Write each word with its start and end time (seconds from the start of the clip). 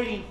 waiting 0.00 0.24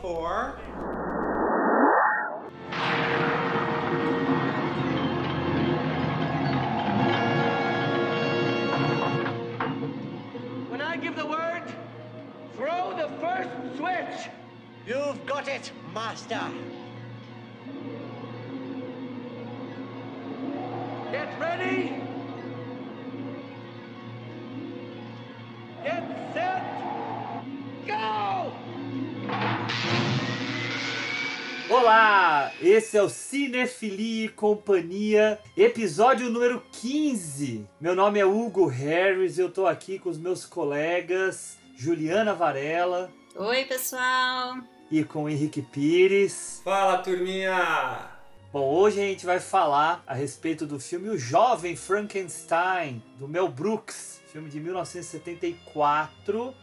esse 32.79 32.97
é 32.97 33.03
o 33.03 33.09
Cinefilia 33.09 34.25
e 34.27 34.29
Companhia, 34.29 35.37
episódio 35.57 36.29
número 36.29 36.63
15. 36.71 37.67
Meu 37.79 37.93
nome 37.93 38.19
é 38.19 38.25
Hugo 38.25 38.67
Harris, 38.67 39.37
eu 39.37 39.51
tô 39.51 39.67
aqui 39.67 39.99
com 39.99 40.09
os 40.09 40.17
meus 40.17 40.45
colegas 40.45 41.57
Juliana 41.75 42.33
Varela 42.33 43.11
Oi, 43.35 43.65
pessoal! 43.65 44.59
e 44.89 45.03
com 45.03 45.27
Henrique 45.27 45.61
Pires. 45.61 46.61
Fala, 46.63 46.99
turminha! 46.99 48.11
Bom, 48.53 48.65
hoje 48.65 49.01
a 49.01 49.03
gente 49.03 49.25
vai 49.25 49.41
falar 49.41 50.01
a 50.07 50.13
respeito 50.13 50.65
do 50.65 50.79
filme 50.79 51.09
O 51.09 51.17
Jovem 51.17 51.75
Frankenstein, 51.75 53.03
do 53.17 53.27
Mel 53.27 53.49
Brooks, 53.49 54.21
filme 54.31 54.49
de 54.49 54.57
1974, 54.61 56.55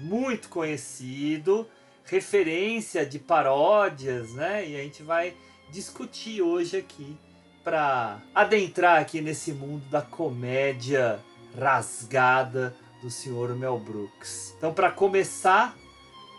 muito 0.00 0.48
conhecido, 0.48 1.64
referência 2.04 3.06
de 3.06 3.20
paródias, 3.20 4.32
né? 4.32 4.68
E 4.68 4.74
a 4.74 4.82
gente 4.82 5.04
vai 5.04 5.32
discutir 5.70 6.42
hoje 6.42 6.76
aqui 6.76 7.16
para 7.62 8.20
adentrar 8.34 9.00
aqui 9.00 9.20
nesse 9.20 9.52
mundo 9.52 9.84
da 9.90 10.02
comédia 10.02 11.20
rasgada 11.58 12.74
do 13.02 13.10
senhor 13.10 13.54
Mel 13.56 13.78
Brooks. 13.78 14.54
Então, 14.56 14.72
para 14.72 14.90
começar, 14.90 15.76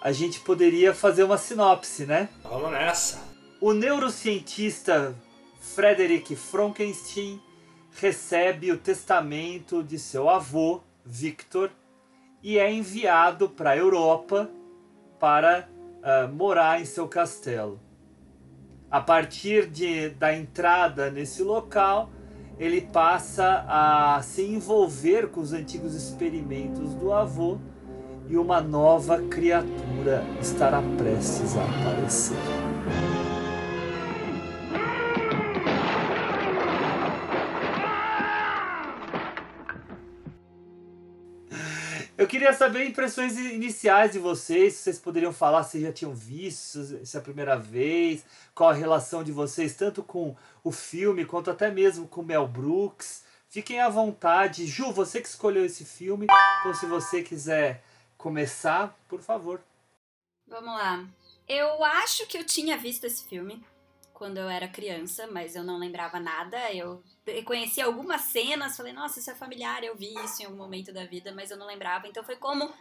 a 0.02 0.12
gente 0.12 0.40
poderia 0.40 0.94
fazer 0.94 1.24
uma 1.24 1.38
sinopse, 1.38 2.06
né? 2.06 2.30
Vamos 2.44 2.72
nessa! 2.72 3.22
O 3.59 3.74
neurocientista 3.74 5.16
Frederick 5.59 6.36
Frankenstein 6.36 7.40
recebe 7.92 8.72
o 8.72 8.78
testamento 8.78 9.84
de 9.84 10.00
seu 10.00 10.30
avô, 10.30 10.82
Victor, 11.06 11.72
e 12.42 12.58
é 12.58 12.72
enviado 12.72 13.50
para 13.50 13.72
a 13.72 13.78
Europa 13.78 14.50
para 15.20 15.70
ah, 16.02 16.28
morar 16.28 16.82
em 16.82 16.86
seu 16.86 17.08
castelo. 17.08 17.80
A 18.92 19.00
partir 19.00 19.67
de, 19.67 20.09
da 20.09 20.36
entrada 20.36 21.09
nesse 21.09 21.42
local, 21.42 22.09
ele 22.59 22.81
passa 22.81 23.66
a 23.66 24.22
se 24.22 24.44
envolver 24.44 25.29
com 25.29 25.40
os 25.40 25.53
antigos 25.53 25.96
experimentos 25.96 26.94
do 26.96 27.13
avô 27.13 27.57
e 28.28 28.38
uma 28.38 28.59
nova 28.59 29.22
criatura 29.24 30.25
estará 30.41 30.81
prestes 30.97 31.56
a 31.57 31.63
aparecer. 31.63 32.38
Queria 42.31 42.53
saber 42.53 42.86
impressões 42.86 43.38
iniciais 43.38 44.14
de 44.14 44.19
vocês, 44.19 44.75
se 44.75 44.84
vocês 44.84 44.97
poderiam 44.97 45.34
falar 45.34 45.64
se 45.64 45.81
já 45.81 45.92
tinham 45.92 46.16
visto, 46.16 47.06
se 47.06 47.18
é 47.18 47.19
a 47.19 47.22
primeira 47.22 47.58
vez, 47.58 48.24
qual 48.56 48.69
a 48.69 48.74
relação 48.74 49.22
de 49.22 49.34
vocês, 49.34 49.75
tanto 49.75 50.02
com 50.02 50.34
o 50.64 50.72
filme 50.72 51.25
quanto 51.25 51.52
até 51.52 51.70
mesmo 51.70 52.08
com 52.08 52.24
Mel 52.24 52.47
Brooks. 52.47 53.25
Fiquem 53.50 53.81
à 53.81 53.90
vontade. 53.90 54.66
Ju, 54.66 54.94
você 54.94 55.20
que 55.20 55.28
escolheu 55.28 55.66
esse 55.66 55.84
filme, 55.84 56.25
então 56.62 56.74
se 56.74 56.86
você 56.86 57.22
quiser 57.22 57.84
começar, 58.18 58.97
por 59.09 59.22
favor. 59.22 59.62
Vamos 60.47 60.74
lá. 60.74 61.06
Eu 61.50 61.84
acho 61.84 62.25
que 62.28 62.38
eu 62.38 62.46
tinha 62.46 62.78
visto 62.78 63.03
esse 63.03 63.28
filme 63.28 63.62
quando 64.22 64.38
eu 64.38 64.48
era 64.48 64.68
criança, 64.68 65.26
mas 65.26 65.56
eu 65.56 65.64
não 65.64 65.80
lembrava 65.80 66.20
nada. 66.20 66.72
Eu 66.72 67.04
conheci 67.44 67.82
algumas 67.82 68.22
cenas, 68.22 68.78
falei, 68.78 68.94
nossa, 68.94 69.20
isso 69.20 69.32
é 69.32 69.34
familiar, 69.34 69.84
eu 69.84 69.96
vi 69.96 70.14
isso 70.24 70.44
em 70.44 70.46
algum 70.46 70.59
momento 70.59 70.94
da 70.94 71.06
vida, 71.06 71.34
mas 71.34 71.50
eu 71.50 71.58
não 71.58 71.66
lembrava. 71.66 72.08
Então 72.08 72.24
foi 72.24 72.36
como 72.36 72.72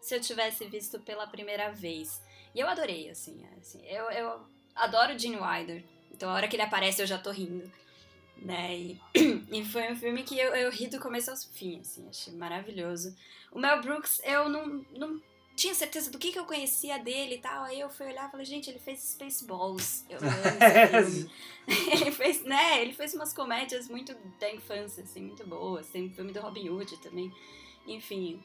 se 0.00 0.16
eu 0.16 0.20
tivesse 0.20 0.66
visto 0.66 0.98
pela 0.98 1.28
primeira 1.28 1.70
vez. 1.70 2.20
E 2.52 2.58
eu 2.58 2.66
adorei, 2.66 3.08
assim. 3.10 3.46
assim 3.60 3.80
eu, 3.86 4.10
eu 4.10 4.40
adoro 4.74 5.16
Gene 5.16 5.36
Wilder. 5.36 5.84
Então 6.10 6.28
a 6.30 6.34
hora 6.34 6.48
que 6.48 6.56
ele 6.56 6.64
aparece 6.64 7.00
eu 7.00 7.06
já 7.06 7.16
tô 7.16 7.30
rindo. 7.30 7.70
Né? 8.36 8.76
E, 8.76 9.00
e 9.52 9.64
foi 9.64 9.92
um 9.92 9.94
filme 9.94 10.24
que 10.24 10.36
eu, 10.36 10.52
eu 10.56 10.68
ri 10.68 10.88
do 10.88 10.98
começo 10.98 11.30
ao 11.30 11.36
fim, 11.36 11.78
assim, 11.78 12.08
achei 12.08 12.32
maravilhoso. 12.34 13.16
O 13.52 13.60
Mel 13.60 13.80
Brooks, 13.82 14.20
eu 14.24 14.48
não, 14.48 14.84
não 14.90 15.22
tinha 15.58 15.74
certeza 15.74 16.08
do 16.08 16.18
que, 16.18 16.30
que 16.30 16.38
eu 16.38 16.44
conhecia 16.44 16.98
dele 16.98 17.34
e 17.34 17.38
tal. 17.38 17.64
Aí 17.64 17.80
eu 17.80 17.90
fui 17.90 18.06
olhar 18.06 18.28
e 18.28 18.30
falei, 18.30 18.46
gente, 18.46 18.70
ele 18.70 18.78
fez 18.78 19.00
Spaceballs. 19.00 20.04
Eu 20.08 20.18
amo 20.22 21.10
filme. 21.10 21.30
ele 21.92 22.12
fez, 22.12 22.44
né? 22.44 22.80
Ele 22.80 22.92
fez 22.92 23.12
umas 23.12 23.32
comédias 23.32 23.88
muito 23.88 24.14
da 24.38 24.54
infância, 24.54 25.02
assim, 25.02 25.22
muito 25.22 25.44
boas. 25.44 25.88
Tem 25.88 26.06
o 26.06 26.10
filme 26.14 26.32
do 26.32 26.40
Robin 26.40 26.68
Hood 26.68 26.96
também. 26.98 27.32
Enfim. 27.88 28.40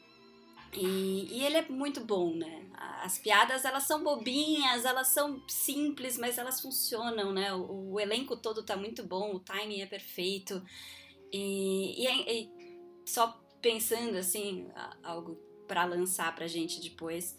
E, 0.72 1.38
e 1.38 1.44
ele 1.44 1.56
é 1.56 1.68
muito 1.68 2.00
bom, 2.04 2.34
né? 2.34 2.66
As 3.04 3.16
piadas, 3.16 3.64
elas 3.64 3.84
são 3.84 4.02
bobinhas, 4.02 4.84
elas 4.84 5.08
são 5.08 5.40
simples, 5.48 6.18
mas 6.18 6.36
elas 6.36 6.60
funcionam, 6.60 7.32
né? 7.32 7.54
O, 7.54 7.92
o 7.92 8.00
elenco 8.00 8.36
todo 8.36 8.64
tá 8.64 8.76
muito 8.76 9.04
bom, 9.04 9.36
o 9.36 9.38
timing 9.38 9.82
é 9.82 9.86
perfeito. 9.86 10.60
E, 11.32 12.02
e, 12.02 12.06
é- 12.08 12.34
e 12.34 12.50
só 13.06 13.40
pensando, 13.62 14.16
assim, 14.16 14.68
algo 15.02 15.38
para 15.66 15.84
lançar 15.84 16.34
pra 16.34 16.46
gente 16.46 16.80
depois, 16.80 17.36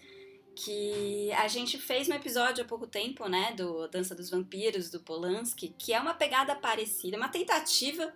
que 0.55 1.31
a 1.33 1.47
gente 1.47 1.77
fez 1.77 2.07
um 2.07 2.13
episódio 2.13 2.63
há 2.63 2.67
pouco 2.67 2.87
tempo, 2.87 3.27
né, 3.27 3.53
do 3.53 3.87
Dança 3.87 4.15
dos 4.15 4.29
Vampiros, 4.29 4.89
do 4.89 5.01
Polanski, 5.01 5.75
que 5.77 5.93
é 5.93 5.99
uma 5.99 6.13
pegada 6.13 6.55
parecida, 6.55 7.17
uma 7.17 7.27
tentativa 7.27 8.13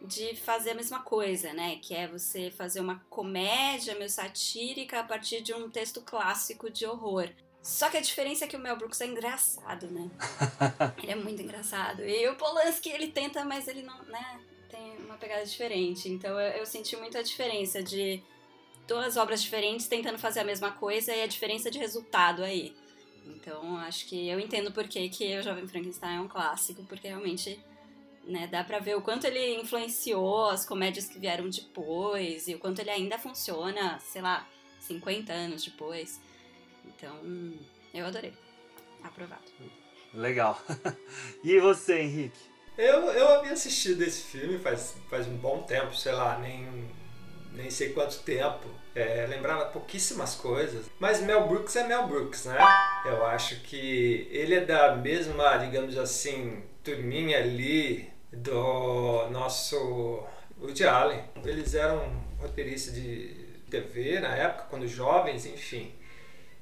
de 0.00 0.34
fazer 0.36 0.70
a 0.70 0.74
mesma 0.74 1.02
coisa, 1.02 1.52
né, 1.52 1.76
que 1.76 1.94
é 1.94 2.08
você 2.08 2.50
fazer 2.50 2.80
uma 2.80 3.00
comédia 3.10 3.94
meio 3.94 4.10
satírica 4.10 5.00
a 5.00 5.04
partir 5.04 5.42
de 5.42 5.52
um 5.52 5.70
texto 5.70 6.00
clássico 6.00 6.70
de 6.70 6.86
horror. 6.86 7.28
Só 7.62 7.88
que 7.88 7.96
a 7.96 8.00
diferença 8.00 8.44
é 8.44 8.48
que 8.48 8.56
o 8.56 8.60
Mel 8.60 8.76
Brooks 8.76 9.00
é 9.00 9.06
engraçado, 9.06 9.86
né? 9.86 10.10
ele 11.02 11.12
é 11.12 11.14
muito 11.14 11.40
engraçado. 11.40 12.04
E 12.04 12.28
o 12.28 12.36
Polanski, 12.36 12.90
ele 12.90 13.08
tenta, 13.08 13.42
mas 13.42 13.66
ele 13.66 13.82
não, 13.82 14.02
né, 14.04 14.38
tem 14.68 14.98
uma 14.98 15.16
pegada 15.16 15.46
diferente. 15.46 16.10
Então 16.10 16.38
eu, 16.38 16.58
eu 16.58 16.66
senti 16.66 16.94
muito 16.96 17.16
a 17.16 17.22
diferença 17.22 17.82
de 17.82 18.22
duas 18.86 19.16
obras 19.16 19.42
diferentes 19.42 19.86
tentando 19.86 20.18
fazer 20.18 20.40
a 20.40 20.44
mesma 20.44 20.72
coisa 20.72 21.14
e 21.14 21.22
a 21.22 21.26
diferença 21.26 21.70
de 21.70 21.78
resultado 21.78 22.42
aí. 22.42 22.74
Então, 23.26 23.76
acho 23.78 24.06
que 24.06 24.28
eu 24.28 24.38
entendo 24.38 24.70
por 24.72 24.86
que, 24.86 25.08
que 25.08 25.38
o 25.38 25.42
Jovem 25.42 25.66
Frankenstein 25.66 26.16
é 26.16 26.20
um 26.20 26.28
clássico, 26.28 26.82
porque 26.84 27.08
realmente 27.08 27.58
né, 28.26 28.46
dá 28.46 28.62
pra 28.62 28.78
ver 28.78 28.96
o 28.96 29.02
quanto 29.02 29.26
ele 29.26 29.60
influenciou 29.60 30.50
as 30.50 30.66
comédias 30.66 31.08
que 31.08 31.18
vieram 31.18 31.48
depois 31.48 32.48
e 32.48 32.54
o 32.54 32.58
quanto 32.58 32.80
ele 32.80 32.90
ainda 32.90 33.18
funciona, 33.18 33.98
sei 34.00 34.22
lá, 34.22 34.46
50 34.80 35.32
anos 35.32 35.64
depois. 35.64 36.20
Então, 36.84 37.18
eu 37.92 38.06
adorei. 38.06 38.32
Aprovado. 39.02 39.44
Legal. 40.12 40.60
e 41.42 41.58
você, 41.60 42.00
Henrique? 42.00 42.38
Eu, 42.76 43.02
eu 43.12 43.28
havia 43.28 43.52
assistido 43.52 44.02
esse 44.02 44.22
filme 44.22 44.58
faz, 44.58 44.96
faz 45.08 45.26
um 45.28 45.36
bom 45.36 45.62
tempo, 45.62 45.94
sei 45.94 46.12
lá, 46.12 46.38
nem, 46.38 46.66
nem 47.54 47.70
sei 47.70 47.90
quanto 47.90 48.18
tempo. 48.18 48.68
É, 48.94 49.26
lembrava 49.28 49.66
pouquíssimas 49.66 50.34
coisas. 50.34 50.86
Mas 50.98 51.20
Mel 51.20 51.48
Brooks 51.48 51.74
é 51.76 51.86
Mel 51.86 52.06
Brooks, 52.06 52.44
né? 52.44 52.56
Eu 53.04 53.24
acho 53.26 53.60
que 53.62 54.28
ele 54.30 54.54
é 54.54 54.64
da 54.64 54.94
mesma, 54.96 55.56
digamos 55.56 55.96
assim, 55.96 56.62
turminha 56.82 57.38
ali 57.38 58.08
do 58.32 59.28
nosso 59.30 60.24
Woody 60.60 60.84
Allen. 60.84 61.22
Eles 61.44 61.74
eram 61.74 62.22
roteiristas 62.40 62.94
de 62.94 63.44
TV 63.70 64.20
na 64.20 64.34
época, 64.36 64.66
quando 64.70 64.86
jovens, 64.86 65.46
enfim. 65.46 65.92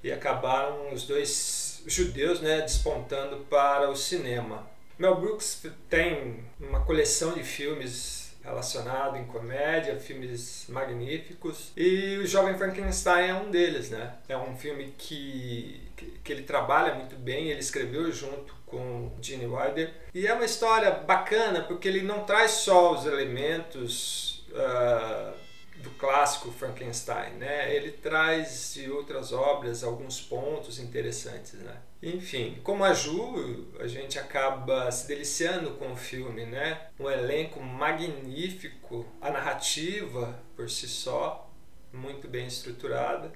E 0.02 0.10
acabaram 0.10 0.92
os 0.92 1.06
dois 1.06 1.82
judeus 1.86 2.40
né, 2.40 2.60
despontando 2.60 3.38
para 3.50 3.90
o 3.90 3.96
cinema. 3.96 4.70
Mel 4.98 5.20
Brooks 5.20 5.66
tem 5.88 6.44
uma 6.60 6.80
coleção 6.84 7.32
de 7.32 7.42
filmes 7.42 8.21
relacionados 8.42 9.18
em 9.18 9.24
comédia, 9.24 9.98
filmes 9.98 10.66
magníficos. 10.68 11.72
E 11.76 12.18
o 12.18 12.26
Jovem 12.26 12.56
Frankenstein 12.56 13.30
é 13.30 13.34
um 13.34 13.50
deles, 13.50 13.90
né? 13.90 14.14
É 14.28 14.36
um 14.36 14.56
filme 14.56 14.94
que, 14.98 15.80
que, 16.24 16.32
ele 16.32 16.42
trabalha 16.42 16.94
muito 16.94 17.16
bem, 17.16 17.48
ele 17.48 17.60
escreveu 17.60 18.10
junto 18.10 18.54
com 18.66 19.12
Gene 19.20 19.46
Wilder. 19.46 19.92
E 20.14 20.26
é 20.26 20.34
uma 20.34 20.44
história 20.44 20.90
bacana 20.90 21.62
porque 21.62 21.88
ele 21.88 22.02
não 22.02 22.24
traz 22.24 22.52
só 22.52 22.92
os 22.92 23.06
elementos 23.06 24.44
ah, 24.54 25.34
do 25.82 25.90
clássico 25.90 26.50
Frankenstein, 26.52 27.34
né? 27.34 27.74
Ele 27.74 27.90
traz 27.90 28.72
de 28.74 28.90
outras 28.90 29.32
obras 29.32 29.82
alguns 29.82 30.20
pontos 30.20 30.78
interessantes, 30.78 31.54
né? 31.54 31.76
Enfim, 32.02 32.58
como 32.64 32.84
a 32.84 32.92
Ju, 32.92 33.68
a 33.78 33.86
gente 33.86 34.18
acaba 34.18 34.90
se 34.90 35.06
deliciando 35.06 35.72
com 35.72 35.92
o 35.92 35.96
filme, 35.96 36.46
né? 36.46 36.88
Um 36.98 37.10
elenco 37.10 37.60
magnífico, 37.60 39.06
a 39.20 39.30
narrativa 39.30 40.38
por 40.56 40.70
si 40.70 40.88
só 40.88 41.50
muito 41.92 42.26
bem 42.26 42.46
estruturada. 42.46 43.32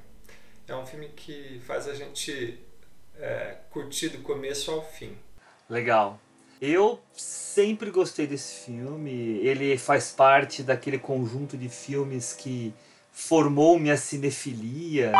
É 0.66 0.74
um 0.74 0.86
filme 0.86 1.08
que 1.08 1.60
faz 1.64 1.86
a 1.86 1.94
gente 1.94 2.58
é, 3.18 3.58
curtir 3.70 4.08
do 4.08 4.18
começo 4.18 4.70
ao 4.70 4.82
fim. 4.82 5.16
Legal. 5.68 6.18
Eu 6.60 6.98
sempre 7.12 7.90
gostei 7.90 8.26
desse 8.26 8.64
filme. 8.64 9.12
Ele 9.42 9.76
faz 9.76 10.10
parte 10.10 10.62
daquele 10.62 10.98
conjunto 10.98 11.56
de 11.56 11.68
filmes 11.68 12.32
que 12.32 12.72
formou 13.12 13.78
minha 13.78 13.96
cinefilia. 13.96 15.12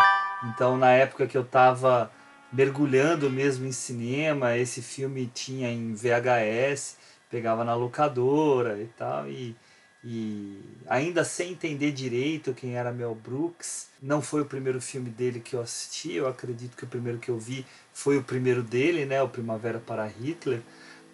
Então, 0.45 0.79
na 0.79 0.93
época 0.93 1.27
que 1.27 1.37
eu 1.37 1.43
estava 1.43 2.11
mergulhando 2.51 3.29
mesmo 3.29 3.67
em 3.67 3.73
cinema, 3.73 4.57
esse 4.57 4.81
filme 4.81 5.31
tinha 5.35 5.71
em 5.71 5.95
VHS, 5.95 6.97
pegava 7.31 7.65
na 7.65 7.75
locadora 7.75 8.81
e 8.81 8.87
tal. 8.97 9.29
E, 9.29 9.55
e 10.03 10.59
ainda 10.89 11.23
sem 11.23 11.53
entender 11.53 11.93
direito 11.93 12.55
quem 12.55 12.77
era 12.77 12.93
Mel 12.93 13.15
Brooks, 13.15 13.89
não 14.01 14.23
foi 14.23 14.41
o 14.41 14.47
primeiro 14.47 14.81
filme 14.81 15.11
dele 15.11 15.41
que 15.41 15.55
eu 15.55 15.61
assisti. 15.61 16.15
Eu 16.15 16.29
acredito 16.29 16.75
que 16.75 16.85
o 16.85 16.89
primeiro 16.89 17.19
que 17.19 17.31
eu 17.31 17.39
vi 17.39 17.67
foi 17.93 18.17
o 18.17 18.23
primeiro 18.23 18.63
dele, 18.63 19.05
né? 19.05 19.23
O 19.23 19.29
Primavera 19.29 19.79
para 19.79 20.07
Hitler 20.07 20.63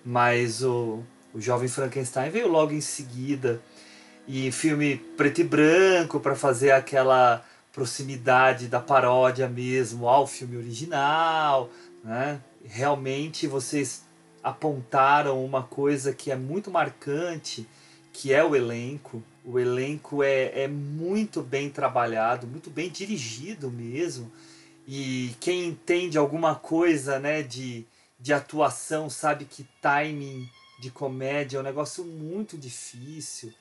mas 0.04 0.62
o, 0.62 1.02
o 1.32 1.40
Jovem 1.40 1.68
Frankenstein 1.68 2.30
veio 2.30 2.48
logo 2.48 2.72
em 2.72 2.80
seguida. 2.80 3.60
E 4.26 4.52
filme 4.52 4.96
preto 5.16 5.40
e 5.40 5.44
branco 5.44 6.20
para 6.20 6.36
fazer 6.36 6.70
aquela 6.70 7.44
proximidade 7.72 8.68
da 8.68 8.78
paródia 8.78 9.48
mesmo 9.48 10.08
ao 10.08 10.26
filme 10.26 10.56
original. 10.56 11.70
Né? 12.04 12.40
Realmente 12.64 13.46
vocês 13.46 14.04
apontaram 14.42 15.44
uma 15.44 15.62
coisa 15.62 16.12
que 16.12 16.30
é 16.30 16.36
muito 16.36 16.70
marcante, 16.70 17.66
que 18.12 18.32
é 18.32 18.44
o 18.44 18.54
elenco. 18.54 19.22
O 19.44 19.58
elenco 19.58 20.22
é, 20.22 20.62
é 20.62 20.68
muito 20.68 21.42
bem 21.42 21.68
trabalhado, 21.70 22.46
muito 22.46 22.70
bem 22.70 22.90
dirigido 22.90 23.70
mesmo. 23.70 24.30
E 24.86 25.34
quem 25.40 25.68
entende 25.68 26.18
alguma 26.18 26.54
coisa 26.54 27.18
né, 27.18 27.42
de, 27.42 27.84
de 28.22 28.32
atuação 28.32 29.10
sabe 29.10 29.44
que 29.44 29.66
timing 29.80 30.48
de 30.78 30.92
comédia 30.92 31.56
é 31.56 31.60
um 31.60 31.64
negócio 31.64 32.04
muito 32.04 32.56
difícil. 32.56 33.52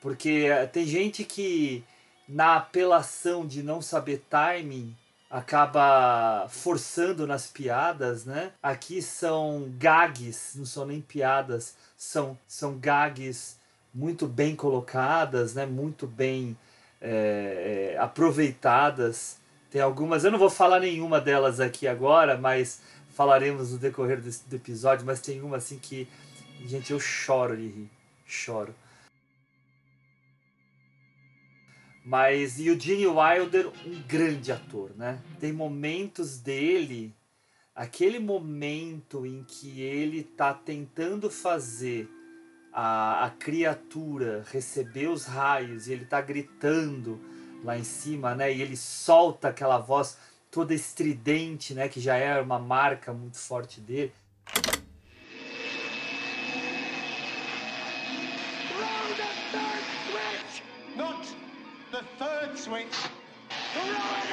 Porque 0.00 0.46
eh, 0.48 0.66
tem 0.66 0.86
gente 0.86 1.24
que 1.24 1.84
na 2.28 2.56
apelação 2.56 3.44
de 3.44 3.60
não 3.60 3.82
saber 3.82 4.22
timing 4.30 4.96
acaba 5.28 6.46
forçando 6.48 7.26
nas 7.26 7.48
piadas, 7.48 8.24
né? 8.24 8.52
Aqui 8.62 9.02
são 9.02 9.68
gags, 9.76 10.56
não 10.56 10.64
são 10.64 10.86
nem 10.86 11.00
piadas, 11.00 11.76
são, 11.96 12.38
são 12.46 12.78
gags 12.78 13.56
muito 13.92 14.28
bem 14.28 14.54
colocadas, 14.54 15.54
né? 15.54 15.66
Muito 15.66 16.06
bem 16.06 16.56
é, 17.00 17.94
é, 17.94 17.98
aproveitadas. 17.98 19.38
Tem 19.70 19.80
algumas, 19.80 20.24
eu 20.24 20.30
não 20.30 20.38
vou 20.38 20.48
falar 20.48 20.80
nenhuma 20.80 21.20
delas 21.20 21.58
aqui 21.60 21.86
agora, 21.86 22.38
mas 22.38 22.80
falaremos 23.18 23.72
no 23.72 23.78
decorrer 23.78 24.20
desse, 24.20 24.48
do 24.48 24.54
episódio, 24.54 25.04
mas 25.04 25.20
tem 25.20 25.42
uma 25.42 25.56
assim 25.56 25.76
que, 25.76 26.06
gente, 26.64 26.92
eu 26.92 27.00
choro 27.00 27.56
de 27.56 27.66
rir. 27.66 27.90
Choro. 28.24 28.72
Mas 32.04 32.60
o 32.60 32.78
Gene 32.78 33.08
Wilder, 33.08 33.72
um 33.84 34.00
grande 34.06 34.52
ator, 34.52 34.92
né? 34.96 35.20
Tem 35.40 35.52
momentos 35.52 36.38
dele, 36.38 37.12
aquele 37.74 38.20
momento 38.20 39.26
em 39.26 39.42
que 39.42 39.80
ele 39.80 40.22
tá 40.22 40.54
tentando 40.54 41.28
fazer 41.28 42.08
a, 42.72 43.24
a 43.24 43.30
criatura 43.30 44.44
receber 44.52 45.08
os 45.08 45.24
raios 45.24 45.88
e 45.88 45.92
ele 45.92 46.04
tá 46.04 46.20
gritando 46.20 47.20
lá 47.64 47.76
em 47.76 47.82
cima, 47.84 48.36
né? 48.36 48.54
E 48.54 48.62
ele 48.62 48.76
solta 48.76 49.48
aquela 49.48 49.78
voz 49.78 50.16
toda 50.50 50.74
estridente, 50.74 51.74
né, 51.74 51.88
que 51.88 52.00
já 52.00 52.16
é 52.16 52.40
uma 52.40 52.58
marca 52.58 53.12
muito 53.12 53.38
forte 53.38 53.80
dele. 53.80 54.12
Not 60.96 61.28
the 61.92 62.02
third 62.18 62.58
switch. 62.58 63.08
Throw 63.72 63.84
it, 63.84 64.27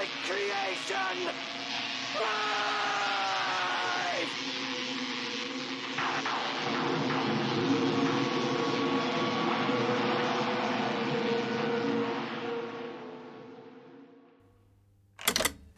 my 0.00 0.06
creation! 0.24 1.30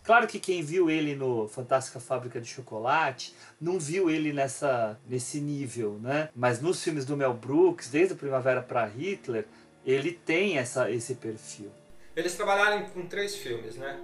Claro 0.04 0.26
que 0.26 0.38
quem 0.38 0.62
viu 0.62 0.90
ele 0.90 1.14
no 1.16 1.49
Fantástica 1.49 1.99
Fábrica 1.99 2.40
de 2.40 2.47
Chocolate 2.47 3.35
não 3.61 3.78
viu 3.78 4.11
ele 4.11 4.32
nessa 4.32 5.00
nesse 5.08 5.40
nível, 5.40 5.99
né? 6.00 6.28
Mas 6.35 6.61
nos 6.61 6.82
filmes 6.82 7.04
do 7.04 7.16
Mel 7.16 7.35
Brooks, 7.35 7.88
desde 7.88 8.14
a 8.14 8.16
Primavera 8.16 8.62
para 8.62 8.85
Hitler, 8.85 9.47
ele 9.85 10.12
tem 10.12 10.58
essa, 10.58 10.90
esse 10.90 11.14
perfil. 11.14 11.73
Eles 12.14 12.35
trabalharam 12.35 12.85
com 12.90 13.07
três 13.07 13.37
filmes, 13.37 13.76
né? 13.76 13.99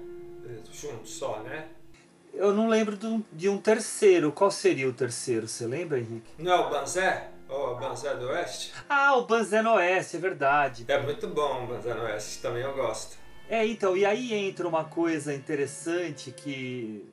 Juntos 0.73 1.11
só, 1.11 1.41
né? 1.41 1.69
Eu 2.33 2.55
não 2.55 2.69
lembro 2.69 2.97
de 3.33 3.49
um, 3.49 3.59
terceiro. 3.59 4.33
Qual 4.33 4.50
seria 4.50 4.88
o 4.88 4.93
terceiro? 4.93 5.49
Você 5.49 5.67
lembra, 5.67 5.99
Henrique? 5.99 6.31
Não 6.38 6.53
é 6.53 6.57
o 6.57 6.71
Banzé? 6.71 7.29
Ou 7.49 7.73
o 7.73 7.77
Banzé 7.77 8.15
do 8.15 8.27
Oeste? 8.29 8.73
Ah, 8.88 9.17
o 9.17 9.27
Banzé 9.27 9.62
no 9.62 9.75
Oeste, 9.75 10.17
é 10.17 10.21
verdade. 10.21 10.85
É 10.87 11.00
muito 11.00 11.27
bom 11.29 11.65
o 11.65 11.67
Banzé 11.67 11.95
no 11.95 12.03
Oeste, 12.03 12.41
também 12.41 12.62
eu 12.62 12.75
gosto. 12.75 13.17
É, 13.49 13.67
então, 13.67 13.97
e 13.97 14.05
aí 14.05 14.35
entra 14.35 14.69
uma 14.69 14.85
coisa 14.85 15.35
interessante 15.35 16.31
que, 16.31 17.05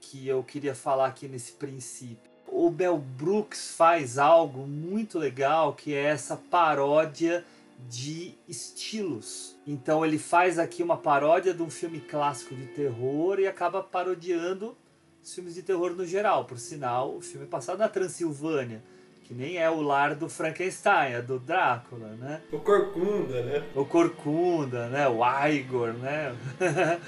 que 0.00 0.28
eu 0.28 0.42
queria 0.42 0.74
falar 0.74 1.06
aqui 1.06 1.26
nesse 1.26 1.52
princípio. 1.52 2.30
O 2.46 2.70
Mel 2.70 2.98
Brooks 2.98 3.74
faz 3.74 4.18
algo 4.18 4.66
muito 4.66 5.18
legal 5.18 5.72
que 5.72 5.94
é 5.94 6.04
essa 6.04 6.36
paródia 6.36 7.44
de 7.86 8.34
estilos. 8.48 9.56
Então 9.66 10.04
ele 10.04 10.18
faz 10.18 10.58
aqui 10.58 10.82
uma 10.82 10.96
paródia 10.96 11.54
de 11.54 11.62
um 11.62 11.70
filme 11.70 12.00
clássico 12.00 12.54
de 12.54 12.66
terror 12.66 13.38
e 13.38 13.46
acaba 13.46 13.82
parodiando 13.82 14.76
os 15.22 15.34
filmes 15.34 15.54
de 15.54 15.62
terror 15.62 15.92
no 15.94 16.06
geral. 16.06 16.44
Por 16.44 16.58
sinal, 16.58 17.16
o 17.16 17.20
filme 17.20 17.46
é 17.46 17.48
passado 17.48 17.78
na 17.78 17.88
Transilvânia, 17.88 18.82
que 19.24 19.34
nem 19.34 19.58
é 19.58 19.70
o 19.70 19.80
lar 19.80 20.14
do 20.14 20.28
Frankenstein, 20.28 21.12
é 21.12 21.22
do 21.22 21.38
Drácula, 21.38 22.08
né? 22.16 22.40
O 22.50 22.58
Corcunda, 22.58 23.42
né? 23.42 23.64
O 23.74 23.84
Corcunda, 23.84 24.88
né? 24.88 25.06
O 25.06 25.22
Igor, 25.48 25.92
né? 25.92 26.34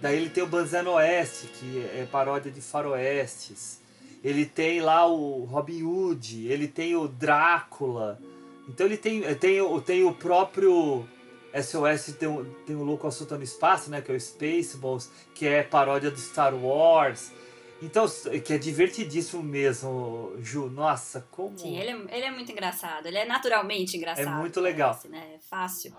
Daí 0.00 0.16
ele 0.16 0.30
tem 0.30 0.44
o 0.44 0.46
Banzano 0.46 0.92
Oeste, 0.92 1.48
que 1.48 1.84
é 1.96 2.06
paródia 2.10 2.52
de 2.52 2.60
faroestes. 2.60 3.80
Ele 4.22 4.46
tem 4.46 4.80
lá 4.80 5.06
o 5.06 5.44
Robin 5.44 5.82
Hood, 5.82 6.46
ele 6.46 6.68
tem 6.68 6.94
o 6.94 7.08
Drácula. 7.08 8.20
Então 8.68 8.86
ele 8.86 8.96
tem, 8.98 9.22
tem, 9.36 9.60
o- 9.60 9.80
tem 9.80 10.04
o 10.04 10.12
próprio 10.12 11.08
SOS, 11.54 12.12
tem, 12.18 12.28
o- 12.28 12.44
tem 12.66 12.76
o 12.76 12.82
Louco 12.84 13.06
Assunto 13.06 13.34
no 13.36 13.42
Espaço, 13.42 13.90
né? 13.90 14.00
Que 14.02 14.12
é 14.12 14.14
o 14.14 14.20
Spaceballs, 14.20 15.10
que 15.34 15.46
é 15.46 15.62
paródia 15.62 16.10
do 16.10 16.18
Star 16.18 16.54
Wars. 16.54 17.32
Então, 17.80 18.06
que 18.44 18.52
é 18.52 18.58
divertidíssimo 18.58 19.40
mesmo, 19.42 20.34
Ju. 20.42 20.68
Nossa, 20.68 21.24
como... 21.30 21.56
Sim, 21.56 21.78
ele 21.78 21.90
é, 21.90 22.16
ele 22.16 22.24
é 22.26 22.30
muito 22.30 22.50
engraçado. 22.50 23.06
Ele 23.06 23.16
é 23.18 23.24
naturalmente 23.24 23.96
engraçado. 23.96 24.26
É 24.26 24.30
muito 24.30 24.60
legal. 24.60 24.90
parece, 24.90 25.08
né? 25.08 25.34
É 25.36 25.38
fácil. 25.38 25.94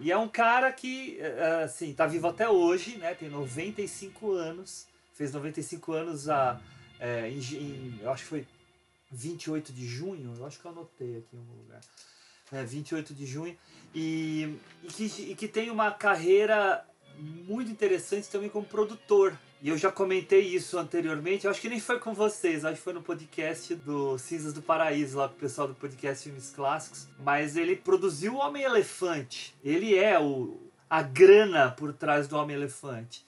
E 0.00 0.12
é 0.12 0.16
um 0.18 0.28
cara 0.28 0.70
que, 0.72 1.18
eh, 1.20 1.62
assim, 1.64 1.92
tá 1.94 2.06
vivo 2.06 2.28
até 2.28 2.48
hoje, 2.48 2.96
né? 2.98 3.14
Tem 3.14 3.28
95 3.28 4.32
anos. 4.32 4.86
Fez 5.14 5.32
95 5.32 5.92
anos 5.92 6.28
a, 6.28 6.60
eh, 7.00 7.28
em, 7.30 7.38
em- 7.38 7.98
eu 8.02 8.10
acho 8.10 8.22
que 8.24 8.28
foi 8.28 8.46
28 9.12 9.72
de 9.72 9.86
junho. 9.86 10.34
Eu 10.38 10.46
acho 10.46 10.58
que 10.58 10.64
eu 10.64 10.70
anotei 10.70 11.18
aqui 11.18 11.34
em 11.34 11.38
algum 11.38 11.54
lugar. 11.62 11.80
É, 12.52 12.62
28 12.64 13.14
de 13.14 13.26
junho. 13.26 13.56
E, 13.94 14.56
e, 14.84 14.88
que, 14.88 15.04
e 15.30 15.34
que 15.34 15.48
tem 15.48 15.70
uma 15.70 15.90
carreira 15.90 16.84
muito 17.18 17.70
interessante 17.70 18.28
também 18.28 18.48
como 18.48 18.66
produtor. 18.66 19.36
E 19.62 19.70
eu 19.70 19.78
já 19.78 19.90
comentei 19.90 20.42
isso 20.42 20.78
anteriormente, 20.78 21.46
eu 21.46 21.50
acho 21.50 21.62
que 21.62 21.68
nem 21.70 21.80
foi 21.80 21.98
com 21.98 22.12
vocês, 22.12 22.62
acho 22.62 22.76
que 22.76 22.82
foi 22.82 22.92
no 22.92 23.00
podcast 23.02 23.74
do 23.74 24.18
Cinzas 24.18 24.52
do 24.52 24.60
Paraíso, 24.60 25.16
lá 25.16 25.28
com 25.28 25.34
o 25.34 25.38
pessoal 25.38 25.66
do 25.66 25.74
podcast 25.74 26.24
Filmes 26.24 26.50
Clássicos. 26.50 27.08
Mas 27.24 27.56
ele 27.56 27.74
produziu 27.74 28.34
o 28.34 28.38
Homem-Elefante. 28.38 29.54
Ele 29.64 29.96
é 29.96 30.20
o, 30.20 30.60
a 30.90 31.00
grana 31.02 31.70
por 31.70 31.94
trás 31.94 32.28
do 32.28 32.36
Homem-Elefante. 32.36 33.24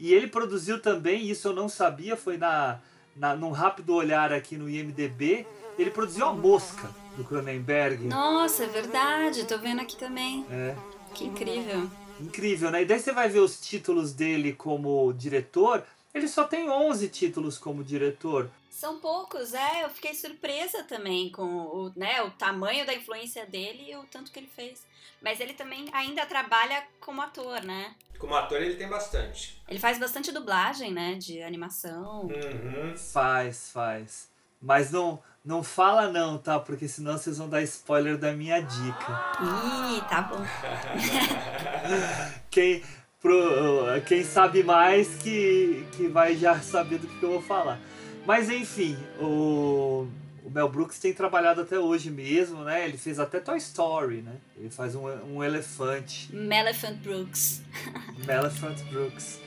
E 0.00 0.12
ele 0.12 0.26
produziu 0.26 0.80
também, 0.82 1.30
isso 1.30 1.46
eu 1.48 1.52
não 1.54 1.68
sabia, 1.68 2.16
foi 2.16 2.36
na, 2.36 2.80
na, 3.18 3.34
num 3.34 3.50
rápido 3.50 3.94
olhar 3.94 4.32
aqui 4.32 4.56
no 4.56 4.68
IMDB, 4.68 5.46
ele 5.78 5.90
produziu 5.90 6.26
A 6.26 6.32
Mosca, 6.32 6.90
do 7.16 7.24
Cronenberg. 7.24 8.06
Nossa, 8.06 8.64
é 8.64 8.68
verdade, 8.68 9.44
tô 9.44 9.58
vendo 9.58 9.80
aqui 9.80 9.96
também. 9.96 10.46
É. 10.50 10.74
Que 11.14 11.24
incrível. 11.24 11.88
Incrível, 12.20 12.70
né? 12.70 12.82
E 12.82 12.84
daí 12.84 12.98
você 12.98 13.12
vai 13.12 13.28
ver 13.28 13.40
os 13.40 13.60
títulos 13.60 14.12
dele 14.12 14.52
como 14.52 15.12
diretor, 15.12 15.84
ele 16.12 16.26
só 16.26 16.44
tem 16.44 16.68
11 16.68 17.08
títulos 17.08 17.58
como 17.58 17.84
diretor. 17.84 18.50
São 18.78 19.00
poucos, 19.00 19.54
é. 19.54 19.82
Eu 19.82 19.90
fiquei 19.90 20.14
surpresa 20.14 20.84
também 20.84 21.32
com 21.32 21.42
o, 21.42 21.92
né, 21.96 22.22
o 22.22 22.30
tamanho 22.30 22.86
da 22.86 22.94
influência 22.94 23.44
dele 23.44 23.90
e 23.90 23.96
o 23.96 24.04
tanto 24.04 24.30
que 24.30 24.38
ele 24.38 24.48
fez. 24.54 24.86
Mas 25.20 25.40
ele 25.40 25.52
também 25.52 25.88
ainda 25.92 26.24
trabalha 26.24 26.84
como 27.00 27.20
ator, 27.20 27.60
né? 27.64 27.96
Como 28.20 28.36
ator 28.36 28.62
ele 28.62 28.76
tem 28.76 28.88
bastante. 28.88 29.60
Ele 29.66 29.80
faz 29.80 29.98
bastante 29.98 30.30
dublagem, 30.30 30.92
né? 30.92 31.16
De 31.16 31.42
animação. 31.42 32.28
Uhum. 32.28 32.96
Faz, 32.96 33.68
faz. 33.72 34.30
Mas 34.62 34.92
não, 34.92 35.20
não 35.44 35.64
fala 35.64 36.12
não, 36.12 36.38
tá? 36.38 36.60
Porque 36.60 36.86
senão 36.86 37.18
vocês 37.18 37.36
vão 37.36 37.48
dar 37.48 37.62
spoiler 37.62 38.16
da 38.16 38.32
minha 38.32 38.60
dica. 38.60 39.34
Ih, 39.42 40.00
tá 40.08 40.22
bom. 40.22 40.38
Quem, 42.48 42.84
pro, 43.20 44.00
quem 44.06 44.22
sabe 44.22 44.62
mais 44.62 45.16
que, 45.16 45.84
que 45.96 46.06
vai 46.06 46.36
já 46.36 46.60
saber 46.60 46.98
do 46.98 47.08
que 47.08 47.24
eu 47.24 47.32
vou 47.32 47.42
falar. 47.42 47.80
Mas 48.28 48.50
enfim, 48.50 48.94
o, 49.18 50.06
o 50.44 50.50
Mel 50.50 50.68
Brooks 50.68 50.98
tem 50.98 51.14
trabalhado 51.14 51.62
até 51.62 51.78
hoje 51.78 52.10
mesmo, 52.10 52.62
né? 52.62 52.86
Ele 52.86 52.98
fez 52.98 53.18
até 53.18 53.40
Toy 53.40 53.56
Story, 53.56 54.20
né? 54.20 54.34
Ele 54.54 54.68
faz 54.68 54.94
um, 54.94 55.06
um 55.34 55.42
elefante. 55.42 56.28
Melephant 56.30 56.96
Brooks. 56.96 57.62
Melephant 58.26 58.82
Brooks. 58.90 59.40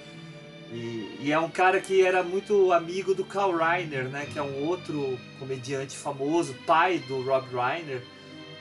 E, 0.71 1.15
e, 1.19 1.31
é 1.31 1.37
um 1.37 1.51
cara 1.51 1.79
que 1.79 2.03
era 2.03 2.23
muito 2.23 2.73
amigo 2.73 3.13
do 3.13 3.23
Carl 3.23 3.55
Reiner, 3.55 4.05
né? 4.05 4.25
Que 4.25 4.39
é 4.39 4.41
um 4.41 4.65
outro 4.65 5.15
comediante 5.37 5.95
famoso, 5.95 6.55
pai 6.65 6.97
do 7.07 7.21
Rob 7.21 7.49
Reiner, 7.55 8.01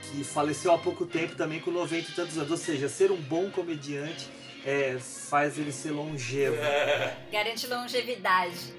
que 0.03 0.23
faleceu 0.23 0.75
há 0.75 0.79
pouco 0.79 1.07
tempo 1.07 1.35
também 1.35 1.61
com 1.61 1.71
90 1.71 2.11
e 2.11 2.15
tantos 2.15 2.37
anos. 2.37 2.50
Ou 2.50 2.59
seja, 2.59 2.91
ser 2.91 3.11
um 3.11 3.23
bom 3.23 3.50
comediante 3.50 4.29
é, 4.67 4.99
faz 5.00 5.59
ele 5.59 5.73
ser 5.73 5.93
longevo. 5.93 6.57
Garante 7.33 7.67
longevidade. 7.67 8.75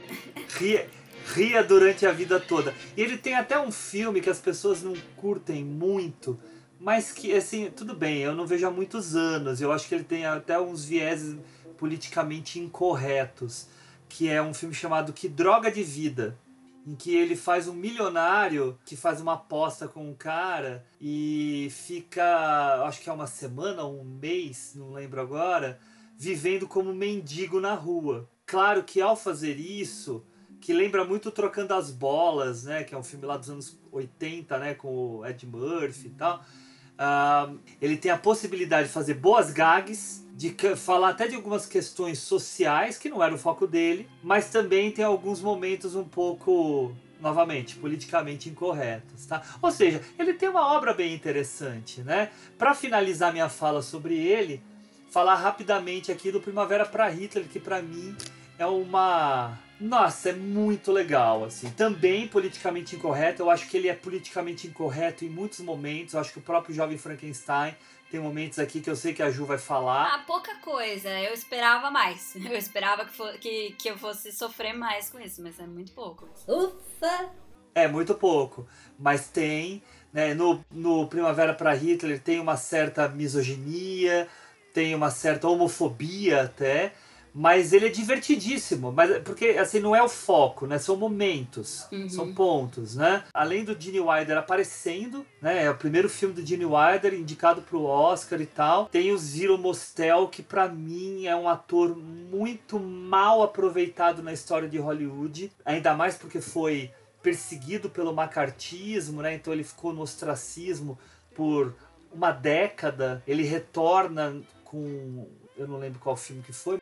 Ria, 1.27 1.63
durante 1.63 2.05
a 2.05 2.11
vida 2.11 2.39
toda. 2.39 2.73
E 2.95 3.01
ele 3.01 3.17
tem 3.17 3.35
até 3.35 3.59
um 3.59 3.71
filme 3.71 4.21
que 4.21 4.29
as 4.29 4.39
pessoas 4.39 4.81
não 4.81 4.93
curtem 5.15 5.63
muito, 5.63 6.39
mas 6.79 7.11
que, 7.11 7.33
assim, 7.33 7.69
tudo 7.69 7.95
bem, 7.95 8.19
eu 8.19 8.35
não 8.35 8.47
vejo 8.47 8.67
há 8.67 8.71
muitos 8.71 9.15
anos. 9.15 9.61
Eu 9.61 9.71
acho 9.71 9.87
que 9.87 9.95
ele 9.95 10.03
tem 10.03 10.25
até 10.25 10.59
uns 10.59 10.83
vieses 10.83 11.37
politicamente 11.77 12.59
incorretos, 12.59 13.67
que 14.09 14.27
é 14.27 14.41
um 14.41 14.53
filme 14.53 14.75
chamado 14.75 15.13
Que 15.13 15.29
Droga 15.29 15.71
de 15.71 15.83
Vida, 15.83 16.37
em 16.85 16.95
que 16.95 17.15
ele 17.15 17.35
faz 17.35 17.67
um 17.67 17.73
milionário 17.73 18.77
que 18.85 18.95
faz 18.95 19.21
uma 19.21 19.33
aposta 19.33 19.87
com 19.87 20.09
um 20.09 20.13
cara 20.13 20.85
e 20.99 21.69
fica, 21.71 22.83
acho 22.85 23.01
que 23.01 23.09
é 23.09 23.13
uma 23.13 23.27
semana 23.27 23.85
um 23.85 24.03
mês, 24.03 24.73
não 24.75 24.91
lembro 24.91 25.21
agora, 25.21 25.79
vivendo 26.17 26.67
como 26.67 26.93
mendigo 26.93 27.59
na 27.59 27.73
rua. 27.73 28.29
Claro 28.45 28.83
que 28.83 28.99
ao 28.99 29.15
fazer 29.15 29.59
isso, 29.59 30.23
que 30.61 30.71
lembra 30.71 31.03
muito 31.03 31.31
Trocando 31.31 31.73
as 31.73 31.89
Bolas, 31.91 32.63
né, 32.63 32.83
que 32.83 32.93
é 32.93 32.97
um 32.97 33.03
filme 33.03 33.25
lá 33.25 33.35
dos 33.35 33.49
anos 33.49 33.77
80, 33.91 34.57
né, 34.59 34.73
com 34.75 35.17
o 35.17 35.25
Ed 35.25 35.45
Murphy 35.47 36.07
e 36.07 36.11
tal, 36.11 36.37
uh, 36.37 37.59
ele 37.81 37.97
tem 37.97 38.11
a 38.11 38.17
possibilidade 38.17 38.87
de 38.87 38.93
fazer 38.93 39.15
boas 39.15 39.51
gags, 39.51 40.23
de 40.35 40.55
falar 40.77 41.09
até 41.09 41.27
de 41.27 41.35
algumas 41.35 41.65
questões 41.65 42.19
sociais, 42.19 42.97
que 42.97 43.09
não 43.09 43.23
era 43.23 43.33
o 43.33 43.37
foco 43.37 43.65
dele, 43.65 44.07
mas 44.23 44.49
também 44.49 44.91
tem 44.91 45.03
alguns 45.03 45.41
momentos 45.41 45.95
um 45.95 46.05
pouco, 46.05 46.95
novamente, 47.19 47.75
politicamente 47.75 48.47
incorretos, 48.47 49.25
tá? 49.25 49.41
Ou 49.61 49.71
seja, 49.71 50.01
ele 50.17 50.33
tem 50.33 50.47
uma 50.47 50.73
obra 50.75 50.93
bem 50.93 51.13
interessante, 51.13 52.01
né? 52.01 52.31
Para 52.57 52.73
finalizar 52.73 53.33
minha 53.33 53.49
fala 53.49 53.81
sobre 53.81 54.15
ele, 54.15 54.61
falar 55.09 55.35
rapidamente 55.35 56.11
aqui 56.11 56.31
do 56.31 56.39
Primavera 56.39 56.85
para 56.85 57.09
Hitler, 57.09 57.47
que 57.47 57.59
para 57.59 57.81
mim 57.81 58.15
é 58.57 58.65
uma 58.65 59.59
nossa, 59.81 60.29
é 60.29 60.33
muito 60.33 60.91
legal, 60.91 61.43
assim. 61.43 61.71
Também 61.71 62.27
politicamente 62.27 62.95
incorreto. 62.95 63.41
Eu 63.41 63.49
acho 63.49 63.67
que 63.67 63.75
ele 63.75 63.89
é 63.89 63.95
politicamente 63.95 64.67
incorreto 64.67 65.25
em 65.25 65.29
muitos 65.29 65.59
momentos. 65.61 66.13
Eu 66.13 66.19
acho 66.19 66.31
que 66.31 66.37
o 66.37 66.41
próprio 66.41 66.75
Jovem 66.75 66.99
Frankenstein 66.99 67.75
tem 68.11 68.19
momentos 68.19 68.59
aqui 68.59 68.79
que 68.79 68.89
eu 68.89 68.95
sei 68.95 69.11
que 69.11 69.23
a 69.23 69.31
Ju 69.31 69.43
vai 69.43 69.57
falar. 69.57 70.13
Ah, 70.13 70.19
pouca 70.19 70.53
coisa. 70.57 71.09
Eu 71.19 71.33
esperava 71.33 71.89
mais. 71.89 72.35
Eu 72.37 72.55
esperava 72.55 73.05
que, 73.05 73.11
for, 73.11 73.33
que, 73.39 73.71
que 73.71 73.89
eu 73.89 73.97
fosse 73.97 74.31
sofrer 74.31 74.73
mais 74.73 75.09
com 75.09 75.19
isso, 75.19 75.41
mas 75.41 75.59
é 75.59 75.65
muito 75.65 75.93
pouco. 75.93 76.29
Ufa! 76.47 77.31
É 77.73 77.87
muito 77.87 78.13
pouco. 78.13 78.67
Mas 78.99 79.29
tem, 79.29 79.81
né? 80.13 80.35
No, 80.35 80.63
no 80.69 81.07
Primavera 81.07 81.55
para 81.55 81.73
Hitler 81.73 82.21
tem 82.21 82.39
uma 82.39 82.55
certa 82.55 83.07
misoginia, 83.09 84.27
tem 84.73 84.93
uma 84.93 85.09
certa 85.09 85.47
homofobia 85.47 86.43
até 86.43 86.93
mas 87.33 87.71
ele 87.73 87.85
é 87.87 87.89
divertidíssimo, 87.89 88.91
mas 88.91 89.19
porque 89.23 89.49
assim 89.59 89.79
não 89.79 89.95
é 89.95 90.03
o 90.03 90.09
foco, 90.09 90.65
né? 90.67 90.77
São 90.77 90.95
momentos, 90.97 91.87
Uhum. 91.91 92.09
são 92.09 92.33
pontos, 92.33 92.95
né? 92.95 93.23
Além 93.33 93.63
do 93.63 93.79
Gene 93.79 93.99
Wilder 93.99 94.37
aparecendo, 94.37 95.25
né? 95.41 95.63
É 95.65 95.69
o 95.69 95.75
primeiro 95.77 96.09
filme 96.09 96.33
do 96.35 96.45
Gene 96.45 96.65
Wilder 96.65 97.13
indicado 97.13 97.61
para 97.61 97.77
o 97.77 97.85
Oscar 97.85 98.41
e 98.41 98.45
tal. 98.45 98.87
Tem 98.87 99.11
o 99.11 99.17
Zero 99.17 99.57
Mostel 99.57 100.27
que 100.27 100.43
para 100.43 100.67
mim 100.67 101.25
é 101.25 101.35
um 101.35 101.47
ator 101.47 101.95
muito 101.95 102.79
mal 102.79 103.41
aproveitado 103.41 104.21
na 104.21 104.33
história 104.33 104.67
de 104.67 104.77
Hollywood, 104.77 105.51
ainda 105.65 105.93
mais 105.93 106.15
porque 106.17 106.41
foi 106.41 106.91
perseguido 107.23 107.89
pelo 107.89 108.13
macartismo, 108.13 109.21
né? 109.21 109.35
Então 109.35 109.53
ele 109.53 109.63
ficou 109.63 109.93
no 109.93 110.01
ostracismo 110.01 110.97
por 111.35 111.73
uma 112.11 112.31
década. 112.31 113.23
Ele 113.25 113.43
retorna 113.43 114.41
com 114.65 115.27
eu 115.57 115.67
não 115.67 115.77
lembro 115.77 115.99
qual 115.99 116.15
filme 116.15 116.41
que 116.41 116.51
foi, 116.53 116.79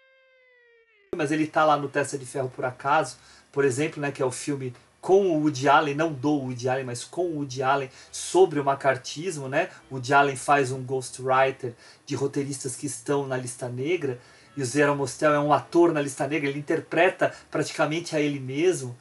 mas 1.16 1.32
ele 1.32 1.48
tá 1.48 1.66
lá 1.66 1.76
no 1.76 1.90
Testa 1.90 2.18
de 2.18 2.26
Ferro 2.26 2.50
por 2.50 2.64
acaso, 2.64 3.18
por 3.52 3.66
exemplo, 3.66 4.02
né, 4.02 4.12
que 4.12 4.22
é 4.22 4.26
o 4.26 4.32
filme 4.32 4.74
com 5.02 5.28
o 5.28 5.42
Woody 5.42 5.68
Allen, 5.68 5.96
não 5.96 6.12
do 6.12 6.32
Woody 6.32 6.68
Allen, 6.70 6.86
mas 6.86 7.04
com 7.04 7.24
o 7.24 7.36
Woody 7.38 7.64
Allen 7.64 7.90
sobre 8.12 8.60
o 8.60 8.64
macartismo, 8.64 9.48
né? 9.48 9.70
O 9.90 9.96
Woody 9.96 10.14
Allen 10.14 10.36
faz 10.36 10.72
um 10.72 10.84
ghostwriter 10.84 11.74
de 12.06 12.16
roteiristas 12.16 12.76
que 12.76 12.86
estão 12.86 13.26
na 13.26 13.38
lista 13.38 13.70
negra 13.70 14.20
e 14.58 14.62
o 14.62 14.66
Zero 14.66 14.96
Mostel 14.96 15.34
é 15.34 15.40
um 15.40 15.54
ator 15.54 15.94
na 15.94 16.02
lista 16.02 16.28
negra, 16.28 16.50
ele 16.50 16.60
interpreta 16.60 17.34
praticamente 17.50 18.16
a 18.16 18.20
ele 18.20 18.40
mesmo 18.40 18.96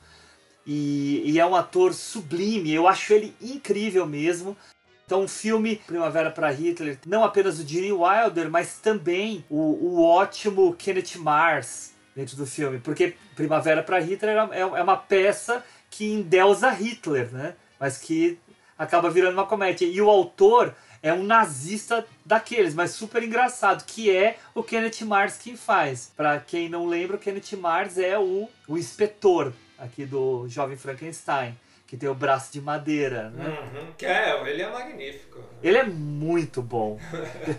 e, 0.64 1.22
e 1.24 1.40
é 1.40 1.46
um 1.46 1.56
ator 1.56 1.92
sublime, 1.92 2.72
eu 2.72 2.86
acho 2.86 3.12
ele 3.12 3.34
incrível 3.40 4.06
mesmo. 4.06 4.56
Então, 5.04 5.24
o 5.24 5.28
filme 5.28 5.76
Primavera 5.86 6.30
para 6.30 6.50
Hitler, 6.50 6.98
não 7.06 7.24
apenas 7.24 7.58
o 7.58 7.66
Gene 7.66 7.90
Wilder, 7.90 8.50
mas 8.50 8.74
também 8.74 9.44
o, 9.48 9.56
o 9.56 10.04
ótimo 10.04 10.74
Kenneth 10.74 11.16
Mars 11.16 11.97
dentro 12.18 12.36
do 12.36 12.44
filme, 12.44 12.80
porque 12.80 13.14
Primavera 13.36 13.80
para 13.80 14.00
Hitler 14.00 14.36
é, 14.50 14.58
é 14.58 14.82
uma 14.82 14.96
peça 14.96 15.64
que 15.88 16.12
endeusa 16.12 16.68
Hitler, 16.68 17.32
né? 17.32 17.54
Mas 17.78 17.96
que 17.96 18.36
acaba 18.76 19.08
virando 19.08 19.34
uma 19.34 19.46
comédia. 19.46 19.86
E 19.86 20.00
o 20.00 20.10
autor 20.10 20.74
é 21.00 21.12
um 21.12 21.22
nazista 21.22 22.04
daqueles, 22.26 22.74
mas 22.74 22.90
super 22.90 23.22
engraçado, 23.22 23.84
que 23.84 24.10
é 24.10 24.36
o 24.52 24.64
Kenneth 24.64 25.04
Mars 25.04 25.38
quem 25.38 25.56
faz. 25.56 26.12
Para 26.16 26.40
quem 26.40 26.68
não 26.68 26.86
lembra, 26.86 27.14
o 27.14 27.20
Kenneth 27.20 27.56
Mars 27.56 27.96
é 27.98 28.18
o, 28.18 28.48
o 28.66 28.76
inspetor 28.76 29.52
aqui 29.78 30.04
do 30.04 30.48
Jovem 30.48 30.76
Frankenstein 30.76 31.56
que 31.88 31.96
tem 31.96 32.06
o 32.06 32.14
braço 32.14 32.52
de 32.52 32.60
madeira, 32.60 33.30
né? 33.30 33.48
Uhum. 33.48 33.92
Que 33.96 34.04
é, 34.04 34.38
ele 34.46 34.60
é 34.60 34.70
magnífico. 34.70 35.42
Ele 35.62 35.78
é 35.78 35.84
muito 35.84 36.60
bom. 36.60 37.00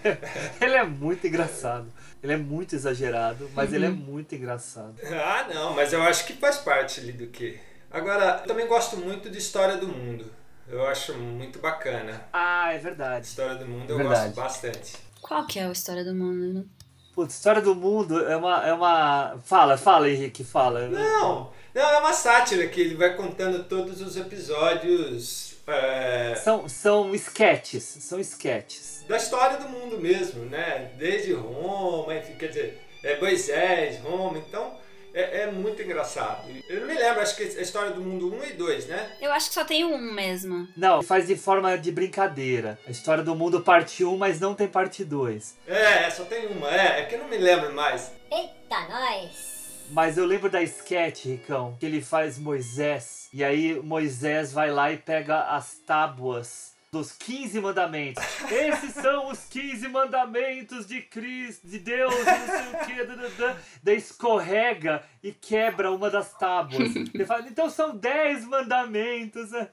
ele 0.62 0.76
é 0.76 0.84
muito 0.84 1.26
engraçado. 1.26 1.92
Ele 2.22 2.34
é 2.34 2.38
muito 2.38 2.76
exagerado, 2.76 3.50
mas 3.56 3.70
uhum. 3.70 3.76
ele 3.76 3.86
é 3.86 3.90
muito 3.90 4.36
engraçado. 4.36 4.96
Ah, 5.06 5.48
não, 5.54 5.74
mas 5.74 5.94
eu 5.94 6.02
acho 6.04 6.26
que 6.26 6.34
faz 6.34 6.58
parte 6.58 7.00
ali 7.00 7.14
do 7.14 7.28
que. 7.28 7.58
Agora, 7.90 8.42
eu 8.42 8.48
também 8.48 8.68
gosto 8.68 8.98
muito 8.98 9.30
de 9.30 9.38
História 9.38 9.78
do 9.78 9.88
Mundo. 9.88 10.30
Eu 10.68 10.86
acho 10.86 11.18
muito 11.18 11.60
bacana. 11.60 12.28
Ah, 12.32 12.72
é 12.72 12.78
verdade. 12.78 13.26
História 13.26 13.56
do 13.56 13.66
Mundo 13.66 13.90
é 13.90 13.94
eu 13.94 13.98
verdade. 13.98 14.34
gosto 14.34 14.36
bastante. 14.36 14.94
Qual 15.22 15.46
que 15.48 15.60
é 15.60 15.66
a 15.66 15.72
História 15.72 16.04
do 16.04 16.14
Mundo? 16.14 16.70
Putz, 17.16 17.34
História 17.36 17.62
do 17.62 17.74
Mundo 17.74 18.20
é 18.28 18.38
uma, 18.38 18.68
é 18.68 18.74
uma... 18.74 19.38
Fala, 19.44 19.78
fala 19.78 20.10
Henrique, 20.10 20.44
fala. 20.44 20.88
Não, 20.88 21.52
não, 21.74 21.82
é 21.82 21.98
uma 21.98 22.14
sátira 22.14 22.68
que 22.68 22.80
ele 22.80 22.96
vai 22.96 23.16
contando 23.16 23.64
todos 23.64 24.02
os 24.02 24.16
episódios. 24.16 25.56
É... 25.66 26.36
São, 26.36 26.70
são 26.70 27.16
sketches, 27.16 27.84
são 27.84 28.20
sketches. 28.20 28.99
Da 29.10 29.18
história 29.18 29.58
do 29.58 29.68
mundo 29.68 29.98
mesmo, 29.98 30.46
né? 30.46 30.92
Desde 30.96 31.34
Roma, 31.34 32.16
enfim, 32.16 32.36
quer 32.36 32.50
dizer, 32.50 32.80
é 33.04 33.20
Moisés, 33.20 34.00
Roma, 34.04 34.38
então 34.38 34.78
é, 35.12 35.42
é, 35.42 35.52
muito 35.52 35.82
engraçado. 35.82 36.48
Eu 36.70 36.82
não 36.82 36.88
me 36.88 36.94
lembro, 36.94 37.20
acho 37.20 37.36
que 37.36 37.42
é 37.42 37.48
a 37.58 37.62
história 37.62 37.90
do 37.90 38.02
mundo 38.02 38.32
1 38.32 38.44
e 38.44 38.54
2, 38.54 38.86
né? 38.86 39.12
Eu 39.20 39.32
acho 39.32 39.48
que 39.48 39.56
só 39.56 39.66
tem 39.66 39.84
um 39.84 39.98
mesmo. 39.98 40.68
Não, 40.78 41.02
faz 41.02 41.26
de 41.26 41.36
forma 41.36 41.76
de 41.76 41.92
brincadeira. 41.92 42.78
A 42.88 42.92
história 42.92 43.24
do 43.24 43.34
mundo 43.34 43.62
parte 43.62 44.06
1, 44.06 44.16
mas 44.16 44.40
não 44.40 44.54
tem 44.54 44.68
parte 44.68 45.04
2. 45.04 45.58
É, 45.66 46.08
só 46.12 46.24
tem 46.26 46.46
uma, 46.46 46.70
é, 46.70 47.00
é 47.00 47.06
que 47.06 47.16
eu 47.16 47.20
não 47.20 47.30
me 47.30 47.38
lembro 47.40 47.74
mais. 47.74 48.12
Eita, 48.32 48.80
nós! 48.90 49.88
Mas 49.90 50.20
eu 50.20 50.26
lembro 50.26 50.52
da 50.52 50.62
sketch, 50.62 51.26
Ricão, 51.26 51.76
que 51.80 51.86
ele 51.88 52.00
faz 52.00 52.38
Moisés. 52.38 53.28
E 53.34 53.44
aí 53.44 53.74
Moisés 53.82 54.54
vai 54.54 54.70
lá 54.70 54.92
e 54.92 54.98
pega 54.98 55.46
as 55.46 55.80
tábuas 55.80 56.69
dos 56.92 57.12
15 57.12 57.60
mandamentos. 57.62 58.24
Esses 58.52 58.94
são 58.94 59.28
os 59.32 59.46
15 59.46 59.88
mandamentos 59.90 60.88
de 60.88 61.02
Cristo, 61.02 61.68
de 61.68 61.80
Deus, 61.80 62.14
não 62.14 62.24
sei 62.26 62.74
o 62.74 62.86
que, 62.86 63.56
daí 63.84 63.98
escorrega 63.98 65.04
e 65.22 65.32
quebra 65.32 65.92
uma 65.92 66.10
das 66.10 66.34
tábuas. 66.34 66.96
Ele 66.96 67.26
fala, 67.26 67.48
então 67.48 67.70
são 67.70 67.96
10 67.96 68.46
mandamentos. 68.46 69.50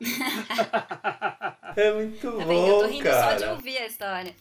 É 1.77 1.93
muito 1.93 2.33
Tá 2.39 2.45
bom? 2.47 2.67
Eu 2.67 2.79
tô 2.81 2.87
rindo 2.87 3.05
cara. 3.05 3.39
só 3.39 3.45
de 3.45 3.51
ouvir 3.53 3.77
a 3.77 3.87
história. 3.87 4.35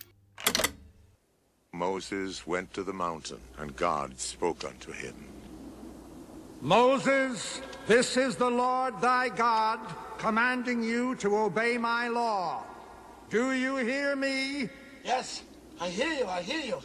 Moses 1.74 2.48
went 2.48 2.68
to 2.72 2.86
the 2.86 2.94
mountain, 2.94 3.40
and 3.60 3.76
God 3.76 4.18
spoke 4.18 4.66
unto 4.66 4.92
him. 4.94 5.14
Moses, 6.62 7.62
this 7.88 8.16
is 8.16 8.38
the 8.38 8.50
Lord 8.50 9.02
thy 9.02 9.28
God 9.28 9.82
commanding 10.26 10.82
you 10.82 11.14
to 11.14 11.38
obey 11.38 11.78
my 11.78 12.08
law. 12.08 12.64
Do 13.30 13.52
you 13.52 13.76
hear 13.76 14.16
me? 14.16 14.68
Yes, 15.04 15.44
I 15.80 15.88
hear 15.90 16.12
you, 16.14 16.26
I 16.26 16.42
hear 16.42 16.62
you. 16.62 16.80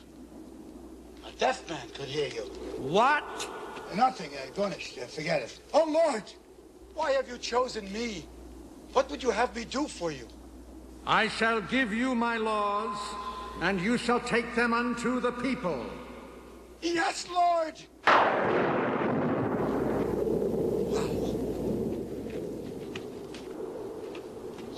A 1.27 1.33
deaf 1.39 1.67
man 1.67 1.89
could 1.95 2.05
hear 2.05 2.29
you. 2.29 2.43
What? 2.77 3.49
Nothing, 3.97 4.31
uh, 4.35 4.51
Gonish, 4.55 4.99
uh, 4.99 5.07
forget 5.07 5.41
it. 5.41 5.59
Oh, 5.73 5.87
Lord, 5.89 6.25
why 6.93 7.13
have 7.13 7.31
you 7.31 7.39
chosen 7.39 7.91
me? 7.91 8.27
What 8.93 9.11
would 9.11 9.23
you 9.23 9.31
have 9.31 9.57
me 9.57 9.65
do 9.65 9.89
for 9.89 10.11
you? 10.13 10.29
I 11.07 11.29
shall 11.29 11.63
give 11.63 11.95
you 11.95 12.15
my 12.15 12.37
laws, 12.37 12.99
and 13.63 13.81
you 13.81 13.97
shall 13.97 14.21
take 14.21 14.55
them 14.55 14.75
unto 14.75 15.19
the 15.19 15.33
people. 15.33 15.87
Yes, 16.83 17.27
Lord! 17.33 18.80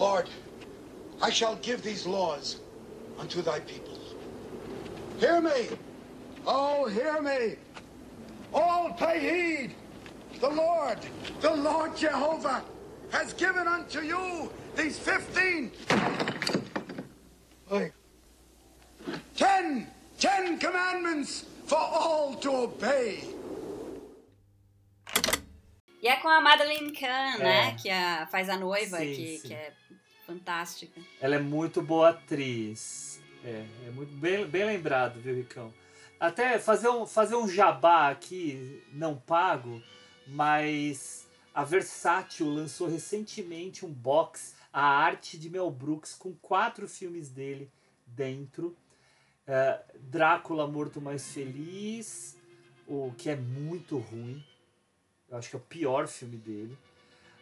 Lord, 0.02 0.28
I 1.22 1.30
shall 1.30 1.54
give 1.62 1.80
these 1.80 2.08
laws 2.08 2.58
unto 3.20 3.40
thy 3.40 3.60
people. 3.60 4.00
Hear 5.20 5.40
me! 5.40 5.68
Oh, 6.44 6.88
hear 6.88 7.22
me! 7.22 7.54
All 8.52 8.92
pay 8.94 9.20
heed! 9.20 9.76
The 10.40 10.48
Lord, 10.48 10.98
the 11.40 11.54
Lord 11.54 11.96
Jehovah, 11.96 12.64
has 13.12 13.32
given 13.34 13.68
unto 13.68 14.00
you 14.00 14.50
these 14.74 14.98
fifteen. 14.98 15.70
Ten! 19.36 19.86
Ten 20.18 20.58
commandments 20.58 21.44
for 21.66 21.78
all 21.78 22.34
to 22.40 22.50
obey. 22.50 23.22
E 26.02 26.08
é 26.08 26.16
com 26.16 26.28
a 26.28 26.40
Madeline 26.40 26.92
Kahn, 26.92 27.36
É. 27.36 27.38
né? 27.38 27.76
Que 27.80 27.88
a, 27.88 28.26
faz 28.26 28.48
a 28.48 28.56
noiva, 28.58 28.98
Sim, 28.98 29.14
que, 29.14 29.38
sim. 29.38 29.48
que 29.48 29.54
é 29.54 29.72
fantástica. 30.26 31.00
Ela 31.20 31.36
é 31.36 31.38
muito 31.38 31.80
boa 31.80 32.10
atriz. 32.10 33.22
É, 33.44 33.64
é 33.86 33.90
muito 33.90 34.12
bem, 34.16 34.44
bem 34.46 34.64
lembrado, 34.64 35.20
viu, 35.20 35.34
Ricão? 35.34 35.72
Até 36.18 36.58
fazer 36.58 36.88
um, 36.88 37.06
fazer 37.06 37.34
um 37.34 37.48
jabá 37.48 38.08
aqui, 38.10 38.82
não 38.92 39.16
pago, 39.16 39.82
mas 40.26 41.26
a 41.54 41.64
Versátil 41.64 42.48
lançou 42.48 42.88
recentemente 42.88 43.84
um 43.84 43.92
box, 43.92 44.54
a 44.72 44.82
arte 44.84 45.36
de 45.36 45.50
Mel 45.50 45.70
Brooks, 45.70 46.14
com 46.14 46.32
quatro 46.34 46.88
filmes 46.88 47.28
dele 47.28 47.70
dentro. 48.06 48.76
É, 49.46 49.80
Drácula 49.98 50.66
Morto 50.68 51.00
Mais 51.00 51.32
Feliz, 51.32 52.36
o 52.86 53.12
que 53.18 53.28
é 53.28 53.34
muito 53.36 53.98
ruim. 53.98 54.42
Eu 55.32 55.38
acho 55.38 55.48
que 55.48 55.56
é 55.56 55.58
o 55.58 55.62
pior 55.62 56.06
filme 56.06 56.36
dele. 56.36 56.78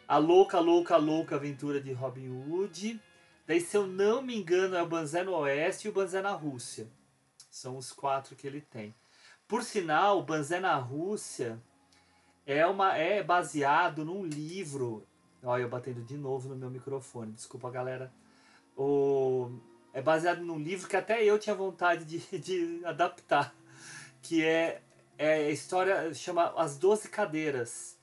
A 0.07 0.17
Louca, 0.17 0.61
Louca, 0.61 0.95
Louca 0.95 1.35
Aventura 1.35 1.81
de 1.81 1.91
Robin 1.91 2.29
Hood. 2.29 2.97
Daí, 3.45 3.59
se 3.59 3.75
eu 3.75 3.85
não 3.85 4.21
me 4.21 4.33
engano, 4.33 4.77
é 4.77 4.81
o 4.81 4.87
Banzé 4.87 5.23
no 5.23 5.33
Oeste 5.33 5.87
e 5.87 5.91
o 5.91 5.93
Banzé 5.93 6.21
na 6.21 6.31
Rússia. 6.31 6.87
São 7.49 7.75
os 7.75 7.91
quatro 7.91 8.33
que 8.33 8.47
ele 8.47 8.61
tem. 8.61 8.95
Por 9.45 9.61
sinal, 9.61 10.19
o 10.19 10.23
Banzé 10.23 10.61
na 10.61 10.73
Rússia 10.75 11.61
é, 12.45 12.65
uma, 12.65 12.95
é 12.95 13.21
baseado 13.21 14.05
num 14.05 14.23
livro. 14.25 15.05
Olha, 15.43 15.63
eu 15.63 15.69
batendo 15.69 16.01
de 16.01 16.15
novo 16.15 16.47
no 16.47 16.55
meu 16.55 16.69
microfone. 16.69 17.33
Desculpa, 17.33 17.69
galera. 17.69 18.09
O, 18.77 19.51
é 19.93 20.01
baseado 20.01 20.39
num 20.39 20.57
livro 20.57 20.87
que 20.87 20.95
até 20.95 21.21
eu 21.25 21.37
tinha 21.37 21.53
vontade 21.53 22.05
de, 22.05 22.19
de 22.39 22.85
adaptar. 22.85 23.53
Que 24.21 24.45
é, 24.45 24.81
é 25.21 25.33
a 25.35 25.51
história, 25.51 26.11
chama 26.15 26.51
As 26.57 26.77
Doze 26.77 27.07
Cadeiras 27.07 27.99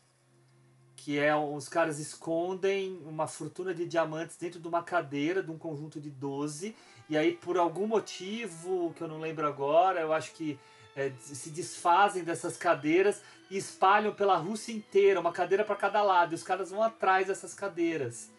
que 0.94 1.18
é 1.18 1.34
os 1.34 1.68
caras 1.68 1.98
escondem 1.98 3.00
uma 3.06 3.26
fortuna 3.26 3.72
de 3.72 3.86
diamantes 3.86 4.36
dentro 4.36 4.60
de 4.60 4.68
uma 4.68 4.82
cadeira 4.82 5.42
de 5.42 5.50
um 5.50 5.56
conjunto 5.56 6.00
de 6.00 6.10
12 6.10 6.76
e 7.08 7.16
aí 7.16 7.32
por 7.32 7.56
algum 7.56 7.86
motivo 7.86 8.92
que 8.94 9.02
eu 9.02 9.08
não 9.08 9.18
lembro 9.18 9.46
agora 9.46 10.00
eu 10.00 10.12
acho 10.12 10.32
que 10.32 10.58
é, 10.94 11.10
se 11.18 11.50
desfazem 11.50 12.22
dessas 12.22 12.56
cadeiras 12.56 13.22
e 13.50 13.56
espalham 13.56 14.12
pela 14.12 14.36
Rússia 14.36 14.72
inteira 14.72 15.18
uma 15.18 15.32
cadeira 15.32 15.64
para 15.64 15.76
cada 15.76 16.02
lado 16.02 16.32
e 16.32 16.34
os 16.34 16.42
caras 16.42 16.70
vão 16.70 16.82
atrás 16.82 17.28
dessas 17.28 17.54
cadeiras 17.54 18.30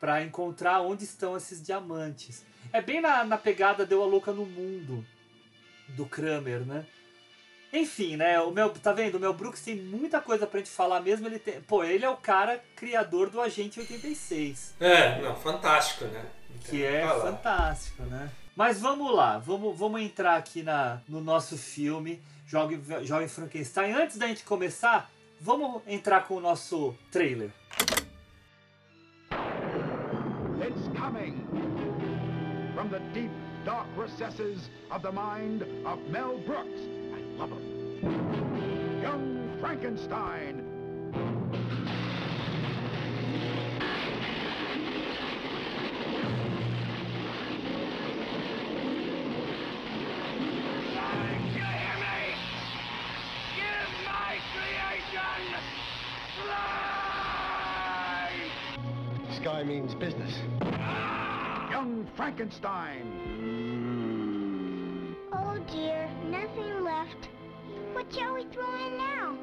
para 0.00 0.22
encontrar 0.22 0.80
onde 0.80 1.04
estão 1.04 1.36
esses 1.36 1.62
diamantes. 1.62 2.44
É 2.72 2.80
bem 2.80 3.00
na, 3.00 3.24
na 3.24 3.36
pegada 3.36 3.84
deu 3.84 4.02
a 4.02 4.06
louca 4.06 4.32
no 4.32 4.46
mundo 4.46 5.04
do 5.88 6.06
Kramer 6.06 6.64
né 6.64 6.86
enfim, 7.72 8.16
né? 8.16 8.40
O 8.40 8.50
meu, 8.50 8.70
tá 8.70 8.92
vendo? 8.92 9.16
O 9.16 9.20
Mel 9.20 9.32
Brooks 9.32 9.62
tem 9.62 9.76
muita 9.76 10.20
coisa 10.20 10.46
pra 10.46 10.58
gente 10.58 10.70
falar 10.70 11.00
mesmo. 11.00 11.26
Ele 11.26 11.38
tem, 11.38 11.60
pô, 11.62 11.84
ele 11.84 12.04
é 12.04 12.10
o 12.10 12.16
cara 12.16 12.62
criador 12.74 13.30
do 13.30 13.40
Agente 13.40 13.78
86, 13.80 14.74
É, 14.80 15.20
não, 15.22 15.36
fantástico, 15.36 16.04
né? 16.06 16.24
Tem 16.48 16.58
que 16.78 16.84
é 16.84 17.06
falar. 17.06 17.32
fantástico, 17.32 18.02
né? 18.04 18.30
Mas 18.56 18.80
vamos 18.80 19.14
lá, 19.14 19.38
vamos, 19.38 19.78
vamos 19.78 20.00
entrar 20.02 20.36
aqui 20.36 20.62
na, 20.62 21.00
no 21.08 21.20
nosso 21.20 21.56
filme 21.56 22.20
Jovem, 22.46 22.82
Jovem 23.04 23.28
Frankenstein. 23.28 23.92
Antes 23.92 24.18
da 24.18 24.26
gente 24.26 24.42
começar, 24.44 25.08
vamos 25.40 25.80
entrar 25.86 26.26
com 26.26 26.34
o 26.34 26.40
nosso 26.40 26.94
trailer. 27.10 27.50
It's 30.60 30.88
coming 30.98 31.46
from 32.74 32.88
the 32.88 32.98
deep, 33.14 33.30
dark 33.64 33.86
recesses 33.96 34.68
of 34.90 35.02
the 35.02 35.12
mind 35.12 35.62
of 35.86 35.98
Mel 36.10 36.38
Brooks. 36.38 36.80
I 37.40 37.44
love 37.44 37.52
him. 37.52 39.00
Young 39.02 39.58
Frankenstein. 39.60 40.66
Sky 59.40 59.62
means 59.62 59.94
business. 59.94 60.36
Young 61.70 62.06
Frankenstein. 62.14 63.79
We 68.10 68.44
throw 68.46 68.66
in 68.76 68.96
now? 68.96 69.38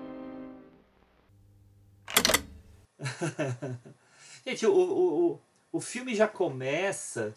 Gente, 4.45 4.65
o, 4.65 4.73
o, 4.73 5.32
o, 5.32 5.39
o 5.71 5.80
filme 5.80 6.13
já 6.13 6.27
começa 6.27 7.34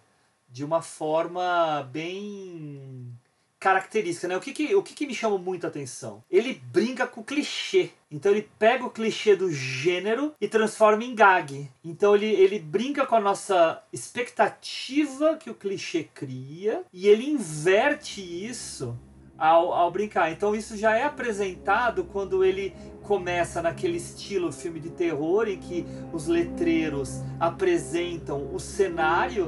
de 0.48 0.64
uma 0.64 0.82
forma 0.82 1.88
bem 1.92 3.16
característica, 3.60 4.26
né? 4.26 4.36
O 4.36 4.40
que 4.40 4.52
que, 4.52 4.74
o 4.74 4.82
que 4.82 4.92
que 4.92 5.06
me 5.06 5.14
chama 5.14 5.38
muita 5.38 5.68
atenção? 5.68 6.24
Ele 6.28 6.60
brinca 6.72 7.06
com 7.06 7.20
o 7.20 7.24
clichê. 7.24 7.90
Então 8.10 8.32
ele 8.32 8.50
pega 8.58 8.84
o 8.84 8.90
clichê 8.90 9.36
do 9.36 9.52
gênero 9.52 10.34
e 10.40 10.48
transforma 10.48 11.04
em 11.04 11.14
gag. 11.14 11.70
Então 11.84 12.16
ele, 12.16 12.26
ele 12.26 12.58
brinca 12.58 13.06
com 13.06 13.14
a 13.14 13.20
nossa 13.20 13.80
expectativa 13.92 15.36
que 15.36 15.48
o 15.48 15.54
clichê 15.54 16.02
cria 16.12 16.84
e 16.92 17.06
ele 17.06 17.30
inverte 17.30 18.20
isso 18.20 18.98
ao, 19.40 19.72
ao 19.72 19.90
brincar. 19.90 20.30
Então 20.30 20.54
isso 20.54 20.76
já 20.76 20.94
é 20.96 21.04
apresentado 21.04 22.04
quando 22.04 22.44
ele 22.44 22.76
começa 23.02 23.60
naquele 23.60 23.96
estilo 23.96 24.52
filme 24.52 24.78
de 24.78 24.90
terror 24.90 25.48
em 25.48 25.58
que 25.58 25.84
os 26.12 26.28
letreiros 26.28 27.20
apresentam 27.40 28.54
o 28.54 28.60
cenário, 28.60 29.46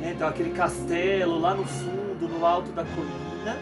né? 0.00 0.14
então 0.16 0.26
aquele 0.26 0.50
castelo 0.50 1.38
lá 1.38 1.54
no 1.54 1.64
fundo, 1.64 2.26
no 2.28 2.44
alto 2.44 2.72
da 2.72 2.82
colina, 2.82 3.56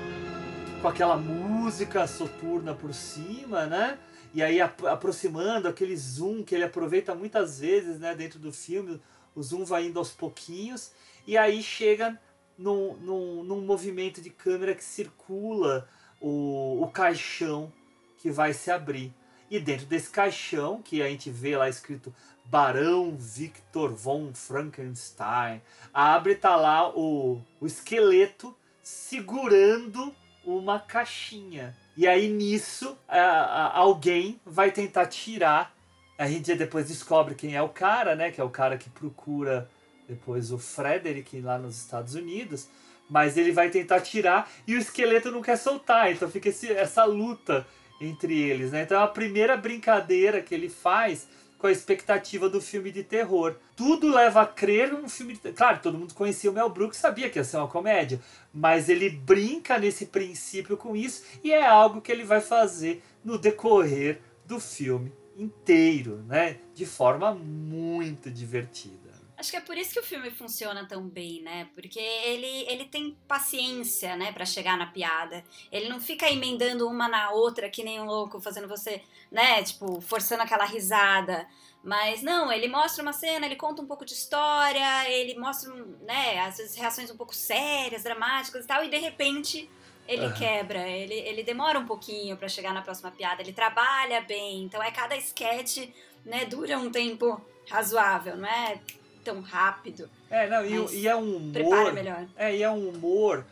com 0.81 0.89
aquela 0.89 1.17
música 1.17 2.07
soturna 2.07 2.75
por 2.75 2.95
cima, 2.95 3.67
né? 3.67 3.99
E 4.35 4.43
aí 4.43 4.61
ap- 4.61 4.87
aproximando 4.87 5.69
aquele 5.69 5.95
zoom 5.97 6.43
que 6.43 6.55
ele 6.55 6.65
aproveita 6.65 7.15
muitas 7.15 7.61
vezes, 7.61 7.99
né? 8.01 8.15
Dentro 8.15 8.39
do 8.39 8.51
filme, 8.51 9.01
o 9.35 9.43
zoom 9.43 9.65
vai 9.65 9.87
indo 9.87 9.99
aos 9.99 10.11
pouquinhos 10.11 10.91
e 11.27 11.37
aí 11.37 11.63
chega 11.63 12.19
num, 12.59 12.95
num, 12.97 13.43
num 13.45 13.61
movimento 13.63 14.21
de 14.21 14.31
câmera 14.31 14.75
que 14.75 14.85
circula 14.85 15.89
o, 16.21 16.83
o 16.83 16.89
caixão 16.89 17.73
que 18.19 18.31
vai 18.31 18.53
se 18.53 18.71
abrir. 18.71 19.13
E 19.51 19.59
dentro 19.61 19.87
desse 19.87 20.09
caixão, 20.11 20.81
que 20.81 21.03
a 21.03 21.09
gente 21.09 21.31
vê 21.31 21.57
lá 21.57 21.69
escrito 21.69 22.15
Barão 22.45 23.15
Victor 23.19 23.93
von 23.95 24.33
Frankenstein, 24.35 25.61
abre 25.93 26.35
tá 26.35 26.57
lá 26.57 26.89
o, 26.97 27.41
o 27.61 27.67
esqueleto 27.67 28.57
segurando 28.83 30.15
uma 30.45 30.79
caixinha. 30.81 31.77
E 31.97 32.07
aí 32.07 32.29
nisso 32.29 32.97
a- 33.07 33.19
a- 33.21 33.77
alguém 33.79 34.41
vai 34.45 34.71
tentar 34.73 35.07
tirar. 35.07 35.75
A 36.19 36.27
gente 36.27 36.55
depois 36.55 36.89
descobre 36.89 37.35
quem 37.35 37.55
é 37.55 37.63
o 37.63 37.69
cara, 37.69 38.15
né? 38.15 38.31
Que 38.31 38.41
é 38.41 38.45
o 38.45 38.51
cara 38.51 38.79
que 38.79 38.89
procura 38.91 39.69
depois 40.13 40.53
o 40.53 40.59
Frederick 40.59 41.41
lá 41.41 41.59
nos 41.59 41.77
Estados 41.79 42.15
Unidos. 42.15 42.69
Mas 43.11 43.37
ele 43.37 43.53
vai 43.53 43.69
tentar 43.69 44.01
tirar 44.01 44.51
e 44.67 44.75
o 44.75 44.79
esqueleto 44.79 45.31
não 45.31 45.43
quer 45.43 45.57
soltar. 45.57 46.11
Então 46.13 46.31
fica 46.31 46.49
esse- 46.49 46.73
essa 46.73 47.05
luta 47.05 47.67
entre 48.01 48.39
eles, 48.41 48.73
né? 48.73 48.83
Então 48.83 48.99
é 48.99 49.03
a 49.03 49.07
primeira 49.09 49.57
brincadeira 49.57 50.41
que 50.41 50.55
ele 50.55 50.69
faz 50.69 51.29
com 51.59 51.67
a 51.69 51.73
expectativa 51.73 52.49
do 52.49 52.61
filme 52.61 52.91
de 52.91 53.05
terror. 53.05 53.55
Tudo 53.77 54.13
leva 54.13 54.43
a 54.43 54.47
crer 54.47 54.93
num 54.93 55.09
filme 55.09 55.35
de. 55.35 55.53
Claro, 55.53 55.79
todo 55.81 55.97
mundo 55.99 56.15
conhecia 56.15 56.51
o 56.51 56.55
Mel 56.55 56.69
Brooks, 56.71 56.99
sabia 56.99 57.31
que 57.31 57.39
ia 57.39 57.45
ser 57.45 57.59
uma 57.59 57.69
comédia, 57.69 58.21
mas 58.53 58.89
ele 58.89 59.09
brinca 59.09 59.79
nesse 59.79 60.07
princípio 60.07 60.77
com 60.77 60.97
isso 60.97 61.23
e 61.45 61.53
é 61.53 61.65
algo 61.65 62.01
que 62.01 62.11
ele 62.11 62.25
vai 62.25 62.41
fazer 62.41 63.03
no 63.25 63.39
decorrer 63.39 64.21
do 64.45 64.59
filme 64.59 65.13
inteiro, 65.37 66.25
né? 66.27 66.57
De 66.75 66.85
forma 66.85 67.33
muito 67.35 68.31
divertida. 68.31 69.02
Acho 69.43 69.51
que 69.51 69.57
é 69.57 69.61
por 69.61 69.77
isso 69.77 69.93
que 69.93 69.99
o 69.99 70.05
filme 70.05 70.31
funciona 70.31 70.87
tão 70.87 71.03
bem, 71.03 71.43
né? 71.43 71.69
Porque 71.75 71.99
ele, 71.99 72.65
ele 72.69 72.85
tem 72.85 73.19
paciência, 73.27 74.15
né, 74.15 74.31
Pra 74.31 74.47
chegar 74.47 74.79
na 74.79 74.87
piada. 74.87 75.43
Ele 75.73 75.89
não 75.89 75.99
fica 75.99 76.31
emendando 76.31 76.87
uma 76.87 77.09
na 77.09 77.33
outra 77.33 77.69
que 77.69 77.83
nem 77.83 78.01
um 78.01 78.05
louco, 78.05 78.41
fazendo 78.41 78.69
você, 78.69 79.03
né, 79.33 79.61
tipo, 79.65 80.01
forçando 80.01 80.45
aquela 80.45 80.65
risada. 80.65 81.45
Mas 81.83 82.23
não, 82.23 82.53
ele 82.53 82.69
mostra 82.69 83.03
uma 83.03 83.13
cena, 83.13 83.45
ele 83.45 83.57
conta 83.57 83.83
um 83.83 83.87
pouco 83.87 84.05
de 84.05 84.13
história, 84.13 85.11
ele 85.11 85.37
mostra, 85.37 85.75
né, 86.03 86.39
às 86.39 86.59
vezes 86.59 86.77
reações 86.77 87.11
um 87.11 87.17
pouco 87.17 87.35
sérias, 87.35 88.05
dramáticas 88.05 88.65
e 88.65 88.69
tal, 88.69 88.85
e 88.85 88.89
de 88.89 88.99
repente 88.99 89.69
ele 90.07 90.27
Aham. 90.27 90.35
quebra, 90.35 90.89
ele, 90.89 91.15
ele 91.15 91.43
demora 91.43 91.81
um 91.81 91.87
pouquinho 91.87 92.37
pra 92.37 92.47
chegar 92.47 92.73
na 92.73 92.83
próxima 92.83 93.11
piada, 93.11 93.43
ele 93.43 93.53
trabalha 93.53 94.21
bem, 94.21 94.63
então 94.63 94.81
é 94.81 94.93
cada 94.93 95.17
sketch, 95.17 95.89
né, 96.25 96.45
dura 96.45 96.79
um 96.79 96.93
tempo 96.93 97.45
razoável, 97.69 98.37
não 98.37 98.49
é 98.49 98.81
tão 99.25 99.41
rápido. 99.41 100.09
É, 100.31 100.49
não, 100.49 100.65
e, 100.65 101.01
e 101.01 101.09
é 101.09 101.15
um 101.17 101.37
humor. 101.37 101.53
Prepara 101.53 101.93
melhor. 101.93 102.27
É, 102.37 102.57
e 102.57 102.63
é 102.63 102.71
um 102.71 102.89
humor 102.89 103.45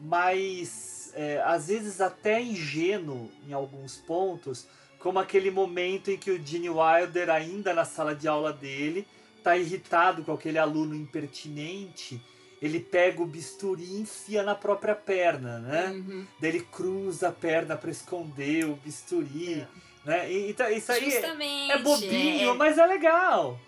mais. 0.00 1.12
é, 1.14 1.40
às 1.44 1.68
vezes 1.68 2.00
até 2.00 2.40
ingênuo 2.40 3.30
em 3.48 3.52
alguns 3.52 3.96
pontos, 3.96 4.66
como 4.98 5.18
aquele 5.18 5.50
momento 5.50 6.10
em 6.10 6.16
que 6.16 6.30
o 6.30 6.44
Gene 6.44 6.68
Wilder, 6.68 7.30
ainda 7.30 7.72
na 7.72 7.84
sala 7.84 8.14
de 8.14 8.26
aula 8.28 8.52
dele, 8.52 9.06
tá 9.42 9.56
irritado 9.56 10.24
com 10.24 10.32
aquele 10.32 10.58
aluno 10.58 10.94
impertinente. 10.94 12.20
Ele 12.60 12.80
pega 12.80 13.22
o 13.22 13.26
bisturi 13.26 13.84
e 13.84 14.00
enfia 14.00 14.42
na 14.42 14.54
própria 14.54 14.94
perna, 14.94 15.58
né? 15.58 15.90
Uhum. 15.90 16.26
Daí 16.40 16.50
ele 16.50 16.60
cruza 16.60 17.28
a 17.28 17.32
perna 17.32 17.76
para 17.76 17.90
esconder 17.90 18.64
o 18.64 18.76
bisturi, 18.76 19.66
né? 20.04 20.32
E, 20.32 20.50
então, 20.50 20.68
isso 20.70 20.90
aí 20.90 21.06
é- 21.06 21.10
Justamente. 21.10 21.72
é 21.72 21.78
bobinho, 21.78 22.50
é- 22.50 22.54
mas 22.54 22.78
é 22.78 22.86
legal. 22.86 23.60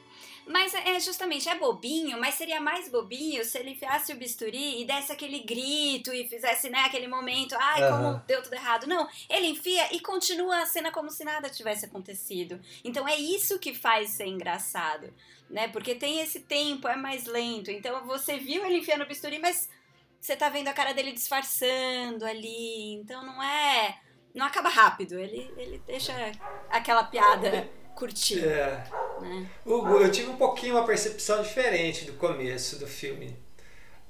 Mas 0.48 0.72
é 0.74 0.98
justamente, 0.98 1.46
é 1.46 1.54
bobinho, 1.54 2.18
mas 2.18 2.34
seria 2.34 2.58
mais 2.58 2.88
bobinho 2.88 3.44
se 3.44 3.58
ele 3.58 3.72
enfiasse 3.72 4.12
o 4.14 4.16
bisturi 4.16 4.80
e 4.80 4.86
desse 4.86 5.12
aquele 5.12 5.40
grito 5.40 6.10
e 6.10 6.26
fizesse, 6.26 6.70
né, 6.70 6.80
aquele 6.80 7.06
momento, 7.06 7.54
ai, 7.60 7.82
Aham. 7.82 8.14
como 8.14 8.26
deu 8.26 8.42
tudo 8.42 8.54
errado. 8.54 8.86
Não, 8.86 9.06
ele 9.28 9.48
enfia 9.48 9.94
e 9.94 10.00
continua 10.00 10.62
a 10.62 10.66
cena 10.66 10.90
como 10.90 11.10
se 11.10 11.22
nada 11.22 11.50
tivesse 11.50 11.84
acontecido. 11.84 12.58
Então 12.82 13.06
é 13.06 13.14
isso 13.14 13.58
que 13.58 13.74
faz 13.74 14.10
ser 14.10 14.26
engraçado, 14.26 15.12
né? 15.50 15.68
Porque 15.68 15.94
tem 15.94 16.20
esse 16.20 16.40
tempo, 16.40 16.88
é 16.88 16.96
mais 16.96 17.26
lento. 17.26 17.70
Então 17.70 18.06
você 18.06 18.38
viu 18.38 18.64
ele 18.64 18.78
enfiando 18.78 19.02
o 19.02 19.06
bisturi, 19.06 19.38
mas 19.38 19.68
você 20.18 20.34
tá 20.34 20.48
vendo 20.48 20.68
a 20.68 20.72
cara 20.72 20.94
dele 20.94 21.12
disfarçando 21.12 22.24
ali. 22.24 22.94
Então 22.94 23.22
não 23.24 23.42
é. 23.42 24.00
Não 24.34 24.46
acaba 24.46 24.68
rápido, 24.68 25.18
ele, 25.18 25.52
ele 25.56 25.78
deixa 25.86 26.12
aquela 26.70 27.02
piada 27.04 27.68
curtir. 27.98 28.44
É. 28.44 28.84
Né? 29.20 29.46
Hugo, 29.66 29.96
eu 29.98 30.10
tive 30.10 30.30
um 30.30 30.36
pouquinho 30.36 30.76
uma 30.76 30.86
percepção 30.86 31.42
diferente 31.42 32.04
do 32.04 32.12
começo 32.14 32.78
do 32.78 32.86
filme. 32.86 33.36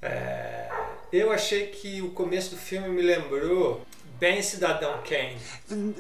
É, 0.03 0.69
eu 1.13 1.33
achei 1.33 1.69
que 1.69 2.01
o 2.03 2.11
começo 2.11 2.51
do 2.51 2.57
filme 2.57 2.89
me 2.89 3.03
lembrou 3.03 3.85
bem 4.19 4.43
Cidadão 4.43 5.03
Kane. 5.03 5.39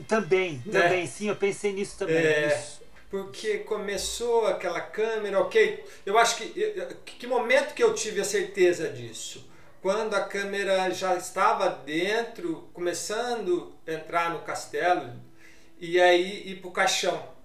Também, 0.07 0.62
Né? 0.66 0.81
também, 0.83 1.07
sim, 1.07 1.29
eu 1.29 1.37
pensei 1.37 1.72
nisso 1.72 1.96
também. 1.98 2.16
É. 2.16 2.48
isso. 2.48 2.79
Porque 3.11 3.59
começou 3.59 4.46
aquela 4.46 4.83
câmera, 4.83 5.40
ok. 5.40 5.83
Eu 6.05 6.18
acho 6.18 6.37
que. 6.37 6.61
eu- 6.61 6.87
Que 7.07 7.14
que 7.16 7.27
momento 7.27 7.72
que 7.72 7.83
eu 7.83 7.94
tive 7.94 8.20
a 8.20 8.24
certeza 8.24 8.90
disso? 8.90 9.48
Quando 9.81 10.12
a 10.14 10.20
câmera 10.20 10.90
já 10.90 11.16
estava 11.16 11.70
dentro, 11.70 12.68
começando 12.74 13.72
a 13.87 13.92
entrar 13.92 14.31
no 14.31 14.40
castelo 14.40 15.11
e 15.81 15.98
aí 15.98 16.51
ir 16.51 16.57
pro 16.57 16.70
caixão. 16.70 17.38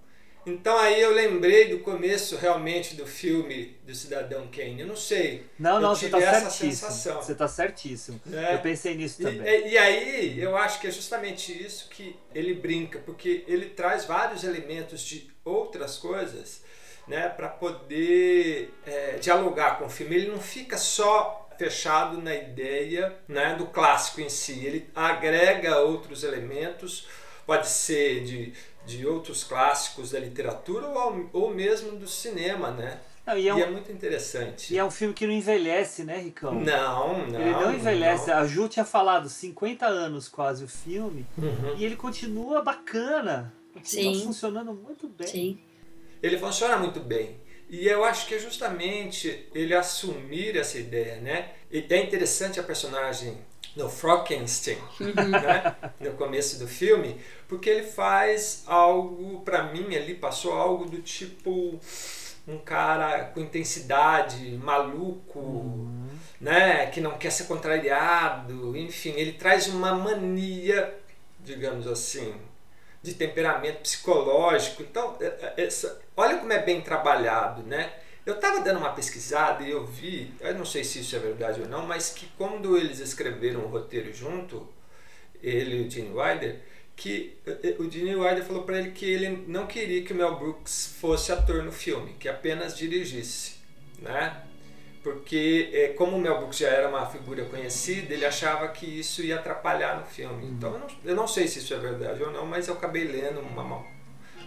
Então 0.45 0.77
aí 0.77 0.99
eu 0.99 1.11
lembrei 1.13 1.69
do 1.69 1.79
começo 1.79 2.35
realmente 2.35 2.95
do 2.95 3.05
filme 3.05 3.77
do 3.85 3.95
Cidadão 3.95 4.47
Kane. 4.47 4.81
Eu 4.81 4.87
não 4.87 4.95
sei. 4.95 5.45
Não, 5.57 5.79
não, 5.79 5.95
você 5.95 6.09
tá 6.09 6.19
essa 6.19 6.49
certíssimo. 6.49 6.71
sensação. 6.91 7.21
Você 7.21 7.35
tá 7.35 7.47
certíssimo. 7.47 8.19
né? 8.25 8.55
Eu 8.55 8.59
pensei 8.59 8.95
nisso 8.95 9.21
também. 9.21 9.41
e- 9.41 9.69
e 9.69 9.77
aí, 9.77 10.39
eu 10.41 10.57
acho 10.57 10.79
que 10.81 10.87
é 10.87 10.91
justamente 10.91 11.51
isso 11.51 11.87
que 11.89 12.15
ele 12.35 12.53
brinca, 12.53 12.99
porque 13.05 13.45
ele 13.47 13.67
traz 13.67 14.03
vários 14.05 14.43
elementos 14.43 15.01
de 15.01 15.31
outras 15.45 15.97
coisas, 15.97 16.61
né, 17.07 17.27
para 17.29 17.47
poder 17.49 18.73
é, 18.85 19.11
dialogar 19.21 19.77
com 19.77 19.85
o 19.85 19.89
filme. 19.89 20.15
Ele 20.15 20.27
não 20.27 20.39
fica 20.39 20.77
só 20.77 21.49
fechado 21.57 22.21
na 22.21 22.33
ideia, 22.35 23.13
né, 23.27 23.55
do 23.55 23.67
clássico 23.67 24.19
em 24.21 24.29
si. 24.29 24.65
Ele 24.65 24.89
agrega 24.95 25.79
outros 25.79 26.23
elementos, 26.23 27.07
pode 27.45 27.67
ser 27.67 28.23
de, 28.23 28.53
de 28.85 29.05
outros 29.07 29.43
clássicos 29.43 30.11
da 30.11 30.19
literatura 30.19 30.87
ou, 30.87 31.29
ou 31.33 31.49
mesmo 31.53 31.93
do 31.97 32.07
cinema, 32.07 32.71
né? 32.71 32.99
Não, 33.25 33.37
e 33.37 33.43
E 33.43 33.49
é, 33.49 33.51
é, 33.61 33.65
um, 33.67 33.71
muito 33.71 33.91
interessante. 33.91 34.73
e 34.73 34.77
é 34.77 34.83
um 34.83 34.91
filme 34.91 35.13
que 35.13 35.25
não 35.25 35.33
envelhece, 35.33 36.03
né, 36.03 36.17
Ricão? 36.17 36.53
Não, 36.55 37.25
não. 37.27 37.39
Ele 37.39 37.51
não 37.51 37.73
envelhece. 37.73 38.27
não. 38.29 38.37
A 38.37 38.45
Ju 38.45 38.67
tinha 38.67 38.83
falado 38.83 39.29
50 39.29 39.85
anos 39.85 40.27
quase 40.27 40.63
o 40.63 40.67
filme 40.67 41.25
Uhum. 41.37 41.75
e 41.77 41.85
ele 41.85 41.95
continua 41.95 42.61
bacana. 42.61 43.53
Continua 43.73 44.13
Sim. 44.15 44.25
funcionando 44.25 44.73
muito 44.73 45.07
bem. 45.07 45.27
Sim. 45.27 45.59
ele 46.21 46.37
funciona 46.37 46.77
muito 46.77 46.99
bem. 46.99 47.37
E 47.69 47.87
eu 47.87 48.03
acho 48.03 48.27
que 48.27 48.35
é 48.35 48.39
justamente 48.39 49.47
ele 49.55 49.73
assumir 49.73 50.55
essa 50.57 50.77
ideia, 50.77 51.15
né? 51.21 51.53
E 51.71 51.83
é 51.89 51.97
interessante 52.03 52.59
a 52.59 52.63
personagem 52.63 53.37
no 53.75 53.89
Frankenstein, 53.89 54.77
né? 54.99 55.75
no 55.99 56.11
começo 56.13 56.59
do 56.59 56.67
filme, 56.67 57.19
porque 57.47 57.69
ele 57.69 57.83
faz 57.87 58.63
algo, 58.67 59.41
pra 59.41 59.63
mim, 59.63 59.95
ali 59.95 60.13
passou 60.15 60.53
algo 60.53 60.85
do 60.85 61.01
tipo 61.01 61.79
um 62.47 62.57
cara 62.57 63.25
com 63.33 63.39
intensidade, 63.39 64.51
maluco, 64.61 65.87
né? 66.39 66.87
Que 66.87 66.99
não 67.01 67.17
quer 67.17 67.31
ser 67.31 67.45
contrariado, 67.45 68.75
enfim, 68.77 69.13
ele 69.15 69.33
traz 69.33 69.67
uma 69.67 69.93
mania, 69.95 70.93
digamos 71.39 71.87
assim, 71.87 72.35
de 73.01 73.13
temperamento 73.13 73.79
psicológico. 73.81 74.83
Então, 74.83 75.15
é- 75.21 75.53
é- 75.57 75.63
essa- 75.65 75.99
olha 76.17 76.37
como 76.37 76.51
é 76.53 76.59
bem 76.61 76.81
trabalhado, 76.81 77.63
né? 77.63 77.91
Eu 78.25 78.35
estava 78.35 78.61
dando 78.61 78.77
uma 78.77 78.93
pesquisada 78.93 79.63
e 79.63 79.71
eu 79.71 79.85
vi, 79.85 80.33
eu 80.39 80.55
não 80.55 80.63
sei 80.63 80.83
se 80.83 80.99
isso 80.99 81.15
é 81.15 81.19
verdade 81.19 81.61
ou 81.61 81.67
não, 81.67 81.85
mas 81.85 82.09
que 82.09 82.25
quando 82.37 82.77
eles 82.77 82.99
escreveram 82.99 83.61
o 83.61 83.67
roteiro 83.67 84.13
junto, 84.13 84.65
ele 85.41 85.81
e 85.81 85.87
o 85.87 85.91
Gene 85.91 86.09
Wilder, 86.09 86.61
que 86.95 87.35
eh, 87.45 87.75
o 87.77 87.89
Gene 87.91 88.15
Wilder 88.15 88.43
falou 88.45 88.63
para 88.63 88.79
ele 88.79 88.91
que 88.91 89.05
ele 89.05 89.43
não 89.47 89.67
queria 89.67 90.03
que 90.03 90.13
o 90.13 90.15
Mel 90.15 90.37
Brooks 90.37 90.95
fosse 91.01 91.33
ator 91.33 91.63
no 91.63 91.71
filme, 91.71 92.15
que 92.17 92.29
apenas 92.29 92.77
dirigisse, 92.77 93.55
né? 93.99 94.41
Porque 95.03 95.69
eh, 95.73 95.87
como 95.89 96.15
o 96.15 96.19
Mel 96.21 96.37
Brooks 96.37 96.59
já 96.59 96.69
era 96.69 96.87
uma 96.87 97.05
figura 97.05 97.43
conhecida, 97.45 98.13
ele 98.13 98.25
achava 98.25 98.69
que 98.69 98.85
isso 98.85 99.21
ia 99.21 99.35
atrapalhar 99.35 99.99
no 99.99 100.05
filme. 100.05 100.47
Então 100.47 100.73
eu 100.73 100.79
não, 100.79 100.87
eu 101.03 101.15
não 101.15 101.27
sei 101.27 101.45
se 101.45 101.59
isso 101.59 101.73
é 101.73 101.77
verdade 101.77 102.23
ou 102.23 102.31
não, 102.31 102.45
mas 102.45 102.69
eu 102.69 102.75
acabei 102.75 103.03
lendo 103.03 103.41
uma, 103.41 103.63
uma, 103.63 103.85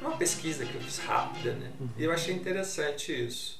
uma 0.01 0.17
pesquisa 0.17 0.65
que 0.65 0.75
eu 0.75 0.81
fiz 0.81 0.99
rápida, 0.99 1.53
né? 1.53 1.73
E 1.99 2.05
eu 2.05 2.11
achei 2.11 2.35
interessante 2.35 3.13
isso. 3.13 3.56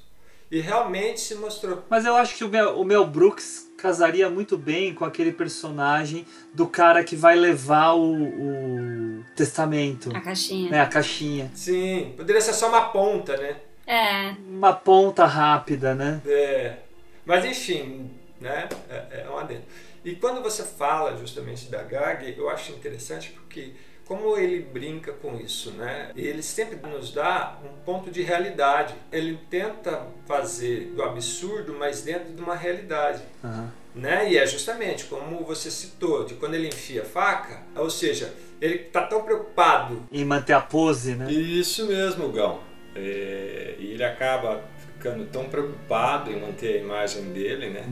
E 0.51 0.61
realmente 0.61 1.21
se 1.21 1.35
mostrou. 1.35 1.83
Mas 1.89 2.05
eu 2.05 2.15
acho 2.15 2.37
que 2.37 2.45
o 2.45 2.49
Mel, 2.49 2.79
o 2.79 2.85
Mel 2.85 3.05
Brooks 3.05 3.71
casaria 3.77 4.31
muito 4.31 4.57
bem 4.57 4.95
com 4.95 5.05
aquele 5.05 5.33
personagem 5.33 6.25
do 6.55 6.67
cara 6.67 7.05
que 7.05 7.17
vai 7.17 7.37
levar 7.37 7.93
o, 7.93 9.21
o 9.21 9.25
testamento. 9.35 10.17
A 10.17 10.21
caixinha. 10.21 10.71
Né, 10.71 10.81
a 10.81 10.87
caixinha. 10.87 11.51
Sim, 11.55 12.15
poderia 12.17 12.41
ser 12.41 12.53
só 12.53 12.69
uma 12.69 12.89
ponta, 12.91 13.37
né? 13.37 13.57
É. 13.87 14.35
Uma 14.49 14.73
ponta 14.73 15.25
rápida, 15.27 15.95
né? 15.95 16.21
É. 16.27 16.77
Mas 17.25 17.45
enfim, 17.45 18.11
né? 18.41 18.69
É, 18.89 19.25
é 19.27 19.31
um 19.31 19.39
adendo. 19.39 19.63
E 20.05 20.15
quando 20.15 20.41
você 20.43 20.63
fala 20.63 21.17
justamente 21.17 21.69
da 21.69 21.83
gag, 21.83 22.35
eu 22.39 22.49
acho 22.49 22.73
interessante 22.73 23.31
porque 23.31 23.73
como 24.07 24.39
ele 24.39 24.61
brinca 24.61 25.13
com 25.13 25.37
isso, 25.37 25.73
né? 25.73 26.13
Ele 26.15 26.41
sempre 26.41 26.79
nos 26.89 27.13
dá 27.13 27.59
um 27.65 27.85
ponto 27.85 28.09
de 28.09 28.23
realidade. 28.23 28.95
Ele 29.11 29.39
tenta 29.51 30.07
fazer 30.27 30.93
do 30.95 31.03
absurdo, 31.03 31.75
mas 31.77 32.03
dentro 32.03 32.33
de 32.33 32.41
uma 32.41 32.55
realidade. 32.55 33.23
Aham. 33.45 33.73
Né? 33.95 34.31
E 34.31 34.39
é 34.39 34.47
justamente 34.47 35.07
como 35.07 35.43
você 35.43 35.71
citou, 35.71 36.25
de 36.25 36.35
quando 36.35 36.55
ele 36.55 36.69
enfia 36.69 37.01
a 37.01 37.05
faca, 37.05 37.63
ou 37.75 37.89
seja, 37.89 38.33
ele 38.61 38.79
tá 38.79 39.03
tão 39.03 39.23
preocupado. 39.23 40.07
Em 40.13 40.25
manter 40.25 40.53
a 40.53 40.61
pose, 40.61 41.15
né? 41.15 41.33
Isso 41.33 41.87
mesmo, 41.87 42.31
Gão. 42.31 42.61
É, 42.95 43.75
e 43.79 43.93
ele 43.93 44.05
acaba 44.05 44.63
ficando 44.93 45.25
tão 45.27 45.49
preocupado 45.49 46.31
em 46.31 46.39
manter 46.39 46.75
a 46.75 46.79
imagem 46.79 47.33
dele, 47.33 47.71
né? 47.71 47.87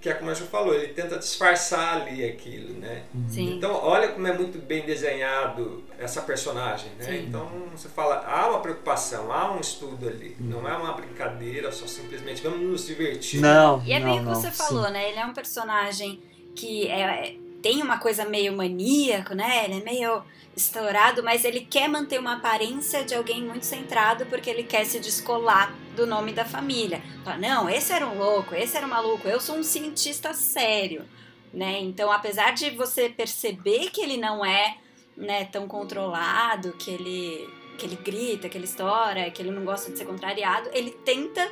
Que 0.00 0.08
é 0.08 0.14
como 0.14 0.30
a 0.30 0.34
Ju 0.34 0.46
falou, 0.46 0.74
ele 0.74 0.88
tenta 0.94 1.18
disfarçar 1.18 2.00
ali 2.00 2.24
aquilo, 2.24 2.72
né? 2.80 3.02
Sim. 3.28 3.56
Então, 3.56 3.72
olha 3.84 4.08
como 4.08 4.26
é 4.26 4.32
muito 4.32 4.58
bem 4.58 4.86
desenhado 4.86 5.84
essa 5.98 6.22
personagem, 6.22 6.90
né? 6.98 7.04
Sim. 7.04 7.26
Então, 7.28 7.46
você 7.76 7.86
fala, 7.88 8.24
há 8.26 8.48
uma 8.48 8.60
preocupação, 8.60 9.30
há 9.30 9.52
um 9.52 9.60
estudo 9.60 10.08
ali. 10.08 10.34
Não 10.40 10.66
é 10.66 10.74
uma 10.74 10.94
brincadeira, 10.94 11.70
só 11.70 11.86
simplesmente 11.86 12.42
vamos 12.42 12.60
nos 12.60 12.86
divertir. 12.86 13.40
Não, 13.42 13.82
E 13.84 13.92
é 13.92 13.98
não, 14.00 14.06
bem 14.06 14.20
o 14.20 14.22
que 14.22 14.28
você 14.30 14.50
sim. 14.50 14.56
falou, 14.56 14.88
né? 14.90 15.10
Ele 15.10 15.18
é 15.18 15.26
um 15.26 15.34
personagem 15.34 16.22
que 16.56 16.88
é, 16.88 17.00
é- 17.02 17.36
tem 17.62 17.82
uma 17.82 17.98
coisa 17.98 18.24
meio 18.24 18.56
maníaco, 18.56 19.34
né? 19.34 19.64
Ele 19.64 19.80
é 19.80 19.84
meio 19.84 20.22
estourado, 20.56 21.22
mas 21.22 21.44
ele 21.44 21.60
quer 21.60 21.88
manter 21.88 22.18
uma 22.18 22.36
aparência 22.36 23.04
de 23.04 23.14
alguém 23.14 23.42
muito 23.42 23.64
centrado 23.64 24.26
porque 24.26 24.50
ele 24.50 24.64
quer 24.64 24.84
se 24.84 24.98
descolar 24.98 25.74
do 25.94 26.06
nome 26.06 26.32
da 26.32 26.44
família. 26.44 27.00
Fala, 27.24 27.38
não, 27.38 27.68
esse 27.68 27.92
era 27.92 28.06
um 28.06 28.18
louco, 28.18 28.54
esse 28.54 28.76
era 28.76 28.86
um 28.86 28.90
maluco, 28.90 29.28
eu 29.28 29.40
sou 29.40 29.56
um 29.56 29.62
cientista 29.62 30.34
sério, 30.34 31.04
né? 31.52 31.78
Então, 31.80 32.10
apesar 32.10 32.52
de 32.52 32.70
você 32.70 33.08
perceber 33.08 33.90
que 33.90 34.00
ele 34.00 34.16
não 34.16 34.44
é 34.44 34.76
né, 35.16 35.44
tão 35.44 35.68
controlado, 35.68 36.72
que 36.72 36.90
ele, 36.90 37.48
que 37.78 37.86
ele 37.86 37.96
grita, 37.96 38.48
que 38.48 38.56
ele 38.56 38.64
estoura, 38.64 39.30
que 39.30 39.42
ele 39.42 39.50
não 39.50 39.64
gosta 39.64 39.90
de 39.90 39.98
ser 39.98 40.04
contrariado, 40.04 40.68
ele 40.72 40.90
tenta 40.90 41.50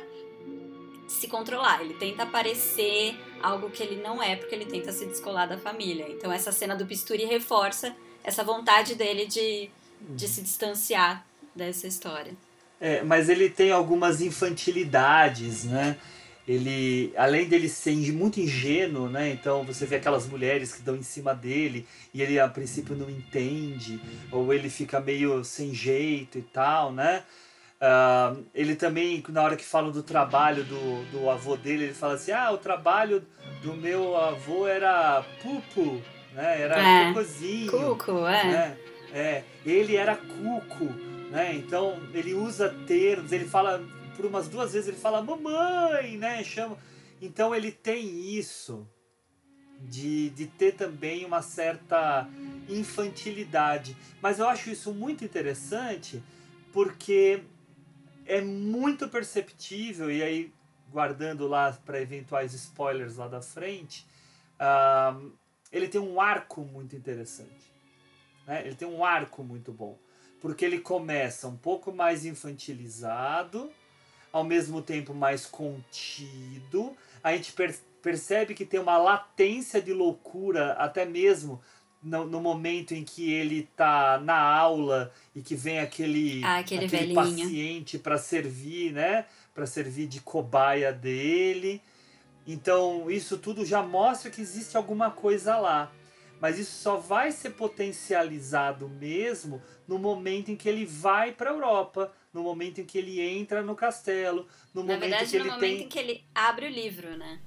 se 1.07 1.27
controlar, 1.27 1.81
ele 1.81 1.95
tenta 1.95 2.25
parecer 2.25 3.15
algo 3.41 3.69
que 3.69 3.81
ele 3.83 4.01
não 4.01 4.21
é, 4.21 4.35
porque 4.35 4.55
ele 4.55 4.65
tenta 4.65 4.91
se 4.91 5.05
descolar 5.05 5.47
da 5.47 5.57
família. 5.57 6.07
Então 6.09 6.31
essa 6.31 6.51
cena 6.51 6.75
do 6.75 6.85
bisturi 6.85 7.25
reforça 7.25 7.95
essa 8.23 8.43
vontade 8.43 8.95
dele 8.95 9.25
de, 9.25 9.69
de 10.01 10.27
se 10.27 10.41
distanciar 10.41 11.25
dessa 11.55 11.87
história. 11.87 12.33
É, 12.79 13.03
mas 13.03 13.29
ele 13.29 13.49
tem 13.49 13.71
algumas 13.71 14.21
infantilidades, 14.21 15.65
né? 15.65 15.97
Ele, 16.47 17.13
além 17.15 17.47
dele 17.47 17.69
ser 17.69 17.93
muito 18.11 18.39
ingênuo, 18.39 19.07
né? 19.07 19.29
Então 19.29 19.63
você 19.63 19.85
vê 19.85 19.97
aquelas 19.97 20.25
mulheres 20.25 20.73
que 20.73 20.81
dão 20.81 20.95
em 20.95 21.03
cima 21.03 21.35
dele 21.35 21.85
e 22.13 22.23
ele 22.23 22.39
a 22.39 22.47
princípio 22.47 22.95
não 22.95 23.09
entende, 23.09 23.99
ou 24.31 24.51
ele 24.51 24.69
fica 24.69 24.99
meio 24.99 25.43
sem 25.43 25.73
jeito 25.73 26.39
e 26.39 26.41
tal, 26.41 26.91
né? 26.91 27.23
Ah, 27.81 28.35
ele 28.53 28.75
também, 28.75 29.23
na 29.29 29.41
hora 29.41 29.55
que 29.55 29.63
falam 29.63 29.91
do 29.91 30.03
trabalho 30.03 30.63
do, 30.65 31.03
do 31.11 31.29
avô 31.29 31.55
dele, 31.55 31.85
ele 31.85 31.93
fala 31.93 32.15
assim: 32.15 32.31
ah, 32.31 32.51
o 32.51 32.57
trabalho 32.57 33.25
do 33.61 33.73
meu 33.73 34.17
avô 34.17 34.67
era 34.67 35.23
pupu, 35.41 36.01
né? 36.33 36.61
Era 36.61 36.77
É. 36.77 37.07
cocôzinho 37.07 37.71
Cuco, 37.71 38.27
é. 38.27 38.43
né? 38.51 38.77
É, 39.13 39.43
ele 39.65 39.95
era 39.95 40.15
cuco, 40.15 40.85
né? 41.31 41.55
Então 41.55 41.97
ele 42.13 42.33
usa 42.33 42.69
termos, 42.85 43.31
ele 43.31 43.45
fala 43.45 43.81
por 44.15 44.25
umas 44.25 44.47
duas 44.49 44.73
vezes 44.73 44.89
ele 44.89 44.97
fala 44.97 45.21
mamãe, 45.21 46.17
né? 46.17 46.43
Chama. 46.43 46.77
Então 47.21 47.55
ele 47.55 47.71
tem 47.71 48.05
isso 48.37 48.85
de, 49.79 50.29
de 50.31 50.45
ter 50.45 50.73
também 50.73 51.23
uma 51.25 51.41
certa 51.41 52.27
infantilidade. 52.67 53.95
Mas 54.21 54.37
eu 54.39 54.47
acho 54.47 54.69
isso 54.69 54.93
muito 54.93 55.23
interessante 55.23 56.21
porque 56.73 57.41
é 58.29 58.41
muito 58.41 59.09
perceptível, 59.09 60.11
e 60.11 60.21
aí 60.21 60.53
guardando 60.91 61.47
lá 61.47 61.71
para 61.85 61.99
eventuais 61.99 62.53
spoilers 62.53 63.17
lá 63.17 63.27
da 63.27 63.41
frente, 63.41 64.05
ah, 64.59 65.19
ele 65.71 65.87
tem 65.87 65.99
um 65.99 66.21
arco 66.21 66.61
muito 66.61 66.95
interessante. 66.95 67.73
Né? 68.45 68.65
Ele 68.65 68.75
tem 68.75 68.87
um 68.87 69.03
arco 69.03 69.43
muito 69.43 69.71
bom. 69.73 69.97
Porque 70.39 70.63
ele 70.63 70.79
começa 70.79 71.47
um 71.47 71.57
pouco 71.57 71.91
mais 71.91 72.25
infantilizado, 72.25 73.71
ao 74.31 74.43
mesmo 74.43 74.81
tempo 74.81 75.13
mais 75.13 75.45
contido. 75.45 76.95
A 77.23 77.35
gente 77.35 77.51
per- 77.53 77.77
percebe 78.01 78.53
que 78.53 78.65
tem 78.65 78.79
uma 78.79 78.97
latência 78.97 79.81
de 79.81 79.91
loucura, 79.91 80.73
até 80.73 81.03
mesmo 81.03 81.61
no, 82.01 82.25
no 82.25 82.39
momento 82.41 82.93
em 82.93 83.03
que 83.03 83.31
ele 83.33 83.69
tá 83.75 84.19
na 84.23 84.37
aula 84.39 85.11
e 85.35 85.41
que 85.41 85.55
vem 85.55 85.79
aquele, 85.79 86.43
Ah, 86.43 86.59
aquele 86.59 86.87
velhinho. 86.87 87.15
paciente 87.15 87.97
para 87.99 88.17
servir, 88.17 88.93
né? 88.93 89.25
Para 89.53 89.65
servir 89.65 90.07
de 90.07 90.21
cobaia 90.21 90.91
dele. 90.93 91.81
Então, 92.47 93.09
isso 93.11 93.37
tudo 93.37 93.65
já 93.65 93.83
mostra 93.83 94.31
que 94.31 94.41
existe 94.41 94.75
alguma 94.77 95.11
coisa 95.11 95.57
lá. 95.57 95.91
Mas 96.41 96.57
isso 96.57 96.81
só 96.81 96.95
vai 96.95 97.31
ser 97.33 97.49
potencializado 97.49 98.87
mesmo 98.87 99.61
no 99.85 99.99
momento 99.99 100.49
em 100.49 100.55
que 100.55 100.69
ele 100.69 100.85
vai 100.85 101.33
para 101.33 101.49
a 101.49 101.53
Europa, 101.53 102.13
no 102.33 102.41
momento 102.43 102.79
em 102.79 102.85
que 102.85 102.97
ele 102.97 103.19
entra 103.19 103.61
no 103.61 103.75
castelo, 103.75 104.47
no 104.73 104.81
Na 104.83 104.93
momento 104.93 105.01
verdade, 105.09 105.29
que 105.31 105.37
no 105.37 105.43
ele 105.43 105.51
momento 105.51 105.59
tem. 105.77 105.83
em 105.83 105.87
que 105.89 105.99
ele 105.99 106.23
abre 106.33 106.67
o 106.67 106.69
livro, 106.69 107.17
né? 107.17 107.39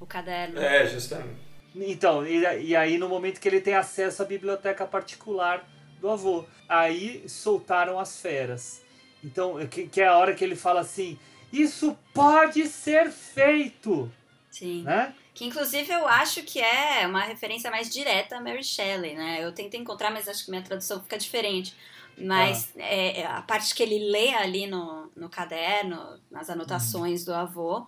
O 0.00 0.06
caderno. 0.06 0.58
É, 0.58 0.84
justamente. 0.86 1.49
Então, 1.74 2.26
e, 2.26 2.40
e 2.64 2.76
aí 2.76 2.98
no 2.98 3.08
momento 3.08 3.40
que 3.40 3.48
ele 3.48 3.60
tem 3.60 3.74
acesso 3.74 4.22
à 4.22 4.24
biblioteca 4.24 4.86
particular 4.86 5.66
do 6.00 6.08
avô. 6.08 6.44
Aí 6.68 7.28
soltaram 7.28 7.98
as 7.98 8.20
feras. 8.20 8.82
Então, 9.22 9.64
que, 9.68 9.86
que 9.86 10.00
é 10.00 10.06
a 10.06 10.16
hora 10.16 10.34
que 10.34 10.42
ele 10.42 10.56
fala 10.56 10.80
assim: 10.80 11.18
Isso 11.52 11.96
pode 12.12 12.66
ser 12.66 13.10
feito! 13.10 14.10
Sim. 14.50 14.82
Né? 14.82 15.14
Que 15.32 15.44
inclusive 15.44 15.92
eu 15.92 16.08
acho 16.08 16.42
que 16.42 16.58
é 16.58 17.06
uma 17.06 17.22
referência 17.22 17.70
mais 17.70 17.88
direta 17.88 18.36
a 18.36 18.40
Mary 18.40 18.64
Shelley, 18.64 19.14
né? 19.14 19.38
Eu 19.44 19.52
tentei 19.52 19.78
encontrar, 19.78 20.10
mas 20.10 20.28
acho 20.28 20.44
que 20.44 20.50
minha 20.50 20.62
tradução 20.62 21.00
fica 21.02 21.16
diferente. 21.16 21.74
Mas 22.18 22.72
é, 22.76 23.24
a 23.24 23.40
parte 23.40 23.74
que 23.74 23.82
ele 23.82 24.10
lê 24.10 24.34
ali 24.34 24.66
no, 24.66 25.10
no 25.16 25.30
caderno, 25.30 26.18
nas 26.30 26.50
anotações 26.50 27.24
do 27.24 27.32
avô, 27.32 27.86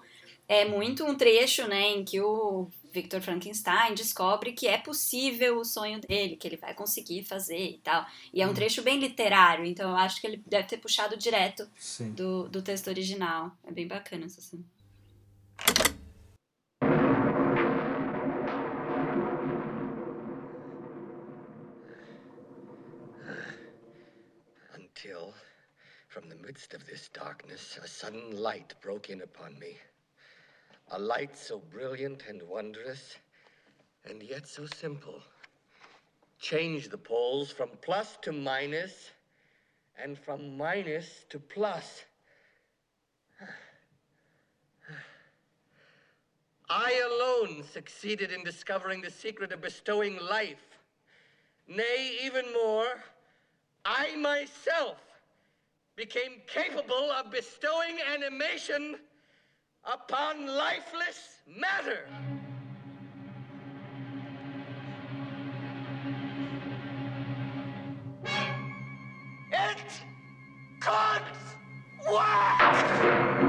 é 0.49 0.65
muito 0.65 1.05
um 1.05 1.15
trecho, 1.15 1.67
né, 1.67 1.91
em 1.91 2.05
que 2.05 2.21
o 2.21 2.69
Victor 2.93 3.21
Frankenstein 3.21 3.95
descobre 3.95 4.53
que 4.53 4.69
é 4.69 4.79
possível 4.79 5.59
o 5.59 5.65
sonho 5.65 6.01
dele, 6.01 6.37
que 6.37 6.47
ele 6.47 6.57
vai 6.57 6.75
conseguir 6.75 7.25
fazer 7.25 7.71
e 7.71 7.79
tal. 7.79 8.07
E 8.33 8.43
é 8.43 8.47
um 8.47 8.55
trecho 8.55 8.83
bem 8.83 8.99
literário, 8.99 9.65
então 9.65 9.91
eu 9.91 9.97
acho 9.97 10.21
que 10.21 10.27
ele 10.27 10.43
deve 10.47 10.69
ter 10.69 10.77
puxado 10.77 11.17
direto 11.17 11.69
Sim. 11.77 12.13
do, 12.13 12.49
do 12.49 12.61
texto 12.61 12.89
original. 12.89 13.57
É 13.65 13.73
bem 13.73 13.89
bacana 13.89 14.27
essa 14.27 14.41
cena. 14.41 14.65
Until, 24.75 25.33
from 26.09 26.29
the 26.29 26.37
midst 26.37 26.75
of 26.75 26.85
this 26.85 27.09
darkness, 27.13 27.79
a 27.83 27.89
sudden 27.89 28.37
light 28.37 28.75
broke 28.83 29.11
in 29.11 29.23
upon 29.23 29.59
me. 29.59 29.77
A 30.91 30.99
light 30.99 31.37
so 31.37 31.59
brilliant 31.59 32.25
and 32.29 32.43
wondrous, 32.43 33.17
and 34.05 34.23
yet 34.23 34.47
so 34.47 34.67
simple. 34.67 35.23
Change 36.39 36.89
the 36.89 36.99
poles 36.99 37.51
from 37.51 37.71
plus 37.81 38.19
to 38.23 38.33
minus, 38.33 39.11
and 39.97 40.19
from 40.19 40.57
minus 40.57 41.25
to 41.31 41.39
plus. 41.39 42.05
I 46.69 47.01
alone 47.05 47.63
succeeded 47.65 48.33
in 48.33 48.45
discovering 48.45 49.03
the 49.03 49.11
secret 49.11 49.53
of 49.53 49.61
bestowing 49.61 50.19
life. 50.19 50.79
Nay, 51.69 52.19
even 52.23 52.51
more, 52.53 53.03
I 53.85 54.17
myself 54.17 54.99
became 55.97 56.41
capable 56.47 57.11
of 57.11 57.31
bestowing 57.31 57.99
animation 58.13 58.97
upon 59.85 60.47
lifeless 60.47 61.41
matter. 61.47 62.07
It 69.53 70.03
could 70.81 71.23
work! 72.11 73.43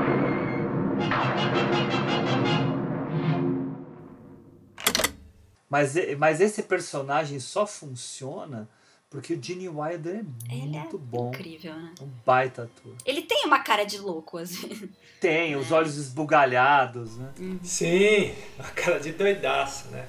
Mas, 5.70 5.96
mas 6.20 6.40
esse 6.40 6.62
personagem 6.62 7.40
só 7.40 7.66
funciona 7.66 8.70
porque 9.14 9.36
o 9.36 9.42
Gene 9.42 9.70
Wilder 9.70 10.26
é 10.50 10.56
Ele 10.56 10.66
muito 10.80 10.96
é 10.96 11.00
bom. 11.00 11.30
incrível, 11.30 11.76
né? 11.76 11.94
Um 12.02 12.08
baita 12.26 12.64
ator. 12.64 12.96
Ele 13.06 13.22
tem 13.22 13.46
uma 13.46 13.60
cara 13.60 13.84
de 13.84 14.00
louco, 14.00 14.40
às 14.40 14.56
vezes. 14.56 14.90
Tem, 15.22 15.56
os 15.56 15.72
olhos 15.72 15.98
esbugalhados, 15.98 17.16
né? 17.18 17.32
Sim, 17.62 18.34
a 18.58 18.64
cara 18.72 19.00
de 19.00 19.12
doidaço, 19.12 19.90
né? 19.90 20.08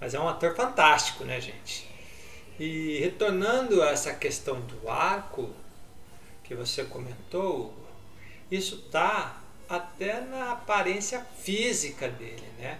Mas 0.00 0.14
é 0.14 0.18
um 0.18 0.26
ator 0.26 0.56
fantástico, 0.56 1.22
né, 1.22 1.38
gente? 1.38 1.86
E 2.58 2.98
retornando 3.00 3.82
a 3.82 3.90
essa 3.90 4.14
questão 4.14 4.58
do 4.62 4.88
arco 4.88 5.50
que 6.42 6.54
você 6.54 6.84
comentou, 6.84 7.66
Hugo, 7.66 7.88
isso 8.50 8.78
tá 8.90 9.38
até 9.68 10.22
na 10.22 10.52
aparência 10.52 11.20
física 11.42 12.08
dele, 12.08 12.48
né? 12.58 12.78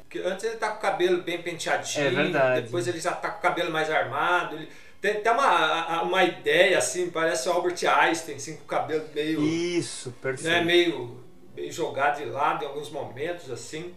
Porque 0.00 0.18
antes 0.20 0.44
ele 0.46 0.56
tá 0.56 0.70
com 0.70 0.78
o 0.78 0.80
cabelo 0.80 1.22
bem 1.22 1.42
penteadinho, 1.42 2.34
É 2.34 2.60
depois 2.62 2.88
ele 2.88 2.98
já 2.98 3.12
tá 3.12 3.30
com 3.30 3.38
o 3.40 3.42
cabelo 3.42 3.70
mais 3.70 3.90
armado. 3.90 4.56
Ele 4.56 4.68
tem 5.02 5.16
até 5.16 5.32
uma, 5.32 6.02
uma 6.02 6.22
ideia 6.22 6.78
assim, 6.78 7.10
parece 7.10 7.48
o 7.48 7.52
Albert 7.52 7.76
Einstein, 7.84 8.36
assim, 8.36 8.56
com 8.56 8.62
o 8.62 8.66
cabelo 8.66 9.04
meio 9.12 9.42
Isso, 9.42 10.12
perfeito. 10.22 10.48
né, 10.48 10.62
meio, 10.62 11.22
meio 11.56 11.72
jogado 11.72 12.18
de 12.18 12.26
lado 12.26 12.64
em 12.64 12.68
alguns 12.68 12.88
momentos, 12.88 13.50
assim. 13.50 13.92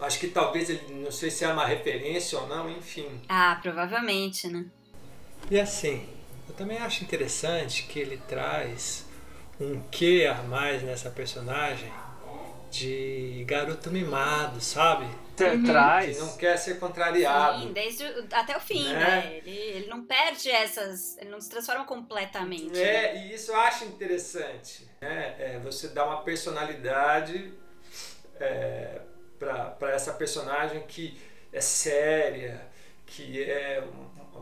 Acho 0.00 0.18
que 0.18 0.26
talvez 0.26 0.68
ele, 0.68 0.82
não 0.90 1.12
sei 1.12 1.30
se 1.30 1.44
é 1.44 1.48
uma 1.48 1.64
referência 1.64 2.36
ou 2.36 2.48
não, 2.48 2.68
enfim. 2.68 3.08
Ah, 3.28 3.56
provavelmente, 3.62 4.48
né? 4.48 4.66
E 5.48 5.60
assim, 5.60 6.04
eu 6.48 6.54
também 6.56 6.78
acho 6.78 7.04
interessante 7.04 7.84
que 7.84 8.00
ele 8.00 8.16
traz 8.28 9.06
um 9.60 9.80
quê 9.88 10.28
a 10.28 10.42
mais 10.42 10.82
nessa 10.82 11.10
personagem 11.10 11.88
de 12.72 13.44
garoto 13.46 13.90
mimado, 13.90 14.60
sabe? 14.60 15.04
Uhum. 15.04 15.62
Que 15.62 15.66
Traz. 15.66 16.18
não 16.18 16.36
quer 16.36 16.56
ser 16.56 16.78
contrariado. 16.78 17.62
Sim, 17.62 17.72
desde 17.72 18.04
o- 18.04 18.26
até 18.32 18.56
o 18.56 18.60
fim, 18.60 18.84
Né? 18.92 18.98
né? 18.98 19.36
Ele, 19.44 19.50
ele 19.50 19.86
não 19.88 20.04
perde 20.04 20.50
essas. 20.50 21.16
Ele 21.18 21.30
não 21.30 21.40
se 21.40 21.50
transforma 21.50 21.84
completamente. 21.84 22.70
né? 22.72 22.80
É, 22.82 23.16
e 23.26 23.34
isso 23.34 23.50
eu 23.50 23.56
acho 23.56 23.84
interessante. 23.84 24.88
Né? 25.00 25.34
É, 25.38 25.58
você 25.62 25.88
dá 25.88 26.04
uma 26.06 26.22
personalidade 26.22 27.52
é, 28.40 29.00
para 29.38 29.90
essa 29.90 30.12
personagem 30.14 30.82
que 30.86 31.20
é 31.52 31.60
séria, 31.60 32.60
que 33.06 33.42
é. 33.42 33.82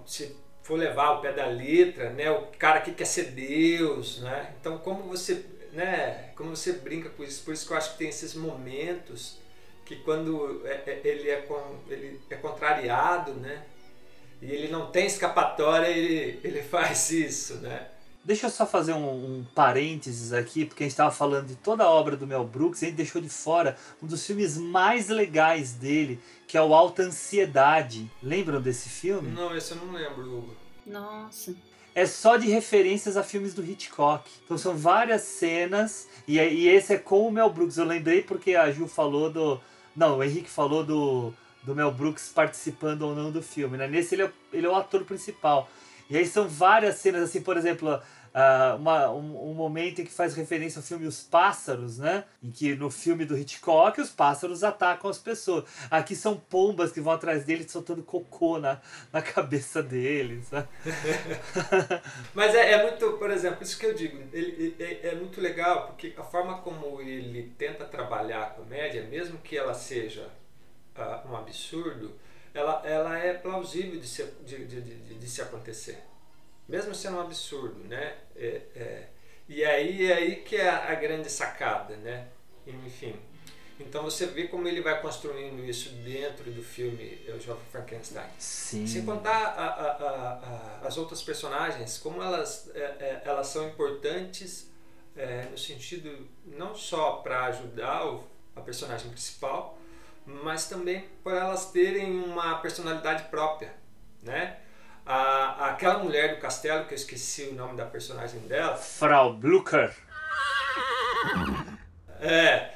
Se 0.06 0.36
for 0.62 0.78
levar 0.78 1.06
ao 1.06 1.20
pé 1.20 1.32
da 1.32 1.46
letra, 1.46 2.10
né? 2.10 2.30
o 2.30 2.46
cara 2.58 2.80
que 2.80 2.92
quer 2.92 3.04
ser 3.06 3.30
Deus. 3.32 4.20
Né? 4.20 4.54
Então, 4.60 4.78
como 4.78 5.02
você, 5.04 5.44
né? 5.72 6.30
como 6.36 6.56
você 6.56 6.72
brinca 6.74 7.08
com 7.10 7.22
isso, 7.22 7.42
por 7.44 7.54
isso 7.54 7.66
que 7.66 7.72
eu 7.72 7.76
acho 7.76 7.92
que 7.92 7.98
tem 7.98 8.08
esses 8.08 8.34
momentos 8.34 9.38
que 9.84 9.96
quando 9.96 10.62
é- 10.66 10.82
é- 10.86 11.00
ele 11.04 11.28
é, 11.28 11.46
ele 11.88 12.20
é 12.30 12.36
contrariado, 12.36 13.32
né? 13.34 13.64
E 14.40 14.46
ele 14.50 14.68
não 14.68 14.90
tem 14.90 15.06
escapatória, 15.06 15.88
ele, 15.88 16.40
ele 16.44 16.62
faz 16.64 17.10
isso, 17.10 17.54
né? 17.56 17.88
Deixa 18.22 18.46
eu 18.46 18.50
só 18.50 18.66
fazer 18.66 18.92
um, 18.92 19.38
um 19.38 19.46
parênteses 19.54 20.32
aqui, 20.32 20.64
porque 20.66 20.82
a 20.82 20.86
gente 20.86 20.92
estava 20.92 21.10
falando 21.10 21.46
de 21.48 21.56
toda 21.56 21.84
a 21.84 21.90
obra 21.90 22.16
do 22.16 22.26
Mel 22.26 22.44
Brooks, 22.44 22.82
e 22.82 22.84
a 22.84 22.88
gente 22.88 22.96
deixou 22.98 23.20
de 23.20 23.30
fora 23.30 23.76
um 24.02 24.06
dos 24.06 24.24
filmes 24.26 24.58
mais 24.58 25.08
legais 25.08 25.72
dele, 25.72 26.20
que 26.46 26.56
é 26.56 26.62
o 26.62 26.74
Alta 26.74 27.02
Ansiedade. 27.02 28.10
Lembram 28.22 28.60
desse 28.60 28.88
filme? 28.90 29.30
Não, 29.30 29.56
esse 29.56 29.72
eu 29.72 29.78
não 29.78 29.92
lembro, 29.92 30.22
Hugo. 30.22 30.54
Nossa. 30.86 31.54
É 31.94 32.06
só 32.06 32.36
de 32.36 32.48
referências 32.48 33.16
a 33.16 33.22
filmes 33.22 33.52
do 33.54 33.64
Hitchcock. 33.64 34.28
Então 34.44 34.56
são 34.56 34.76
várias 34.76 35.22
cenas, 35.22 36.08
e, 36.26 36.38
é- 36.38 36.52
e 36.52 36.68
esse 36.68 36.94
é 36.94 36.98
com 36.98 37.26
o 37.26 37.32
Mel 37.32 37.50
Brooks. 37.50 37.76
Eu 37.76 37.84
lembrei 37.84 38.22
porque 38.22 38.54
a 38.54 38.70
Ju 38.70 38.86
falou 38.86 39.30
do. 39.30 39.60
Não, 39.96 40.18
o 40.18 40.24
Henrique 40.24 40.48
falou 40.48 40.84
do, 40.84 41.32
do 41.64 41.74
Mel 41.74 41.90
Brooks 41.90 42.30
participando 42.32 43.02
ou 43.02 43.14
não 43.14 43.30
do 43.30 43.42
filme. 43.42 43.76
Né? 43.76 43.88
Nesse 43.88 44.14
ele 44.14 44.22
é, 44.22 44.32
ele 44.52 44.66
é 44.66 44.70
o 44.70 44.76
ator 44.76 45.04
principal. 45.04 45.68
E 46.08 46.16
aí 46.16 46.26
são 46.26 46.48
várias 46.48 46.96
cenas, 46.96 47.22
assim, 47.22 47.40
por 47.40 47.56
exemplo, 47.56 48.00
ah, 48.32 48.76
uma- 48.78 49.10
um, 49.10 49.50
um 49.50 49.54
momento 49.54 50.00
em 50.00 50.04
que 50.04 50.12
faz 50.12 50.34
referência 50.34 50.78
ao 50.78 50.82
filme 50.84 51.06
Os 51.06 51.22
Pássaros, 51.22 51.98
né? 51.98 52.24
Em 52.42 52.50
que 52.50 52.74
no 52.74 52.90
filme 52.90 53.24
do 53.24 53.36
Hitchcock 53.36 54.00
os 54.00 54.10
pássaros 54.10 54.62
atacam 54.62 55.10
as 55.10 55.18
pessoas. 55.18 55.64
Aqui 55.90 56.14
são 56.14 56.36
pombas 56.36 56.92
que 56.92 57.00
vão 57.00 57.12
atrás 57.12 57.44
dele 57.44 57.68
soltando 57.68 58.02
cocô 58.02 58.58
na, 58.58 58.80
na 59.12 59.20
cabeça 59.20 59.82
deles. 59.82 60.50
Né? 60.50 60.66
Mas 62.34 62.54
é, 62.54 62.72
é 62.72 62.82
muito, 62.82 63.12
por 63.18 63.30
exemplo, 63.30 63.62
isso 63.62 63.78
que 63.78 63.86
eu 63.86 63.94
digo, 63.94 64.22
ele, 64.32 64.76
é, 64.78 65.08
é 65.08 65.14
muito 65.14 65.40
legal, 65.40 65.86
porque 65.86 66.14
a 66.16 66.22
forma 66.22 66.58
como 66.58 67.00
ele 67.00 67.52
tenta 67.58 67.84
trabalhar 67.84 68.42
a 68.42 68.50
comédia, 68.50 69.02
mesmo 69.04 69.38
que 69.38 69.56
ela 69.56 69.74
seja 69.74 70.28
ah, 70.96 71.24
um 71.28 71.36
absurdo, 71.36 72.12
ela, 72.54 72.82
ela 72.84 73.18
é 73.18 73.34
plausível 73.34 73.98
de 74.00 74.06
se, 74.06 74.24
de, 74.44 74.64
de, 74.66 74.80
de, 74.80 75.14
de 75.14 75.28
se 75.28 75.42
acontecer. 75.42 76.02
Mesmo 76.70 76.94
sendo 76.94 77.16
um 77.16 77.20
absurdo, 77.20 77.80
né? 77.88 78.14
É, 78.36 78.60
é, 78.76 79.08
e 79.48 79.64
aí 79.64 80.06
é 80.10 80.14
aí 80.14 80.36
que 80.36 80.54
é 80.56 80.68
a, 80.68 80.92
a 80.92 80.94
grande 80.94 81.28
sacada, 81.28 81.96
né? 81.96 82.28
Enfim. 82.66 83.16
Então 83.80 84.02
você 84.04 84.26
vê 84.26 84.46
como 84.46 84.68
ele 84.68 84.80
vai 84.82 85.00
construindo 85.00 85.64
isso 85.64 85.88
dentro 86.04 86.50
do 86.50 86.62
filme 86.62 87.18
O 87.28 87.40
Jovem 87.40 87.64
Frankenstein. 87.72 88.28
Sim. 88.38 88.86
Sem 88.86 89.04
contar 89.04 89.32
a- 89.32 89.66
a- 89.66 89.92
a- 89.92 90.80
a- 90.82 90.86
as 90.86 90.96
outras 90.96 91.22
personagens, 91.22 91.98
como 91.98 92.22
elas, 92.22 92.70
é, 92.74 92.78
é, 92.78 93.22
elas 93.24 93.48
são 93.48 93.66
importantes 93.68 94.70
é, 95.16 95.46
no 95.50 95.58
sentido 95.58 96.28
não 96.46 96.72
só 96.74 97.14
para 97.16 97.46
ajudar 97.46 98.06
o- 98.06 98.24
a 98.54 98.60
personagem 98.60 99.10
principal, 99.10 99.76
mas 100.24 100.68
também 100.68 101.08
por 101.24 101.34
elas 101.34 101.72
terem 101.72 102.12
uma 102.12 102.58
personalidade 102.60 103.24
própria, 103.24 103.74
né? 104.22 104.60
A, 105.12 105.70
aquela 105.70 105.98
mulher 105.98 106.36
do 106.36 106.40
castelo, 106.40 106.84
que 106.84 106.94
eu 106.94 106.96
esqueci 106.96 107.42
o 107.50 107.54
nome 107.56 107.76
da 107.76 107.84
personagem 107.84 108.38
dela, 108.42 108.76
Frau 108.76 109.32
Blucher. 109.32 109.92
é, 112.20 112.70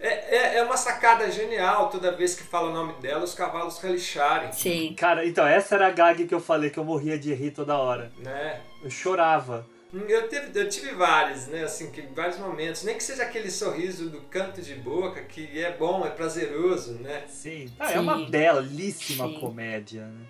é, 0.00 0.08
é- 0.36 0.56
é 0.56 0.62
uma 0.62 0.78
sacada 0.78 1.30
genial 1.30 1.90
toda 1.90 2.10
vez 2.12 2.34
que 2.34 2.42
fala 2.42 2.70
o 2.70 2.72
nome 2.72 2.94
dela, 3.02 3.22
os 3.22 3.34
cavalos 3.34 3.78
relicharem, 3.80 4.50
Sim. 4.50 4.94
Cara, 4.96 5.26
então, 5.26 5.46
essa 5.46 5.74
era 5.74 5.88
a 5.88 5.90
gag 5.90 6.26
que 6.26 6.34
eu 6.34 6.40
falei, 6.40 6.70
que 6.70 6.78
eu 6.78 6.84
morria 6.84 7.18
de 7.18 7.34
rir 7.34 7.50
toda 7.50 7.76
hora. 7.76 8.10
né? 8.16 8.62
Eu 8.82 8.88
chorava. 8.88 9.66
Eu 9.92 10.26
tive, 10.28 10.58
eu 10.58 10.68
tive 10.70 10.92
vários, 10.94 11.48
né? 11.48 11.64
Assim, 11.64 11.90
que, 11.90 12.00
vários 12.14 12.38
momentos. 12.38 12.82
Nem 12.82 12.96
que 12.96 13.02
seja 13.02 13.24
aquele 13.24 13.50
sorriso 13.50 14.08
do 14.08 14.20
canto 14.22 14.62
de 14.62 14.74
boca, 14.74 15.22
que 15.22 15.62
é 15.62 15.72
bom, 15.72 16.06
é 16.06 16.10
prazeroso, 16.10 16.94
né? 16.94 17.24
Sim. 17.26 17.70
Ah, 17.78 17.90
é 17.90 17.94
Sim. 17.94 17.98
uma 17.98 18.16
belíssima 18.26 19.28
Sim. 19.28 19.34
comédia, 19.34 20.06
né? 20.06 20.26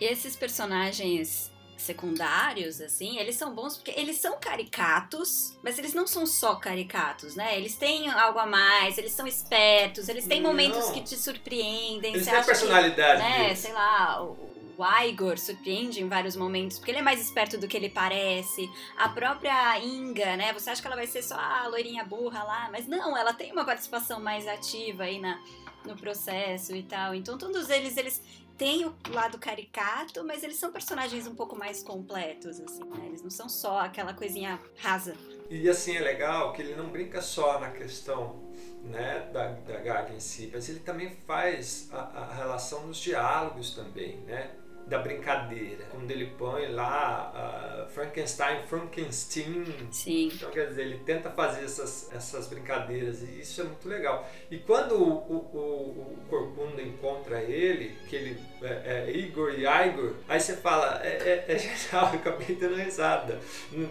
Esses 0.00 0.34
personagens 0.36 1.50
secundários, 1.80 2.80
assim, 2.80 3.18
eles 3.18 3.36
são 3.36 3.54
bons 3.54 3.76
porque 3.76 3.92
eles 3.98 4.16
são 4.16 4.38
caricatos, 4.38 5.58
mas 5.62 5.78
eles 5.78 5.94
não 5.94 6.06
são 6.06 6.26
só 6.26 6.54
caricatos, 6.56 7.34
né? 7.34 7.56
Eles 7.56 7.74
têm 7.74 8.08
algo 8.10 8.38
a 8.38 8.46
mais, 8.46 8.98
eles 8.98 9.12
são 9.12 9.26
espertos, 9.26 10.08
eles 10.08 10.26
têm 10.26 10.40
Não. 10.40 10.50
momentos 10.50 10.90
que 10.90 11.00
te 11.00 11.16
surpreendem. 11.16 12.14
Eles 12.14 12.26
têm 12.26 12.34
a 12.34 12.40
acha 12.40 12.52
que, 12.52 12.58
personalidade 12.58 13.22
né, 13.22 13.44
deles. 13.44 13.58
sei 13.60 13.72
lá, 13.72 14.22
o, 14.22 14.36
o 14.76 15.02
Igor 15.04 15.38
surpreende 15.38 16.02
em 16.02 16.08
vários 16.08 16.36
momentos, 16.36 16.78
porque 16.78 16.90
ele 16.90 16.98
é 16.98 17.02
mais 17.02 17.20
esperto 17.20 17.56
do 17.58 17.66
que 17.66 17.76
ele 17.76 17.88
parece. 17.88 18.68
A 18.98 19.08
própria 19.08 19.78
Inga, 19.78 20.36
né? 20.36 20.52
Você 20.52 20.70
acha 20.70 20.82
que 20.82 20.86
ela 20.86 20.96
vai 20.96 21.06
ser 21.06 21.22
só 21.22 21.34
a 21.34 21.66
loirinha 21.68 22.04
burra 22.04 22.42
lá, 22.42 22.68
mas 22.70 22.86
não, 22.86 23.16
ela 23.16 23.32
tem 23.32 23.52
uma 23.52 23.64
participação 23.64 24.20
mais 24.20 24.46
ativa 24.46 25.04
aí 25.04 25.18
na, 25.18 25.40
no 25.84 25.96
processo 25.96 26.74
e 26.74 26.82
tal. 26.82 27.14
Então 27.14 27.38
todos 27.38 27.70
eles, 27.70 27.96
eles 27.96 28.22
têm 28.60 28.84
o 28.84 28.94
lado 29.10 29.38
caricato, 29.38 30.22
mas 30.22 30.42
eles 30.42 30.58
são 30.58 30.70
personagens 30.70 31.26
um 31.26 31.34
pouco 31.34 31.56
mais 31.56 31.82
completos, 31.82 32.60
assim, 32.60 32.84
né? 32.84 33.06
Eles 33.06 33.22
não 33.22 33.30
são 33.30 33.48
só 33.48 33.80
aquela 33.80 34.12
coisinha 34.12 34.60
rasa. 34.76 35.14
E 35.48 35.66
assim 35.66 35.96
é 35.96 36.00
legal 36.00 36.52
que 36.52 36.60
ele 36.60 36.74
não 36.74 36.90
brinca 36.90 37.22
só 37.22 37.58
na 37.58 37.70
questão 37.70 38.38
né, 38.84 39.30
da, 39.32 39.52
da 39.52 39.80
gag 39.80 40.14
em 40.14 40.20
si, 40.20 40.50
mas 40.52 40.68
ele 40.68 40.80
também 40.80 41.16
faz 41.26 41.88
a, 41.90 42.00
a 42.00 42.34
relação 42.34 42.86
nos 42.86 42.98
diálogos 42.98 43.74
também, 43.74 44.18
né? 44.26 44.50
Da 44.86 44.98
brincadeira. 44.98 45.86
Quando 45.90 46.10
ele 46.10 46.26
põe 46.26 46.66
lá 46.68 47.32
ah, 47.34 47.86
Frankenstein, 47.94 48.66
Frankenstein. 48.66 49.88
Sim. 49.90 50.30
Então, 50.34 50.50
quer 50.50 50.68
dizer, 50.68 50.82
ele 50.82 50.98
tenta 50.98 51.30
fazer 51.30 51.64
essas, 51.64 52.12
essas 52.12 52.48
brincadeiras 52.48 53.22
e 53.22 53.40
isso 53.40 53.62
é 53.62 53.64
muito 53.64 53.88
legal. 53.88 54.28
E 54.50 54.58
quando 54.58 54.96
o, 54.96 55.12
o, 55.12 55.36
o, 55.56 56.14
o 56.14 56.18
Corcunda 56.28 56.82
encontra 56.82 57.40
ele, 57.40 57.96
que 58.08 58.16
ele 58.16 58.49
é, 58.62 59.06
é 59.06 59.10
Igor 59.16 59.52
e 59.54 59.64
Igor, 59.66 60.14
aí 60.28 60.40
você 60.40 60.56
fala, 60.56 61.00
é, 61.02 61.44
é, 61.48 61.54
é 61.54 61.58
genial, 61.58 62.10
eu 62.12 62.18
acabei 62.20 62.56
dando 62.56 62.76
risada. 62.76 63.40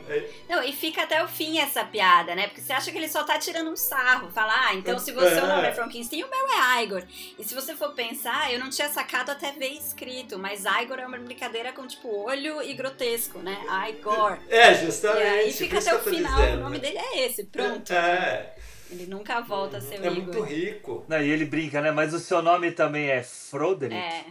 É, 0.07 0.29
Não, 0.47 0.63
e 0.63 0.71
fica 0.73 1.03
até 1.03 1.23
o 1.23 1.27
fim 1.27 1.59
essa 1.59 1.83
piada, 1.83 2.35
né? 2.35 2.47
Porque 2.47 2.61
você 2.61 2.73
acha 2.73 2.91
que 2.91 2.97
ele 2.97 3.07
só 3.09 3.23
tá 3.23 3.37
tirando 3.39 3.69
um 3.71 3.75
sarro. 3.75 4.29
Fala, 4.31 4.53
ah, 4.67 4.75
então 4.75 4.97
se 4.99 5.11
você 5.11 5.35
É. 5.39 5.43
o 5.43 5.47
nome 5.47 5.67
é 5.67 5.71
Frankenstein, 5.71 6.23
o 6.23 6.29
meu 6.29 6.47
é 6.51 6.83
Igor. 6.83 7.03
E 7.37 7.43
se 7.43 7.53
você 7.55 7.75
for 7.75 7.93
pensar, 7.93 8.51
eu 8.53 8.59
não 8.59 8.69
tinha 8.69 8.89
sacado 8.89 9.31
até 9.31 9.51
ver 9.51 9.69
escrito, 9.69 10.37
mas 10.37 10.63
Igor 10.65 10.99
é 10.99 11.05
uma 11.05 11.17
brincadeira 11.17 11.71
com, 11.73 11.85
tipo, 11.87 12.07
olho 12.23 12.61
e 12.61 12.73
grotesco, 12.73 13.39
né? 13.39 13.57
Igor. 13.89 14.37
É, 14.49 14.71
E 14.71 14.85
justamente. 14.85 15.23
aí 15.27 15.51
por 15.51 15.57
fica 15.57 15.79
até 15.79 15.95
o 15.95 15.99
final, 15.99 16.35
dizendo, 16.35 16.57
o 16.57 16.63
nome 16.63 16.77
né? 16.77 16.81
dele 16.83 16.97
é 16.97 17.25
esse, 17.25 17.43
pronto. 17.45 17.91
É. 17.93 18.53
Ele 18.91 19.05
nunca 19.05 19.39
volta 19.41 19.77
a 19.77 19.81
ser 19.81 19.99
o 19.99 20.03
É 20.03 20.07
Igor. 20.07 20.23
muito 20.23 20.41
rico. 20.41 21.05
Não, 21.07 21.21
e 21.21 21.29
ele 21.29 21.45
brinca, 21.45 21.79
né? 21.79 21.91
Mas 21.91 22.11
o 22.13 22.19
seu 22.19 22.41
nome 22.41 22.71
também 22.71 23.09
é 23.11 23.21
Froderick? 23.21 23.95
É, 23.95 24.25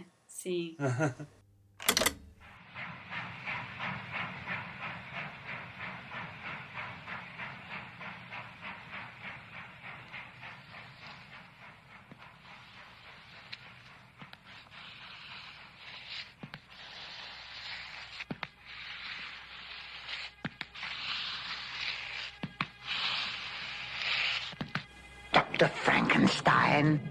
Dr. 25.59 25.67
Frankenstein. 25.67 27.01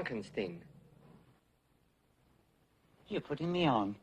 Frankenstein. 0.00 0.62
You're 3.08 3.20
putting 3.20 3.52
me 3.52 3.66
on. 3.66 3.96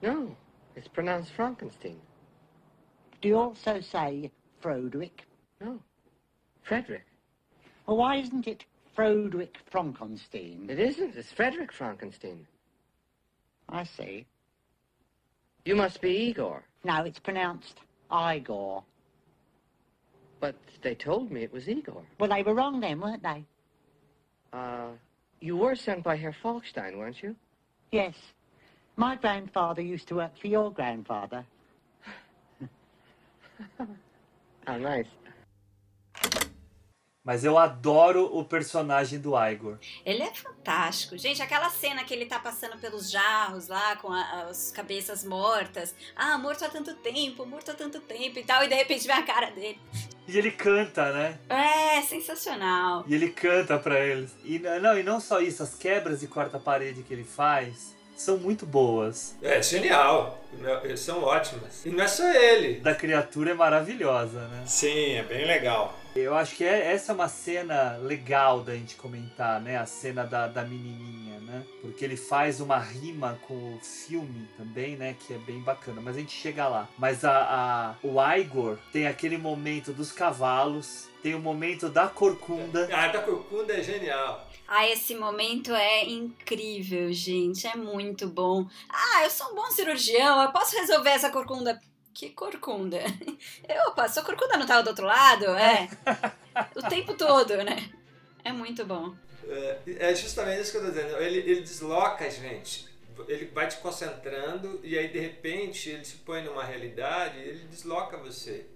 No, 0.00 0.36
it's 0.76 0.86
pronounced 0.86 1.32
Frankenstein. 1.32 2.00
Do 3.20 3.28
you 3.28 3.36
also 3.36 3.80
say 3.80 4.30
Froderick? 4.62 5.26
No, 5.60 5.80
Frederick. 6.62 7.04
Well, 7.84 7.96
why 7.96 8.16
isn't 8.18 8.46
it 8.46 8.64
Froderick 8.96 9.56
Frankenstein? 9.72 10.66
It 10.70 10.78
isn't. 10.78 11.16
It's 11.16 11.32
Frederick 11.32 11.72
Frankenstein. 11.72 12.46
I 13.68 13.82
see. 13.82 14.24
You 15.64 15.74
must 15.74 16.00
be 16.00 16.10
Igor. 16.10 16.62
No, 16.84 17.02
it's 17.02 17.18
pronounced 17.18 17.80
Igor. 18.12 18.84
But 20.38 20.54
they 20.82 20.94
told 20.94 21.32
me 21.32 21.42
it 21.42 21.52
was 21.52 21.68
Igor. 21.68 22.04
Well, 22.20 22.30
they 22.30 22.44
were 22.44 22.54
wrong 22.54 22.78
then, 22.78 23.00
weren't 23.00 23.24
they? 23.24 23.44
Uh, 24.52 24.90
you 25.40 25.56
were 25.56 25.74
sent 25.74 26.02
by 26.02 26.16
Herr 26.16 26.34
Falkstein, 26.42 26.96
weren't 26.98 27.22
you? 27.22 27.34
Yes. 27.90 28.14
My 28.96 29.16
grandfather 29.16 29.80
used 29.82 30.06
to 30.08 30.16
work 30.16 30.36
for 30.38 30.46
your 30.48 30.70
grandfather. 30.70 31.44
How 34.66 34.76
nice. 34.78 35.08
Mas 37.24 37.44
eu 37.44 37.56
adoro 37.56 38.24
o 38.36 38.44
personagem 38.44 39.20
do 39.20 39.30
Igor. 39.40 39.78
Ele 40.04 40.22
é 40.24 40.34
fantástico. 40.34 41.16
Gente, 41.16 41.40
aquela 41.40 41.70
cena 41.70 42.02
que 42.02 42.12
ele 42.12 42.26
tá 42.26 42.40
passando 42.40 42.76
pelos 42.78 43.08
jarros 43.12 43.68
lá 43.68 43.94
com 43.96 44.12
a- 44.12 44.46
as 44.50 44.72
cabeças 44.72 45.24
mortas. 45.24 45.94
Ah, 46.16 46.36
morto 46.36 46.64
há 46.64 46.68
tanto 46.68 46.92
tempo, 46.96 47.46
morto 47.46 47.70
há 47.70 47.74
tanto 47.74 48.00
tempo 48.00 48.40
e 48.40 48.44
tal. 48.44 48.64
E 48.64 48.68
de 48.68 48.74
repente 48.74 49.06
vem 49.06 49.14
a 49.16 49.22
cara 49.24 49.50
dele. 49.52 49.80
E 50.32 50.38
ele 50.38 50.50
canta, 50.50 51.12
né? 51.12 51.38
É, 51.50 52.00
sensacional. 52.00 53.04
E 53.06 53.14
ele 53.14 53.28
canta 53.28 53.78
pra 53.78 54.00
eles. 54.00 54.30
E 54.42 54.58
não, 54.58 54.98
e 54.98 55.02
não 55.02 55.20
só 55.20 55.40
isso, 55.40 55.62
as 55.62 55.74
quebras 55.74 56.20
de 56.20 56.26
quarta 56.26 56.58
parede 56.58 57.02
que 57.02 57.12
ele 57.12 57.22
faz 57.24 57.94
são 58.16 58.38
muito 58.38 58.64
boas. 58.64 59.36
É 59.42 59.62
genial. 59.62 60.42
Eles 60.82 61.00
são 61.00 61.22
ótimas. 61.22 61.84
E 61.84 61.90
não 61.90 62.02
é 62.02 62.08
só 62.08 62.26
ele. 62.32 62.80
Da 62.80 62.94
criatura 62.94 63.50
é 63.50 63.54
maravilhosa, 63.54 64.48
né? 64.48 64.62
Sim, 64.64 65.16
é 65.16 65.22
bem 65.22 65.46
legal. 65.46 65.98
Eu 66.14 66.34
acho 66.34 66.56
que 66.56 66.64
é- 66.64 66.92
essa 66.92 67.10
é 67.12 67.14
uma 67.14 67.28
cena 67.28 67.96
legal 67.96 68.60
da 68.60 68.74
gente 68.74 68.96
comentar, 68.96 69.58
né? 69.62 69.78
A 69.78 69.86
cena 69.86 70.24
da, 70.24 70.46
da 70.46 70.62
menininha, 70.62 71.40
né? 71.40 71.64
Porque 71.80 72.04
ele 72.04 72.18
faz 72.18 72.60
uma 72.60 72.78
rima 72.78 73.38
com 73.48 73.54
o 73.54 73.80
filme 73.80 74.46
também, 74.58 74.94
né? 74.94 75.16
Que 75.18 75.32
é 75.32 75.38
bem 75.38 75.60
bacana. 75.60 76.02
Mas 76.02 76.16
a 76.16 76.20
gente 76.20 76.32
chega 76.32 76.68
lá. 76.68 76.86
Mas 76.98 77.24
a, 77.24 77.32
a- 77.32 77.94
o 78.06 78.16
Igor 78.36 78.76
tem 78.92 79.06
aquele 79.06 79.38
momento 79.38 79.90
dos 79.94 80.12
cavalos, 80.12 81.08
tem 81.22 81.34
o 81.34 81.40
momento 81.40 81.88
da 81.88 82.06
corcunda. 82.08 82.88
A 82.94 83.08
da 83.08 83.22
Corcunda 83.22 83.72
é 83.72 83.82
genial. 83.82 84.46
Ah, 84.68 84.86
esse 84.88 85.14
momento 85.14 85.72
é 85.74 86.04
incrível, 86.04 87.10
gente. 87.12 87.66
É 87.66 87.74
muito 87.74 88.26
bom. 88.28 88.66
Ah, 88.88 89.24
eu 89.24 89.30
sou 89.30 89.50
um 89.50 89.54
bom 89.54 89.70
cirurgião. 89.70 90.42
Eu 90.42 90.52
posso 90.52 90.76
resolver 90.76 91.10
essa 91.10 91.30
corcunda. 91.30 91.80
Que 92.14 92.30
corcunda? 92.30 92.98
Opa, 93.88 94.08
sua 94.08 94.22
corcunda 94.22 94.56
não 94.56 94.66
tava 94.66 94.82
do 94.82 94.90
outro 94.90 95.06
lado? 95.06 95.46
É. 95.46 95.88
O 96.76 96.88
tempo 96.88 97.14
todo, 97.14 97.56
né? 97.64 97.90
É 98.44 98.52
muito 98.52 98.84
bom. 98.84 99.14
É, 99.48 99.78
é 99.98 100.14
justamente 100.14 100.60
isso 100.60 100.72
que 100.72 100.78
eu 100.78 100.84
tô 100.84 100.90
dizendo. 100.90 101.16
Ele, 101.18 101.38
ele 101.38 101.60
desloca 101.62 102.24
a 102.24 102.28
gente. 102.28 102.88
Ele 103.28 103.46
vai 103.46 103.68
te 103.68 103.76
concentrando 103.78 104.80
e 104.82 104.98
aí 104.98 105.08
de 105.08 105.18
repente 105.18 105.90
ele 105.90 106.04
se 106.04 106.16
põe 106.16 106.42
numa 106.42 106.64
realidade 106.64 107.38
e 107.38 107.42
ele 107.42 107.64
desloca 107.64 108.16
você. 108.16 108.66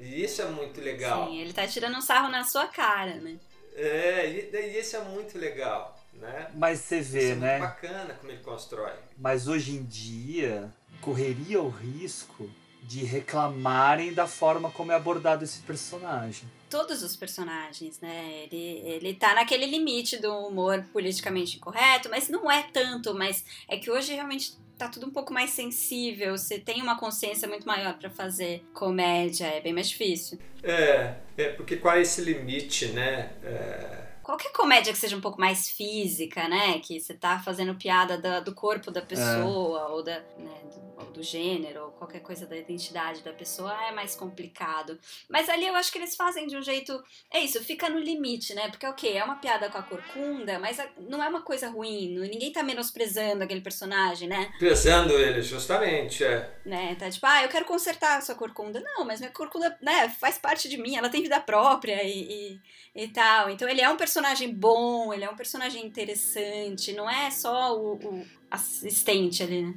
E 0.00 0.24
isso 0.24 0.42
é 0.42 0.46
muito 0.46 0.80
legal. 0.80 1.28
Sim, 1.28 1.38
ele 1.40 1.52
tá 1.52 1.66
tirando 1.66 1.96
um 1.96 2.00
sarro 2.00 2.28
na 2.28 2.44
sua 2.44 2.66
cara, 2.66 3.14
né? 3.16 3.38
É, 3.74 4.28
e, 4.28 4.50
e 4.54 4.78
isso 4.78 4.96
é 4.96 5.00
muito 5.04 5.38
legal, 5.38 5.98
né? 6.14 6.50
Mas 6.54 6.80
você 6.80 6.98
Isso 6.98 7.12
vê, 7.12 7.30
é 7.30 7.34
né? 7.34 7.58
muito 7.58 7.70
bacana 7.70 8.14
como 8.14 8.30
ele 8.30 8.42
constrói. 8.42 8.92
Mas 9.16 9.48
hoje 9.48 9.72
em 9.76 9.84
dia 9.84 10.70
correria 11.00 11.60
o 11.60 11.68
risco 11.68 12.50
de 12.92 13.04
reclamarem 13.04 14.12
da 14.12 14.26
forma 14.26 14.70
como 14.70 14.92
é 14.92 14.94
abordado 14.94 15.42
esse 15.44 15.60
personagem. 15.62 16.44
Todos 16.68 17.02
os 17.02 17.16
personagens, 17.16 17.98
né? 18.00 18.44
Ele, 18.50 18.80
ele 18.84 19.14
tá 19.14 19.34
naquele 19.34 19.64
limite 19.64 20.18
do 20.18 20.30
humor 20.46 20.84
politicamente 20.92 21.56
incorreto, 21.56 22.10
mas 22.10 22.28
não 22.28 22.50
é 22.50 22.62
tanto, 22.70 23.14
mas 23.14 23.44
é 23.66 23.78
que 23.78 23.90
hoje 23.90 24.12
realmente 24.14 24.52
tá 24.76 24.88
tudo 24.88 25.06
um 25.06 25.10
pouco 25.10 25.32
mais 25.32 25.50
sensível, 25.50 26.36
você 26.36 26.58
tem 26.58 26.82
uma 26.82 26.98
consciência 26.98 27.48
muito 27.48 27.66
maior 27.66 27.94
pra 27.98 28.10
fazer 28.10 28.62
comédia, 28.74 29.46
é 29.46 29.60
bem 29.60 29.72
mais 29.72 29.88
difícil. 29.88 30.38
É, 30.62 31.14
é 31.38 31.48
porque 31.50 31.76
qual 31.76 31.96
é 31.96 32.02
esse 32.02 32.20
limite, 32.20 32.86
né? 32.88 33.32
É, 33.42 34.02
Qualquer 34.22 34.52
comédia 34.52 34.92
que 34.92 34.98
seja 34.98 35.16
um 35.16 35.20
pouco 35.20 35.40
mais 35.40 35.68
física, 35.68 36.46
né? 36.48 36.78
Que 36.78 37.00
você 37.00 37.12
tá 37.14 37.40
fazendo 37.44 37.74
piada 37.74 38.16
da- 38.18 38.38
do 38.40 38.54
corpo 38.54 38.90
da 38.90 39.02
pessoa, 39.02 39.88
ou, 39.88 40.02
da, 40.02 40.20
né, 40.38 40.60
do, 40.74 40.80
do 41.10 41.22
gênero, 41.22 41.84
ou 41.84 41.90
qualquer 41.92 42.20
coisa 42.20 42.46
da 42.46 42.56
identidade 42.56 43.22
da 43.22 43.32
pessoa, 43.32 43.72
é 43.86 43.92
mais 43.92 44.14
complicado. 44.14 44.98
Mas 45.28 45.48
ali 45.48 45.66
eu 45.66 45.74
acho 45.74 45.90
que 45.90 45.98
eles 45.98 46.14
fazem 46.14 46.46
de 46.46 46.56
um 46.56 46.62
jeito. 46.62 47.02
É 47.30 47.40
isso, 47.40 47.62
fica 47.64 47.88
no 47.88 47.98
limite, 47.98 48.54
né? 48.54 48.68
Porque, 48.68 48.86
ok, 48.86 49.16
é 49.16 49.24
uma 49.24 49.36
piada 49.36 49.68
com 49.70 49.78
a 49.78 49.82
corcunda, 49.82 50.58
mas 50.58 50.78
não 50.98 51.22
é 51.22 51.28
uma 51.28 51.42
coisa 51.42 51.68
ruim. 51.68 52.18
Ninguém 52.18 52.52
tá 52.52 52.62
menosprezando 52.62 53.42
aquele 53.42 53.60
personagem, 53.60 54.28
né? 54.28 54.52
pesando 54.58 55.18
ele, 55.18 55.42
justamente, 55.42 56.24
é. 56.24 56.50
né? 56.64 56.94
Tá 56.94 57.10
tipo, 57.10 57.26
ah, 57.26 57.42
eu 57.42 57.48
quero 57.48 57.64
consertar 57.64 58.18
a 58.18 58.20
sua 58.20 58.34
corcunda. 58.34 58.80
Não, 58.80 59.04
mas 59.04 59.20
minha 59.20 59.32
corcunda, 59.32 59.76
né, 59.82 60.08
faz 60.08 60.38
parte 60.38 60.68
de 60.68 60.76
mim, 60.76 60.96
ela 60.96 61.08
tem 61.08 61.22
vida 61.22 61.40
própria 61.40 62.02
e, 62.02 62.58
e, 62.94 63.02
e 63.04 63.08
tal. 63.08 63.50
Então 63.50 63.68
ele 63.68 63.80
é 63.80 63.88
um 63.88 63.96
personagem 63.96 64.52
bom, 64.52 65.12
ele 65.12 65.24
é 65.24 65.30
um 65.30 65.36
personagem 65.36 65.84
interessante, 65.84 66.92
não 66.92 67.08
é 67.08 67.30
só 67.30 67.76
o, 67.76 67.94
o 67.94 68.26
assistente 68.50 69.42
ali, 69.42 69.62
né? 69.62 69.74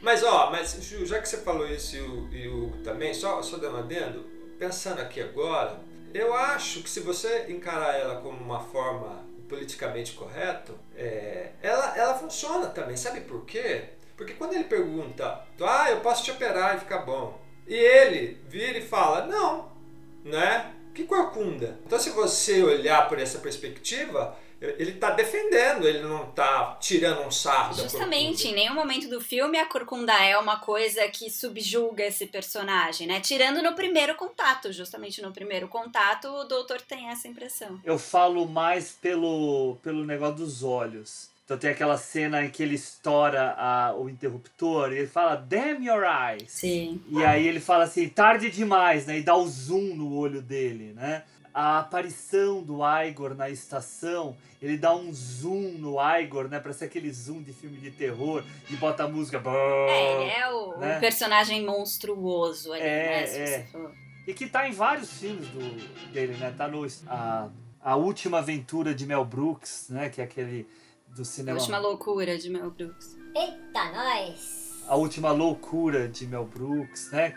Mas 0.00 0.22
ó, 0.22 0.50
mas 0.50 0.78
Ju, 0.80 1.04
já 1.04 1.20
que 1.20 1.28
você 1.28 1.38
falou 1.38 1.66
isso 1.66 1.96
e 1.96 2.00
o, 2.00 2.28
e 2.32 2.48
o 2.48 2.70
também, 2.84 3.12
só, 3.12 3.42
só 3.42 3.56
dando 3.56 3.78
adendo, 3.78 4.24
pensando 4.58 5.00
aqui 5.00 5.20
agora, 5.20 5.80
eu 6.14 6.32
acho 6.34 6.82
que 6.82 6.90
se 6.90 7.00
você 7.00 7.46
encarar 7.48 7.98
ela 7.98 8.20
como 8.20 8.38
uma 8.38 8.60
forma 8.60 9.26
politicamente 9.48 10.12
correta, 10.12 10.72
é, 10.94 11.50
ela, 11.62 11.96
ela 11.96 12.14
funciona 12.14 12.66
também. 12.66 12.96
Sabe 12.96 13.22
por 13.22 13.44
quê? 13.44 13.84
Porque 14.16 14.34
quando 14.34 14.54
ele 14.54 14.64
pergunta, 14.64 15.44
ah, 15.60 15.90
eu 15.90 16.00
posso 16.00 16.24
te 16.24 16.30
operar 16.30 16.76
e 16.76 16.80
ficar 16.80 16.98
bom. 16.98 17.40
E 17.66 17.74
ele 17.74 18.40
vira 18.48 18.78
e 18.78 18.86
fala, 18.86 19.26
não, 19.26 19.72
né? 20.24 20.74
Que 20.94 21.04
corcunda. 21.04 21.78
Então 21.86 21.98
se 21.98 22.10
você 22.10 22.62
olhar 22.62 23.08
por 23.08 23.18
essa 23.18 23.38
perspectiva, 23.38 24.36
ele 24.60 24.90
está 24.92 25.10
defendendo, 25.10 25.86
ele 25.86 26.00
não 26.02 26.28
está 26.30 26.76
tirando 26.80 27.22
um 27.26 27.30
sarro 27.30 27.76
da 27.76 27.82
Justamente, 27.84 28.48
em 28.48 28.54
nenhum 28.54 28.74
momento 28.74 29.08
do 29.08 29.20
filme 29.20 29.58
a 29.58 29.66
corcunda 29.66 30.12
é 30.24 30.36
uma 30.36 30.58
coisa 30.58 31.06
que 31.08 31.30
subjuga 31.30 32.04
esse 32.04 32.26
personagem, 32.26 33.06
né? 33.06 33.20
Tirando 33.20 33.62
no 33.62 33.74
primeiro 33.74 34.14
contato, 34.16 34.72
justamente 34.72 35.22
no 35.22 35.32
primeiro 35.32 35.68
contato, 35.68 36.26
o 36.28 36.44
doutor 36.44 36.80
tem 36.80 37.08
essa 37.08 37.28
impressão. 37.28 37.80
Eu 37.84 37.98
falo 37.98 38.46
mais 38.46 38.90
pelo, 38.90 39.76
pelo 39.82 40.04
negócio 40.04 40.36
dos 40.36 40.62
olhos. 40.64 41.30
Então 41.44 41.56
tem 41.56 41.70
aquela 41.70 41.96
cena 41.96 42.44
em 42.44 42.50
que 42.50 42.62
ele 42.62 42.74
estoura 42.74 43.54
a- 43.56 43.94
o 43.96 44.10
interruptor 44.10 44.92
e 44.92 44.98
ele 44.98 45.06
fala, 45.06 45.34
damn 45.34 45.82
your 45.82 46.02
eyes. 46.04 46.50
Sim. 46.50 47.00
E 47.08 47.24
aí 47.24 47.46
ele 47.48 47.58
fala 47.58 47.84
assim, 47.84 48.06
tarde 48.06 48.50
demais, 48.50 49.06
né? 49.06 49.18
E 49.18 49.22
dá 49.22 49.34
o 49.34 49.46
zoom 49.48 49.94
no 49.94 50.14
olho 50.14 50.42
dele, 50.42 50.92
né? 50.94 51.22
A 51.60 51.80
aparição 51.80 52.62
do 52.62 52.78
Igor 53.04 53.34
na 53.34 53.50
estação, 53.50 54.36
ele 54.62 54.78
dá 54.78 54.94
um 54.94 55.12
zoom 55.12 55.72
no 55.78 55.96
Igor, 56.20 56.46
né? 56.48 56.60
Pra 56.60 56.72
ser 56.72 56.84
aquele 56.84 57.12
zoom 57.12 57.42
de 57.42 57.52
filme 57.52 57.78
de 57.78 57.90
terror 57.90 58.44
e 58.70 58.76
bota 58.76 59.02
a 59.02 59.08
música. 59.08 59.42
É, 59.44 60.22
ele 60.22 60.30
é 60.30 60.48
o, 60.52 60.78
né? 60.78 61.00
personagem 61.00 61.66
monstruoso 61.66 62.72
ali, 62.72 62.82
É, 62.82 63.08
né? 63.08 63.26
Se 63.26 63.38
é. 63.38 63.46
você 63.46 63.62
for. 63.72 63.92
E 64.24 64.34
que 64.34 64.46
tá 64.46 64.68
em 64.68 64.72
vários 64.72 65.12
filmes 65.14 65.48
do, 65.48 66.12
dele, 66.12 66.36
né? 66.36 66.54
Tá 66.56 66.68
no 66.68 66.86
a, 67.08 67.48
a 67.82 67.96
Última 67.96 68.38
Aventura 68.38 68.94
de 68.94 69.04
Mel 69.04 69.24
Brooks, 69.24 69.88
né? 69.88 70.08
Que 70.10 70.20
é 70.20 70.24
aquele 70.24 70.64
do 71.08 71.22
A 71.22 71.24
cinema. 71.24 71.58
última 71.58 71.78
loucura 71.78 72.38
de 72.38 72.50
Mel 72.50 72.70
Brooks. 72.70 73.16
Eita, 73.34 73.84
nós! 73.92 74.84
A 74.86 74.94
Última 74.94 75.32
Loucura 75.32 76.06
de 76.08 76.24
Mel 76.24 76.44
Brooks, 76.44 77.10
né? 77.10 77.34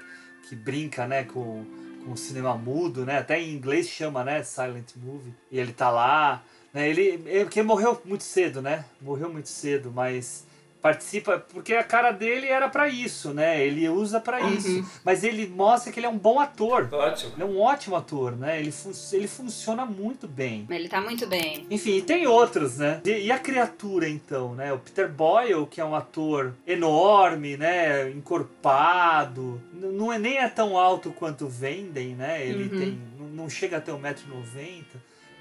Que 0.47 0.55
brinca, 0.55 1.07
né, 1.07 1.23
com, 1.23 1.65
com 2.05 2.15
cinema 2.15 2.55
mudo, 2.55 3.05
né? 3.05 3.17
Até 3.17 3.39
em 3.39 3.53
inglês 3.53 3.87
chama, 3.87 4.23
né, 4.23 4.43
Silent 4.43 4.95
Movie. 4.95 5.33
E 5.51 5.59
ele 5.59 5.73
tá 5.73 5.89
lá, 5.89 6.43
né? 6.73 6.89
Ele, 6.89 7.21
ele 7.25 7.45
porque 7.45 7.61
morreu 7.61 8.01
muito 8.05 8.23
cedo, 8.23 8.61
né? 8.61 8.85
Morreu 9.01 9.31
muito 9.31 9.49
cedo, 9.49 9.91
mas 9.93 10.45
participa 10.81 11.37
porque 11.53 11.73
a 11.75 11.83
cara 11.83 12.11
dele 12.11 12.47
era 12.47 12.67
para 12.67 12.87
isso, 12.89 13.33
né? 13.33 13.63
Ele 13.63 13.87
usa 13.87 14.19
para 14.19 14.39
Uhum. 14.41 14.53
isso, 14.55 14.85
mas 15.05 15.23
ele 15.23 15.45
mostra 15.47 15.91
que 15.91 15.99
ele 15.99 16.07
é 16.07 16.09
um 16.09 16.17
bom 16.17 16.39
ator. 16.39 16.89
Ótimo. 16.91 17.33
Ele 17.35 17.43
é 17.43 17.45
um 17.45 17.59
ótimo 17.59 17.95
ator, 17.95 18.35
né? 18.35 18.59
Ele, 18.59 18.71
fun 18.71 18.91
ele 19.13 19.27
funciona 19.27 19.85
muito 19.85 20.27
bem. 20.27 20.65
Ele 20.69 20.89
tá 20.89 20.99
muito 20.99 21.27
bem. 21.27 21.67
Enfim, 21.69 21.97
e 21.97 22.01
tem 22.01 22.25
outros, 22.25 22.77
né? 22.77 22.99
E, 23.05 23.11
e 23.27 23.31
a 23.31 23.37
criatura, 23.37 24.09
então, 24.09 24.55
né? 24.55 24.73
O 24.73 24.79
Peter 24.79 25.07
Boyle, 25.07 25.67
que 25.67 25.79
é 25.79 25.85
um 25.85 25.93
ator 25.95 26.53
enorme, 26.65 27.57
né? 27.57 28.09
Encorpado. 28.09 29.61
N- 29.73 29.91
Não 29.97 30.11
é, 30.11 30.17
nem 30.19 30.37
é 30.37 30.47
tão 30.49 30.77
alto 30.77 31.11
quanto 31.11 31.47
vendem, 31.47 32.15
né? 32.15 32.45
Ele 32.45 32.63
Uhum. 32.63 32.79
tem. 32.79 33.01
não- 33.33 33.49
chega 33.49 33.77
a 33.77 33.81
ter 33.81 33.91
1,90m, 33.91 34.85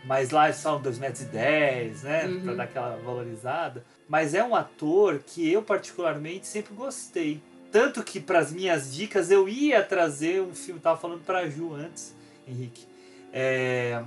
mas 0.05 0.31
lá 0.31 0.51
são 0.53 0.81
2,10m, 0.81 2.03
né? 2.03 2.27
Uhum. 2.27 2.41
Pra 2.43 2.55
dar 2.55 2.65
aquela 2.65 2.97
valorizada. 2.97 3.85
Mas 4.11 4.35
é 4.35 4.43
um 4.43 4.57
ator 4.57 5.21
que 5.25 5.49
eu, 5.49 5.63
particularmente, 5.63 6.45
sempre 6.45 6.75
gostei. 6.75 7.41
Tanto 7.71 8.03
que, 8.03 8.19
para 8.19 8.41
as 8.41 8.51
minhas 8.53 8.93
dicas, 8.93 9.31
eu 9.31 9.49
ia 9.49 9.85
trazer 9.85 10.43
um 10.43 10.53
filme. 10.53 10.81
Tava 10.81 10.99
falando 10.99 11.25
pra 11.25 11.49
Ju 11.49 11.75
antes, 11.75 12.13
Henrique. 12.45 12.85
É, 13.33 14.03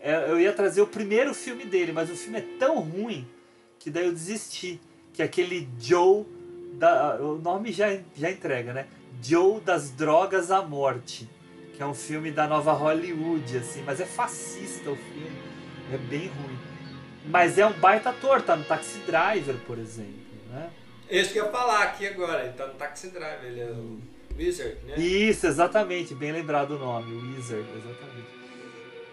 é, 0.00 0.30
eu 0.30 0.38
ia 0.38 0.52
trazer 0.52 0.82
o 0.82 0.86
primeiro 0.86 1.34
filme 1.34 1.64
dele, 1.64 1.90
mas 1.90 2.08
o 2.08 2.14
filme 2.14 2.38
é 2.38 2.44
tão 2.60 2.78
ruim 2.78 3.26
que 3.80 3.90
daí 3.90 4.06
eu 4.06 4.12
desisti. 4.12 4.80
Que 5.12 5.20
é 5.20 5.24
aquele 5.24 5.68
Joe. 5.80 6.24
Da, 6.74 7.16
o 7.16 7.36
nome 7.36 7.72
já, 7.72 7.88
já 8.14 8.30
entrega, 8.30 8.72
né? 8.72 8.86
Joe 9.20 9.60
das 9.60 9.90
Drogas 9.90 10.52
à 10.52 10.62
Morte. 10.62 11.28
Que 11.74 11.82
é 11.82 11.86
um 11.86 11.92
filme 11.92 12.30
da 12.30 12.46
nova 12.46 12.72
Hollywood, 12.72 13.58
assim. 13.58 13.82
Mas 13.82 14.00
é 14.00 14.06
fascista 14.06 14.88
o 14.88 14.94
filme. 14.94 15.36
É 15.92 15.98
bem 15.98 16.28
ruim. 16.28 16.58
Mas 17.24 17.58
é 17.58 17.66
um 17.66 17.72
baita 17.72 18.10
ator, 18.10 18.42
tá 18.42 18.56
no 18.56 18.64
Taxi 18.64 18.98
Driver, 19.00 19.56
por 19.66 19.78
exemplo, 19.78 20.14
né? 20.50 20.70
Esse 21.08 21.32
que 21.32 21.40
eu 21.40 21.46
ia 21.46 21.50
falar 21.50 21.82
aqui 21.82 22.06
agora, 22.06 22.44
ele 22.44 22.52
tá 22.52 22.66
no 22.66 22.74
Taxi 22.74 23.10
Driver, 23.10 23.44
ele 23.44 23.60
é 23.60 23.66
o 23.66 24.00
Wizard, 24.36 24.76
né? 24.86 24.98
Isso, 24.98 25.46
exatamente, 25.46 26.14
bem 26.14 26.32
lembrado 26.32 26.72
o 26.72 26.78
nome, 26.78 27.12
Wizard, 27.36 27.66
exatamente. 27.76 28.40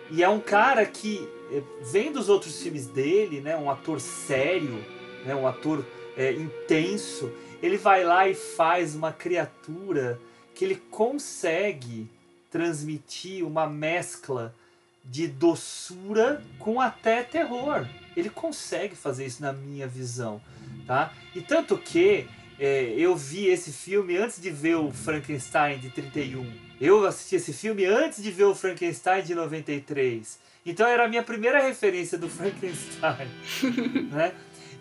E 0.09 0.23
é 0.23 0.29
um 0.29 0.39
cara 0.39 0.85
que, 0.85 1.27
eh, 1.51 1.61
vendo 1.91 2.17
os 2.17 2.29
outros 2.29 2.61
filmes 2.61 2.87
dele, 2.87 3.41
né, 3.41 3.57
um 3.57 3.69
ator 3.69 3.99
sério, 3.99 4.81
né, 5.25 5.35
um 5.35 5.45
ator 5.45 5.83
eh, 6.15 6.31
intenso, 6.31 7.29
ele 7.61 7.77
vai 7.77 8.03
lá 8.05 8.27
e 8.27 8.33
faz 8.33 8.95
uma 8.95 9.11
criatura 9.11 10.19
que 10.55 10.63
ele 10.63 10.75
consegue 10.89 12.07
transmitir 12.49 13.45
uma 13.45 13.67
mescla 13.67 14.55
de 15.09 15.27
doçura 15.27 16.41
com 16.59 16.79
até 16.81 17.23
terror. 17.23 17.85
Ele 18.15 18.29
consegue 18.29 18.95
fazer 18.95 19.25
isso 19.25 19.41
na 19.41 19.53
minha 19.53 19.87
visão, 19.87 20.41
tá? 20.85 21.13
E 21.35 21.41
tanto 21.41 21.77
que 21.77 22.27
é, 22.59 22.93
eu 22.97 23.15
vi 23.15 23.45
esse 23.47 23.71
filme 23.71 24.17
antes 24.17 24.41
de 24.41 24.49
ver 24.49 24.75
o 24.75 24.91
Frankenstein 24.91 25.77
de 25.77 25.89
31. 25.91 26.51
Eu 26.81 27.05
assisti 27.05 27.35
esse 27.35 27.53
filme 27.53 27.85
antes 27.85 28.21
de 28.21 28.31
ver 28.31 28.45
o 28.45 28.55
Frankenstein 28.55 29.23
de 29.23 29.33
93. 29.35 30.39
Então 30.65 30.87
era 30.87 31.05
a 31.05 31.07
minha 31.07 31.23
primeira 31.23 31.61
referência 31.61 32.17
do 32.17 32.27
Frankenstein, 32.29 33.27
né? 34.11 34.33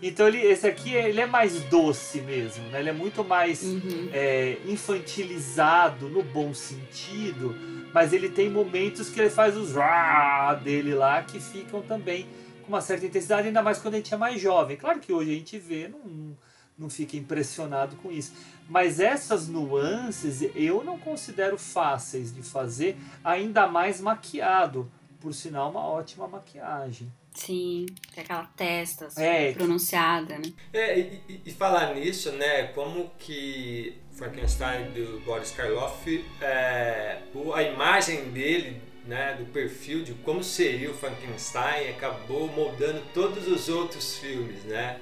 Então 0.03 0.29
ele, 0.29 0.39
esse 0.43 0.67
aqui 0.67 0.93
ele 0.93 1.21
é 1.21 1.27
mais 1.27 1.59
doce 1.65 2.21
mesmo, 2.21 2.65
né? 2.69 2.81
Ele 2.81 2.91
é 2.91 2.93
muito 2.93 3.25
mais 3.25 3.63
Uhum. 3.63 4.11
é, 4.13 4.59
infantilizado 4.67 6.09
no 6.09 6.23
bom 6.23 6.53
sentido, 6.55 7.55
mas 7.97 8.13
ele 8.13 8.29
tem 8.29 8.51
momentos 8.51 9.09
que 9.09 9.19
ele 9.19 9.31
faz 9.31 9.57
os 9.57 9.73
rá 9.75 10.53
dele 10.53 10.93
lá 10.93 11.23
que 11.23 11.41
ficam 11.41 11.81
também 11.81 12.27
com 12.61 12.69
uma 12.69 12.83
certa 12.83 13.07
intensidade, 13.07 13.47
ainda 13.49 13.63
mais 13.63 13.79
quando 13.79 13.95
a 13.95 13.97
gente 13.97 14.13
é 14.13 14.19
mais 14.19 14.39
jovem. 14.39 14.77
Claro 14.77 15.01
que 15.01 15.15
hoje 15.15 15.31
a 15.31 15.35
gente 15.35 15.59
vê, 15.59 15.89
não, 15.89 16.37
não 16.79 16.91
fica 16.91 17.17
impressionado 17.17 17.97
com 17.97 18.13
isso. 18.13 18.35
Mas 18.69 19.01
essas 19.01 19.49
nuances 19.49 20.43
eu 20.55 20.85
não 20.85 20.99
considero 20.99 21.57
fáceis 21.57 22.35
de 22.35 22.43
fazer, 22.43 22.99
ainda 23.25 23.67
mais 23.67 23.99
maquiado. 23.99 24.93
Por 25.19 25.33
sinal, 25.33 25.71
uma 25.71 25.81
ótima 25.87 26.29
maquiagem. 26.29 27.11
Sim, 27.33 27.87
tem 28.15 28.25
aquela 28.25 28.45
testa 28.45 29.07
assim, 29.07 29.23
É, 29.23 29.53
pronunciada, 29.55 30.39
né? 30.39 30.53
É, 30.71 30.99
e, 30.99 31.23
e- 31.31 31.41
e 31.47 31.51
falar 31.51 31.95
nisso, 31.95 32.31
né, 32.33 32.65
como 32.75 33.11
que 33.19 33.97
Frankenstein 34.17 34.91
do 34.93 35.21
Boris 35.25 35.51
Karloff, 35.51 36.25
é, 36.41 37.19
a 37.55 37.63
imagem 37.63 38.31
dele, 38.31 38.81
né, 39.07 39.35
do 39.35 39.45
perfil 39.53 40.03
de 40.03 40.15
como 40.15 40.43
seria 40.43 40.91
o 40.91 40.95
Frankenstein, 40.95 41.91
acabou 41.91 42.49
moldando 42.49 43.03
todos 43.13 43.47
os 43.47 43.69
outros 43.69 44.17
filmes, 44.19 44.65
né? 44.65 45.01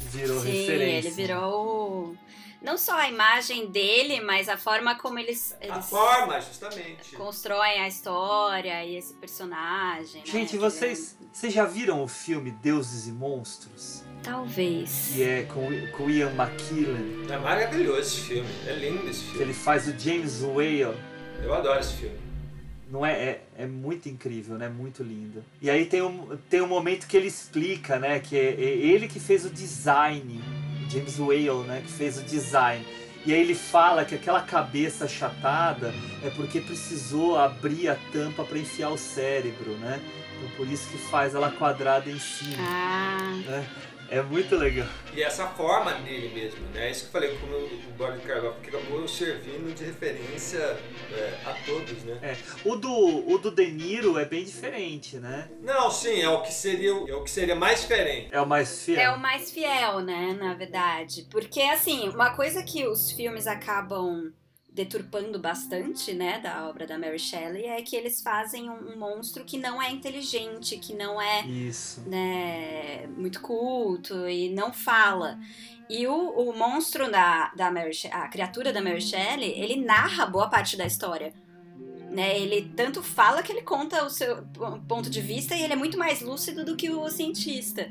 Virou 0.00 0.40
Sim, 0.40 0.50
referência. 0.50 1.08
ele 1.08 1.10
virou 1.10 2.16
não 2.62 2.78
só 2.78 2.94
a 2.98 3.08
imagem 3.10 3.66
dele, 3.66 4.22
mas 4.22 4.48
a 4.48 4.56
forma 4.56 4.94
como 4.94 5.18
eles, 5.18 5.54
A 5.60 5.66
eles 5.66 5.86
forma, 5.90 6.40
justamente. 6.40 7.14
constroem 7.14 7.80
a 7.80 7.88
história 7.88 8.82
e 8.84 8.96
esse 8.96 9.12
personagem. 9.14 10.20
né? 10.22 10.26
Gente, 10.26 10.50
Que 10.52 10.56
vocês, 10.58 11.18
vocês 11.32 11.52
já 11.52 11.66
viram 11.66 12.02
o 12.02 12.08
filme 12.08 12.50
Deuses 12.50 13.06
e 13.06 13.12
Monstros? 13.12 14.02
Talvez. 14.24 15.12
Que 15.14 15.22
é 15.22 15.42
com, 15.42 15.68
com 15.92 16.10
Ian 16.10 16.30
McKellen. 16.30 17.26
É 17.30 17.36
maravilhoso 17.36 18.00
esse 18.00 18.20
filme, 18.22 18.48
é 18.66 18.72
lindo 18.72 19.08
esse 19.08 19.24
filme. 19.24 19.42
ele 19.42 19.52
faz 19.54 19.86
o 19.86 19.98
James 19.98 20.42
Whale. 20.42 20.96
Eu 21.42 21.54
adoro 21.54 21.78
esse 21.78 21.92
filme. 21.94 22.16
Não 22.90 23.04
é, 23.04 23.12
é, 23.12 23.44
é 23.58 23.66
muito 23.66 24.08
incrível, 24.08 24.56
né? 24.56 24.68
Muito 24.68 25.02
lindo. 25.02 25.44
E 25.60 25.68
aí 25.68 25.84
tem 25.84 26.00
um, 26.00 26.38
tem 26.48 26.62
um 26.62 26.66
momento 26.66 27.06
que 27.06 27.16
ele 27.16 27.26
explica, 27.26 27.98
né? 27.98 28.18
Que 28.20 28.36
é, 28.36 28.50
é 28.50 28.62
ele 28.62 29.08
que 29.08 29.20
fez 29.20 29.44
o 29.44 29.50
design. 29.50 30.40
James 30.88 31.18
Whale, 31.18 31.66
né? 31.66 31.82
Que 31.84 31.92
fez 31.92 32.18
o 32.18 32.22
design. 32.22 32.84
E 33.26 33.32
aí 33.32 33.40
ele 33.40 33.54
fala 33.54 34.04
que 34.04 34.14
aquela 34.14 34.42
cabeça 34.42 35.06
achatada 35.06 35.94
é 36.22 36.30
porque 36.30 36.60
precisou 36.60 37.38
abrir 37.38 37.88
a 37.88 37.96
tampa 38.12 38.44
para 38.44 38.58
enfiar 38.58 38.90
o 38.90 38.98
cérebro, 38.98 39.72
né? 39.78 40.00
Então 40.36 40.50
por 40.56 40.68
isso 40.68 40.88
que 40.90 40.98
faz 40.98 41.34
ela 41.34 41.50
quadrada 41.50 42.10
em 42.10 42.18
cima. 42.18 42.56
Ah, 42.60 43.42
né? 43.46 43.66
É 44.14 44.22
muito 44.22 44.54
legal. 44.54 44.86
E 45.12 45.22
essa 45.22 45.48
forma 45.48 45.92
dele 45.94 46.32
mesmo, 46.32 46.60
né? 46.72 46.88
Isso 46.88 47.00
que 47.00 47.06
eu 47.08 47.12
falei, 47.12 47.36
como 47.38 47.56
o 47.56 47.92
Boris 47.98 48.22
Karloff, 48.22 48.60
que 48.60 48.68
acabou 48.68 49.08
servindo 49.08 49.74
de 49.74 49.84
referência 49.84 50.58
é, 51.12 51.40
a 51.44 51.52
todos, 51.66 52.04
né? 52.04 52.18
É. 52.22 52.36
O 52.64 52.76
do, 52.76 53.28
o 53.28 53.38
do 53.38 53.50
De 53.50 53.72
Niro 53.72 54.16
é 54.16 54.24
bem 54.24 54.44
diferente, 54.44 55.16
né? 55.16 55.48
Não, 55.60 55.90
sim, 55.90 56.20
é 56.20 56.28
o 56.28 56.42
que 56.42 56.52
seria, 56.52 56.90
é 56.90 57.14
o 57.14 57.24
que 57.24 57.30
seria 57.30 57.56
mais 57.56 57.80
diferente. 57.80 58.28
É 58.30 58.40
o 58.40 58.46
mais 58.46 58.84
fiel. 58.84 59.00
é 59.00 59.10
o 59.10 59.18
mais 59.18 59.50
fiel, 59.50 60.00
né, 60.00 60.36
na 60.38 60.54
verdade. 60.54 61.26
Porque, 61.28 61.60
assim, 61.62 62.08
uma 62.08 62.30
coisa 62.36 62.62
que 62.62 62.86
os 62.86 63.10
filmes 63.10 63.48
acabam 63.48 64.32
deturpando 64.74 65.38
bastante, 65.38 66.12
né, 66.12 66.40
da 66.40 66.68
obra 66.68 66.84
da 66.84 66.98
Mary 66.98 67.18
Shelley 67.18 67.64
é 67.64 67.80
que 67.80 67.94
eles 67.94 68.20
fazem 68.20 68.68
um, 68.68 68.92
um 68.92 68.98
monstro 68.98 69.44
que 69.44 69.56
não 69.56 69.80
é 69.80 69.90
inteligente, 69.90 70.76
que 70.76 70.92
não 70.92 71.22
é 71.22 71.46
Isso. 71.46 72.02
né, 72.08 73.06
muito 73.16 73.40
culto 73.40 74.28
e 74.28 74.48
não 74.48 74.72
fala. 74.72 75.38
E 75.88 76.08
o, 76.08 76.30
o 76.30 76.58
monstro 76.58 77.08
da, 77.08 77.52
da 77.54 77.70
Mary 77.70 77.92
a 78.10 78.26
criatura 78.26 78.72
da 78.72 78.82
Mary 78.82 79.00
Shelley, 79.00 79.52
ele 79.56 79.76
narra 79.76 80.26
boa 80.26 80.48
parte 80.48 80.76
da 80.76 80.84
história. 80.84 81.32
Né, 82.10 82.38
ele 82.38 82.72
tanto 82.76 83.02
fala 83.02 83.42
que 83.42 83.50
ele 83.50 83.62
conta 83.62 84.04
o 84.04 84.10
seu 84.10 84.44
ponto 84.86 85.10
de 85.10 85.20
vista 85.20 85.54
e 85.56 85.62
ele 85.62 85.72
é 85.72 85.76
muito 85.76 85.98
mais 85.98 86.20
lúcido 86.20 86.64
do 86.64 86.76
que 86.76 86.90
o 86.90 87.08
cientista. 87.10 87.90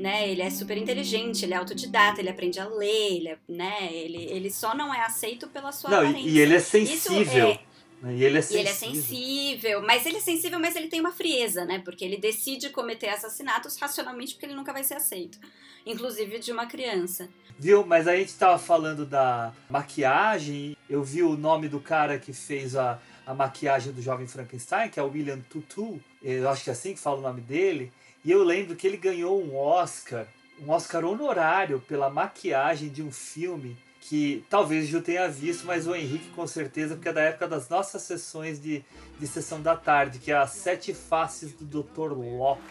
Né, 0.00 0.30
ele 0.30 0.40
é 0.40 0.48
super 0.50 0.76
inteligente, 0.78 1.44
ele 1.44 1.52
é 1.52 1.56
autodidata, 1.58 2.20
ele 2.20 2.30
aprende 2.30 2.58
a 2.58 2.66
ler, 2.66 3.16
ele, 3.16 3.28
é- 3.28 3.38
né, 3.48 3.88
ele, 3.92 4.24
ele 4.30 4.50
só 4.50 4.74
não 4.74 4.94
é 4.94 5.02
aceito 5.02 5.46
pela 5.48 5.70
sua 5.72 5.90
Não, 5.90 5.98
aparência. 5.98 6.28
e, 6.30 6.38
ele 6.38 6.54
é 6.54 6.56
Isso 6.56 6.70
sensível. 6.70 7.48
é- 7.48 7.60
né? 8.02 8.14
E 8.16 8.24
ele 8.24 8.36
é 8.38 8.40
e 8.40 8.42
sensível. 8.42 8.60
ele 8.60 8.68
é 8.68 8.72
sensível, 8.72 9.82
mas 9.82 10.06
ele 10.06 10.16
é 10.16 10.20
sensível, 10.20 10.58
mas 10.58 10.74
ele 10.74 10.88
tem 10.88 11.00
uma 11.00 11.12
frieza, 11.12 11.66
né? 11.66 11.80
Porque 11.84 12.02
ele 12.02 12.16
decide 12.16 12.70
cometer 12.70 13.08
assassinatos 13.10 13.76
racionalmente 13.76 14.32
porque 14.32 14.46
ele 14.46 14.54
nunca 14.54 14.72
vai 14.72 14.82
ser 14.82 14.94
aceito. 14.94 15.38
Inclusive 15.84 16.38
de 16.38 16.50
uma 16.50 16.64
criança. 16.64 17.28
Viu? 17.58 17.84
Mas 17.84 18.08
a 18.08 18.16
gente 18.16 18.32
tava 18.34 18.58
falando 18.58 19.04
da 19.04 19.52
maquiagem. 19.68 20.74
Eu 20.88 21.02
vi 21.04 21.22
o 21.22 21.36
nome 21.36 21.68
do 21.68 21.78
cara 21.78 22.18
que 22.18 22.32
fez 22.32 22.74
a, 22.74 22.98
a 23.26 23.34
maquiagem 23.34 23.92
do 23.92 24.00
Jovem 24.00 24.26
Frankenstein, 24.26 24.88
que 24.88 24.98
é 24.98 25.02
o 25.02 25.10
William 25.10 25.40
Tutu. 25.50 26.00
Eu 26.22 26.48
acho 26.48 26.64
que 26.64 26.70
é 26.70 26.72
assim 26.72 26.94
que 26.94 27.00
fala 27.00 27.18
o 27.18 27.22
nome 27.22 27.42
dele. 27.42 27.92
E 28.24 28.30
eu 28.30 28.44
lembro 28.44 28.76
que 28.76 28.86
ele 28.86 28.98
ganhou 28.98 29.42
um 29.42 29.56
Oscar, 29.56 30.26
um 30.60 30.70
Oscar 30.70 31.04
honorário 31.04 31.80
pela 31.80 32.10
maquiagem 32.10 32.90
de 32.90 33.02
um 33.02 33.10
filme 33.10 33.76
que 34.00 34.44
talvez 34.48 34.88
Ju 34.88 35.00
tenha 35.00 35.28
visto, 35.28 35.66
mas 35.66 35.86
o 35.86 35.94
Henrique 35.94 36.30
com 36.30 36.46
certeza, 36.46 36.94
porque 36.94 37.08
é 37.08 37.12
da 37.12 37.20
época 37.22 37.46
das 37.46 37.68
nossas 37.68 38.02
sessões 38.02 38.60
de, 38.60 38.84
de 39.18 39.26
sessão 39.26 39.60
da 39.62 39.76
tarde, 39.76 40.18
que 40.18 40.32
é 40.32 40.36
As 40.36 40.50
Sete 40.52 40.92
Faces 40.92 41.52
do 41.52 41.82
Dr. 41.82 42.12
Locke. 42.12 42.62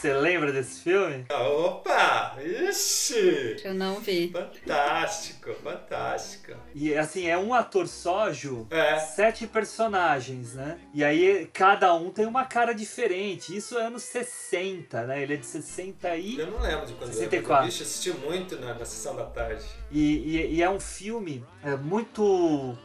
Você 0.00 0.12
lembra 0.12 0.52
desse 0.52 0.80
filme? 0.82 1.26
Opa! 1.28 2.36
Ixi! 2.40 3.56
Eu 3.64 3.74
não 3.74 3.98
vi. 3.98 4.30
Fantástico, 4.30 5.52
fantástico. 5.54 6.52
E 6.72 6.94
assim, 6.94 7.26
é 7.26 7.36
um 7.36 7.52
ator 7.52 7.88
só, 7.88 8.32
Ju, 8.32 8.64
É. 8.70 8.96
sete 9.00 9.44
personagens, 9.48 10.54
né? 10.54 10.78
E 10.94 11.02
aí 11.02 11.50
cada 11.52 11.92
um 11.94 12.10
tem 12.10 12.26
uma 12.26 12.44
cara 12.44 12.72
diferente. 12.72 13.56
Isso 13.56 13.76
é 13.76 13.86
anos 13.86 14.04
60, 14.04 15.02
né? 15.04 15.20
Ele 15.20 15.34
é 15.34 15.36
de 15.36 15.46
60 15.46 16.14
e. 16.16 16.38
Eu 16.38 16.46
não 16.52 16.60
lembro 16.60 16.86
de 16.86 16.92
quando 16.94 17.12
64. 17.12 17.64
eu 17.64 17.68
assisti 17.68 18.12
muito 18.12 18.54
na, 18.60 18.74
na 18.74 18.84
sessão 18.84 19.16
da 19.16 19.24
tarde. 19.24 19.64
E, 19.90 20.36
e- 20.36 20.54
e 20.54 20.62
é 20.62 20.70
um 20.70 20.78
filme 20.78 21.44
é 21.64 21.74
muito. 21.74 22.78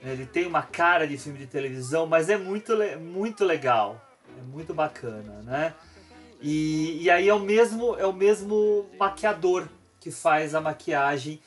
Ele 0.00 0.26
tem 0.26 0.46
uma 0.46 0.62
cara 0.62 1.08
de 1.08 1.18
filme 1.18 1.40
de 1.40 1.46
televisão, 1.48 2.06
mas 2.06 2.28
é 2.28 2.36
muito, 2.36 2.72
muito 3.00 3.44
legal. 3.44 4.00
É 4.38 4.42
muito 4.42 4.72
bacana, 4.72 5.42
né? 5.42 5.74
E, 6.42 7.02
e 7.02 7.10
aí 7.10 7.28
é 7.28 7.34
o 7.34 7.40
mesmo 7.40 7.96
é 7.96 8.06
o 8.06 8.12
mesmo 8.12 8.90
maquiador 8.98 9.68
que 10.00 10.10
faz 10.10 10.54
a 10.54 10.60
maquiagem 10.60 11.40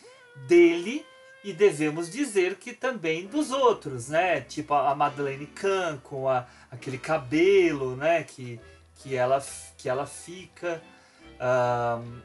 dele 0.48 1.06
e 1.44 1.54
devemos 1.54 2.10
dizer 2.10 2.56
que 2.56 2.74
também 2.74 3.28
dos 3.28 3.52
outros, 3.52 4.10
né? 4.10 4.42
Tipo 4.42 4.74
a 4.74 4.96
Madeleine 4.96 5.46
Kahn 5.46 5.98
com 5.98 6.28
a, 6.28 6.48
aquele 6.72 6.98
cabelo, 6.98 7.96
né? 7.96 8.24
Que, 8.24 8.60
que, 8.96 9.16
ela, 9.16 9.44
que 9.78 9.88
ela 9.88 10.08
fica. 10.08 10.82
Ahn, 11.40 12.22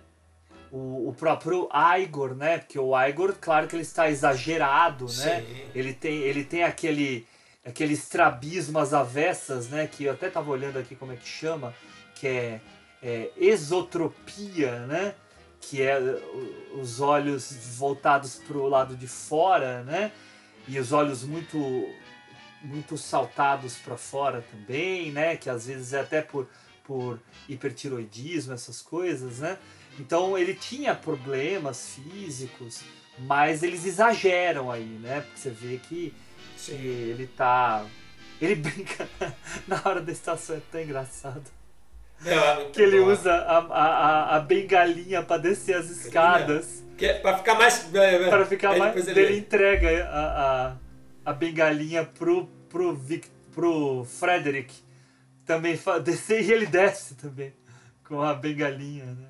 o, 0.72 1.08
o 1.08 1.14
próprio 1.18 1.68
Igor, 2.00 2.34
né? 2.34 2.58
Porque 2.58 2.78
o 2.78 2.98
Igor, 2.98 3.34
claro 3.38 3.66
que 3.66 3.76
ele 3.76 3.82
está 3.82 4.08
exagerado, 4.08 5.04
né? 5.04 5.42
Sim. 5.42 5.70
Ele 5.74 5.92
tem, 5.92 6.18
ele 6.20 6.44
tem 6.44 6.62
aquele, 6.62 7.26
aquele 7.64 7.94
estrabismo 7.94 8.78
às 8.78 8.94
avessas, 8.94 9.68
né? 9.68 9.86
Que 9.86 10.04
eu 10.04 10.12
até 10.12 10.30
tava 10.30 10.50
olhando 10.50 10.78
aqui 10.78 10.94
como 10.94 11.12
é 11.12 11.16
que 11.16 11.28
chama, 11.28 11.74
que 12.20 12.26
é, 12.26 12.60
é 13.02 13.30
esotropia, 13.38 14.86
né? 14.86 15.14
Que 15.58 15.82
é 15.82 15.98
os 16.74 17.00
olhos 17.00 17.50
voltados 17.78 18.36
para 18.36 18.58
o 18.58 18.68
lado 18.68 18.94
de 18.94 19.08
fora, 19.08 19.82
né? 19.82 20.12
E 20.68 20.78
os 20.78 20.92
olhos 20.92 21.24
muito 21.24 21.58
muito 22.62 22.98
saltados 22.98 23.76
para 23.76 23.96
fora 23.96 24.44
também, 24.50 25.10
né? 25.10 25.34
Que 25.34 25.48
às 25.48 25.66
vezes 25.66 25.94
é 25.94 26.00
até 26.00 26.20
por, 26.20 26.46
por 26.84 27.18
hipertiroidismo, 27.48 28.52
essas 28.52 28.82
coisas, 28.82 29.38
né? 29.38 29.56
Então 29.98 30.36
ele 30.36 30.54
tinha 30.54 30.94
problemas 30.94 31.94
físicos, 31.94 32.82
mas 33.18 33.62
eles 33.62 33.86
exageram 33.86 34.70
aí, 34.70 34.98
né? 35.00 35.22
Porque 35.22 35.38
você 35.38 35.50
vê 35.50 35.78
que, 35.78 36.14
que 36.58 36.72
ele 36.72 37.26
tá. 37.26 37.86
Ele 38.38 38.56
brinca 38.60 39.08
na 39.66 39.80
hora 39.86 40.02
da 40.02 40.12
estação, 40.12 40.56
é 40.56 40.60
tão 40.70 40.82
engraçado. 40.82 41.59
É 42.24 42.64
Que 42.70 42.82
ele 42.82 43.00
bom. 43.00 43.06
usa 43.12 43.32
a, 43.32 43.58
a, 43.58 43.86
a- 43.86 44.36
a 44.36 44.40
bengalinha 44.40 45.22
para 45.22 45.38
descer 45.40 45.76
as 45.76 45.88
escadas. 45.88 46.84
Que 46.98 47.06
é 47.06 47.14
pra 47.18 47.38
ficar 47.38 47.54
mais. 47.54 47.94
é, 47.94 48.28
Para 48.28 48.44
ficar 48.44 48.70
Aí 48.72 48.78
mais. 48.78 49.08
Ele... 49.08 49.20
ele- 49.20 49.38
entrega 49.38 50.04
a, 50.06 50.66
a, 50.68 50.76
a 51.24 51.32
bengalinha 51.32 52.04
pro, 52.04 52.46
pro, 52.68 52.94
Vic, 52.94 53.26
pro 53.54 54.04
Frederick 54.04 54.74
também 55.46 55.78
descer 56.04 56.42
e 56.44 56.52
ele 56.52 56.66
desce 56.66 57.14
também 57.14 57.54
com 58.06 58.20
a 58.22 58.34
bengalinha, 58.34 59.06
né? 59.06 59.26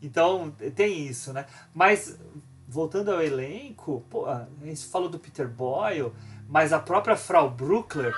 Então 0.00 0.50
tem 0.74 1.06
isso, 1.06 1.32
né? 1.32 1.44
Mas 1.74 2.18
voltando 2.66 3.10
ao 3.10 3.20
elenco, 3.20 4.04
pô, 4.08 4.24
a 4.26 4.46
gente 4.64 4.86
falou 4.86 5.08
do 5.08 5.18
Peter 5.18 5.46
Boyle, 5.48 6.12
mas 6.48 6.72
a 6.72 6.78
própria 6.78 7.16
Frau 7.16 7.50
Bruckler 7.50 8.14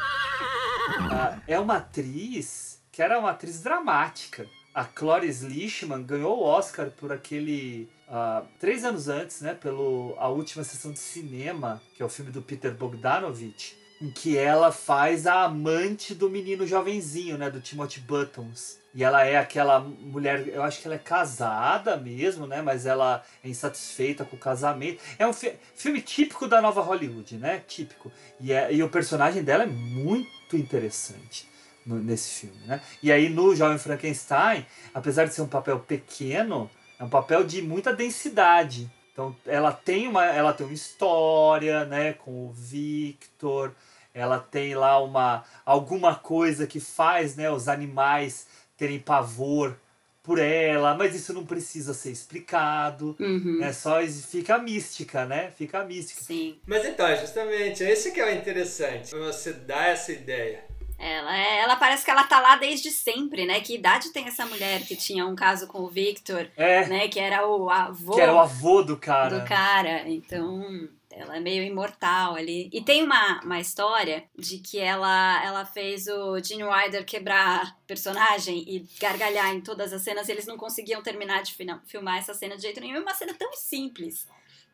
ah, 1.11 1.39
é 1.49 1.59
uma 1.59 1.77
atriz 1.79 2.70
que 3.01 3.05
era 3.05 3.19
uma 3.19 3.31
atriz 3.31 3.63
dramática. 3.63 4.47
A 4.75 4.85
Cloris 4.85 5.41
Leachman 5.41 6.03
ganhou 6.03 6.39
o 6.39 6.43
Oscar 6.43 6.91
por 6.91 7.11
aquele. 7.11 7.89
ah, 8.07 8.43
três 8.59 8.85
anos 8.85 9.09
antes, 9.09 9.41
né? 9.41 9.55
Pelo 9.55 10.15
A 10.19 10.29
Última 10.29 10.63
Sessão 10.63 10.93
de 10.93 10.99
Cinema, 10.99 11.81
que 11.95 12.03
é 12.03 12.05
o 12.05 12.11
filme 12.11 12.31
do 12.31 12.43
Peter 12.43 12.75
Bogdanovich, 12.75 13.75
em 14.03 14.11
que 14.11 14.37
ela 14.37 14.71
faz 14.71 15.27
a 15.27 15.45
amante 15.45 16.15
do 16.15 16.29
menino 16.29 16.67
jovenzinho, 16.67 17.39
né? 17.39 17.49
Do 17.49 17.59
Timothy 17.59 18.01
Buttons. 18.01 18.79
E 18.95 19.03
ela 19.03 19.25
é 19.25 19.39
aquela 19.39 19.81
mulher, 19.81 20.47
eu 20.49 20.63
acho 20.63 20.79
que 20.83 20.87
ela 20.87 20.97
é 20.97 20.99
casada 20.99 21.97
mesmo, 21.97 22.47
né? 22.47 22.61
Mas 22.61 22.85
ela 22.85 23.25
é 23.43 23.49
insatisfeita 23.49 24.27
com 24.27 24.37
o 24.37 24.39
casamento. 24.39 25.03
É 25.19 25.27
um 25.27 25.33
fi- 25.33 25.55
filme 25.75 26.03
típico 26.03 26.47
da 26.47 26.61
nova 26.61 26.83
Hollywood, 26.83 27.39
né? 27.39 27.63
Típico. 27.67 28.13
E, 28.39 28.53
é- 28.53 28.71
e 28.71 28.83
o 28.83 28.91
personagem 28.91 29.43
dela 29.43 29.63
é 29.63 29.67
muito 29.67 30.55
interessante 30.55 31.49
no- 31.85 31.99
nesse 31.99 32.41
filme, 32.41 32.59
né? 32.67 32.81
E 33.03 33.11
aí 33.11 33.29
no 33.29 33.55
Jovem 33.55 33.79
Frankenstein, 33.79 34.67
apesar 34.95 35.25
de 35.27 35.35
ser 35.35 35.43
um 35.43 35.49
papel 35.49 35.79
pequeno, 35.81 36.71
é 36.99 37.05
um 37.05 37.09
papel 37.09 37.45
de 37.45 37.63
muita 37.63 37.93
densidade. 37.93 38.91
Então 39.13 39.35
ela 39.47 39.73
tem 39.73 40.07
uma, 40.09 40.25
ela 40.25 40.53
tem 40.53 40.67
uma 40.67 40.75
história, 40.75 41.85
né? 41.85 42.13
Com 42.15 42.47
o 42.47 42.53
Victor. 42.53 43.75
Ela 44.13 44.39
tem 44.41 44.75
lá 44.75 45.01
uma 45.03 45.45
alguma 45.65 46.15
coisa 46.17 46.67
que 46.67 46.81
faz, 46.81 47.37
né? 47.37 47.51
Os 47.51 47.69
animais 47.69 48.47
terem 48.77 48.99
pavor 48.99 49.77
por 50.23 50.39
ela, 50.39 50.95
mas 50.95 51.15
isso 51.15 51.33
não 51.33 51.45
precisa 51.47 51.95
ser 51.95 52.11
explicado. 52.11 53.17
Uhum. 53.19 53.59
É 53.63 53.73
só 53.73 54.03
fica 54.07 54.59
mística, 54.59 55.25
né? 55.25 55.51
Fica 55.57 55.83
mística. 55.85 56.23
Sim. 56.23 56.59
Mas 56.67 56.85
então, 56.85 57.07
justamente, 57.17 57.83
é 57.83 57.91
esse 57.91 58.13
que 58.13 58.21
é 58.21 58.27
o 58.27 58.35
interessante. 58.37 59.11
Você 59.11 59.53
dá 59.53 59.87
essa 59.87 60.13
ideia. 60.13 60.65
Ela, 61.01 61.35
é- 61.37 61.61
ela 61.61 61.77
parece 61.77 62.05
que 62.05 62.11
ela 62.11 62.25
tá 62.25 62.39
lá 62.41 62.57
desde 62.57 62.91
sempre, 62.91 63.47
né? 63.47 63.61
Que 63.61 63.75
idade 63.75 64.11
tem 64.11 64.27
essa 64.27 64.45
mulher 64.45 64.83
que 64.85 64.95
tinha 64.95 65.27
um 65.27 65.35
caso 65.35 65.67
com 65.67 65.81
o 65.81 65.89
Victor, 65.89 66.47
É, 66.57 66.87
né? 66.87 67.09
Que 67.09 67.19
era 67.19 67.47
o 67.49 67.71
avô 67.71 68.15
que 68.15 68.21
era 68.21 68.35
o 68.35 68.39
avô 68.39 68.83
do 68.83 68.97
cara. 68.99 69.39
do 69.41 69.47
cara. 69.47 70.07
Então, 70.09 70.89
ela 71.11 71.39
é 71.39 71.41
meio 71.41 71.63
imortal 71.65 72.35
ali. 72.37 72.69
E 72.73 72.83
tem 72.83 73.03
uma, 73.03 73.41
uma 73.43 73.59
história 73.59 74.25
de 74.39 74.59
que 74.59 74.79
ela, 74.79 75.43
ela 75.43 75.65
fez 75.65 76.07
o 76.07 76.39
Gene 76.39 76.65
Wilder 76.65 77.05
quebrar 77.07 77.75
personagem 77.87 78.59
e 78.69 78.87
gargalhar 79.01 79.55
em 79.55 79.61
todas 79.63 79.93
as 79.95 80.03
cenas. 80.03 80.29
E 80.29 80.33
eles 80.33 80.47
não 80.47 80.59
conseguiam 80.59 81.03
terminar 81.03 81.43
de 81.43 81.57
filmar 81.87 82.19
essa 82.19 82.35
cena 82.35 82.57
de 82.57 82.63
jeito 82.63 82.79
nenhum. 82.81 82.97
É 82.97 83.01
uma 83.01 83.15
cena 83.15 83.33
tão 83.35 83.53
simples. 83.55 84.29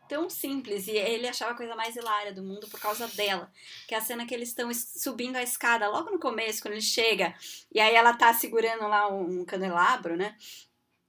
Tão 0.08 0.30
simples. 0.30 0.86
E 0.86 0.92
ele 0.92 1.26
achava 1.28 1.52
a 1.52 1.56
coisa 1.56 1.74
mais 1.74 1.96
hilária 1.96 2.32
do 2.32 2.42
mundo 2.42 2.68
por 2.68 2.78
causa 2.80 3.06
dela. 3.08 3.50
Que 3.88 3.94
é 3.94 3.98
a 3.98 4.00
cena 4.00 4.26
que 4.26 4.34
eles 4.34 4.48
estão 4.50 4.70
es- 4.70 4.94
subindo 5.02 5.36
a 5.36 5.42
escada, 5.42 5.88
logo 5.88 6.10
no 6.10 6.18
começo, 6.18 6.62
quando 6.62 6.72
ele 6.74 6.80
chega. 6.82 7.34
E 7.72 7.80
aí 7.80 7.94
ela 7.94 8.12
tá 8.14 8.32
segurando 8.32 8.86
lá 8.88 9.08
um 9.08 9.44
candelabro, 9.44 10.16
né? 10.16 10.36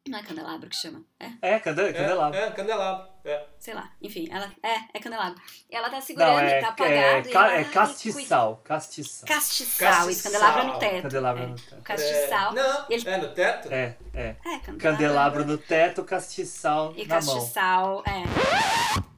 Não 0.10 0.20
é 0.20 0.24
candelabro 0.24 0.70
que 0.70 0.76
chama? 0.76 1.02
É? 1.20 1.30
É, 1.42 1.60
cande- 1.60 1.94
candelabro. 1.94 2.38
É, 2.40 2.44
é 2.48 2.52
candelabro. 2.52 3.08
É. 3.26 3.46
sei 3.60 3.74
lá, 3.74 3.92
enfim, 4.02 4.30
ela 4.32 4.50
é, 4.64 4.76
é 4.94 5.00
candelabro. 5.02 5.42
E 5.70 5.76
ela 5.76 5.90
tá 5.90 6.00
segurando 6.00 6.30
Não, 6.32 6.40
é, 6.40 6.60
e 6.60 6.62
tá 6.62 6.68
é, 6.68 6.70
apagado. 6.70 7.28
e 7.28 7.32
ca- 7.34 7.46
ela, 7.48 7.54
é 7.54 7.58
"Ai, 7.58 7.66
castiçal. 7.66 8.62
Castiçal. 8.64 9.20
cuida." 9.28 9.34
Castiçal, 9.36 10.10
isso, 10.10 10.24
candelabro 10.24 10.62
é 10.62 10.64
no 10.66 10.80
teto. 10.80 11.02
Candelabro 11.04 11.44
é. 11.44 11.48
no 11.48 11.56
teto. 11.56 11.82
Castiçal. 11.84 12.52
É, 12.52 12.56
não, 12.56 12.86
E 12.90 12.94
ele- 12.94 13.10
é 13.10 13.18
no 13.18 13.28
teto? 13.34 13.68
É, 13.74 13.98
é. 14.14 14.22
É, 14.22 14.36
candelabro. 14.60 14.78
Candelabro 14.80 15.46
no 15.46 15.58
teto, 15.58 16.04
castiçal 16.06 16.94
E 16.96 17.06
na 17.06 17.20
mão. 17.22 17.36
castiçal, 17.36 18.04
é. 18.08 18.24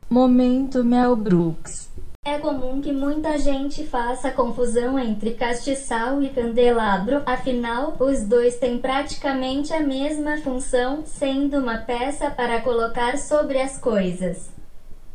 Momento 0.09 0.83
Mel 0.83 1.15
Brooks. 1.15 1.88
É 2.26 2.38
comum 2.38 2.80
que 2.80 2.91
muita 2.91 3.38
gente 3.39 3.88
faça 3.88 4.30
confusão 4.30 4.99
entre 4.99 5.34
castiçal 5.34 6.22
e 6.22 6.30
candelabro, 6.30 7.24
afinal, 7.26 7.95
os 7.99 8.24
dois 8.24 8.57
têm 8.57 8.78
praticamente 8.78 9.74
a 9.74 9.80
mesma 9.80 10.38
função, 10.38 11.03
sendo 11.05 11.57
uma 11.57 11.80
peça 11.80 12.30
para 12.30 12.61
colocar 12.61 13.17
sobre 13.17 13.59
as 13.59 13.80
coisas. 13.80 14.51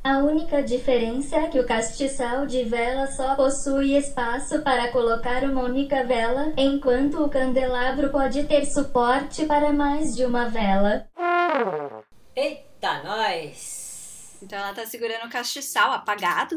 A 0.03 0.19
única 0.19 0.61
diferença 0.63 1.37
é 1.37 1.47
que 1.49 1.61
o 1.61 1.67
castiçal 1.67 2.47
de 2.47 2.65
vela 2.65 3.07
só 3.07 3.37
possui 3.37 3.97
espaço 3.97 4.63
para 4.63 4.91
colocar 4.91 5.45
uma 5.45 5.63
única 5.63 6.03
vela, 6.05 6.53
enquanto 6.57 7.23
o 7.23 7.29
candelabro 7.29 8.11
pode 8.11 8.43
ter 8.45 8.67
suporte 8.67 9.47
para 9.47 9.73
mais 9.73 10.17
de 10.17 10.25
uma 10.25 10.49
vela. 10.49 11.07
Eita, 12.35 13.03
nós! 13.05 14.41
Então 14.43 14.59
ela 14.59 14.75
tá 14.75 14.85
segurando 14.85 15.27
o 15.27 15.31
castiçal 15.31 15.93
apagado, 15.93 16.57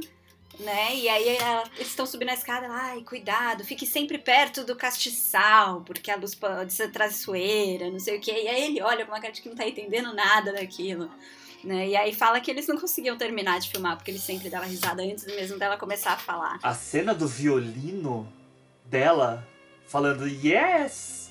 né? 0.60 0.95
E 0.95 1.08
aí 1.08 1.30
ela- 1.38 1.64
eles 1.76 1.88
estão 1.89 2.05
subindo 2.05 2.30
a 2.30 2.34
escada, 2.34 2.66
ela, 2.66 2.76
ai, 2.76 3.01
cuidado, 3.01 3.64
fique 3.64 3.86
sempre 3.86 4.18
perto 4.18 4.64
do 4.64 4.76
castiçal, 4.76 5.82
porque 5.82 6.10
a 6.10 6.16
luz 6.16 6.34
pode 6.34 6.74
ser 6.74 6.91
traiçoeira, 6.91 7.89
não 7.91 7.99
sei 7.99 8.18
o 8.18 8.22
quê. 8.22 8.32
E 8.43 8.47
aí 8.47 8.64
ele 8.66 8.82
olha 8.82 9.05
com 9.05 9.12
uma 9.12 9.22
cara 9.22 9.34
de 9.34 9.41
que 9.41 9.49
não 9.49 9.55
tá 9.55 9.68
entendendo 9.68 10.14
nada 10.14 10.51
daquilo. 10.53 11.10
Né? 11.64 11.89
E 11.89 11.95
aí 11.95 12.14
fala 12.14 12.39
que 12.39 12.49
eles 12.51 12.68
não 12.68 12.78
conseguiam 12.78 13.18
terminar 13.18 13.60
de 13.60 13.70
filmar, 13.70 13.97
porque 13.97 14.12
ele 14.12 14.20
sempre 14.20 14.49
dava 14.49 14.66
risada 14.66 15.01
antes 15.01 15.26
mesmo 15.26 15.58
dela 15.58 15.76
começar 15.78 16.14
a 16.14 16.18
falar. 16.18 16.60
A 16.62 16.74
cena 16.74 17.14
do 17.14 17.28
violino 17.28 18.32
dela 18.86 19.45
falando 19.88 20.28
yes, 20.28 21.28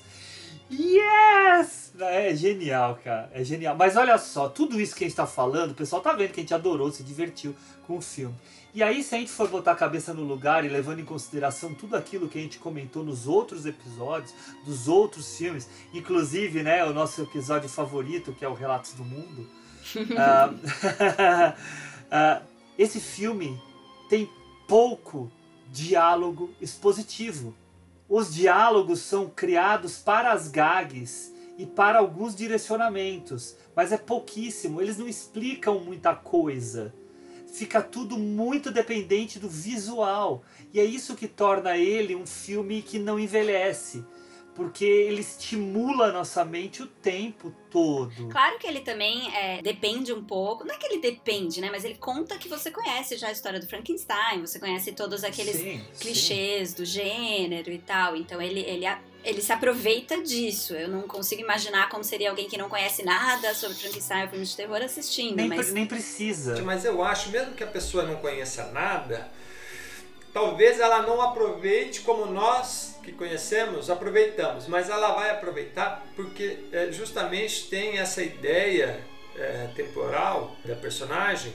Yes! 0.69 1.93
É 1.99 2.35
genial, 2.35 2.99
cara. 3.03 3.29
É 3.33 3.43
genial. 3.43 3.75
Mas 3.75 3.95
olha 3.95 4.17
só, 4.17 4.49
tudo 4.49 4.79
isso 4.79 4.93
que 4.95 5.05
a 5.05 5.07
gente 5.07 5.15
tá 5.15 5.25
falando, 5.25 5.71
o 5.71 5.75
pessoal 5.75 6.01
tá 6.01 6.11
vendo 6.13 6.31
que 6.33 6.39
a 6.39 6.43
gente 6.43 6.53
adorou, 6.53 6.91
se 6.91 7.03
divertiu 7.03 7.55
com 7.85 7.97
o 7.97 8.01
filme. 8.01 8.35
E 8.77 8.83
aí, 8.83 9.01
se 9.01 9.15
a 9.15 9.17
gente 9.17 9.31
for 9.31 9.49
botar 9.49 9.71
a 9.71 9.75
cabeça 9.75 10.13
no 10.13 10.21
lugar 10.21 10.63
e 10.63 10.69
levando 10.69 10.99
em 10.99 11.03
consideração 11.03 11.73
tudo 11.73 11.95
aquilo 11.95 12.29
que 12.29 12.37
a 12.37 12.41
gente 12.43 12.59
comentou 12.59 13.03
nos 13.03 13.27
outros 13.27 13.65
episódios, 13.65 14.31
dos 14.63 14.87
outros 14.87 15.35
filmes, 15.35 15.67
inclusive, 15.91 16.61
né, 16.61 16.85
o 16.85 16.93
nosso 16.93 17.23
episódio 17.23 17.67
favorito, 17.67 18.33
que 18.33 18.45
é 18.45 18.47
o 18.47 18.53
Relatos 18.53 18.93
do 18.93 19.03
Mundo, 19.03 19.49
ah, 20.15 21.55
ah, 22.11 22.41
esse 22.77 22.99
filme 22.99 23.59
tem 24.11 24.29
pouco 24.67 25.31
diálogo 25.71 26.53
expositivo. 26.61 27.55
Os 28.07 28.31
diálogos 28.31 28.99
são 28.99 29.27
criados 29.27 29.97
para 29.97 30.31
as 30.31 30.49
gags 30.49 31.33
e 31.57 31.65
para 31.65 31.97
alguns 31.97 32.35
direcionamentos, 32.35 33.55
mas 33.75 33.91
é 33.91 33.97
pouquíssimo, 33.97 34.79
eles 34.79 34.99
não 34.99 35.07
explicam 35.07 35.79
muita 35.79 36.13
coisa. 36.13 36.93
Fica 37.57 37.81
tudo 37.81 38.19
muito 38.19 38.69
dependente 38.69 39.39
do 39.39 39.49
visual, 39.49 40.43
e 40.71 40.79
é 40.79 40.83
isso 40.83 41.15
que 41.15 41.27
torna 41.27 41.75
ele 41.75 42.15
um 42.15 42.23
filme 42.23 42.83
que 42.83 42.99
não 42.99 43.19
envelhece 43.19 44.05
porque 44.57 44.83
ele 44.83 45.21
estimula 45.21 46.07
a 46.07 46.11
nossa 46.11 46.43
mente 46.43 46.81
o 46.81 46.87
tempo 46.87 47.53
todo. 47.69 48.27
Claro 48.29 48.57
que 48.57 48.65
ele 48.65 48.79
também 48.79 49.31
é, 49.35 49.61
depende 49.61 50.11
um 50.11 50.23
pouco, 50.23 50.65
não 50.65 50.73
é 50.73 50.77
que 50.79 50.87
ele 50.87 50.99
depende, 50.99 51.61
né? 51.61 51.69
Mas 51.69 51.85
ele 51.85 51.93
conta 51.93 52.39
que 52.39 52.49
você 52.49 52.71
conhece 52.71 53.17
já 53.17 53.27
a 53.27 53.31
história 53.31 53.59
do 53.59 53.67
Frankenstein, 53.67 54.41
você 54.41 54.57
conhece 54.57 54.93
todos 54.93 55.23
aqueles 55.23 55.57
Sim, 55.57 55.85
clichês 55.99 56.73
do 56.73 56.83
gênero 56.83 57.71
e 57.71 57.77
tal. 57.77 58.15
Então 58.15 58.41
ele, 58.41 58.61
ele, 58.61 58.83
ele 59.23 59.41
se 59.43 59.53
aproveita 59.53 60.23
disso. 60.23 60.73
Eu 60.73 60.87
não 60.87 61.03
consigo 61.03 61.39
imaginar 61.43 61.87
como 61.89 62.03
seria 62.03 62.31
alguém 62.31 62.49
que 62.49 62.57
não 62.57 62.67
conhece 62.67 63.03
nada 63.03 63.53
sobre 63.53 63.77
Frankenstein 63.77 64.23
ou 64.23 64.29
filme 64.29 64.45
de 64.45 64.55
terror 64.55 64.81
assistindo. 64.81 65.35
Nem, 65.35 65.49
mas... 65.49 65.67
pre- 65.67 65.73
nem 65.75 65.85
precisa. 65.85 66.59
Mas 66.63 66.83
eu 66.83 67.03
acho, 67.03 67.29
mesmo 67.29 67.53
que 67.53 67.63
a 67.63 67.67
pessoa 67.67 68.05
não 68.05 68.15
conheça 68.15 68.71
nada, 68.71 69.29
talvez 70.33 70.79
ela 70.79 71.03
não 71.03 71.21
aproveite 71.21 72.01
como 72.01 72.25
nós 72.25 72.96
que 73.07 73.13
conhecemos 73.13 73.89
aproveitamos, 73.89 74.67
mas 74.67 74.89
ela 74.89 75.13
vai 75.13 75.29
aproveitar 75.31 76.03
porque 76.15 76.57
é, 76.73 76.91
justamente 76.91 77.69
tem 77.69 77.97
essa 77.97 78.21
ideia 78.21 78.99
é, 79.35 79.69
temporal 79.75 80.55
da 80.65 80.75
personagem 80.75 81.53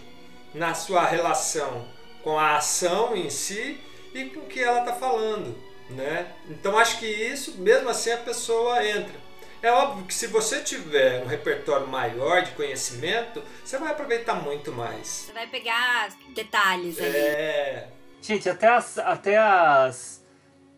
na 0.54 0.74
sua 0.74 1.04
relação 1.04 1.86
com 2.22 2.38
a 2.38 2.56
ação 2.56 3.14
em 3.14 3.28
si 3.28 3.78
e 4.14 4.24
com 4.26 4.40
o 4.40 4.46
que 4.46 4.62
ela 4.62 4.80
está 4.80 4.94
falando, 4.94 5.54
né? 5.90 6.32
Então 6.48 6.78
acho 6.78 6.98
que 6.98 7.06
isso, 7.06 7.58
mesmo 7.58 7.88
assim, 7.88 8.12
a 8.12 8.18
pessoa 8.18 8.86
entra. 8.86 9.20
É 9.62 9.70
óbvio 9.70 10.06
que 10.06 10.14
se 10.14 10.26
você 10.26 10.60
tiver 10.60 11.22
um 11.22 11.26
repertório 11.26 11.86
maior 11.86 12.42
de 12.42 12.50
conhecimento, 12.52 13.42
você 13.64 13.78
vai 13.78 13.92
aproveitar 13.92 14.34
muito 14.34 14.72
mais. 14.72 15.06
Você 15.06 15.32
vai 15.32 15.46
pegar 15.46 16.08
detalhes 16.34 16.98
ali. 16.98 17.16
É. 17.16 17.88
Gente, 18.20 18.48
até 18.48 18.68
as, 18.68 18.98
até 18.98 19.38
as, 19.38 20.21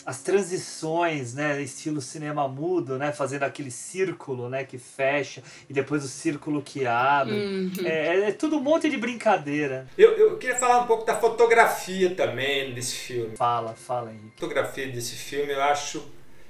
as 0.05 0.23
transições, 0.23 1.35
né, 1.35 1.61
estilo 1.63 2.01
cinema 2.01 2.47
mudo, 2.47 2.99
né, 2.99 3.13
fazendo 3.13 3.45
aquele 3.45 3.71
círculo, 3.71 4.49
né, 4.49 4.65
que 4.65 4.79
fecha 4.79 5.43
e 5.69 5.73
depois 5.73 6.05
o 6.05 6.09
círculo 6.09 6.63
que 6.63 6.87
abre. 6.87 7.35
Uhum. 7.35 7.73
É, 7.85 8.29
é 8.29 8.33
tudo 8.33 8.57
um 8.57 8.61
monte 8.61 8.91
de 8.91 8.97
brincadeira. 8.97 9.87
Eu, 9.97 10.13
eu 10.13 10.37
queria 10.37 10.57
falar 10.57 10.81
um 10.81 10.87
pouco 10.87 11.05
da 11.05 11.17
fotografia 11.17 12.15
também 12.15 12.75
desse 12.75 12.97
filme. 12.97 13.37
Fala, 13.37 13.75
fala, 13.75 14.11
Henrique. 14.11 14.33
A 14.37 14.41
fotografia 14.41 14.89
desse 14.89 15.15
filme 15.15 15.53
eu 15.53 15.63
acho 15.63 16.05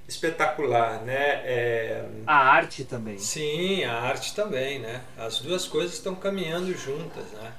espetacular, 0.07 1.03
né? 1.03 1.43
É... 1.45 2.05
A 2.27 2.37
arte 2.37 2.85
também. 2.85 3.19
Sim, 3.19 3.85
a 3.85 3.95
arte 3.95 4.35
também, 4.35 4.79
né? 4.79 5.03
As 5.17 5.41
duas 5.41 5.67
coisas 5.67 5.95
estão 5.95 6.15
caminhando 6.15 6.77
juntas, 6.77 7.25
né? 7.33 7.53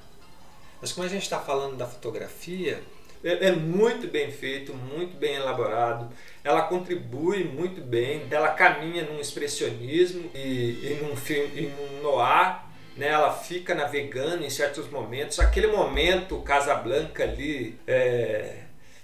Mas 0.81 0.91
como 0.91 1.07
a 1.07 1.09
gente 1.09 1.23
está 1.23 1.39
falando 1.39 1.75
da 1.75 1.87
fotografia, 1.87 2.83
é, 3.25 3.47
é 3.47 3.51
muito 3.51 4.07
bem 4.07 4.31
feito, 4.31 4.71
muito 4.73 5.17
bem 5.17 5.33
elaborado. 5.33 6.13
Ela 6.43 6.61
contribui 6.61 7.43
muito 7.43 7.81
bem. 7.81 8.27
Ela 8.29 8.49
caminha 8.49 9.03
num 9.03 9.19
expressionismo 9.19 10.29
e, 10.35 10.39
e 10.39 10.99
num 11.01 11.15
filme, 11.15 11.49
e 11.55 11.61
num 11.67 12.03
noir. 12.03 12.63
Né, 12.95 13.09
ela 13.09 13.33
fica 13.33 13.75
navegando 13.75 14.45
em 14.45 14.49
certos 14.49 14.89
momentos. 14.89 15.39
Aquele 15.39 15.67
momento 15.67 16.39
Casablanca 16.43 17.23
ali 17.23 17.77
é, 17.85 18.59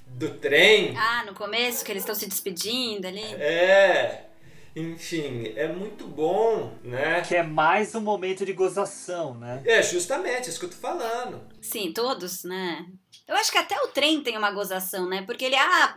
do 0.06 0.30
trem. 0.36 0.96
Ah, 0.96 1.26
no 1.26 1.34
começo, 1.34 1.84
que 1.84 1.92
eles 1.92 2.04
estão 2.04 2.16
se 2.16 2.26
despedindo 2.26 3.06
ali. 3.06 3.26
É. 3.34 4.28
Enfim, 4.74 5.52
é 5.58 5.68
muito 5.68 6.08
bom, 6.08 6.72
né? 6.82 7.22
Que 7.28 7.36
é 7.36 7.44
mais 7.44 7.94
um 7.94 8.00
momento 8.00 8.46
de 8.46 8.54
gozação, 8.54 9.34
né? 9.34 9.62
É, 9.66 9.84
justamente, 9.84 10.50
isso 10.50 10.60
que 10.60 10.66
eu 10.66 10.70
tô 10.70 10.78
falando. 10.78 11.42
Sim, 11.60 11.92
todos, 11.92 12.46
né? 12.46 12.86
Eu 13.28 13.36
acho 13.36 13.52
que 13.52 13.58
até 13.58 13.80
o 13.82 13.88
trem 13.88 14.22
tem 14.22 14.38
uma 14.38 14.52
gozação, 14.52 15.08
né? 15.08 15.24
Porque 15.26 15.46
ele, 15.46 15.56
ah, 15.56 15.96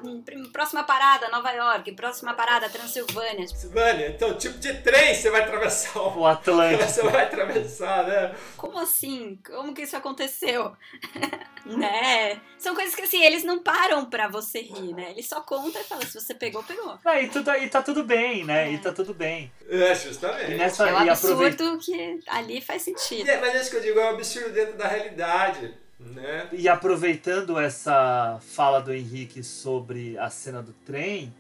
próxima 0.53 0.85
parada, 0.85 1.29
Nova 1.29 1.51
York, 1.51 1.93
próxima 1.93 2.33
parada, 2.35 2.69
Transilvânia. 2.69 3.47
Transilvânia, 3.47 4.09
então, 4.09 4.35
tipo 4.35 4.59
de 4.59 4.73
trem 4.75 5.15
você 5.15 5.31
vai 5.31 5.43
atravessar 5.43 5.99
o, 5.99 6.21
o 6.21 6.27
Atlântico. 6.27 6.85
Você 6.95 7.03
vai 7.03 7.25
atravessar, 7.25 8.07
né? 8.07 8.35
Como 8.57 8.79
assim? 8.79 9.39
Como 9.45 9.75
que 9.75 9.83
isso 9.83 9.97
aconteceu? 9.97 10.77
né? 11.67 12.41
São 12.59 12.75
coisas 12.75 12.95
que, 12.95 13.03
assim, 13.03 13.25
eles 13.25 13.43
não 13.43 13.63
param 13.63 14.05
pra 14.05 14.29
você 14.29 14.61
rir, 14.61 14.95
né? 14.95 15.11
Eles 15.11 15.29
só 15.29 15.41
contam 15.41 15.81
e 15.81 15.85
falam, 15.85 16.05
se 16.05 16.21
você 16.21 16.35
pegou, 16.35 16.63
pegou. 16.63 16.99
Ah, 17.05 17.21
e, 17.21 17.29
tudo, 17.29 17.51
e 17.55 17.69
tá 17.69 17.83
tudo 17.83 18.05
bem, 18.05 18.45
né? 18.45 18.69
É. 18.69 18.73
E 18.73 18.79
tá 18.79 18.93
tudo 18.93 19.15
bem. 19.15 19.53
É, 19.69 19.95
justamente. 19.95 20.53
E 20.53 20.57
nessa, 20.57 20.89
é 20.89 20.93
um 20.93 20.99
absurdo 20.99 21.45
aproveita... 21.45 21.79
que 21.79 22.21
ali 22.27 22.61
faz 22.61 22.83
sentido. 22.83 23.29
É, 23.29 23.41
mas 23.41 23.55
é 23.55 23.61
isso 23.61 23.71
que 23.71 23.77
eu 23.77 23.83
digo, 23.83 23.99
é 23.99 24.05
um 24.05 24.15
absurdo 24.15 24.53
dentro 24.53 24.77
da 24.77 24.87
realidade. 24.87 25.84
Né? 25.99 26.49
E 26.53 26.69
aproveitando 26.69 27.59
essa 27.59 28.39
fala 28.41 28.81
do 28.81 28.93
Henrique 28.93 29.43
sobre 29.43 30.19
a 30.19 30.29
cena 30.29 30.63
do 30.63 30.73
trem, 30.73 31.33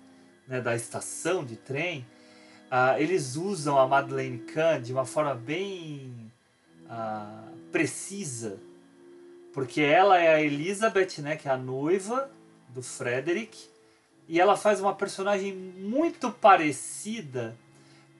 né, 0.47 0.61
da 0.61 0.75
estação 0.75 1.45
de 1.45 1.57
trem, 1.57 2.07
uh, 2.71 2.99
eles 2.99 3.37
usam 3.37 3.79
a 3.79 3.87
Madeleine 3.87 4.39
Kahn 4.39 4.81
de 4.81 4.93
uma 4.93 5.05
forma 5.05 5.35
bem 5.35 6.15
uh, 6.85 7.57
precisa, 7.73 8.59
porque 9.53 9.81
ela 9.81 10.19
é 10.19 10.35
a 10.35 10.43
Elizabeth, 10.43 11.21
né, 11.21 11.37
que 11.37 11.49
é 11.49 11.51
a 11.51 11.57
noiva 11.57 12.31
do 12.69 12.83
Frederick, 12.83 13.69
e 14.29 14.41
ela 14.41 14.57
faz 14.57 14.81
uma 14.81 14.95
personagem 14.95 15.53
muito 15.53 16.31
parecida 16.31 17.57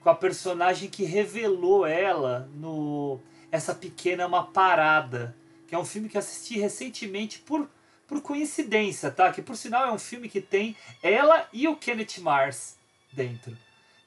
com 0.01 0.09
a 0.09 0.15
personagem 0.15 0.89
que 0.89 1.03
revelou 1.03 1.85
ela 1.85 2.47
no 2.53 3.19
essa 3.51 3.73
pequena 3.73 4.23
é 4.23 4.25
uma 4.25 4.43
parada 4.43 5.35
é 5.75 5.79
um 5.79 5.85
filme 5.85 6.09
que 6.09 6.17
assisti 6.17 6.57
recentemente 6.57 7.39
por, 7.39 7.69
por 8.07 8.21
coincidência, 8.21 9.11
tá? 9.11 9.31
Que 9.31 9.41
por 9.41 9.55
sinal 9.55 9.87
é 9.87 9.91
um 9.91 9.99
filme 9.99 10.29
que 10.29 10.41
tem 10.41 10.75
ela 11.03 11.47
e 11.53 11.67
o 11.67 11.75
Kenneth 11.75 12.19
Mars 12.19 12.75
dentro. 13.11 13.55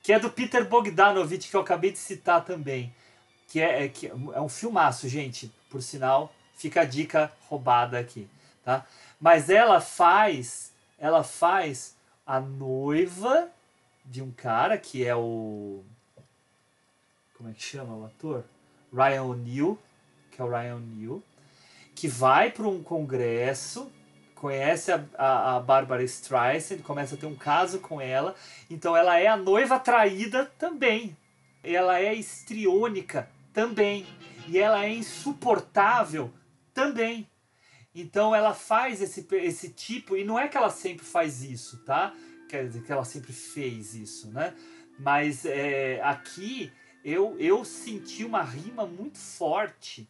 Que 0.03 0.13
é 0.13 0.19
do 0.19 0.31
Peter 0.31 0.67
Bogdanovich, 0.67 1.49
que 1.49 1.57
eu 1.57 1.61
acabei 1.61 1.93
de 1.93 1.99
citar 1.99 2.45
também. 2.45 2.95
Que 3.49 3.61
é, 3.61 3.85
é, 3.85 3.89
que 3.89 4.07
é 4.07 4.41
um 4.41 4.49
filmaço, 4.49 5.09
gente. 5.09 5.53
Por 5.71 5.83
sinal, 5.83 6.35
fica 6.55 6.81
a 6.81 6.85
dica 6.85 7.33
roubada 7.49 7.99
aqui, 7.99 8.29
tá? 8.65 8.87
Mas 9.21 9.51
ela 9.51 9.81
faz, 9.81 10.73
ela 10.99 11.23
faz 11.23 11.95
a 12.27 12.41
noiva 12.41 13.51
de 14.05 14.23
um 14.23 14.31
cara 14.31 14.79
que 14.79 15.07
é 15.07 15.15
o 15.15 15.85
como 17.37 17.51
é 17.51 17.53
que 17.53 17.63
chama 17.63 17.95
o 17.95 18.05
ator? 18.05 18.45
Ryan 18.93 19.23
O'Neill, 19.23 19.79
que 20.31 20.41
é 20.41 20.45
o 20.45 20.49
Ryan 20.49 20.77
O'Neill 20.77 21.23
que 21.99 22.07
vai 22.07 22.49
para 22.53 22.69
um 22.69 22.81
congresso, 22.81 23.91
conhece 24.37 24.93
a, 24.93 25.05
a, 25.19 25.57
a 25.57 25.61
Barbara 25.61 26.05
Streisand, 26.05 26.79
começa 26.79 27.17
a 27.17 27.19
ter 27.19 27.27
um 27.27 27.35
caso 27.35 27.81
com 27.81 28.01
ela, 28.01 28.37
então 28.71 28.97
ela 28.97 29.19
é 29.19 29.27
a 29.27 29.37
noiva 29.37 29.81
traída 29.81 30.47
também. 30.57 31.17
Ela 31.61 31.99
é 31.99 32.15
histriônica 32.15 33.29
também. 33.53 34.07
E 34.47 34.59
ela 34.59 34.85
é 34.85 34.95
insuportável 34.95 36.33
também. 36.73 37.29
Então 37.93 38.33
ela 38.33 38.55
faz 38.55 39.03
esse, 39.03 39.27
esse 39.33 39.71
tipo, 39.71 40.17
e 40.17 40.23
não 40.23 40.39
é 40.39 40.47
que 40.47 40.57
ela 40.57 40.71
sempre 40.71 41.05
faz 41.05 41.43
isso, 41.43 41.79
tá? 41.79 42.15
Quer 42.49 42.69
dizer 42.69 42.85
que 42.85 42.93
ela 42.93 43.05
sempre 43.05 43.33
fez 43.33 43.97
isso, 43.97 44.31
né? 44.31 44.55
Mas 45.01 45.45
é, 45.45 46.01
aqui 46.05 46.73
eu, 47.05 47.35
eu 47.41 47.65
senti 47.65 48.25
uma 48.25 48.45
rima 48.45 48.87
muito 48.87 49.19
forte 49.19 50.09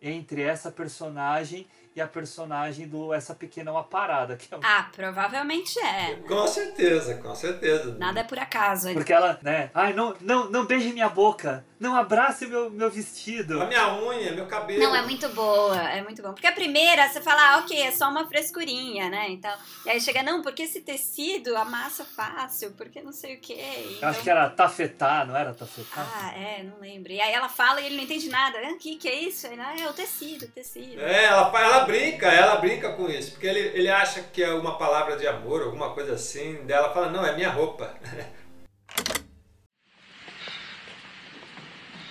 entre 0.00 0.42
essa 0.42 0.70
personagem 0.70 1.66
e 1.94 2.00
a 2.00 2.06
personagem 2.06 2.86
do 2.86 3.12
Essa 3.14 3.34
Pequena 3.34 3.72
Uma 3.72 3.82
Parada. 3.82 4.36
Que 4.36 4.54
é. 4.54 4.58
Ah, 4.62 4.90
provavelmente 4.94 5.78
é. 5.80 6.16
Com 6.16 6.46
certeza, 6.46 7.14
com 7.16 7.34
certeza. 7.34 7.96
Nada 7.98 8.20
é 8.20 8.24
por 8.24 8.38
acaso. 8.38 8.92
Porque 8.92 9.12
ela, 9.12 9.38
né? 9.42 9.70
Ai, 9.72 9.94
não, 9.94 10.14
não, 10.20 10.50
não 10.50 10.66
beije 10.66 10.92
minha 10.92 11.08
boca. 11.08 11.64
Não 11.78 11.94
abrace 11.94 12.46
meu, 12.46 12.70
meu 12.70 12.90
vestido. 12.90 13.60
A 13.60 13.66
minha 13.66 13.94
unha, 14.02 14.32
meu 14.32 14.46
cabelo. 14.46 14.82
Não, 14.82 14.94
é 14.94 15.02
muito 15.02 15.28
boa, 15.30 15.76
é 15.76 16.02
muito 16.02 16.22
bom. 16.22 16.32
Porque 16.32 16.46
a 16.46 16.52
primeira, 16.52 17.06
você 17.08 17.20
fala, 17.20 17.54
ah, 17.54 17.58
ok, 17.58 17.78
é 17.78 17.92
só 17.92 18.08
uma 18.08 18.26
frescurinha, 18.26 19.10
né? 19.10 19.28
Então, 19.28 19.52
e 19.84 19.90
aí 19.90 20.00
chega, 20.00 20.22
não, 20.22 20.40
porque 20.40 20.62
esse 20.62 20.80
tecido 20.80 21.54
amassa 21.54 22.04
fácil, 22.04 22.72
porque 22.72 23.02
não 23.02 23.12
sei 23.12 23.36
o 23.36 23.40
quê. 23.40 23.94
Então, 23.96 24.08
acho 24.08 24.22
que 24.22 24.30
era 24.30 24.48
tafetá, 24.48 25.26
não 25.26 25.36
era 25.36 25.52
tafetá? 25.52 26.06
Ah, 26.14 26.32
é, 26.34 26.62
não 26.62 26.80
lembro. 26.80 27.12
E 27.12 27.20
aí 27.20 27.32
ela 27.32 27.48
fala 27.48 27.80
e 27.80 27.86
ele 27.86 27.96
não 27.96 28.04
entende 28.04 28.28
nada. 28.30 28.58
O 28.58 28.78
que, 28.78 28.96
que 28.96 29.08
é 29.08 29.14
isso? 29.14 29.46
Ele, 29.46 29.60
ah, 29.60 29.74
é 29.78 29.86
o 29.86 29.92
tecido, 29.92 30.46
o 30.46 30.48
tecido. 30.48 31.00
É, 31.00 31.24
ela, 31.24 31.52
ela 31.60 31.80
brinca, 31.84 32.26
ela 32.26 32.56
brinca 32.56 32.92
com 32.94 33.06
isso, 33.08 33.32
porque 33.32 33.46
ele, 33.46 33.60
ele 33.78 33.90
acha 33.90 34.22
que 34.22 34.42
é 34.42 34.52
uma 34.52 34.78
palavra 34.78 35.16
de 35.16 35.26
amor, 35.26 35.62
alguma 35.62 35.90
coisa 35.92 36.14
assim. 36.14 36.58
Daí 36.66 36.76
ela 36.76 36.92
fala, 36.94 37.10
não, 37.10 37.24
é 37.24 37.34
minha 37.34 37.50
roupa. 37.50 37.94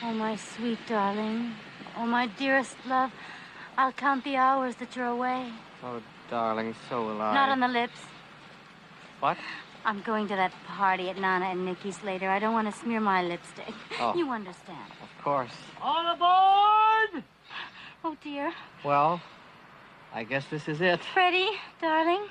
Oh, 0.07 0.13
my 0.13 0.35
sweet 0.35 0.77
darling. 0.87 1.53
Oh, 1.97 2.05
my 2.05 2.27
dearest 2.27 2.75
love. 2.87 3.11
I'll 3.75 3.91
count 3.91 4.23
the 4.23 4.35
hours 4.35 4.75
that 4.75 4.95
you're 4.95 5.07
away. 5.07 5.51
Oh, 5.83 5.99
darling, 6.29 6.75
so 6.87 7.07
will 7.07 7.19
I. 7.19 7.33
Not 7.33 7.49
on 7.49 7.59
the 7.59 7.67
lips. 7.67 7.97
What? 9.19 9.35
I'm 9.83 10.03
going 10.03 10.27
to 10.27 10.35
that 10.35 10.53
party 10.67 11.09
at 11.09 11.17
Nana 11.17 11.45
and 11.45 11.65
Nikki's 11.65 12.03
later. 12.03 12.29
I 12.29 12.37
don't 12.37 12.53
want 12.53 12.71
to 12.71 12.79
smear 12.79 12.99
my 12.99 13.23
lipstick. 13.23 13.73
Oh. 13.99 14.15
You 14.15 14.29
understand. 14.29 14.91
Of 15.01 15.23
course. 15.23 15.57
All 15.81 16.13
aboard! 16.13 17.23
Oh, 18.03 18.15
dear. 18.23 18.53
Well, 18.83 19.19
I 20.13 20.23
guess 20.23 20.45
this 20.51 20.67
is 20.67 20.81
it. 20.81 21.03
Freddie, 21.15 21.49
darling. 21.81 22.27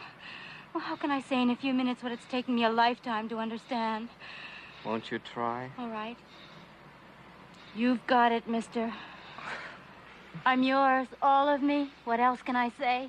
Well, 0.72 0.85
how 0.85 0.95
can 0.95 1.11
I 1.11 1.22
say 1.22 1.43
in 1.43 1.51
a 1.51 1.57
few 1.57 1.75
minutes 1.75 2.05
what 2.05 2.12
it's 2.12 2.27
taken 2.27 2.55
me 2.55 2.62
a 2.62 2.70
lifetime 2.70 3.29
to 3.31 3.39
understand? 3.39 4.11
Won't 4.85 5.11
you 5.11 5.18
try? 5.18 5.70
All 5.77 5.89
right. 5.89 6.16
You've 7.77 8.07
got 8.07 8.31
it, 8.31 8.49
mister. 8.49 8.93
I'm 10.47 10.62
yours, 10.62 11.09
all 11.20 11.49
of 11.49 11.61
me. 11.61 11.91
What 12.05 12.20
else 12.20 12.41
can 12.43 12.55
I 12.55 12.70
say? 12.79 13.09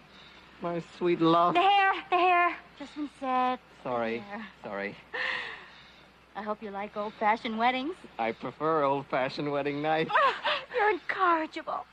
My 0.61 0.81
sweet 0.97 1.21
love. 1.21 1.53
The 1.53 1.61
hair, 1.61 1.93
the 2.09 2.17
hair. 2.17 2.55
Just 2.79 2.95
been 2.95 3.09
said. 3.19 3.59
Sorry. 3.83 4.23
Sorry. 4.63 4.95
I 6.35 6.41
hope 6.41 6.63
you 6.63 6.71
like 6.71 6.97
old-fashioned 6.97 7.57
weddings. 7.57 7.93
I 8.17 8.31
prefer 8.31 8.83
old-fashioned 8.83 9.51
wedding 9.51 9.81
nights. 9.81 10.11
You're 10.75 10.89
incorrigible. 10.91 11.85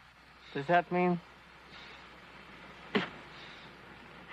Does 0.54 0.66
that 0.66 0.90
mean 0.90 1.20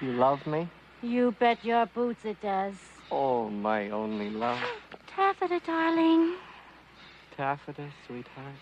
you 0.02 0.14
love 0.14 0.46
me? 0.48 0.70
You 1.02 1.36
bet 1.40 1.64
your 1.64 1.86
boots 1.88 2.24
it 2.24 2.42
does. 2.42 2.74
Oh, 3.12 3.50
my 3.50 3.90
only 3.90 4.30
love. 4.30 4.60
Taffeta, 5.08 5.60
darling. 5.66 6.36
Taffeta, 7.40 7.90
sweetheart. 8.06 8.60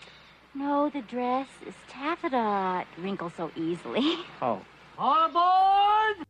No, 0.54 0.88
the 0.88 1.02
dress 1.02 1.48
is 1.66 1.74
taffeta. 1.88 2.78
It 2.78 2.86
wrinkles 3.02 3.32
so 3.36 3.50
easily. 3.56 4.24
Oh. 4.40 4.60
All 4.96 5.24
aboard! 5.24 6.20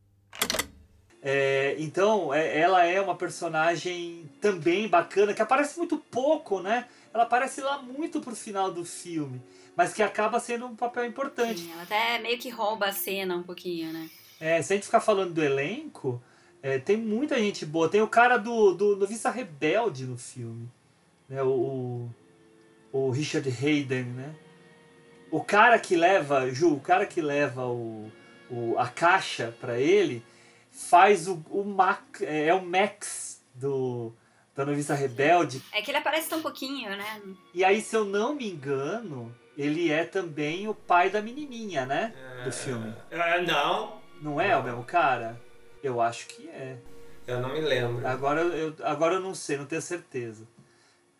É, 1.22 1.76
então, 1.78 2.32
é- 2.32 2.58
ela 2.58 2.86
é 2.86 2.98
uma 3.02 3.14
personagem 3.14 4.30
também 4.40 4.88
bacana, 4.88 5.34
que 5.34 5.42
aparece 5.42 5.76
muito 5.76 5.98
pouco, 5.98 6.60
né? 6.60 6.86
Ela 7.12 7.24
aparece 7.24 7.60
lá 7.60 7.82
muito 7.82 8.18
pro 8.18 8.34
final 8.34 8.72
do 8.72 8.82
filme, 8.82 9.42
mas 9.76 9.92
que 9.92 10.02
acaba 10.02 10.40
sendo 10.40 10.64
um 10.64 10.74
papel 10.74 11.04
importante. 11.04 11.60
Sim, 11.60 11.72
ela 11.72 11.82
até 11.82 12.18
meio 12.18 12.38
que 12.38 12.48
rouba 12.48 12.86
a 12.86 12.92
cena 12.92 13.36
um 13.36 13.42
pouquinho, 13.42 13.92
né? 13.92 14.08
É, 14.40 14.62
se 14.62 14.72
a 14.72 14.76
gente 14.76 14.86
ficar 14.86 15.00
falando 15.00 15.34
do 15.34 15.44
elenco, 15.44 16.22
é, 16.62 16.78
tem 16.78 16.96
muita 16.96 17.38
gente 17.38 17.66
boa. 17.66 17.90
Tem 17.90 18.00
o 18.00 18.08
cara 18.08 18.38
do, 18.38 18.72
do 18.72 18.96
Noviça 18.96 19.28
Rebelde 19.28 20.06
no 20.06 20.16
filme, 20.16 20.66
né? 21.28 21.42
O, 21.42 21.48
o, 21.48 22.10
o 23.06 23.10
Richard 23.10 23.48
Hayden, 23.48 24.04
né? 24.04 24.34
O 25.30 25.42
cara 25.42 25.78
que 25.78 25.96
leva, 25.96 26.50
Ju, 26.50 26.74
o 26.74 26.80
cara 26.80 27.04
que 27.06 27.20
leva 27.20 27.66
o, 27.66 28.10
o, 28.50 28.78
a 28.78 28.88
caixa 28.88 29.54
pra 29.60 29.78
ele 29.78 30.24
faz 30.70 31.28
o, 31.28 31.42
o 31.50 31.64
Mac, 31.64 32.20
é, 32.22 32.46
é 32.48 32.54
o 32.54 32.64
Max 32.64 33.42
do 33.54 34.12
da 34.58 34.64
Noviça 34.66 34.92
Rebelde. 34.92 35.62
É 35.72 35.80
que 35.80 35.92
ele 35.92 35.98
aparece 35.98 36.28
tão 36.28 36.42
pouquinho, 36.42 36.90
né? 36.90 37.22
E 37.54 37.64
aí, 37.64 37.80
se 37.80 37.94
eu 37.94 38.04
não 38.04 38.34
me 38.34 38.50
engano, 38.50 39.32
ele 39.56 39.88
é 39.88 40.04
também 40.04 40.66
o 40.66 40.74
pai 40.74 41.10
da 41.10 41.22
menininha, 41.22 41.86
né? 41.86 42.12
Do 42.44 42.50
filme. 42.50 42.92
É, 43.08 43.40
não, 43.42 44.00
Não 44.20 44.40
é 44.40 44.56
o 44.56 44.62
mesmo 44.64 44.82
cara? 44.82 45.40
Eu 45.80 46.00
acho 46.00 46.26
que 46.26 46.48
é. 46.48 46.76
eu 47.24 47.40
não 47.40 47.52
me 47.52 47.60
lembro. 47.60 48.04
Agora 48.04 48.40
eu, 48.40 48.74
agora 48.82 49.14
eu 49.14 49.20
não 49.20 49.32
sei, 49.32 49.56
não 49.56 49.64
tenho 49.64 49.80
certeza. 49.80 50.44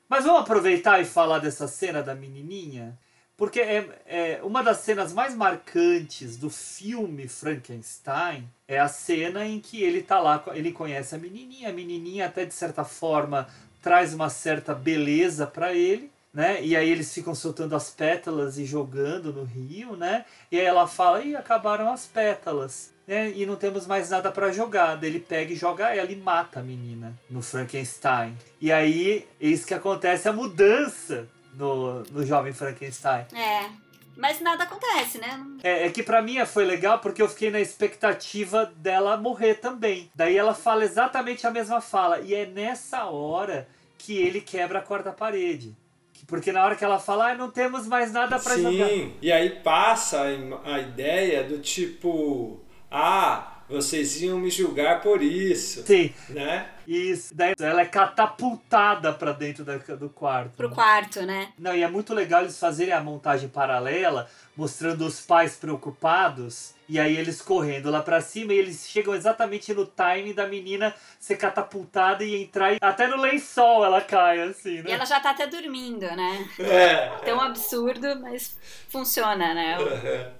Mas 0.08 0.24
vamos 0.24 0.40
aproveitar 0.40 1.00
e 1.00 1.04
falar 1.04 1.38
dessa 1.38 1.68
cena 1.68 2.02
da 2.02 2.14
menininha? 2.14 2.98
Porque 3.36 3.60
é, 3.60 3.88
é 4.06 4.40
uma 4.42 4.62
das 4.62 4.78
cenas 4.78 5.12
mais 5.12 5.34
marcantes 5.34 6.36
do 6.36 6.48
filme 6.48 7.28
Frankenstein 7.28 8.48
é 8.66 8.78
a 8.80 8.88
cena 8.88 9.46
em 9.46 9.60
que 9.60 9.82
ele 9.82 10.02
tá 10.02 10.18
lá, 10.18 10.42
ele 10.54 10.72
conhece 10.72 11.14
a 11.14 11.18
menininha, 11.18 11.68
a 11.68 11.72
menininha 11.72 12.26
até 12.26 12.46
de 12.46 12.54
certa 12.54 12.84
forma 12.84 13.46
traz 13.82 14.14
uma 14.14 14.30
certa 14.30 14.74
beleza 14.74 15.46
para 15.46 15.74
ele, 15.74 16.10
né? 16.32 16.64
E 16.64 16.74
aí 16.74 16.88
eles 16.88 17.12
ficam 17.12 17.34
soltando 17.34 17.76
as 17.76 17.90
pétalas 17.90 18.58
e 18.58 18.64
jogando 18.64 19.32
no 19.32 19.44
rio, 19.44 19.94
né? 19.94 20.24
E 20.50 20.58
aí 20.58 20.66
ela 20.66 20.88
fala: 20.88 21.22
"Ih, 21.22 21.36
acabaram 21.36 21.92
as 21.92 22.06
pétalas". 22.06 22.97
Né? 23.08 23.32
E 23.34 23.46
não 23.46 23.56
temos 23.56 23.86
mais 23.86 24.10
nada 24.10 24.30
para 24.30 24.52
jogar. 24.52 24.96
Daí 24.96 25.08
ele 25.08 25.18
pega 25.20 25.50
e 25.52 25.56
joga 25.56 25.88
ela 25.94 26.12
e 26.12 26.16
mata 26.16 26.60
a 26.60 26.62
menina 26.62 27.14
no 27.30 27.40
Frankenstein. 27.40 28.36
E 28.60 28.70
aí, 28.70 29.26
eis 29.40 29.64
que 29.64 29.72
acontece 29.72 30.28
a 30.28 30.32
mudança 30.32 31.26
no, 31.54 32.02
no 32.02 32.24
jovem 32.26 32.52
Frankenstein. 32.52 33.24
É. 33.34 33.70
Mas 34.14 34.40
nada 34.40 34.64
acontece, 34.64 35.18
né? 35.18 35.46
É, 35.62 35.86
é 35.86 35.90
que 35.90 36.02
pra 36.02 36.20
mim 36.20 36.44
foi 36.44 36.64
legal 36.64 36.98
porque 36.98 37.22
eu 37.22 37.28
fiquei 37.28 37.50
na 37.50 37.60
expectativa 37.60 38.66
dela 38.76 39.16
morrer 39.16 39.54
também. 39.54 40.10
Daí 40.14 40.36
ela 40.36 40.54
fala 40.54 40.84
exatamente 40.84 41.46
a 41.46 41.50
mesma 41.50 41.80
fala. 41.80 42.20
E 42.20 42.34
é 42.34 42.44
nessa 42.44 43.04
hora 43.04 43.66
que 43.96 44.16
ele 44.18 44.40
quebra 44.40 44.80
a 44.80 44.82
quarta 44.82 45.12
parede. 45.12 45.74
Que- 46.12 46.26
Porque 46.26 46.50
na 46.52 46.64
hora 46.64 46.74
que 46.76 46.84
ela 46.84 46.98
fala, 46.98 47.30
ah, 47.30 47.34
não 47.36 47.48
temos 47.50 47.86
mais 47.86 48.12
nada 48.12 48.38
pra 48.40 48.58
jogar. 48.58 48.88
Sim, 48.88 49.14
e 49.22 49.30
aí 49.32 49.50
passa 49.50 50.24
a 50.64 50.78
ideia 50.80 51.44
do 51.44 51.60
tipo, 51.60 52.60
ah, 52.90 53.62
vocês 53.68 54.20
iam 54.22 54.38
me 54.38 54.50
julgar 54.50 55.02
por 55.02 55.22
isso. 55.22 55.84
Sim. 55.86 56.12
Né? 56.30 56.66
Isso. 56.88 57.34
Daí 57.34 57.54
ela 57.60 57.82
é 57.82 57.84
catapultada 57.84 59.12
pra 59.12 59.32
dentro 59.32 59.62
da- 59.64 59.76
do 59.76 60.08
quarto. 60.08 60.52
Pro 60.56 60.70
quarto, 60.70 61.20
né? 61.22 61.52
Não, 61.58 61.74
e 61.74 61.82
é 61.82 61.88
muito 61.88 62.14
legal 62.14 62.40
eles 62.42 62.58
fazerem 62.58 62.94
a 62.94 63.00
montagem 63.02 63.48
paralela, 63.48 64.28
mostrando 64.56 65.04
os 65.06 65.20
pais 65.20 65.54
preocupados, 65.56 66.74
e 66.88 66.98
aí 66.98 67.16
eles 67.16 67.40
correndo 67.42 67.90
lá 67.90 68.02
pra 68.02 68.20
cima, 68.20 68.52
e 68.52 68.58
eles 68.58 68.88
chegam 68.88 69.14
exatamente 69.14 69.72
no 69.74 69.84
timing 69.86 70.32
da 70.32 70.46
menina 70.48 70.94
ser 71.20 71.36
catapultada 71.36 72.24
e 72.24 72.42
entrar. 72.42 72.72
e 72.72 72.78
Até 72.80 73.06
no 73.06 73.16
lençol 73.18 73.84
ela 73.84 74.00
cai, 74.00 74.40
assim, 74.40 74.78
E 74.78 74.82
né? 74.82 74.92
ela 74.92 75.04
já 75.04 75.20
tá 75.20 75.30
até 75.30 75.46
dormindo, 75.46 76.06
né? 76.06 76.48
É. 76.58 77.08
Tão 77.24 77.40
absurdo, 77.40 78.18
mas 78.20 78.58
funciona, 78.88 79.52
né? 79.54 79.76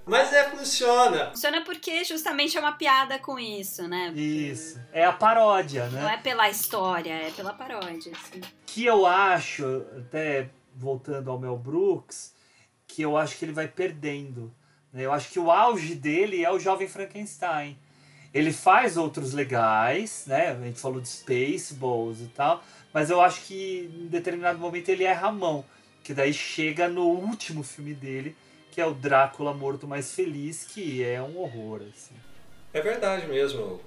Mas 0.05 0.33
é, 0.33 0.49
funciona. 0.49 1.27
Funciona 1.29 1.61
porque 1.61 2.03
justamente 2.03 2.57
é 2.57 2.59
uma 2.59 2.73
piada 2.73 3.19
com 3.19 3.37
isso, 3.39 3.87
né? 3.87 4.11
Isso. 4.15 4.79
É 4.91 5.05
a 5.05 5.13
paródia, 5.13 5.85
né? 5.87 6.01
Não 6.01 6.09
é 6.09 6.17
pela 6.17 6.38
história, 6.47 7.11
é 7.11 7.31
pela 7.31 7.53
paródia. 7.53 8.13
Assim. 8.13 8.39
que 8.67 8.85
eu 8.85 9.05
acho, 9.07 9.83
até 9.97 10.49
voltando 10.75 11.31
ao 11.31 11.39
Mel 11.39 11.57
Brooks, 11.57 12.35
que 12.87 13.01
eu 13.01 13.17
acho 13.17 13.35
que 13.37 13.45
ele 13.45 13.51
vai 13.51 13.67
perdendo. 13.67 14.53
né? 14.93 15.05
Eu 15.05 15.11
acho 15.11 15.29
que 15.31 15.39
o 15.39 15.49
auge 15.49 15.95
dele 15.95 16.45
é 16.45 16.51
o 16.51 16.59
Jovem 16.59 16.87
Frankenstein. 16.87 17.77
Ele 18.31 18.53
faz 18.53 18.95
outros 18.95 19.33
legais, 19.33 20.25
né? 20.27 20.49
A 20.49 20.63
gente 20.63 20.79
falou 20.79 21.01
de 21.01 21.07
Spaceballs 21.07 22.21
e 22.21 22.27
tal, 22.27 22.63
mas 22.93 23.09
eu 23.09 23.19
acho 23.19 23.41
que 23.41 23.89
em 23.91 24.07
determinado 24.07 24.59
momento 24.59 24.89
ele 24.89 25.03
erra 25.03 25.29
a 25.29 25.31
mão. 25.31 25.65
Que 26.03 26.13
daí 26.13 26.31
chega 26.31 26.87
no 26.87 27.05
último 27.07 27.63
filme 27.63 27.93
dele, 27.93 28.35
que 28.71 28.79
é 28.79 28.85
o 28.85 28.93
Drácula 28.93 29.51
Morto 29.53 29.87
Mais 29.87 30.13
Feliz, 30.13 30.63
que 30.63 31.03
é 31.03 31.21
um 31.21 31.37
horror, 31.39 31.81
assim. 31.91 32.15
É 32.71 32.81
verdade 32.81 33.27
mesmo. 33.27 33.81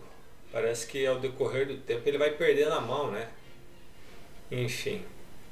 Parece 0.52 0.86
que 0.86 1.06
ao 1.06 1.18
decorrer 1.18 1.66
do 1.66 1.78
tempo 1.78 2.06
ele 2.06 2.18
vai 2.18 2.30
perdendo 2.30 2.74
a 2.74 2.80
mão, 2.80 3.10
né? 3.10 3.30
Enfim. 4.50 5.02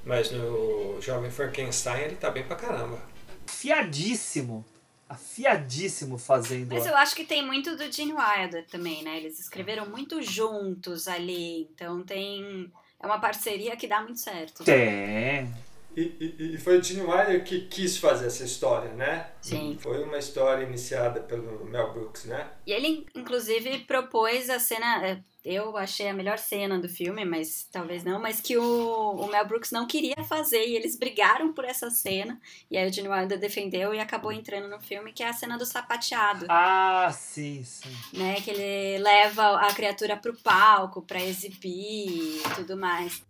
Mas 0.04 0.30
no 0.30 1.00
Jovem 1.00 1.30
Frankenstein 1.30 2.02
ele 2.02 2.16
tá 2.16 2.30
bem 2.30 2.44
pra 2.44 2.54
caramba. 2.54 3.00
Afiadíssimo. 3.48 4.64
Afiadíssimo 5.08 6.18
fazendo. 6.18 6.72
Mas 6.72 6.86
eu 6.86 6.94
acho 6.96 7.16
que 7.16 7.24
tem 7.24 7.44
muito 7.44 7.76
do 7.76 7.90
Gene 7.90 8.12
Wilder 8.12 8.66
também, 8.66 9.02
né? 9.02 9.16
Eles 9.16 9.40
escreveram 9.40 9.88
muito 9.88 10.22
juntos 10.22 11.08
ali, 11.08 11.62
então 11.62 12.02
tem. 12.04 12.70
É 13.02 13.06
uma 13.06 13.18
parceria 13.18 13.74
que 13.76 13.88
dá 13.88 14.02
muito 14.02 14.20
certo. 14.20 14.62
Tem. 14.62 15.52
E 16.00 16.54
e, 16.54 16.58
foi 16.58 16.78
o 16.78 16.82
Gene 16.82 17.02
Wilder 17.02 17.44
que 17.44 17.62
quis 17.66 17.96
fazer 17.96 18.26
essa 18.26 18.44
história, 18.44 18.92
né? 18.92 19.30
Sim. 19.40 19.76
Foi 19.80 20.02
uma 20.02 20.18
história 20.18 20.64
iniciada 20.64 21.20
pelo 21.20 21.64
Mel 21.64 21.92
Brooks, 21.92 22.24
né? 22.24 22.48
E 22.66 22.72
ele, 22.72 23.06
inclusive, 23.14 23.80
propôs 23.80 24.48
a 24.48 24.58
cena. 24.58 25.06
é, 25.06 25.18
Eu 25.44 25.76
achei 25.76 26.08
a 26.08 26.14
melhor 26.14 26.38
cena 26.38 26.78
do 26.78 26.88
filme, 26.88 27.24
mas 27.24 27.66
talvez 27.72 28.04
não, 28.04 28.20
mas 28.20 28.40
que 28.40 28.56
o, 28.58 29.10
o 29.12 29.26
Mel 29.28 29.46
Brooks 29.46 29.70
não 29.70 29.86
queria 29.86 30.22
fazer 30.28 30.66
e 30.66 30.76
eles 30.76 30.96
brigaram 30.96 31.52
por 31.52 31.64
essa 31.64 31.90
cena. 31.90 32.40
E 32.70 32.76
aí 32.76 32.88
o 32.88 32.92
Gene 32.92 33.08
Wilder 33.08 33.38
defendeu 33.38 33.94
e 33.94 33.98
acabou 34.00 34.32
entrando 34.32 34.68
no 34.68 34.80
filme, 34.80 35.12
que 35.12 35.22
é 35.22 35.28
a 35.28 35.32
cena 35.32 35.56
do 35.56 35.64
sapateado. 35.66 36.46
Ah, 36.48 37.10
sim, 37.12 37.62
sim. 37.64 37.90
Né, 38.12 38.40
que 38.40 38.50
ele 38.50 39.02
leva 39.02 39.60
a 39.60 39.72
criatura 39.74 40.16
pro 40.16 40.34
palco 40.36 41.02
pra 41.02 41.22
exibir 41.22 42.38
e 42.38 42.42
tudo 42.54 42.76
mais. 42.76 43.22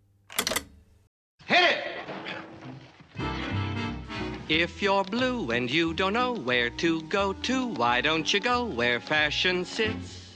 If 4.51 4.81
you're 4.81 5.05
blue 5.05 5.51
and 5.51 5.71
you 5.71 5.93
don't 5.93 6.11
know 6.11 6.33
where 6.33 6.69
to 6.71 7.01
go 7.03 7.31
to, 7.31 7.67
why 7.67 8.01
don't 8.01 8.33
you 8.33 8.41
go 8.41 8.65
where 8.65 8.99
fashion 8.99 9.63
sits? 9.63 10.27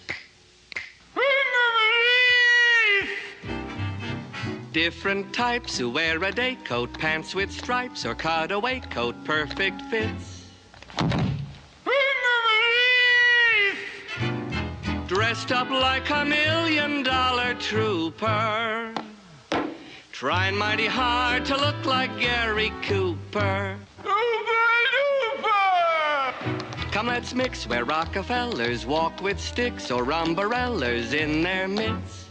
Different 4.72 5.34
types 5.34 5.78
who 5.78 5.90
wear 5.90 6.24
a 6.24 6.32
day 6.32 6.58
coat, 6.64 6.98
pants 6.98 7.36
with 7.36 7.52
stripes, 7.52 8.06
or 8.06 8.16
cutaway 8.16 8.80
coat, 8.90 9.22
perfect 9.26 9.82
fits. 9.92 10.46
Dressed 15.08 15.52
up 15.52 15.70
like 15.70 16.10
a 16.10 16.24
million 16.24 17.04
dollar 17.04 17.54
trooper. 17.56 18.94
Trying 20.14 20.56
mighty 20.56 20.88
hard 20.88 21.44
to 21.48 21.58
look 21.58 21.86
like 21.86 22.18
Gary 22.18 22.72
Cooper. 22.84 23.78
Come, 26.92 27.08
let's 27.08 27.34
mix 27.34 27.68
where 27.68 27.84
Rockefellers 27.84 28.86
walk 28.86 29.22
with 29.22 29.38
sticks 29.38 29.92
or 29.92 30.10
umbrellas 30.14 31.14
in 31.14 31.44
their 31.44 31.68
midst. 31.68 32.30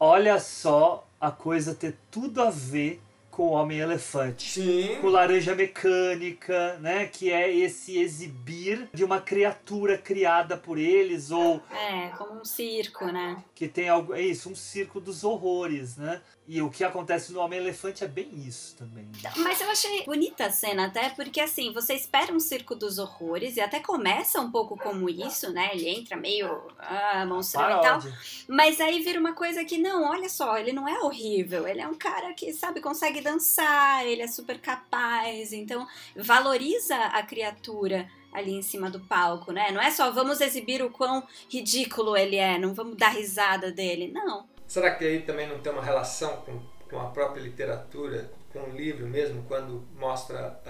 Olha 0.00 0.40
só 0.40 1.06
a 1.20 1.30
coisa 1.30 1.74
ter 1.74 1.94
tudo 2.10 2.42
a 2.42 2.50
ver 2.50 3.00
com 3.30 3.44
o 3.48 3.50
Homem-Elefante. 3.52 4.60
Sim. 4.60 4.98
Com 5.00 5.08
Laranja 5.08 5.54
Mecânica, 5.54 6.76
né? 6.80 7.06
Que 7.06 7.32
é 7.32 7.52
esse 7.52 7.98
exibir 7.98 8.88
de 8.92 9.04
uma 9.04 9.20
criatura 9.20 9.96
criada 9.98 10.56
por 10.56 10.78
eles 10.78 11.30
ou 11.30 11.60
É, 11.70 12.08
como 12.16 12.40
um 12.40 12.44
circo, 12.44 13.06
né? 13.06 13.42
que 13.54 13.66
tem 13.66 13.88
algo. 13.88 14.14
É 14.14 14.20
isso, 14.20 14.50
um 14.50 14.54
circo 14.54 15.00
dos 15.00 15.24
horrores, 15.24 15.96
né? 15.96 16.20
E 16.46 16.60
o 16.60 16.68
que 16.68 16.84
acontece 16.84 17.32
no 17.32 17.40
Homem-Elefante 17.40 18.04
é 18.04 18.06
bem 18.06 18.28
isso 18.46 18.76
também. 18.76 19.08
né? 19.22 19.32
Mas 19.38 19.62
eu 19.62 19.70
achei 19.70 20.04
bonita 20.04 20.44
a 20.44 20.50
cena, 20.50 20.86
até 20.86 21.08
porque 21.08 21.40
assim, 21.40 21.72
você 21.72 21.94
espera 21.94 22.32
um 22.34 22.38
circo 22.38 22.74
dos 22.74 22.98
horrores 22.98 23.56
e 23.56 23.62
até 23.62 23.80
começa 23.80 24.38
um 24.40 24.50
pouco 24.50 24.76
como 24.76 25.08
isso, 25.08 25.50
né? 25.50 25.70
Ele 25.72 25.88
entra 25.88 26.18
meio 26.18 26.68
ah, 26.78 27.24
monstrão 27.26 27.78
e 27.78 27.82
tal. 27.82 27.98
Mas 28.46 28.78
aí 28.78 29.00
vira 29.00 29.18
uma 29.18 29.32
coisa 29.32 29.64
que, 29.64 29.78
não, 29.78 30.04
olha 30.04 30.28
só, 30.28 30.58
ele 30.58 30.72
não 30.72 30.86
é 30.86 31.00
horrível. 31.00 31.66
Ele 31.66 31.80
é 31.80 31.88
um 31.88 31.94
cara 31.94 32.34
que, 32.34 32.52
sabe, 32.52 32.82
consegue 32.82 33.22
dançar, 33.22 34.06
ele 34.06 34.20
é 34.20 34.28
super 34.28 34.60
capaz. 34.60 35.50
Então, 35.50 35.86
valoriza 36.14 36.94
a 36.94 37.22
criatura 37.22 38.06
ali 38.30 38.52
em 38.52 38.62
cima 38.62 38.90
do 38.90 39.00
palco, 39.00 39.50
né? 39.50 39.70
Não 39.70 39.80
é 39.80 39.90
só 39.90 40.10
vamos 40.10 40.42
exibir 40.42 40.82
o 40.82 40.90
quão 40.90 41.22
ridículo 41.48 42.16
ele 42.16 42.36
é, 42.36 42.58
não 42.58 42.74
vamos 42.74 42.96
dar 42.96 43.10
risada 43.10 43.70
dele. 43.72 44.10
Não. 44.12 44.52
Será 44.66 44.94
que 44.94 45.04
aí 45.04 45.22
também 45.22 45.46
não 45.48 45.58
tem 45.60 45.72
uma 45.72 45.82
relação 45.82 46.36
com, 46.38 46.60
com 46.88 47.00
a 47.00 47.06
própria 47.10 47.40
literatura, 47.42 48.30
com 48.52 48.60
o 48.60 48.72
livro 48.76 49.06
mesmo, 49.06 49.44
quando 49.48 49.82
mostra 49.96 50.60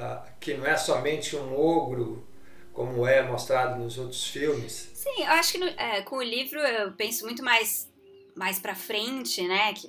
que 0.41 0.55
não 0.55 0.67
é 0.67 0.77
somente 0.77 1.37
um 1.37 1.55
ogro, 1.59 2.27
como 2.73 3.07
é 3.07 3.23
mostrado 3.23 3.79
nos 3.83 3.99
outros 3.99 4.27
filmes? 4.29 4.91
Sim, 4.95 5.23
eu 5.23 5.31
acho 5.33 5.53
que 5.53 5.59
no- 5.59 5.67
é, 5.67 6.03
com 6.03 6.17
o 6.17 6.23
livro 6.23 6.59
eu 6.59 6.93
penso 6.93 7.25
muito 7.25 7.43
mais 7.43 7.93
mais 8.37 8.59
para 8.59 8.75
frente, 8.75 9.47
né, 9.47 9.73
que, 9.75 9.89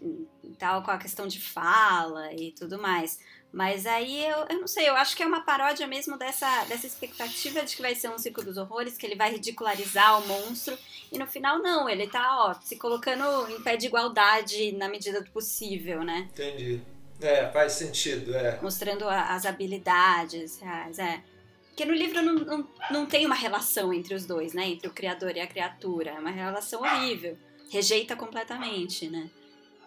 tal 0.60 0.84
com 0.84 0.92
a 0.92 1.00
questão 1.00 1.26
de 1.26 1.42
fala 1.42 2.32
e 2.32 2.52
tudo 2.52 2.78
mais. 2.80 3.18
Mas 3.56 3.86
aí 3.86 4.22
eu, 4.26 4.46
eu 4.50 4.60
não 4.60 4.68
sei, 4.68 4.90
eu 4.90 4.98
acho 4.98 5.16
que 5.16 5.24
é 5.24 5.26
uma 5.26 5.40
paródia 5.40 5.88
mesmo 5.88 6.18
dessa, 6.18 6.66
dessa 6.66 6.86
expectativa 6.86 7.64
de 7.64 7.74
que 7.74 7.82
vai 7.82 7.96
ser 7.96 8.10
um 8.10 8.18
circo 8.18 8.44
dos 8.44 8.58
horrores, 8.58 8.98
que 8.98 9.06
ele 9.06 9.16
vai 9.16 9.32
ridicularizar 9.32 10.22
o 10.22 10.28
monstro, 10.28 10.78
e 11.10 11.18
no 11.18 11.26
final 11.26 11.60
não, 11.60 11.88
ele 11.88 12.06
tá, 12.06 12.48
ó, 12.48 12.54
se 12.56 12.76
colocando 12.76 13.24
em 13.50 13.62
pé 13.62 13.78
de 13.78 13.86
igualdade 13.86 14.74
na 14.74 14.90
medida 14.90 15.22
do 15.22 15.32
possível, 15.32 16.04
né? 16.04 16.28
Entendi. 16.34 16.82
É, 17.22 17.50
faz 17.50 17.72
sentido, 17.72 18.36
é. 18.36 18.60
Mostrando 18.62 19.08
as 19.08 19.46
habilidades 19.46 20.60
reais, 20.60 21.00
é. 21.00 21.24
Porque 21.70 21.86
no 21.86 21.94
livro 21.94 22.22
não, 22.22 22.34
não, 22.36 22.68
não 22.92 23.06
tem 23.06 23.26
uma 23.26 23.36
relação 23.36 23.94
entre 23.94 24.14
os 24.14 24.26
dois, 24.26 24.52
né? 24.52 24.68
Entre 24.68 24.90
o 24.90 24.92
criador 24.92 25.34
e 25.34 25.40
a 25.40 25.48
criatura. 25.48 26.12
É 26.12 26.20
uma 26.20 26.30
relação 26.30 26.82
horrível. 26.82 27.38
Rejeita 27.70 28.18
completamente, 28.18 29.10
né? 29.10 29.30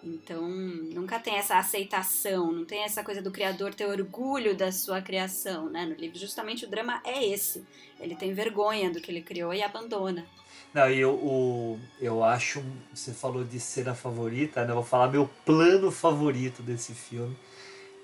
Então, 0.03 0.49
nunca 0.49 1.19
tem 1.19 1.35
essa 1.35 1.59
aceitação, 1.59 2.53
não 2.53 2.65
tem 2.65 2.85
essa 2.85 3.03
coisa 3.03 3.21
do 3.21 3.31
criador 3.31 3.75
ter 3.75 3.87
orgulho 3.87 4.57
da 4.57 4.71
sua 4.71 5.03
criação, 5.03 5.69
né? 5.69 5.85
No 5.87 5.95
livro, 5.95 6.19
justamente 6.19 6.65
o 6.65 6.69
drama 6.69 7.01
é 7.05 7.27
esse. 7.27 7.65
Ele 7.99 8.15
tem 8.15 8.33
vergonha 8.33 8.91
do 8.91 9.01
que 9.01 9.11
ele 9.11 9.23
criou 9.23 9.53
e 9.53 9.63
abandona. 9.63 10.25
Não, 10.73 10.89
eu, 10.89 11.15
o, 11.15 11.81
eu 12.01 12.23
acho. 12.23 12.63
Você 12.95 13.13
falou 13.13 13.43
de 13.43 13.59
cena 13.59 13.95
favorita, 13.95 14.65
né? 14.65 14.71
Eu 14.71 14.77
vou 14.77 14.85
falar 14.85 15.09
meu 15.09 15.29
plano 15.45 15.91
favorito 15.91 16.63
desse 16.63 16.95
filme. 16.95 17.37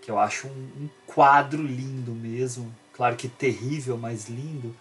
Que 0.03 0.11
eu 0.11 0.19
acho 0.19 0.49
um, 0.49 0.85
um 0.85 0.89
quadro 1.07 1.63
lindo 1.63 2.13
mesmo. 2.13 2.75
Claro 2.93 3.17
que 3.17 3.29
terrível, 3.29 3.97
mas 3.97 4.29
lindo. 4.29 4.75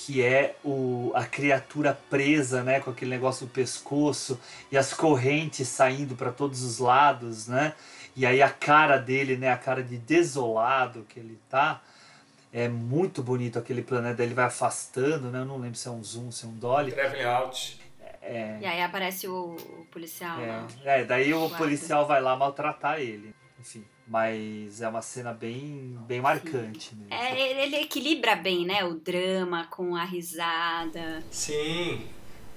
Que 0.00 0.22
é 0.22 0.54
o, 0.64 1.12
a 1.14 1.24
criatura 1.26 1.98
presa, 2.08 2.62
né? 2.62 2.80
Com 2.80 2.90
aquele 2.90 3.10
negócio 3.10 3.46
no 3.46 3.52
pescoço 3.52 4.40
e 4.70 4.78
as 4.78 4.94
correntes 4.94 5.66
saindo 5.68 6.14
para 6.14 6.30
todos 6.32 6.62
os 6.62 6.78
lados, 6.78 7.46
né? 7.48 7.74
E 8.16 8.24
aí 8.24 8.40
a 8.42 8.48
cara 8.48 8.96
dele, 8.96 9.36
né? 9.36 9.50
A 9.52 9.56
cara 9.58 9.82
de 9.82 9.96
desolado 9.98 11.04
que 11.08 11.18
ele 11.20 11.38
tá. 11.50 11.80
É 12.52 12.68
muito 12.68 13.22
bonito 13.22 13.58
aquele 13.58 13.82
plano? 13.82 14.14
Daí 14.14 14.26
ele 14.26 14.34
vai 14.34 14.46
afastando, 14.46 15.30
né? 15.30 15.40
Eu 15.40 15.44
não 15.44 15.58
lembro 15.58 15.76
se 15.76 15.86
é 15.88 15.90
um 15.90 16.02
zoom, 16.02 16.30
se 16.30 16.46
é 16.46 16.48
um 16.48 16.54
dolly. 16.54 16.92
Traveling 16.92 17.24
out. 17.24 17.80
É, 18.22 18.58
E 18.60 18.66
aí 18.66 18.82
aparece 18.82 19.26
o, 19.28 19.54
o 19.56 19.86
policial 19.90 20.38
lá. 20.40 20.66
é, 20.84 21.00
é, 21.00 21.04
daí 21.04 21.32
o 21.34 21.40
Guarda. 21.40 21.56
policial 21.56 22.06
vai 22.06 22.20
lá 22.20 22.36
maltratar 22.36 23.00
ele. 23.00 23.34
Enfim, 23.60 23.84
mas 24.08 24.80
é 24.80 24.88
uma 24.88 25.02
cena 25.02 25.32
bem, 25.34 25.98
bem 26.06 26.20
marcante 26.20 26.94
mesmo. 26.94 27.12
É, 27.12 27.64
ele 27.64 27.76
equilibra 27.76 28.34
bem, 28.34 28.64
né? 28.64 28.84
O 28.84 28.94
drama 28.94 29.66
com 29.66 29.94
a 29.94 30.04
risada. 30.04 31.22
Sim, 31.30 32.06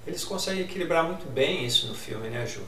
eles 0.06 0.24
conseguem 0.24 0.62
equilibrar 0.62 1.04
muito 1.04 1.26
bem 1.30 1.64
isso 1.64 1.86
no 1.86 1.94
filme, 1.94 2.30
né, 2.30 2.46
Ju? 2.46 2.62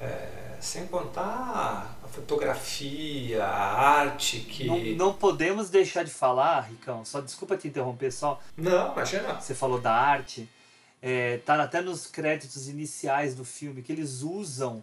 É, 0.00 0.56
sem 0.60 0.86
contar 0.86 1.98
a 2.02 2.08
fotografia, 2.08 3.44
a 3.44 4.00
arte 4.00 4.40
que. 4.40 4.66
Não, 4.66 5.06
não 5.08 5.12
podemos 5.12 5.68
deixar 5.68 6.04
de 6.04 6.10
falar, 6.12 6.60
Ricão, 6.60 7.04
só 7.04 7.20
desculpa 7.20 7.56
te 7.56 7.66
interromper 7.66 8.12
só. 8.12 8.40
Não, 8.56 8.92
imagina. 8.92 9.40
Você 9.40 9.54
falou 9.54 9.80
da 9.80 9.92
arte. 9.92 10.48
É, 11.02 11.38
tá 11.38 11.62
até 11.62 11.82
nos 11.82 12.06
créditos 12.06 12.66
iniciais 12.66 13.34
do 13.34 13.44
filme 13.44 13.82
que 13.82 13.92
eles 13.92 14.22
usam 14.22 14.82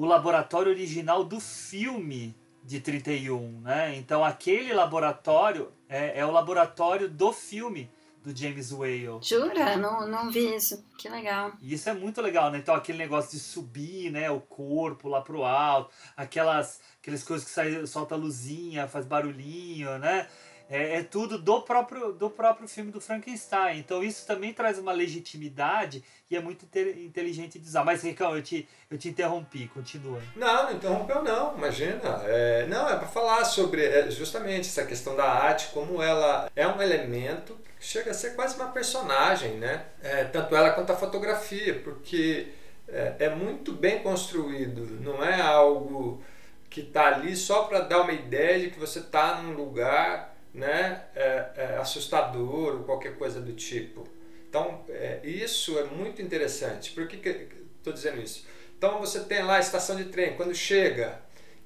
o 0.00 0.06
laboratório 0.06 0.72
original 0.72 1.22
do 1.22 1.38
filme 1.38 2.34
de 2.64 2.80
31, 2.80 3.60
né? 3.60 3.94
Então 3.96 4.24
aquele 4.24 4.72
laboratório 4.72 5.70
é, 5.86 6.20
é 6.20 6.24
o 6.24 6.30
laboratório 6.30 7.06
do 7.06 7.34
filme 7.34 7.90
do 8.24 8.34
James 8.34 8.72
Whale. 8.72 9.18
Jura? 9.20 9.76
Não, 9.76 10.08
não 10.08 10.30
vi 10.30 10.54
isso. 10.54 10.82
Que 10.96 11.06
legal. 11.06 11.52
E 11.60 11.74
isso 11.74 11.90
é 11.90 11.92
muito 11.92 12.22
legal, 12.22 12.50
né? 12.50 12.56
Então 12.56 12.74
aquele 12.74 12.96
negócio 12.96 13.32
de 13.32 13.38
subir, 13.38 14.10
né, 14.10 14.30
o 14.30 14.40
corpo 14.40 15.06
lá 15.06 15.20
pro 15.20 15.44
alto, 15.44 15.90
aquelas 16.16 16.80
aquelas 16.98 17.22
coisas 17.22 17.46
que 17.46 17.52
sai, 17.52 17.86
solta 17.86 18.16
luzinha, 18.16 18.88
faz 18.88 19.04
barulhinho, 19.04 19.98
né? 19.98 20.28
É, 20.70 20.98
é 20.98 21.02
tudo 21.02 21.36
do 21.36 21.62
próprio 21.62 22.12
do 22.12 22.30
próprio 22.30 22.68
filme 22.68 22.92
do 22.92 23.00
Frankenstein. 23.00 23.80
Então 23.80 24.04
isso 24.04 24.24
também 24.24 24.54
traz 24.54 24.78
uma 24.78 24.92
legitimidade 24.92 26.04
e 26.30 26.36
é 26.36 26.40
muito 26.40 26.64
inte- 26.64 27.00
inteligente 27.00 27.58
de 27.58 27.66
usar. 27.66 27.84
Mas 27.84 28.04
Ricão, 28.04 28.36
eu 28.36 28.42
te 28.42 28.68
eu 28.88 28.96
te 28.96 29.08
interrompi, 29.08 29.66
continua. 29.68 30.22
Não, 30.36 30.64
não 30.64 30.72
interrompeu 30.72 31.22
não, 31.24 31.56
imagina. 31.58 32.22
É, 32.24 32.66
não, 32.68 32.88
é 32.88 32.96
para 32.96 33.08
falar 33.08 33.44
sobre 33.44 33.84
é, 33.84 34.10
justamente 34.10 34.68
essa 34.68 34.86
questão 34.86 35.16
da 35.16 35.24
arte, 35.24 35.68
como 35.74 36.00
ela 36.00 36.50
é 36.54 36.66
um 36.68 36.80
elemento 36.80 37.58
que 37.78 37.84
chega 37.84 38.12
a 38.12 38.14
ser 38.14 38.36
quase 38.36 38.54
uma 38.54 38.68
personagem, 38.70 39.54
né? 39.54 39.86
É, 40.02 40.24
tanto 40.24 40.54
ela 40.54 40.70
quanto 40.70 40.92
a 40.92 40.96
fotografia, 40.96 41.80
porque 41.82 42.48
é, 42.86 43.14
é 43.18 43.30
muito 43.30 43.72
bem 43.72 44.02
construído, 44.02 44.86
não 45.00 45.24
é 45.24 45.40
algo 45.40 46.22
que 46.68 46.82
está 46.82 47.08
ali 47.08 47.34
só 47.34 47.64
para 47.64 47.80
dar 47.80 48.02
uma 48.02 48.12
ideia 48.12 48.60
de 48.60 48.70
que 48.70 48.78
você 48.78 49.00
está 49.00 49.42
num 49.42 49.54
lugar 49.54 50.30
né, 50.52 51.04
é, 51.14 51.46
é, 51.56 51.76
assustador 51.80 52.76
ou 52.76 52.84
qualquer 52.84 53.16
coisa 53.16 53.40
do 53.40 53.52
tipo. 53.52 54.06
Então, 54.48 54.84
é, 54.88 55.20
isso 55.22 55.78
é 55.78 55.84
muito 55.84 56.20
interessante. 56.20 56.90
Por 56.90 57.06
que 57.06 57.48
estou 57.76 57.92
dizendo 57.92 58.20
isso? 58.20 58.46
Então, 58.76 58.98
você 58.98 59.20
tem 59.20 59.42
lá 59.42 59.56
a 59.56 59.60
estação 59.60 59.96
de 59.96 60.04
trem, 60.04 60.36
quando 60.36 60.54
chega 60.54 61.20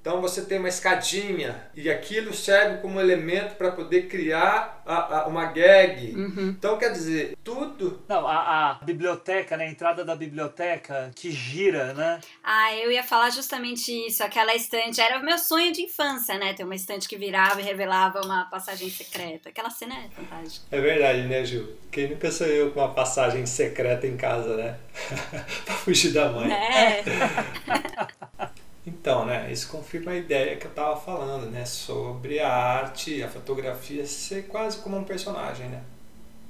Então 0.05 0.21
você 0.21 0.43
tem 0.43 0.59
uma 0.59 0.69
escadinha 0.69 1.67
e 1.75 1.89
aquilo 1.89 2.35
serve 2.35 2.83
como 2.83 3.01
elemento 3.01 3.55
para 3.55 3.73
poder 3.73 4.03
criar 4.03 4.83
a, 4.85 5.21
a, 5.21 5.27
uma 5.29 5.47
gag. 5.47 6.15
Uhum. 6.15 6.49
Então 6.51 6.77
quer 6.77 6.93
dizer, 6.93 7.35
tudo. 7.55 8.03
Não, 8.09 8.27
a, 8.27 8.71
a 8.71 8.75
biblioteca, 8.85 9.57
né? 9.57 9.67
A 9.67 9.71
entrada 9.71 10.05
da 10.05 10.17
biblioteca 10.17 11.11
que 11.15 11.31
gira, 11.31 11.95
né? 11.95 12.21
Ah, 12.43 12.75
eu 12.75 12.91
ia 12.91 13.03
falar 13.03 13.31
justamente 13.31 13.91
isso, 14.07 14.23
aquela 14.23 14.55
estante. 14.55 15.01
Era 15.01 15.21
o 15.21 15.25
meu 15.25 15.39
sonho 15.39 15.73
de 15.73 15.83
infância, 15.83 16.37
né? 16.39 16.53
Ter 16.53 16.65
uma 16.65 16.75
estante 16.75 17.09
que 17.09 17.17
virava 17.17 17.61
e 17.61 17.65
revelava 17.65 18.21
uma 18.23 18.45
passagem 18.47 18.91
secreta. 18.91 19.49
Aquela 19.49 19.71
cena 19.71 19.95
é 19.95 20.09
fantástica. 20.09 20.67
É 20.71 20.81
verdade, 20.81 21.23
né, 21.23 21.45
Gil? 21.45 21.77
Quem 21.91 22.11
nunca 22.11 22.31
sonhou 22.31 22.71
com 22.71 22.81
uma 22.81 22.93
passagem 22.93 23.47
secreta 23.47 24.07
em 24.07 24.17
casa, 24.17 24.57
né? 24.57 24.79
pra 25.65 25.75
fugir 25.75 26.13
da 26.13 26.31
mãe. 26.31 26.53
É. 26.53 27.05
Então, 28.87 29.25
né, 29.25 29.51
isso 29.51 29.69
confirma 29.69 30.13
a 30.13 30.17
ideia 30.17 30.57
que 30.57 30.67
eu 30.67 30.71
estava 30.71 30.95
falando, 30.95 31.51
né, 31.51 31.65
sobre 31.65 32.39
a 32.39 32.53
arte, 32.53 33.23
a 33.23 33.29
fotografia 33.29 34.05
ser 34.05 34.47
quase 34.47 34.79
como 34.79 34.99
um 34.99 35.05
personagem, 35.05 35.69
né? 35.69 35.83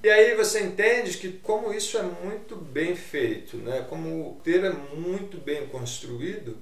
E 0.05 0.11
aí 0.11 0.35
você 0.35 0.63
entende 0.63 1.17
que 1.17 1.33
como 1.33 1.73
isso 1.73 1.97
é 1.97 2.03
muito 2.03 2.57
bem 2.57 2.95
feito, 2.95 3.57
né, 3.57 3.87
como 3.89 4.11
o 4.11 4.23
roteiro 4.35 4.67
é 4.67 4.71
muito 4.71 5.39
bem 5.39 5.67
construído, 5.69 6.59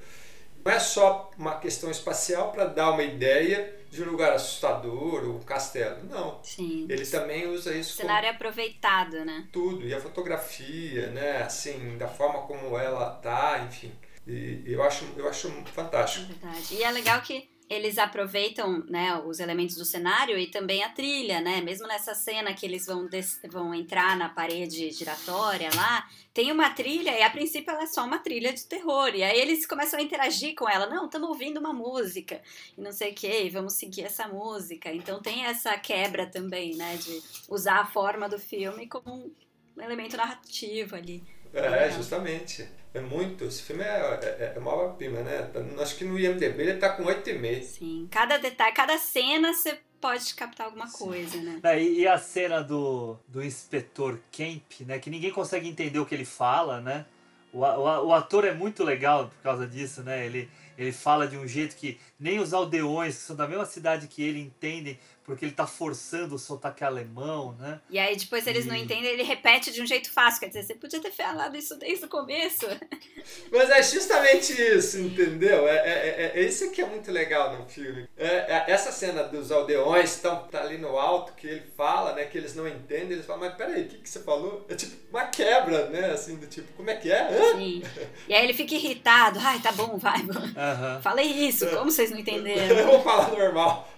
não 0.65 0.71
é 0.71 0.79
só 0.79 1.29
uma 1.37 1.59
questão 1.59 1.91
espacial 1.91 2.53
para 2.53 2.67
dar 2.67 2.93
uma 2.93 3.03
ideia 3.03 3.81
de 3.91 4.01
um 4.01 4.07
lugar 4.07 4.33
assustador 4.33 5.25
ou 5.25 5.39
um 5.39 5.43
castelo, 5.43 6.05
não. 6.05 6.39
Sim. 6.45 6.87
Ele 6.89 7.05
também 7.05 7.49
usa 7.49 7.75
isso 7.75 7.95
O 7.95 7.97
cenário 7.97 8.29
é 8.29 8.31
aproveitado, 8.31 9.25
né? 9.25 9.49
tudo 9.51 9.85
e 9.85 9.93
a 9.93 10.01
fotografia, 10.01 11.09
né, 11.09 11.43
assim, 11.43 11.99
da 11.99 12.07
forma 12.07 12.43
como 12.43 12.79
ela 12.79 13.11
tá, 13.11 13.67
enfim. 13.69 13.91
E 14.25 14.63
eu 14.67 14.85
acho, 14.85 15.05
eu 15.17 15.29
acho 15.29 15.51
fantástico. 15.75 16.27
Verdade. 16.27 16.77
E 16.77 16.85
é 16.85 16.91
legal 16.93 17.21
que 17.23 17.51
eles 17.73 17.97
aproveitam 17.97 18.85
né, 18.89 19.17
os 19.25 19.41
elementos 19.41 19.77
do 19.77 19.85
cenário 19.85 20.39
e 20.39 20.47
também 20.47 20.85
a 20.85 20.91
trilha, 20.91 21.41
né? 21.41 21.63
Mesmo 21.63 21.87
nessa 21.87 22.15
cena 22.15 22.53
que 22.53 22.67
eles 22.67 22.85
vão, 22.85 23.09
vão 23.51 23.75
entrar 23.75 24.17
na 24.17 24.29
parede 24.29 24.91
giratória 24.91 25.71
lá, 25.75 26.07
tem 26.35 26.53
uma 26.53 26.71
trilha 26.71 27.11
e 27.19 27.23
a 27.23 27.31
princípio 27.31 27.71
ela 27.71 27.85
é 27.85 27.87
só 27.87 28.05
uma 28.05 28.19
trilha 28.19 28.53
de 28.53 28.65
terror. 28.67 29.15
E 29.15 29.23
aí 29.23 29.41
eles 29.41 29.65
começam 29.65 29.99
a 29.99 30.03
interagir 30.03 30.55
com 30.55 30.69
ela. 30.69 30.87
Não, 30.87 31.07
estamos 31.07 31.29
ouvindo 31.29 31.59
uma 31.59 31.73
música 31.73 32.43
e 32.77 32.81
não 32.81 32.93
sei 32.93 33.13
o 33.13 33.15
que, 33.15 33.49
vamos 33.49 33.73
seguir 33.75 34.03
essa 34.03 34.29
música. 34.29 34.93
Então 34.93 35.23
tem 35.23 35.47
essa 35.47 35.77
quebra 35.79 36.27
também, 36.27 36.77
né? 36.77 36.97
De 36.97 37.23
usar 37.49 37.81
a 37.81 37.87
forma 37.87 38.29
do 38.29 38.39
filme 38.39 38.87
como 38.87 39.33
um 39.77 39.83
elemento 39.83 40.17
narrativo 40.17 40.95
ali. 40.95 41.25
É, 41.55 41.91
justamente. 41.91 42.69
É 42.95 43.01
muito. 43.01 43.45
Esse 43.45 43.63
filme 43.63 43.83
é, 43.83 44.21
é, 44.23 44.53
é 44.55 44.59
uma 44.59 44.73
obra-prima, 44.73 45.21
né? 45.21 45.51
Acho 45.81 45.97
que 45.97 46.05
no 46.05 46.19
IMDB 46.19 46.63
ele 46.63 46.79
tá 46.79 46.91
com 46.91 47.05
8,5. 47.05 47.63
Sim, 47.63 48.09
cada 48.11 48.37
detalhe, 48.37 48.75
cada 48.75 48.99
cena 48.99 49.53
você 49.55 49.79
pode 50.01 50.35
captar 50.35 50.67
alguma 50.67 50.91
coisa, 50.91 51.41
né? 51.41 51.61
Né, 51.63 51.83
E, 51.83 52.01
e 52.01 52.09
a 52.09 52.19
cena 52.19 52.63
do, 52.63 53.17
do 53.29 53.43
inspetor 53.43 54.19
Kemp, 54.31 54.81
né? 54.81 54.99
Que 54.99 55.09
ninguém 55.09 55.31
consegue 55.31 55.69
entender 55.69 55.99
o 56.01 56.05
que 56.05 56.15
ele 56.15 56.25
fala, 56.25 56.81
né? 56.81 57.07
O, 57.53 57.61
o, 57.61 58.07
o 58.09 58.15
ator 58.15 58.45
é 58.45 58.53
muito 58.53 58.83
legal 58.83 59.29
por 59.29 59.43
causa 59.43 59.67
disso, 59.67 60.03
né? 60.03 60.27
Ele, 60.27 60.51
ele 60.77 60.93
fala 60.93 61.29
de 61.29 61.37
um 61.37 61.47
jeito 61.47 61.77
que 61.77 61.99
nem 62.19 62.41
os 62.41 62.53
aldeões, 62.53 63.17
que 63.17 63.23
são 63.23 63.37
da 63.37 63.47
mesma 63.47 63.65
cidade 63.65 64.09
que 64.09 64.23
ele, 64.23 64.41
entendem, 64.41 64.99
porque 65.25 65.45
ele 65.45 65.53
tá 65.53 65.67
forçando 65.67 66.35
o 66.35 66.39
sotaque 66.39 66.83
alemão, 66.85 67.53
né? 67.59 67.81
E 67.89 67.99
aí 67.99 68.17
depois 68.17 68.47
eles 68.47 68.67
não 68.67 68.75
E- 68.75 68.83
entendem, 68.83 69.11
ele 69.13 69.23
repete 69.23 69.73
de 69.73 69.81
um 69.81 69.87
jeito 69.87 70.11
fácil. 70.13 70.41
Quer 70.41 70.49
dizer, 70.49 70.65
você 70.65 70.75
podia 70.75 71.01
ter 71.01 71.13
falado 71.13 71.57
isso 71.57 71.77
desde 71.79 72.05
o 72.05 72.09
começo. 72.09 72.67
Mas 73.53 73.71
é 73.71 73.83
justamente 73.83 74.53
isso, 74.61 74.99
entendeu? 74.99 75.69
É, 75.69 75.77
é, 75.77 76.33
é, 76.35 76.41
é 76.41 76.43
isso 76.43 76.71
que 76.71 76.81
é 76.81 76.87
muito 76.87 77.11
legal 77.13 77.57
no 77.57 77.69
filme. 77.69 78.09
É, 78.17 78.27
é- 78.27 78.65
essa 78.69 78.91
cena 78.91 79.23
dos 79.23 79.53
aldeões 79.53 80.11
estão 80.15 80.45
tá 80.49 80.61
ali 80.61 80.79
no 80.79 80.99
alto, 80.99 81.33
que 81.35 81.47
ele 81.47 81.63
fala, 81.77 82.15
né? 82.15 82.25
Que 82.25 82.39
eles 82.39 82.55
não 82.55 82.67
entendem, 82.67 83.13
eles 83.13 83.27
falam, 83.27 83.43
mas 83.43 83.55
peraí, 83.55 83.83
o 83.83 83.89
que, 83.89 83.99
que 83.99 84.09
você 84.09 84.21
falou? 84.21 84.67
É 84.69 84.75
tipo 84.75 84.97
uma 85.11 85.27
quebra, 85.27 85.89
né? 85.91 86.07
Assim, 86.11 86.37
do 86.37 86.47
tipo, 86.47 86.73
como 86.73 86.91
é 86.91 86.97
que 86.97 87.11
é? 87.13 87.23
Hã? 87.29 87.57
Sim. 87.57 87.83
E 88.29 88.35
aí 88.35 88.43
ele 88.45 88.55
fica 88.55 88.75
irritado. 88.75 89.39
Ai, 89.41 89.61
tá 89.61 89.71
bom, 89.73 89.97
vai. 89.99 90.21
Aham. 90.57 91.01
Falei 91.03 91.27
isso, 91.27 91.67
como 91.71 91.91
vocês 91.91 92.11
não 92.11 92.19
entenderam? 92.19 92.77
Eu 92.79 92.87
vou 92.87 93.03
falar 93.03 93.31
normal. 93.31 93.89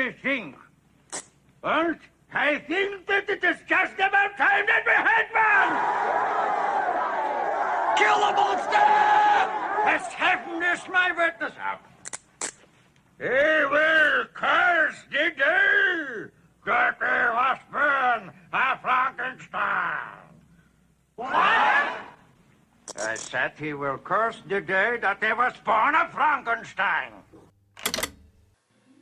Ugly 0.00 0.12
thing. 0.22 0.54
And 1.62 1.98
I 2.32 2.58
think 2.58 3.06
that 3.06 3.28
it 3.28 3.44
is 3.44 3.56
just 3.68 3.94
about 3.94 4.36
time 4.36 4.66
that 4.66 4.84
we 4.86 4.92
had 4.92 5.26
one! 5.32 5.72
Kill 7.98 8.14
the 8.14 8.32
monster! 8.32 8.86
As 9.86 10.12
heaven 10.12 10.62
is 10.62 10.88
my 10.88 11.12
witness. 11.12 11.52
Up. 11.70 11.82
He 13.18 13.24
will 13.26 14.24
curse 14.32 14.96
the 15.10 15.30
day 15.36 16.30
that 16.64 17.00
was 17.00 17.58
born 17.70 18.32
a 18.52 18.78
Frankenstein. 18.80 19.98
What? 21.16 21.30
I 22.98 23.14
said 23.14 23.52
he 23.58 23.72
will 23.74 23.98
curse 23.98 24.42
the 24.48 24.60
day 24.60 24.98
that 25.00 25.20
there 25.20 25.36
was 25.36 25.54
born 25.64 25.94
a 25.94 26.08
Frankenstein. 26.08 27.12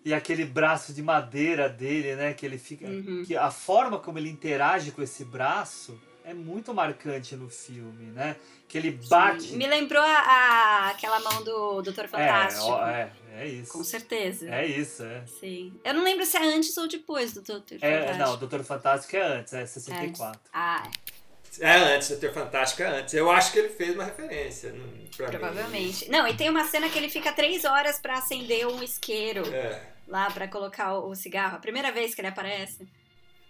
E 0.05 0.15
aquele 0.15 0.45
braço 0.45 0.93
de 0.93 1.03
madeira 1.03 1.69
dele, 1.69 2.15
né? 2.17 2.33
Que 2.33 2.47
ele 2.47 2.59
fica. 2.59 2.87
Uhum. 2.87 3.25
Que 3.27 3.37
a 3.37 3.51
forma 3.51 3.99
como 3.99 4.19
ele 4.19 4.29
interage 4.31 4.91
com 4.93 5.03
esse 5.03 5.25
braço 5.25 6.01
é 6.25 6.33
muito 6.35 6.73
marcante 6.75 7.35
no 7.37 7.49
filme, 7.49 8.07
né? 8.13 8.37
Que 8.69 8.77
ele 8.79 8.93
bate. 9.09 9.57
Me 9.57 9.67
lembrou 9.67 10.03
a, 10.03 10.07
a- 10.19 10.91
aquela 10.91 11.19
mão 11.21 11.43
do 11.43 11.81
Doutor 11.83 12.07
Fantástico. 12.07 12.71
É, 12.85 13.11
é, 13.35 13.43
é 13.43 13.47
isso. 13.49 13.73
Com 13.73 13.83
certeza. 13.83 14.49
É 14.49 14.67
isso, 14.67 15.03
é. 15.03 15.25
Sim. 15.27 15.73
Eu 15.83 15.95
não 15.95 16.05
lembro 16.05 16.25
se 16.27 16.37
é 16.37 16.43
antes 16.55 16.77
ou 16.77 16.87
depois 16.87 17.33
do 17.33 17.41
Doutor 17.43 17.79
É, 17.81 18.01
Fantástico. 18.01 18.19
não, 18.29 18.37
Doutor 18.39 18.63
Fantástico 18.65 19.17
é 19.17 19.23
antes, 19.23 19.53
é 19.55 19.59
É 19.59 19.61
antes. 19.63 19.73
64. 19.73 20.41
Ah, 20.53 20.83
É 20.87 20.91
antes, 21.67 22.09
Doutor 22.11 22.33
Fantástico 22.33 22.83
é 22.83 22.87
antes. 22.87 23.15
Eu 23.15 23.31
acho 23.31 23.53
que 23.53 23.59
ele 23.59 23.69
fez 23.69 23.95
uma 23.95 24.05
referência. 24.05 24.71
pra 24.71 25.27
mim. 25.27 25.39
provavelmente. 25.39 26.11
Não, 26.11 26.27
e 26.27 26.35
tem 26.37 26.49
uma 26.49 26.65
cena 26.65 26.89
que 26.89 26.99
ele 26.99 27.09
fica 27.09 27.33
três 27.33 27.65
horas 27.65 27.99
pra 27.99 28.15
acender 28.15 28.67
um 28.67 28.83
isqueiro 28.83 29.43
É. 29.53 29.83
lá 30.07 30.31
pra 30.31 30.47
colocar 30.49 30.95
o, 30.95 31.11
o 31.11 31.15
cigarro. 31.17 31.57
A 31.57 31.61
primeira 31.61 31.91
vez 31.93 32.15
que 32.15 32.21
ele 32.21 32.29
aparece. 32.29 32.87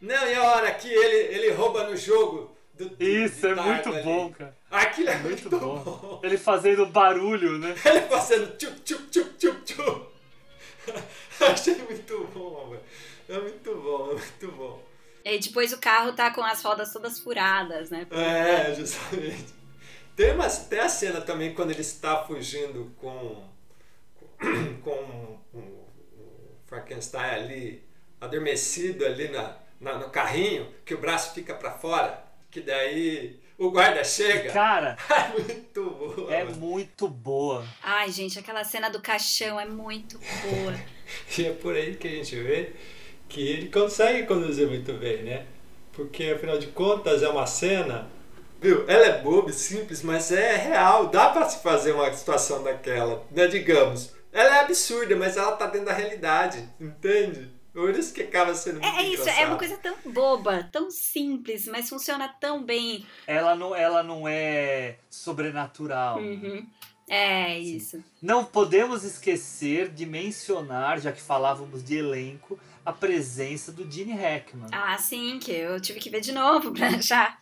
Não, 0.00 0.26
e 0.28 0.34
a 0.34 0.42
hora 0.44 0.70
que 0.74 0.88
ele, 0.88 1.34
ele 1.34 1.50
rouba 1.52 1.84
no 1.84 1.96
jogo. 1.96 2.56
Do, 2.74 2.88
do- 2.90 3.02
Isso, 3.04 3.40
de 3.40 3.46
é 3.48 3.54
muito 3.56 3.88
ali. 3.88 4.02
bom, 4.02 4.30
cara. 4.32 4.56
Aquilo 4.70 5.08
é 5.10 5.16
Muito 5.16 5.50
muito 5.50 5.58
bom. 5.58 5.78
bom. 5.82 6.20
Ele 6.22 6.38
fazendo 6.38 6.86
barulho, 6.86 7.58
né? 7.58 7.74
Ele 7.84 8.02
fazendo 8.02 8.56
tchup, 8.56 8.78
tchup, 8.82 9.02
tchup, 9.10 9.30
tchup, 9.36 9.60
tchup. 9.64 10.06
Achei 11.40 11.74
muito 11.76 12.24
bom, 12.32 12.70
velho. 12.70 12.82
É 13.28 13.38
muito 13.42 13.74
bom, 13.74 14.10
é 14.10 14.14
muito 14.14 14.52
bom. 14.56 14.82
E 15.24 15.38
depois 15.38 15.72
o 15.72 15.78
carro 15.78 16.12
tá 16.12 16.30
com 16.30 16.42
as 16.42 16.62
rodas 16.62 16.92
todas 16.92 17.18
furadas, 17.18 17.90
né? 17.90 18.06
É, 18.10 18.74
justamente. 18.74 19.54
Tem, 20.16 20.32
uma, 20.32 20.48
tem 20.48 20.78
a 20.80 20.88
cena 20.88 21.20
também 21.20 21.54
quando 21.54 21.70
ele 21.70 21.80
está 21.82 22.24
fugindo 22.24 22.92
com, 22.98 23.44
com 24.82 25.38
o, 25.54 25.58
o 25.58 25.86
Frankenstein 26.66 27.30
ali, 27.34 27.84
adormecido 28.20 29.04
ali 29.04 29.28
na, 29.28 29.56
na- 29.80 29.98
no 29.98 30.10
carrinho, 30.10 30.72
que 30.84 30.94
o 30.94 30.98
braço 30.98 31.34
fica 31.34 31.54
pra 31.54 31.72
fora, 31.72 32.24
que 32.50 32.60
daí 32.60 33.38
o 33.58 33.70
guarda 33.70 34.02
chega. 34.04 34.50
Cara, 34.52 34.96
É 35.10 35.28
muito 35.38 35.90
boa. 35.90 36.34
é 36.34 36.44
mano. 36.44 36.56
muito 36.56 37.08
boa. 37.08 37.64
Ai, 37.82 38.10
gente, 38.10 38.38
aquela 38.38 38.64
cena 38.64 38.88
do 38.88 39.00
caixão 39.00 39.58
é 39.60 39.66
muito 39.66 40.18
boa. 40.18 40.74
E 41.38 41.46
é 41.46 41.52
por 41.54 41.74
aí 41.74 41.96
que 41.96 42.06
a 42.06 42.10
gente 42.10 42.36
vê 42.36 42.74
que 43.28 43.40
ele 43.46 43.68
consegue 43.68 44.26
conduzir 44.26 44.66
muito 44.68 44.92
bem, 44.94 45.22
né? 45.22 45.46
Porque 45.92 46.24
afinal 46.30 46.58
de 46.58 46.68
contas 46.68 47.22
é 47.22 47.28
uma 47.28 47.46
cena. 47.46 48.08
Viu? 48.60 48.84
Ela 48.88 49.06
é 49.06 49.22
boba 49.22 49.52
simples, 49.52 50.02
mas 50.02 50.32
é 50.32 50.56
real. 50.56 51.06
Dá 51.08 51.28
pra 51.30 51.48
se 51.48 51.62
fazer 51.62 51.92
uma 51.92 52.12
situação 52.12 52.62
daquela, 52.62 53.24
né? 53.30 53.46
Digamos. 53.46 54.12
Ela 54.32 54.56
é 54.56 54.60
absurda, 54.60 55.16
mas 55.16 55.36
ela 55.36 55.52
tá 55.52 55.66
dentro 55.66 55.86
da 55.86 55.92
realidade, 55.92 56.68
entende? 56.80 57.50
Por 57.72 57.90
isso 57.90 58.12
que 58.12 58.22
acaba 58.22 58.54
sendo 58.54 58.80
muito 58.80 58.86
É, 58.96 59.02
é 59.02 59.06
isso, 59.08 59.20
é 59.20 59.22
engraçado. 59.22 59.46
uma 59.48 59.58
coisa 59.58 59.76
tão 59.76 59.96
boba, 60.12 60.68
tão 60.72 60.90
simples, 60.90 61.66
mas 61.66 61.88
funciona 61.88 62.28
tão 62.40 62.62
bem. 62.64 63.06
Ela 63.26 63.54
não, 63.54 63.74
ela 63.74 64.02
não 64.02 64.26
é 64.26 64.96
sobrenatural. 65.08 66.18
Uhum. 66.18 66.66
É 67.08 67.58
isso. 67.58 68.02
Não 68.20 68.44
podemos 68.44 69.04
esquecer 69.04 69.88
de 69.88 70.04
mencionar, 70.04 71.00
já 71.00 71.10
que 71.10 71.22
falávamos 71.22 71.82
de 71.82 71.96
elenco, 71.96 72.58
a 72.88 72.92
presença 72.92 73.70
do 73.70 73.88
Gene 73.90 74.14
Hackman. 74.14 74.70
Ah, 74.72 74.96
sim, 74.96 75.38
que 75.38 75.52
eu 75.52 75.78
tive 75.78 76.00
que 76.00 76.08
ver 76.08 76.22
de 76.22 76.32
novo 76.32 76.72
pra 76.72 76.88
achar. 76.88 77.38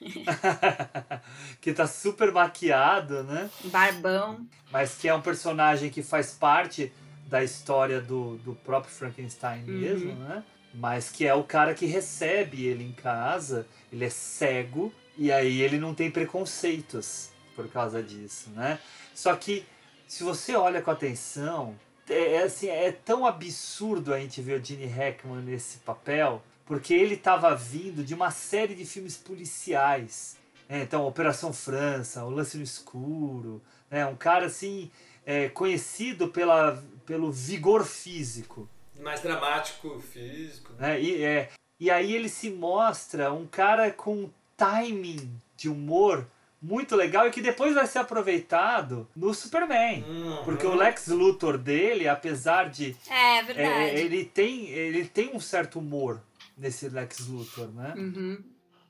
que 1.60 1.72
tá 1.72 1.86
super 1.86 2.30
maquiado, 2.30 3.24
né? 3.24 3.50
Barbão. 3.64 4.46
Mas 4.70 4.94
que 4.96 5.08
é 5.08 5.14
um 5.14 5.20
personagem 5.20 5.90
que 5.90 6.00
faz 6.00 6.30
parte 6.32 6.92
da 7.26 7.42
história 7.42 8.00
do, 8.00 8.36
do 8.38 8.54
próprio 8.54 8.92
Frankenstein 8.94 9.64
Uhum. 9.64 9.78
mesmo, 9.80 10.14
né? 10.14 10.44
Mas 10.72 11.10
que 11.10 11.26
é 11.26 11.34
o 11.34 11.42
cara 11.42 11.74
que 11.74 11.86
recebe 11.86 12.64
ele 12.64 12.84
em 12.84 12.92
casa, 12.92 13.66
ele 13.92 14.04
é 14.04 14.10
cego, 14.10 14.92
e 15.18 15.32
aí 15.32 15.60
ele 15.60 15.78
não 15.78 15.92
tem 15.92 16.08
preconceitos 16.08 17.30
por 17.56 17.68
causa 17.68 18.00
disso, 18.00 18.50
né? 18.50 18.78
Só 19.12 19.34
que, 19.34 19.64
se 20.06 20.22
você 20.22 20.54
olha 20.54 20.80
com 20.82 20.90
atenção, 20.90 21.74
é, 22.08 22.34
é 22.34 22.42
assim, 22.42 22.68
é 22.68 22.92
tão 22.92 23.26
absurdo 23.26 24.12
a 24.12 24.18
gente 24.18 24.40
ver 24.40 24.60
o 24.60 24.64
Gene 24.64 24.86
Hackman 24.86 25.42
nesse 25.42 25.78
papel, 25.78 26.42
porque 26.66 26.94
ele 26.94 27.14
estava 27.14 27.54
vindo 27.54 28.04
de 28.04 28.14
uma 28.14 28.30
série 28.30 28.74
de 28.74 28.84
filmes 28.84 29.16
policiais. 29.16 30.36
né? 30.68 30.82
então, 30.82 31.06
Operação 31.06 31.52
França, 31.52 32.24
O 32.24 32.30
Lance 32.30 32.56
no 32.56 32.62
Escuro, 32.62 33.62
né? 33.90 34.06
um 34.06 34.16
cara 34.16 34.46
assim 34.46 34.90
é, 35.26 35.48
conhecido 35.48 36.28
pela, 36.28 36.82
pelo 37.06 37.30
vigor 37.30 37.84
físico. 37.84 38.68
Mais 39.00 39.20
dramático, 39.20 40.00
físico. 40.00 40.72
né? 40.78 41.00
E, 41.00 41.22
é, 41.22 41.50
e 41.80 41.90
aí 41.90 42.14
ele 42.14 42.28
se 42.28 42.50
mostra 42.50 43.32
um 43.32 43.46
cara 43.46 43.90
com 43.90 44.30
timing 44.56 45.40
de 45.56 45.68
humor 45.68 46.26
muito 46.64 46.96
legal 46.96 47.26
e 47.26 47.30
que 47.30 47.42
depois 47.42 47.74
vai 47.74 47.86
ser 47.86 47.98
aproveitado 47.98 49.06
no 49.14 49.34
Superman. 49.34 50.02
Porque 50.44 50.66
o 50.66 50.74
Lex 50.74 51.08
Luthor 51.08 51.58
dele, 51.58 52.08
apesar 52.08 52.70
de. 52.70 52.96
É, 53.08 53.42
verdade. 53.42 53.68
é, 53.68 54.00
ele, 54.00 54.24
tem, 54.24 54.68
ele 54.70 55.04
tem 55.04 55.30
um 55.34 55.40
certo 55.40 55.78
humor 55.78 56.22
nesse 56.56 56.88
Lex 56.88 57.28
Luthor, 57.28 57.68
né? 57.68 57.92
Uhum. 57.96 58.42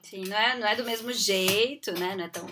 Sim, 0.02 0.24
não 0.28 0.36
é, 0.36 0.56
não 0.56 0.66
é 0.68 0.76
do 0.76 0.84
mesmo 0.84 1.12
jeito, 1.12 1.92
né? 1.98 2.14
Não 2.14 2.24
é 2.24 2.28
tão, 2.28 2.46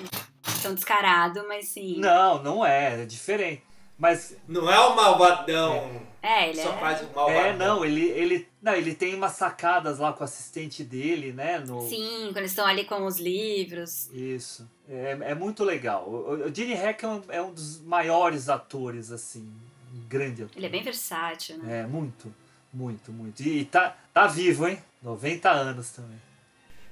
tão 0.61 0.75
descarado, 0.75 1.45
mas 1.47 1.69
sim. 1.69 1.99
Não, 1.99 2.43
não 2.43 2.67
é, 2.67 3.03
é 3.03 3.05
diferente. 3.05 3.63
Mas. 3.99 4.37
Não 4.49 4.69
é 4.69 4.81
o 4.81 4.97
malvadão. 4.97 6.03
É, 6.21 6.49
ele 6.49 6.63
Só 6.63 6.73
é. 6.73 6.79
faz 6.79 7.01
o 7.03 7.15
malvadão. 7.15 7.41
É, 7.41 7.57
não, 7.57 7.85
ele, 7.85 8.09
ele, 8.11 8.49
não, 8.61 8.75
ele 8.75 8.95
tem 8.95 9.15
umas 9.15 9.33
sacadas 9.33 9.99
lá 9.99 10.13
com 10.13 10.23
o 10.23 10.25
assistente 10.25 10.83
dele, 10.83 11.33
né? 11.33 11.59
No, 11.59 11.83
Sim, 11.89 12.25
quando 12.27 12.39
eles 12.39 12.51
estão 12.51 12.67
ali 12.67 12.85
com 12.85 13.05
os 13.05 13.19
livros. 13.19 14.09
Isso. 14.13 14.69
É, 14.93 15.31
é 15.31 15.35
muito 15.35 15.65
legal. 15.65 16.07
O, 16.07 16.47
o 16.47 16.55
Gene 16.55 16.75
Hackman 16.75 17.23
é 17.31 17.41
um 17.41 17.51
dos 17.51 17.81
maiores 17.81 18.51
atores, 18.51 19.11
assim. 19.11 19.51
Um 19.95 20.07
grande 20.07 20.43
ator. 20.43 20.57
Ele 20.57 20.67
é 20.67 20.69
bem 20.69 20.83
versátil, 20.83 21.57
né? 21.57 21.81
É, 21.81 21.87
muito, 21.87 22.33
muito, 22.71 23.11
muito. 23.11 23.41
E, 23.41 23.61
e 23.61 23.65
tá, 23.65 23.97
tá 24.13 24.27
vivo, 24.27 24.69
hein? 24.69 24.79
90 25.03 25.51
anos 25.51 25.91
também. 25.93 26.21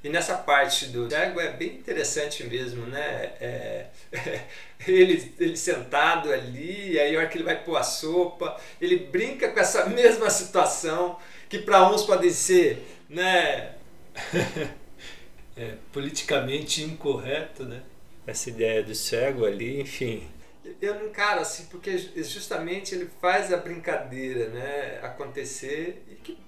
E 0.03 0.09
nessa 0.09 0.39
parte 0.39 0.87
do 0.87 1.11
cego 1.11 1.39
é 1.41 1.53
bem 1.53 1.75
interessante 1.75 2.43
mesmo, 2.45 2.87
né? 2.87 3.35
É, 3.39 3.87
ele, 4.89 5.35
ele 5.39 5.57
sentado 5.59 6.33
ali, 6.33 6.99
aí 6.99 7.15
a 7.15 7.19
hora 7.19 7.29
que 7.29 7.37
ele 7.37 7.45
vai 7.45 7.63
pôr 7.63 7.77
a 7.77 7.83
sopa, 7.83 8.59
ele 8.81 8.97
brinca 8.97 9.53
com 9.53 9.61
essa 9.61 9.85
mesma 9.91 10.31
situação, 10.31 11.19
que 11.51 11.59
para 11.59 11.87
uns 11.91 12.05
pode 12.05 12.31
ser, 12.33 12.83
né? 13.11 13.75
é, 15.55 15.75
politicamente 15.93 16.83
incorreto, 16.83 17.65
né? 17.65 17.83
Essa 18.31 18.49
ideia 18.49 18.83
do 18.83 18.95
cego 18.95 19.45
ali, 19.45 19.81
enfim. 19.81 20.29
Eu 20.81 20.95
não 20.95 21.07
encaro 21.07 21.41
assim, 21.41 21.67
porque 21.67 21.99
justamente 21.99 22.95
ele 22.95 23.11
faz 23.21 23.53
a 23.53 23.57
brincadeira 23.57 24.49
né, 24.51 25.01
acontecer 25.03 26.05
e 26.09 26.15
que 26.15 26.39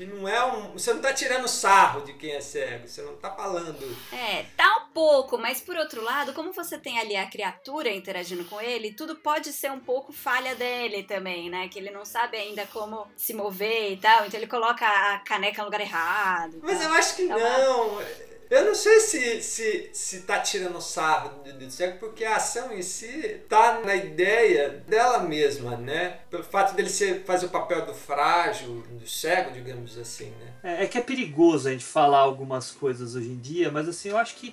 que 0.00 0.06
não 0.06 0.26
é 0.26 0.42
um. 0.44 0.72
Você 0.72 0.94
não 0.94 1.02
tá 1.02 1.12
tirando 1.12 1.46
sarro 1.46 2.00
de 2.00 2.14
quem 2.14 2.32
é 2.32 2.40
cego, 2.40 2.88
você 2.88 3.02
não 3.02 3.16
tá 3.16 3.30
falando. 3.32 3.84
É, 4.10 4.44
tá 4.56 4.86
um 4.86 4.92
pouco, 4.94 5.36
mas 5.36 5.60
por 5.60 5.76
outro 5.76 6.02
lado, 6.02 6.32
como 6.32 6.54
você 6.54 6.78
tem 6.78 6.98
ali 6.98 7.16
a 7.16 7.26
criatura 7.26 7.90
interagindo 7.90 8.44
com 8.46 8.58
ele, 8.60 8.94
tudo 8.94 9.16
pode 9.16 9.52
ser 9.52 9.70
um 9.70 9.78
pouco 9.78 10.10
falha 10.10 10.54
dele 10.54 11.02
também, 11.02 11.50
né? 11.50 11.68
Que 11.68 11.78
ele 11.78 11.90
não 11.90 12.06
sabe 12.06 12.38
ainda 12.38 12.66
como 12.68 13.06
se 13.14 13.34
mover 13.34 13.92
e 13.92 13.96
tal, 13.98 14.24
então 14.24 14.40
ele 14.40 14.46
coloca 14.46 14.86
a 14.86 15.18
caneca 15.18 15.60
no 15.60 15.66
lugar 15.66 15.82
errado. 15.82 16.60
Mas 16.62 16.78
tal. 16.78 16.88
eu 16.88 16.94
acho 16.94 17.16
que 17.16 17.22
Então, 17.24 18.00
é. 18.00 18.39
Eu 18.50 18.64
não 18.64 18.74
sei 18.74 18.98
se, 18.98 19.40
se, 19.42 19.90
se 19.92 20.22
tá 20.22 20.40
tirando 20.40 20.80
sarro 20.80 21.40
do 21.44 21.70
cego, 21.70 21.98
porque 22.00 22.24
a 22.24 22.34
ação 22.34 22.72
em 22.72 22.82
si 22.82 23.40
tá 23.48 23.80
na 23.84 23.94
ideia 23.94 24.82
dela 24.88 25.20
mesma, 25.20 25.76
né? 25.76 26.18
Pelo 26.28 26.42
fato 26.42 26.74
dele 26.74 26.88
ser, 26.88 27.22
fazer 27.24 27.46
o 27.46 27.50
papel 27.50 27.86
do 27.86 27.94
frágil, 27.94 28.82
do 28.90 29.06
cego, 29.06 29.52
digamos 29.52 29.96
assim, 29.96 30.30
né? 30.40 30.52
É, 30.64 30.82
é 30.82 30.86
que 30.88 30.98
é 30.98 31.00
perigoso 31.00 31.68
a 31.68 31.70
gente 31.70 31.84
falar 31.84 32.18
algumas 32.18 32.72
coisas 32.72 33.14
hoje 33.14 33.28
em 33.28 33.38
dia, 33.38 33.70
mas 33.70 33.88
assim, 33.88 34.08
eu 34.08 34.18
acho 34.18 34.34
que 34.34 34.52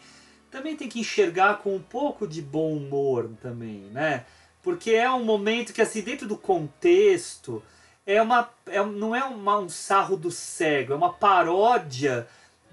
também 0.51 0.75
tem 0.75 0.87
que 0.87 0.99
enxergar 0.99 1.57
com 1.57 1.75
um 1.75 1.81
pouco 1.81 2.27
de 2.27 2.39
bom 2.39 2.73
humor 2.73 3.31
também, 3.41 3.89
né? 3.91 4.25
Porque 4.61 4.91
é 4.91 5.09
um 5.09 5.23
momento 5.23 5.73
que, 5.73 5.81
assim, 5.81 6.01
dentro 6.01 6.27
do 6.27 6.37
contexto, 6.37 7.63
é 8.05 8.21
uma, 8.21 8.47
é, 8.67 8.83
não 8.83 9.15
é 9.15 9.23
uma, 9.23 9.57
um 9.57 9.69
sarro 9.69 10.15
do 10.15 10.29
cego, 10.29 10.93
é 10.93 10.95
uma 10.95 11.13
paródia 11.13 12.27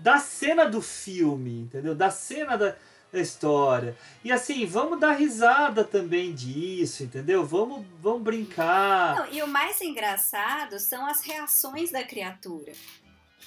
da 0.04 0.18
cena 0.18 0.66
do 0.66 0.82
filme, 0.82 1.60
entendeu? 1.60 1.94
Da 1.94 2.10
cena 2.10 2.58
da, 2.58 2.76
da 3.10 3.18
história. 3.18 3.96
E 4.22 4.30
assim, 4.30 4.66
vamos 4.66 5.00
dar 5.00 5.12
risada 5.12 5.82
também 5.82 6.34
disso, 6.34 7.04
entendeu? 7.04 7.42
Vamos, 7.46 7.86
vamos 8.02 8.20
brincar. 8.20 9.16
Não, 9.16 9.32
e 9.32 9.42
o 9.42 9.48
mais 9.48 9.80
engraçado 9.80 10.78
são 10.78 11.06
as 11.06 11.22
reações 11.22 11.90
da 11.90 12.04
criatura. 12.04 12.72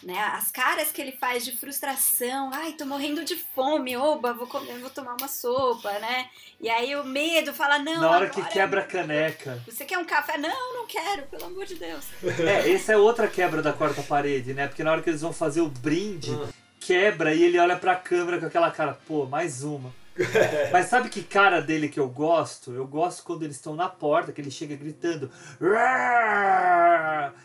Né? 0.03 0.17
As 0.33 0.51
caras 0.51 0.91
que 0.91 1.01
ele 1.01 1.11
faz 1.13 1.43
de 1.43 1.51
frustração, 1.57 2.51
ai, 2.53 2.73
tô 2.73 2.85
morrendo 2.85 3.25
de 3.25 3.35
fome, 3.35 3.97
oba, 3.97 4.33
vou 4.33 4.45
comer, 4.47 4.77
vou 4.79 4.89
tomar 4.89 5.15
uma 5.19 5.27
sopa, 5.27 5.91
né? 5.99 6.29
E 6.61 6.69
aí 6.69 6.95
o 6.95 7.03
medo 7.03 7.53
fala, 7.53 7.79
não, 7.79 8.01
Na 8.01 8.09
hora 8.11 8.29
que 8.29 8.43
quebra 8.45 8.81
a 8.81 8.85
caneca. 8.85 9.59
Você 9.65 9.85
quer 9.85 9.97
um 9.97 10.05
café? 10.05 10.37
Não, 10.37 10.75
não 10.75 10.85
quero, 10.85 11.23
pelo 11.23 11.45
amor 11.45 11.65
de 11.65 11.75
Deus. 11.75 12.05
É, 12.23 12.71
essa 12.71 12.93
é 12.93 12.97
outra 12.97 13.27
quebra 13.27 13.61
da 13.61 13.73
quarta 13.73 14.03
parede, 14.03 14.53
né? 14.53 14.67
Porque 14.67 14.83
na 14.83 14.91
hora 14.91 15.01
que 15.01 15.09
eles 15.09 15.21
vão 15.21 15.33
fazer 15.33 15.61
o 15.61 15.69
brinde, 15.69 16.31
quebra 16.79 17.33
e 17.33 17.43
ele 17.43 17.59
olha 17.59 17.75
pra 17.75 17.95
câmera 17.95 18.39
com 18.39 18.45
aquela 18.45 18.71
cara, 18.71 18.97
pô, 19.07 19.25
mais 19.25 19.63
uma. 19.63 19.93
Mas 20.71 20.87
sabe 20.87 21.09
que 21.09 21.21
cara 21.21 21.61
dele 21.61 21.89
que 21.89 21.99
eu 21.99 22.09
gosto? 22.09 22.71
Eu 22.71 22.87
gosto 22.87 23.23
quando 23.23 23.43
eles 23.43 23.55
estão 23.55 23.75
na 23.75 23.87
porta, 23.89 24.31
que 24.31 24.41
ele 24.41 24.51
chega 24.51 24.75
gritando. 24.75 25.31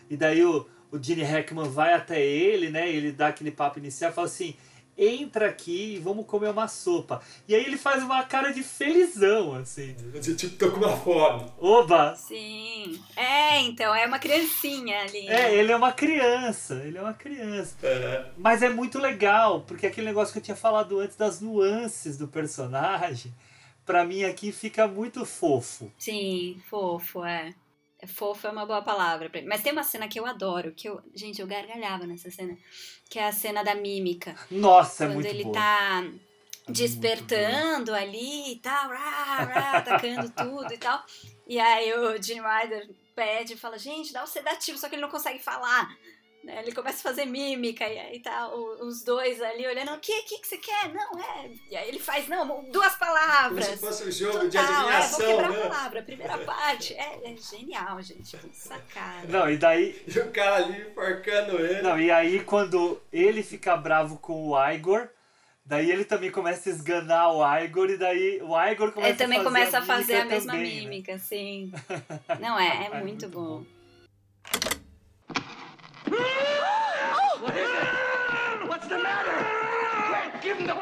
E 0.09 0.17
daí 0.17 0.45
o, 0.45 0.67
o 0.93 1.03
Gene 1.03 1.23
Hackman 1.23 1.69
vai 1.69 1.95
até 1.95 2.23
ele, 2.23 2.69
né? 2.69 2.89
E 2.89 2.97
ele 2.97 3.13
dá 3.13 3.29
aquele 3.29 3.51
papo 3.51 3.79
inicial 3.79 4.11
e 4.11 4.15
fala 4.15 4.27
assim: 4.27 4.55
entra 4.97 5.49
aqui 5.49 5.95
e 5.95 5.99
vamos 5.99 6.27
comer 6.27 6.51
uma 6.51 6.69
sopa. 6.69 7.23
E 7.49 7.55
aí 7.55 7.65
ele 7.65 7.79
faz 7.79 8.03
uma 8.03 8.23
cara 8.25 8.53
de 8.53 8.63
felizão, 8.63 9.55
assim. 9.55 9.97
Tipo, 10.37 10.57
tô 10.57 10.71
com 10.71 10.77
uma 10.77 10.97
fome. 10.97 11.51
Oba! 11.59 12.15
Sim. 12.15 13.03
É, 13.17 13.61
então, 13.61 13.95
é 13.95 14.07
uma 14.07 14.19
criancinha 14.19 15.01
ali. 15.01 15.27
É, 15.29 15.55
ele 15.55 15.73
é 15.73 15.77
uma 15.77 15.93
criança, 15.93 16.75
ele 16.85 16.99
é 16.99 17.01
uma 17.01 17.15
criança. 17.15 17.77
Mas 18.37 18.63
é 18.63 18.69
muito 18.69 18.99
legal, 18.99 19.63
porque 19.63 19.87
aquele 19.87 20.07
negócio 20.07 20.33
que 20.33 20.39
eu 20.39 20.43
tinha 20.43 20.57
falado 20.57 20.99
antes 21.01 21.17
das 21.17 21.41
nuances 21.41 22.19
do 22.19 22.29
personagem, 22.29 23.33
pra 23.87 24.05
mim 24.05 24.25
aqui 24.25 24.53
fica 24.53 24.87
muito 24.87 25.25
fofo. 25.25 25.91
Sim, 25.99 26.61
fofo, 26.69 27.25
é. 27.25 27.55
É 28.03 28.07
Fofo 28.07 28.49
é 28.49 28.51
uma 28.51 28.67
boa 28.67 28.83
palavra. 28.83 29.31
pra- 29.31 29.41
Mas 29.47 29.63
tem 29.63 29.71
uma 29.73 29.85
cena 29.85 30.09
que 30.09 30.19
eu 30.19 30.27
adoro, 30.27 30.73
que 30.75 30.89
eu. 30.89 31.01
Gente, 31.15 31.41
eu 31.41 31.47
gargalhava 31.47 32.05
nessa 32.05 32.29
cena. 32.33 32.59
Que 33.09 33.19
é 33.21 33.29
a 33.29 33.33
cena 33.33 33.63
da 33.63 33.75
mímica. 33.77 34.35
Nossa, 34.51 35.05
é 35.05 35.07
Quando 35.07 35.15
muito 35.15 35.29
ele 35.29 35.45
boa. 35.45 35.55
tá 35.55 36.05
despertando 36.69 37.95
ali 37.95 38.53
e 38.53 38.57
tal, 38.57 38.89
rá, 38.89 39.45
rá, 39.45 39.79
atacando 39.79 40.29
tudo 40.37 40.73
e 40.73 40.79
tal. 40.79 41.05
E 41.47 41.59
aí 41.61 41.93
o 41.95 42.21
Gene 42.23 42.41
Wilder 42.41 42.91
pede 43.15 43.53
e 43.55 43.57
fala, 43.57 43.79
gente, 43.79 44.13
dá 44.13 44.23
o 44.23 44.27
sedativo, 44.27 44.79
só 44.79 44.89
que 44.89 44.95
ele 44.95 45.03
não 45.03 45.09
consegue 45.11 45.39
falar. 45.43 45.89
Né? 46.45 46.61
Ele 46.61 46.73
começa 46.73 46.99
a 46.99 47.03
fazer 47.13 47.25
mímica 47.25 47.87
e 47.87 47.99
aí 47.99 48.19
tá 48.19 48.49
o- 48.49 48.85
os 48.87 49.05
dois 49.05 49.41
ali 49.41 49.65
olhando, 49.67 49.93
o 49.93 50.01
que, 50.01 50.23
que, 50.23 50.39
que 50.41 50.47
você 50.49 50.57
quer? 50.57 50.93
Não, 50.93 51.21
é. 51.21 51.51
E 51.71 51.77
aí 51.77 51.89
ele 51.89 52.01
faz, 52.01 52.27
não, 52.27 52.65
duas 52.65 52.97
palavras. 52.97 53.65
Como 53.67 53.77
se 53.77 53.87
fosse 53.87 54.09
um 54.09 54.11
jogo 54.11 54.49
de 54.49 54.59
Total, 54.59 54.75
adivinhação, 54.89 55.21
é, 55.21 55.27
vou 55.27 55.37
quebrar 55.37 55.51
né? 55.51 55.59
a 55.65 55.69
palavra, 55.69 56.01
a 56.01 56.03
primeira 56.03 56.39
parte. 56.45 56.95
É, 56.95 57.21
é 57.31 57.37
genial, 57.37 58.03
gente. 58.03 58.37
Que 58.37 58.57
sacada. 58.57 59.29
Não, 59.29 59.49
e 59.49 59.57
daí. 59.57 60.03
E 60.07 60.19
o 60.19 60.31
cara 60.33 60.57
ali 60.57 60.81
enforcando 60.83 61.65
ele. 61.65 61.81
Não, 61.83 62.01
e 62.01 62.11
aí 62.11 62.41
quando 62.43 63.01
ele 63.13 63.43
fica 63.45 63.77
bravo 63.77 64.19
com 64.19 64.49
o 64.49 64.71
Igor, 64.73 65.09
daí 65.65 65.93
ele 65.93 66.05
também 66.05 66.31
começa 66.33 66.69
a 66.69 66.73
esganar 66.73 67.33
o 67.33 67.59
Igor, 67.61 67.89
e 67.89 67.97
daí 67.97 68.43
o 68.43 68.61
Igor 68.61 68.91
começa 68.91 69.11
Ele 69.11 69.19
também 69.19 69.39
a 69.39 69.43
fazer 69.45 69.55
começa 69.55 69.79
a 69.79 69.81
a 69.81 69.85
fazer 69.85 70.15
a 70.17 70.25
mímica 70.25 70.35
mesma 70.35 70.53
também, 70.55 70.75
né? 70.75 70.81
mímica, 70.81 71.19
sim. 71.19 71.73
Não, 72.41 72.59
é, 72.59 72.87
é 72.93 73.01
muito 73.01 73.29
bom. 73.29 73.65
What 76.11 77.57
is 77.57 77.69
it? 77.71 78.69
What's 78.69 78.89
the 78.89 78.99
matter? 78.99 79.33
Quick, 80.09 80.43
give 80.43 80.57
him 80.59 80.67
the. 80.67 80.75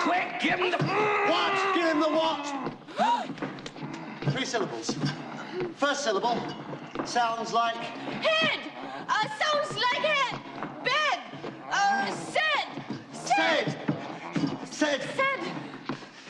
Quick, 0.00 0.40
give 0.40 0.58
him 0.58 0.70
the. 0.70 0.78
What? 0.78 1.74
Give 1.74 1.86
him 1.86 2.00
the 2.00 2.08
what? 2.08 2.72
Three 4.32 4.44
syllables. 4.44 4.96
First 5.76 6.04
syllable 6.04 6.38
sounds 7.04 7.52
like 7.52 7.76
Head! 7.76 8.60
Uh, 9.08 9.26
sounds 9.38 9.74
like 9.76 10.02
head! 10.04 10.40
Bed! 10.84 11.20
Uh, 11.70 12.10
said! 12.12 12.66
said. 13.12 13.76
Said. 14.70 15.02
Said. 15.02 15.40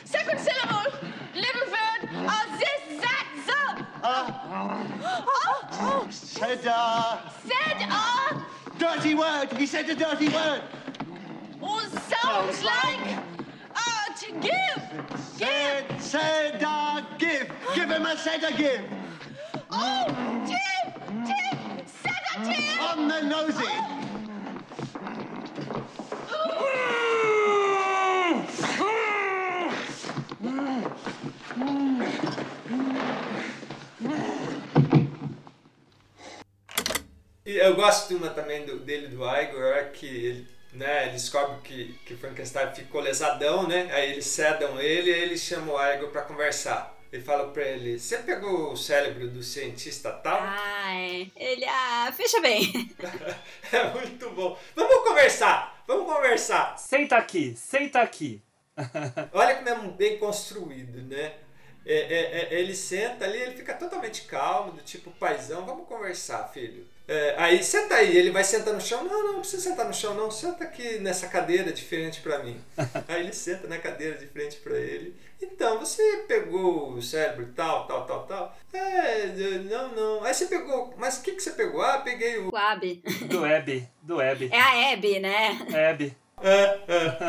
Second 0.05 0.39
syllable. 0.41 0.93
Little 1.35 1.67
bird. 1.67 2.09
Uh, 2.15 2.59
this, 2.59 3.01
that, 3.01 3.27
the. 3.47 4.07
Uh, 4.07 4.31
Oh, 4.53 4.87
oh. 4.87 4.90
Said, 6.11 6.67
uh. 6.67 7.31
Said, 7.45 7.89
uh. 7.91 8.41
Dirty 8.79 9.15
word. 9.15 9.53
He 9.53 9.67
said 9.67 9.89
a 9.91 9.95
dirty 9.95 10.29
word. 10.29 10.63
Oh, 11.63 11.89
sounds 12.09 12.65
like. 12.65 13.19
Uh, 13.75 14.15
to 14.19 14.33
give. 14.41 15.21
Said, 15.21 16.01
said, 16.01 16.63
uh, 16.67 17.03
give. 17.19 17.51
Give 17.75 17.91
him 17.91 18.07
a 18.07 18.17
sedative. 18.17 18.85
Oh, 19.71 20.07
tip, 20.47 20.95
tip, 21.27 21.89
sedative. 21.89 22.81
On 22.81 23.09
the 23.09 23.21
nosy. 23.23 24.01
E 37.51 37.57
eu 37.59 37.75
gosto 37.75 38.07
de 38.09 38.15
uma 38.15 38.31
também 38.31 38.65
do- 38.65 38.79
dele, 38.79 39.09
do 39.09 39.25
Igor, 39.25 39.91
que 39.93 40.07
ele, 40.07 40.47
né, 40.73 41.03
ele 41.05 41.13
descobre 41.15 41.57
que, 41.65 41.93
que 42.07 42.15
Frankenstein 42.15 42.73
ficou 42.73 43.01
lesadão, 43.01 43.67
né? 43.67 43.89
Aí 43.93 44.13
eles 44.13 44.27
cedam 44.27 44.81
ele 44.81 45.11
e 45.11 45.15
ele 45.15 45.37
chama 45.37 45.73
o 45.73 45.93
Igor 45.95 46.11
pra 46.11 46.23
conversar. 46.23 46.97
Ele 47.13 47.25
fala 47.25 47.49
pra 47.51 47.65
ele, 47.65 47.99
você 47.99 48.19
pegou 48.19 48.71
o 48.73 48.77
cérebro 48.77 49.27
do 49.29 49.43
cientista 49.43 50.13
tal? 50.13 50.39
Ah, 50.41 50.95
é. 50.95 51.27
Ele, 51.35 51.65
ah, 51.65 52.13
fecha 52.17 52.41
bem. 52.41 52.71
É 53.73 53.85
muito 53.95 54.31
bom. 54.31 54.57
Vamos 54.77 55.09
conversar! 55.09 55.83
Vamos 55.89 56.07
conversar! 56.13 56.79
Senta 56.79 57.17
aqui, 57.17 57.57
senta 57.57 58.01
aqui. 58.01 58.41
Olha 59.33 59.57
como 59.57 59.69
é 59.69 59.75
bem 59.97 60.19
construído, 60.19 61.03
né? 61.03 61.33
É, 61.85 61.95
é, 61.97 62.55
é, 62.55 62.61
ele 62.61 62.75
senta 62.77 63.25
ali, 63.25 63.39
ele 63.39 63.57
fica 63.57 63.75
totalmente 63.75 64.23
calmo, 64.23 64.73
do 64.73 64.83
tipo, 64.83 65.11
paizão, 65.13 65.65
vamos 65.67 65.89
conversar, 65.89 66.47
filho. 66.53 66.87
É, 67.13 67.35
aí, 67.37 67.61
senta 67.61 67.97
aí, 67.97 68.17
ele 68.17 68.31
vai 68.31 68.45
sentar 68.45 68.73
no 68.73 68.81
chão. 68.81 69.03
Não, 69.03 69.11
não, 69.25 69.33
não 69.33 69.41
precisa 69.41 69.69
sentar 69.69 69.85
no 69.85 69.93
chão, 69.93 70.15
não. 70.15 70.31
Senta 70.31 70.63
aqui 70.63 71.01
nessa 71.01 71.27
cadeira 71.27 71.73
de 71.73 71.83
frente 71.83 72.21
pra 72.21 72.39
mim. 72.39 72.61
aí 73.09 73.21
ele 73.25 73.33
senta 73.33 73.67
na 73.67 73.79
cadeira 73.79 74.17
de 74.17 74.27
frente 74.29 74.59
pra 74.59 74.79
ele. 74.79 75.17
Então, 75.43 75.81
você 75.81 76.25
pegou 76.29 76.93
o 76.93 77.03
cérebro 77.03 77.49
tal, 77.57 77.85
tal, 77.89 78.07
tal, 78.07 78.27
tal? 78.27 78.57
É, 78.73 79.27
não, 79.69 79.89
não. 79.93 80.23
Aí 80.25 80.33
você 80.33 80.47
pegou, 80.47 80.95
mas 80.99 81.19
o 81.19 81.23
que, 81.23 81.33
que 81.33 81.43
você 81.43 81.51
pegou? 81.51 81.83
Ah, 81.83 81.99
peguei 81.99 82.39
o. 82.39 82.51
O 82.53 82.57
Abby. 82.57 83.03
Do 83.23 83.45
Abby, 83.45 83.89
do 84.03 84.21
Abby. 84.21 84.49
É 84.53 84.61
a 84.61 84.93
Abby, 84.93 85.19
né? 85.19 85.59
Abby. 85.91 86.17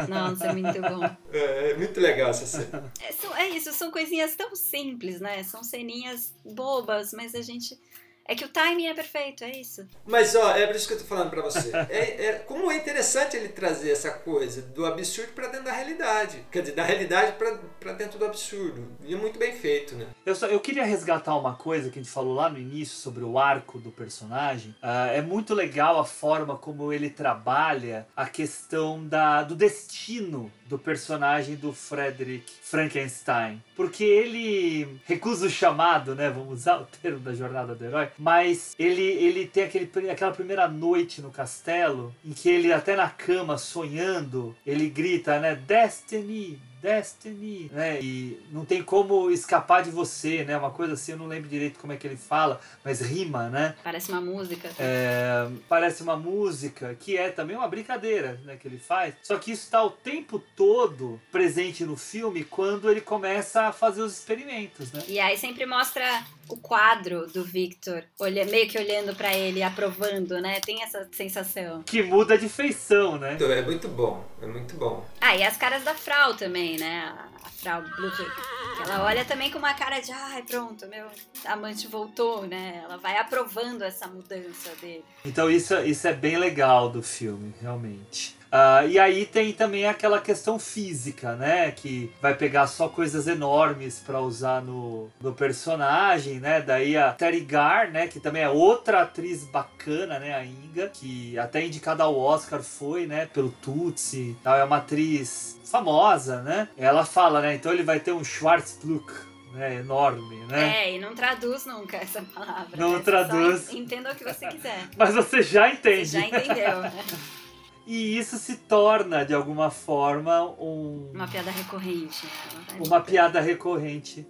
Nossa, 0.08 0.48
é 0.48 0.54
muito 0.54 0.82
bom. 0.82 1.10
É, 1.34 1.72
é 1.72 1.78
muito 1.78 1.98
legal 2.00 2.30
essa 2.30 2.46
cena. 2.46 2.92
É, 3.02 3.12
são- 3.14 3.36
é 3.38 3.48
isso, 3.50 3.72
são 3.72 3.90
coisinhas 3.90 4.36
tão 4.36 4.54
simples, 4.54 5.22
né? 5.22 5.42
São 5.44 5.64
ceninhas 5.64 6.34
bobas, 6.44 7.14
mas 7.14 7.34
a 7.34 7.42
gente. 7.42 7.80
É 8.26 8.36
que 8.36 8.46
o 8.46 8.48
timing 8.50 8.88
é 8.88 8.94
perfeito, 8.94 9.44
é 9.44 9.52
isso. 9.52 9.86
Mas 10.06 10.36
ó, 10.36 10.56
é 10.56 10.66
por 10.68 10.76
isso 10.76 10.88
que 10.88 10.94
eu 10.94 11.00
tô 11.00 11.06
falando 11.06 11.30
pra 11.30 11.42
você. 11.42 11.72
É, 11.90 12.26
é- 12.26 12.34
como 12.48 12.72
é 12.72 12.78
interessante 12.78 13.36
ele 13.36 13.50
trazer 13.50 13.92
essa 13.92 14.12
coisa 14.12 14.62
do 14.62 14.86
absurdo 14.86 15.34
pra 15.34 15.48
dentro 15.48 15.66
da 15.66 15.72
realidade. 15.72 16.46
Quer 16.52 16.62
dizer, 16.62 16.76
da 16.76 16.84
realidade 16.84 17.34
pra, 17.34 17.58
pra 17.80 17.94
dentro 17.94 18.18
do 18.20 18.26
absurdo. 18.26 18.88
E 19.04 19.14
é 19.14 19.18
muito 19.18 19.38
bem 19.38 19.54
feito, 19.54 19.96
né? 19.96 20.08
Eu, 20.26 20.36
só, 20.36 20.48
eu 20.48 20.60
queria 20.60 20.86
resgatar 20.86 21.36
uma 21.36 21.56
coisa 21.56 21.90
que 21.90 22.00
a 22.00 22.02
gente 22.02 22.12
falou 22.12 22.34
lá 22.34 22.50
no 22.50 22.58
início 22.60 22.96
sobre 22.98 23.24
o 23.24 23.38
arco 23.38 23.80
do 23.80 23.92
personagem. 23.92 24.76
Ah, 24.82 25.08
é 25.08 25.22
muito 25.22 25.54
legal 25.54 26.00
a 26.00 26.06
forma 26.06 26.56
como 26.56 26.94
ele 26.94 27.10
trabalha 27.10 28.08
a 28.16 28.26
questão 28.28 29.06
da, 29.08 29.44
do 29.44 29.56
destino 29.56 30.52
do 30.72 30.80
personagem 30.80 31.56
do 31.56 31.74
Frederick 31.74 32.50
Frankenstein. 32.64 33.62
Porque 33.76 34.06
ele 34.06 35.00
recusa 35.06 35.48
o 35.48 35.50
chamado, 35.50 36.16
né? 36.16 36.30
Vamos 36.30 36.62
usar 36.62 36.78
o 36.78 36.86
termo 36.86 37.20
da 37.20 37.34
jornada 37.34 37.76
do 37.76 37.86
herói. 37.86 38.08
Mas 38.18 38.74
ele, 38.80 39.04
ele 39.04 39.46
tem 39.46 39.66
aquele, 39.66 40.10
aquela 40.10 40.32
primeira 40.32 40.70
noite 40.70 41.22
no 41.22 41.30
castelo 41.30 42.16
em 42.24 42.32
que 42.32 42.50
ele, 42.50 42.72
até 42.72 42.96
na 42.96 43.10
cama, 43.10 43.58
sonhando, 43.58 44.56
ele 44.66 44.90
grita, 44.90 45.40
né? 45.42 45.56
Destiny, 45.56 46.58
Destiny, 46.82 47.70
né? 47.72 48.00
E 48.02 48.40
não 48.52 48.66
tem 48.66 48.82
como 48.82 49.30
escapar 49.30 49.84
de 49.84 49.92
você, 49.92 50.44
né? 50.44 50.58
Uma 50.58 50.72
coisa 50.72 50.94
assim, 50.94 51.12
eu 51.12 51.18
não 51.18 51.28
lembro 51.28 51.50
direito 51.50 51.80
como 51.80 51.94
é 51.94 51.98
que 51.98 52.08
ele 52.08 52.18
fala, 52.18 52.60
mas 52.84 53.02
rima, 53.02 53.50
né? 53.50 53.76
Parece 53.84 54.12
uma 54.12 54.22
música. 54.22 54.70
É, 54.80 55.48
parece 55.70 56.02
uma 56.02 56.18
música 56.18 56.96
que 57.00 57.18
é 57.18 57.30
também 57.30 57.56
uma 57.56 57.68
brincadeira 57.68 58.40
né, 58.46 58.58
que 58.58 58.68
ele 58.68 58.80
faz. 58.80 59.14
Só 59.22 59.38
que 59.38 59.52
isso 59.52 59.64
está 59.64 59.84
o 59.84 59.92
tempo 59.92 60.40
todo 60.56 61.22
presente 61.32 61.86
no 61.86 61.96
filme 61.96 62.44
quando 62.44 62.90
ele 62.90 63.02
começa 63.02 63.68
a 63.68 63.72
fazer 63.72 64.02
os 64.02 64.14
experimentos, 64.14 64.92
né? 64.92 65.04
E 65.08 65.20
aí 65.20 65.38
sempre 65.38 65.66
mostra 65.66 66.04
o 66.50 66.58
quadro 66.58 67.28
do 67.28 67.44
Victor, 67.44 68.04
olha, 68.20 68.46
meio 68.46 68.68
que 68.68 68.78
olhando 68.78 69.16
pra 69.16 69.34
ele, 69.36 69.64
aprovando, 69.64 70.40
né? 70.42 70.60
Tem 70.60 70.84
essa 70.84 71.08
sensação. 71.12 71.84
Que 71.84 72.04
muda 72.04 72.38
de 72.38 72.50
feição, 72.50 73.18
né? 73.18 73.38
É 73.40 73.62
muito 73.62 73.88
bom, 73.88 74.26
é 74.42 74.46
muito 74.46 74.76
bom. 74.76 75.06
Ah, 75.20 75.36
e 75.36 75.44
as 75.44 75.58
caras 75.58 75.84
da 75.84 75.94
Frau 75.94 76.34
também, 76.34 76.78
né? 76.78 77.14
A 77.44 77.50
Frau 77.50 77.84
que 77.84 78.82
Ela 78.84 79.04
olha 79.04 79.24
também 79.24 79.52
com 79.52 79.60
uma 79.60 79.74
cara 79.74 80.00
de, 80.00 80.12
ai, 80.12 80.44
pronto, 80.44 80.88
meu 80.88 81.08
amante 81.46 81.88
voltou, 81.88 82.46
né? 82.46 82.82
Ela 82.84 82.98
vai 82.98 83.18
aprovando 83.18 83.84
essa 83.84 84.08
mudança 84.08 84.72
dele. 84.82 85.06
Então 85.24 85.50
isso, 85.50 85.78
isso 85.80 86.08
é 86.08 86.14
bem 86.14 86.38
legal 86.38 86.90
do 86.90 87.02
filme, 87.02 87.54
realmente. 87.62 88.41
Ah, 88.52 88.86
e 88.86 89.00
aí 89.00 89.26
tem 89.26 89.54
também 89.54 89.86
aquela 89.86 90.20
questão 90.20 90.60
física, 90.60 91.36
né? 91.36 91.72
Que 91.72 92.12
vai 92.22 92.36
pegar 92.36 92.68
só 92.68 92.90
coisas 92.90 93.28
enormes 93.28 94.00
para 94.00 94.20
usar 94.20 94.62
no, 94.62 95.10
no 95.22 95.32
personagem, 95.32 96.40
né? 96.40 96.60
Daí 96.60 96.98
a 96.98 97.14
Terry 97.14 97.40
Gar, 97.40 97.90
né? 97.92 98.08
Que 98.08 98.20
também 98.20 98.44
é 98.44 98.50
outra 98.50 99.04
atriz 99.04 99.46
bacana, 99.46 100.20
né? 100.20 100.36
A 100.36 100.44
Inga, 100.44 100.90
que 100.90 101.40
até 101.40 101.66
indicada 101.66 102.04
ao 102.04 102.20
Oscar 102.20 102.62
foi, 102.62 103.08
né? 103.08 103.26
Pelo 103.28 103.52
Tutsi. 103.52 104.36
Tal. 104.44 104.58
É 104.58 104.64
uma 104.66 104.78
atriz 104.78 105.58
famosa, 105.64 106.42
né? 106.42 106.68
Ela 106.78 107.06
fala, 107.06 107.40
né? 107.40 107.56
Então 107.56 107.72
ele 107.72 107.84
vai 107.84 108.02
ter 108.02 108.12
um 108.12 108.24
Schwarzbluck, 108.24 109.14
né? 109.54 109.76
Enorme, 109.76 110.46
né? 110.48 110.88
É, 110.88 110.96
e 110.96 111.00
não 111.00 111.16
traduz 111.16 111.66
nunca 111.66 111.96
essa 111.96 112.22
palavra. 112.22 112.76
Não 112.76 112.98
né? 112.98 113.00
Traduz. 113.00 113.62
Só 113.68 113.78
entenda 113.78 114.12
o 114.12 114.16
que 114.16 114.26
você 114.26 114.48
quiser. 114.48 114.90
Mas 114.98 115.16
você 115.16 115.42
já 115.42 115.70
entende. 115.72 116.06
Você 116.06 116.20
já 116.20 116.28
entendeu, 116.28 116.82
né? 116.82 117.04
E 117.86 118.18
isso 118.18 118.38
se 118.38 118.58
torna, 118.58 119.26
de 119.26 119.34
alguma 119.34 119.70
forma, 119.72 120.44
um, 120.60 121.12
Uma 121.14 121.28
piada 121.28 121.50
recorrente. 121.52 122.26
né? 122.26 122.80
Uma 122.86 123.02
piada 123.02 123.42
recorrente. 123.42 124.28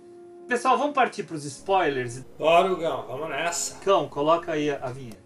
Pessoal, 0.48 0.78
vamos 0.78 0.94
partir 0.94 1.24
para 1.24 1.36
os 1.36 1.46
spoilers? 1.46 2.26
Bora, 2.38 2.72
Hugão, 2.72 3.06
vamos 3.08 3.30
nessa. 3.30 3.80
Cão, 3.80 4.08
coloca 4.10 4.52
aí 4.54 4.70
a, 4.70 4.80
a 4.86 4.92
vinheta. 4.92 5.21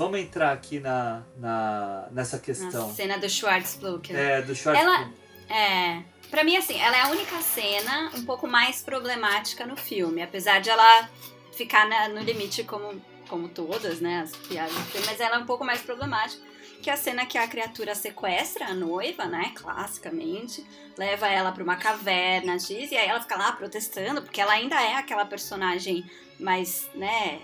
Vamos 0.00 0.18
entrar 0.18 0.52
aqui 0.52 0.80
na, 0.80 1.22
na, 1.36 2.08
nessa 2.10 2.38
questão. 2.38 2.88
Na 2.88 2.94
cena 2.94 3.18
do 3.18 3.28
Schwarzbluck. 3.28 4.10
É, 4.16 4.40
do 4.40 4.54
Schwarzbluck. 4.56 4.98
Ela 4.98 5.10
é, 5.48 6.02
Pra 6.30 6.42
mim 6.42 6.56
assim, 6.56 6.80
ela 6.80 6.96
é 6.96 7.00
a 7.02 7.08
única 7.08 7.36
cena 7.42 8.10
um 8.14 8.24
pouco 8.24 8.46
mais 8.48 8.80
problemática 8.80 9.66
no 9.66 9.76
filme, 9.76 10.22
apesar 10.22 10.60
de 10.60 10.70
ela 10.70 11.08
ficar 11.52 11.86
na- 11.88 12.08
no 12.08 12.20
limite 12.20 12.64
como 12.64 13.00
como 13.28 13.48
todas, 13.48 14.00
né, 14.00 14.22
as 14.24 14.34
piadas 14.34 14.72
do 14.74 14.80
filme, 14.86 15.06
mas 15.06 15.20
ela 15.20 15.36
é 15.36 15.38
um 15.38 15.46
pouco 15.46 15.64
mais 15.64 15.80
problemática, 15.80 16.42
que 16.82 16.90
é 16.90 16.92
a 16.92 16.96
cena 16.96 17.24
que 17.24 17.38
a 17.38 17.46
criatura 17.46 17.94
sequestra 17.94 18.66
a 18.66 18.74
noiva, 18.74 19.26
né, 19.26 19.52
classicamente, 19.54 20.66
leva 20.98 21.28
ela 21.28 21.52
pra 21.52 21.62
uma 21.62 21.76
caverna 21.76 22.54
X 22.58 22.90
e 22.90 22.96
aí 22.96 23.06
ela 23.08 23.20
fica 23.20 23.36
lá 23.36 23.52
protestando, 23.52 24.20
porque 24.22 24.40
ela 24.40 24.52
ainda 24.54 24.80
é 24.82 24.94
aquela 24.94 25.24
personagem 25.24 26.04
mais, 26.40 26.88
né, 26.94 27.40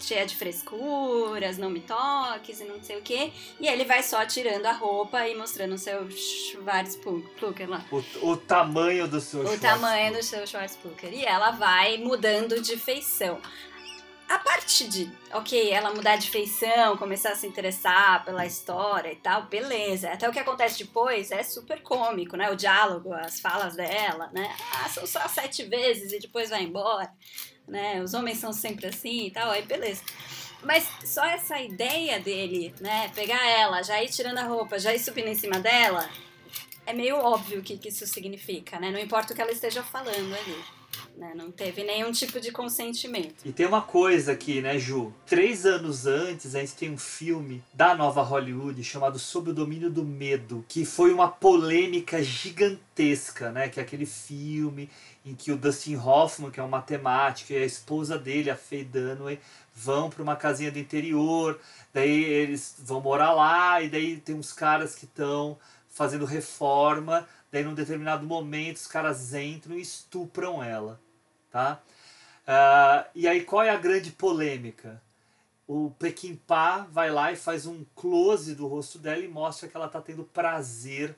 cheia 0.00 0.26
de 0.26 0.36
frescuras, 0.36 1.58
não 1.58 1.70
me 1.70 1.80
toques 1.80 2.60
e 2.60 2.64
não 2.64 2.82
sei 2.82 2.98
o 2.98 3.02
quê. 3.02 3.32
E 3.60 3.66
ele 3.66 3.84
vai 3.84 4.02
só 4.02 4.24
tirando 4.24 4.66
a 4.66 4.72
roupa 4.72 5.26
e 5.26 5.34
mostrando 5.36 5.74
o 5.74 5.78
seu 5.78 6.10
Schwarzplucker 6.10 7.68
lá. 7.68 7.84
O, 7.90 8.30
o 8.30 8.36
tamanho 8.36 9.06
do 9.08 9.20
seu 9.20 9.40
O 9.40 9.58
tamanho 9.58 10.14
do 10.14 10.22
seu 10.22 10.46
Schwarzplucker. 10.46 11.12
E 11.12 11.24
ela 11.24 11.50
vai 11.52 11.98
mudando 11.98 12.60
de 12.60 12.76
feição. 12.76 13.40
A 14.28 14.38
parte 14.38 14.86
de, 14.86 15.10
ok, 15.32 15.70
ela 15.70 15.94
mudar 15.94 16.16
de 16.16 16.30
feição, 16.30 16.98
começar 16.98 17.30
a 17.30 17.34
se 17.34 17.46
interessar 17.46 18.26
pela 18.26 18.44
história 18.44 19.10
e 19.10 19.16
tal, 19.16 19.44
beleza. 19.44 20.10
Até 20.10 20.28
o 20.28 20.32
que 20.32 20.38
acontece 20.38 20.84
depois 20.84 21.30
é 21.30 21.42
super 21.42 21.82
cômico, 21.82 22.36
né? 22.36 22.50
O 22.50 22.54
diálogo, 22.54 23.14
as 23.14 23.40
falas 23.40 23.74
dela, 23.74 24.28
né? 24.34 24.54
Ah, 24.74 24.88
são 24.90 25.06
só 25.06 25.26
sete 25.28 25.64
vezes 25.64 26.12
e 26.12 26.18
depois 26.18 26.50
vai 26.50 26.62
embora, 26.62 27.10
né? 27.68 28.02
Os 28.02 28.14
homens 28.14 28.38
são 28.38 28.52
sempre 28.52 28.86
assim 28.86 29.26
e 29.26 29.30
tal, 29.30 29.50
aí 29.50 29.62
beleza. 29.62 30.02
Mas 30.62 30.88
só 31.04 31.24
essa 31.24 31.60
ideia 31.60 32.18
dele, 32.18 32.74
né? 32.80 33.08
Pegar 33.14 33.44
ela, 33.46 33.82
já 33.82 34.02
ir 34.02 34.08
tirando 34.08 34.38
a 34.38 34.44
roupa, 34.44 34.78
já 34.78 34.94
ir 34.94 34.98
subindo 34.98 35.28
em 35.28 35.34
cima 35.34 35.60
dela, 35.60 36.08
é 36.84 36.92
meio 36.92 37.16
óbvio 37.16 37.60
o 37.60 37.62
que, 37.62 37.76
que 37.76 37.88
isso 37.88 38.06
significa, 38.06 38.80
né? 38.80 38.90
Não 38.90 38.98
importa 38.98 39.32
o 39.32 39.36
que 39.36 39.42
ela 39.42 39.52
esteja 39.52 39.82
falando 39.82 40.34
ali. 40.34 40.56
Né? 41.16 41.32
Não 41.34 41.50
teve 41.50 41.84
nenhum 41.84 42.12
tipo 42.12 42.40
de 42.40 42.50
consentimento. 42.50 43.44
E 43.44 43.52
tem 43.52 43.66
uma 43.66 43.82
coisa 43.82 44.32
aqui, 44.32 44.60
né, 44.60 44.78
Ju? 44.78 45.12
Três 45.26 45.66
anos 45.66 46.06
antes, 46.06 46.54
a 46.54 46.60
gente 46.60 46.74
tem 46.74 46.90
um 46.90 46.98
filme 46.98 47.62
da 47.74 47.94
nova 47.94 48.22
Hollywood 48.22 48.82
chamado 48.82 49.18
Sob 49.18 49.50
o 49.50 49.54
Domínio 49.54 49.90
do 49.90 50.04
Medo, 50.04 50.64
que 50.68 50.84
foi 50.84 51.12
uma 51.12 51.28
polêmica 51.28 52.22
gigantesca, 52.22 53.50
né? 53.50 53.68
Que 53.68 53.80
é 53.80 53.82
aquele 53.82 54.06
filme 54.06 54.88
em 55.28 55.34
que 55.34 55.52
o 55.52 55.58
Dustin 55.58 55.96
Hoffman, 55.96 56.50
que 56.50 56.58
é 56.58 56.62
um 56.62 56.68
matemático, 56.68 57.52
e 57.52 57.56
a 57.56 57.64
esposa 57.64 58.18
dele, 58.18 58.50
a 58.50 58.56
Faye 58.56 58.84
Dunaway, 58.84 59.38
vão 59.74 60.08
para 60.08 60.22
uma 60.22 60.36
casinha 60.36 60.72
do 60.72 60.78
interior, 60.78 61.60
daí 61.92 62.24
eles 62.24 62.76
vão 62.78 63.00
morar 63.00 63.32
lá, 63.32 63.82
e 63.82 63.90
daí 63.90 64.18
tem 64.18 64.34
uns 64.34 64.52
caras 64.52 64.94
que 64.94 65.04
estão 65.04 65.58
fazendo 65.88 66.24
reforma, 66.24 67.28
daí 67.52 67.62
num 67.62 67.74
determinado 67.74 68.26
momento 68.26 68.76
os 68.76 68.86
caras 68.86 69.34
entram 69.34 69.76
e 69.76 69.82
estupram 69.82 70.62
ela, 70.62 71.00
tá? 71.50 71.80
Ah, 72.46 73.06
e 73.14 73.28
aí 73.28 73.44
qual 73.44 73.62
é 73.62 73.70
a 73.70 73.76
grande 73.76 74.10
polêmica? 74.10 75.02
O 75.66 75.90
Pequim-Pá 75.98 76.86
vai 76.90 77.10
lá 77.10 77.30
e 77.30 77.36
faz 77.36 77.66
um 77.66 77.84
close 77.94 78.54
do 78.54 78.66
rosto 78.66 78.98
dela 78.98 79.20
e 79.20 79.28
mostra 79.28 79.68
que 79.68 79.76
ela 79.76 79.86
está 79.86 80.00
tendo 80.00 80.24
prazer 80.24 81.14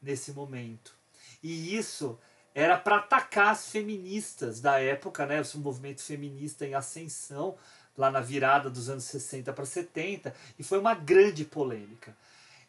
nesse 0.00 0.32
momento. 0.32 0.94
E 1.42 1.76
isso 1.76 2.16
era 2.54 2.76
para 2.76 2.96
atacar 2.96 3.48
as 3.48 3.68
feministas 3.68 4.60
da 4.60 4.78
época, 4.80 5.26
né? 5.26 5.42
O 5.54 5.58
movimento 5.58 6.02
feminista 6.02 6.66
em 6.66 6.74
ascensão, 6.74 7.56
lá 7.96 8.10
na 8.10 8.20
virada 8.20 8.68
dos 8.70 8.88
anos 8.88 9.04
60 9.04 9.52
para 9.52 9.64
70, 9.64 10.34
e 10.58 10.62
foi 10.62 10.78
uma 10.78 10.94
grande 10.94 11.44
polêmica. 11.44 12.16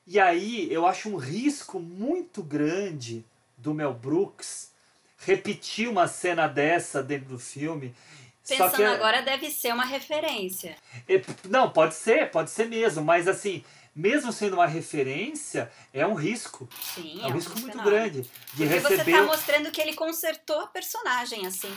E 0.06 0.20
aí 0.20 0.72
eu 0.72 0.86
acho 0.86 1.10
um 1.10 1.16
risco 1.16 1.80
muito 1.80 2.44
grande 2.44 3.26
do 3.58 3.74
Mel 3.74 3.94
Brooks 3.94 4.72
repetir 5.20 5.88
uma 5.88 6.08
cena 6.08 6.48
dessa 6.48 7.02
dentro 7.02 7.30
do 7.30 7.40
filme. 7.40 7.96
Pensando 8.46 8.76
que- 8.76 8.84
agora, 8.84 9.22
deve 9.22 9.50
ser 9.50 9.74
uma 9.74 9.86
referência. 9.86 10.76
é, 11.08 11.22
Não, 11.48 11.70
pode 11.70 11.96
ser, 11.96 12.30
pode 12.30 12.50
ser 12.52 12.68
mesmo, 12.68 13.02
mas 13.02 13.26
assim, 13.28 13.64
mesmo 13.96 14.32
sendo 14.32 14.56
uma 14.56 14.68
referência, 14.68 15.72
é 15.94 16.06
um 16.06 16.14
risco. 16.14 16.68
Sim, 16.96 17.22
é 17.22 17.26
um 17.26 17.28
é 17.28 17.32
um 17.32 17.34
risco 17.34 17.60
muito 17.60 17.80
grande 17.82 18.22
de 18.22 18.30
Porque 18.30 18.80
receber. 18.80 19.06
você 19.06 19.12
tá 19.12 19.24
mostrando 19.24 19.72
que 19.72 19.82
ele 19.82 19.94
consertou 19.94 20.60
a 20.62 20.68
personagem, 20.68 21.46
assim. 21.46 21.74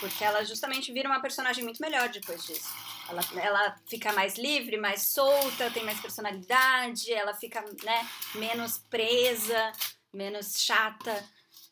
Porque 0.00 0.22
ela 0.24 0.44
justamente 0.44 0.92
vira 0.92 1.08
uma 1.08 1.20
personagem 1.20 1.64
muito 1.64 1.80
melhor 1.80 2.08
depois 2.08 2.44
disso. 2.44 2.72
Ela, 3.08 3.22
ela 3.42 3.76
fica 3.86 4.12
mais 4.12 4.36
livre, 4.36 4.76
mais 4.76 5.02
solta, 5.02 5.70
tem 5.70 5.84
mais 5.84 5.98
personalidade, 6.00 7.12
ela 7.12 7.34
fica 7.34 7.60
né, 7.82 8.06
menos 8.34 8.78
presa, 8.90 9.72
menos 10.12 10.60
chata, 10.60 11.24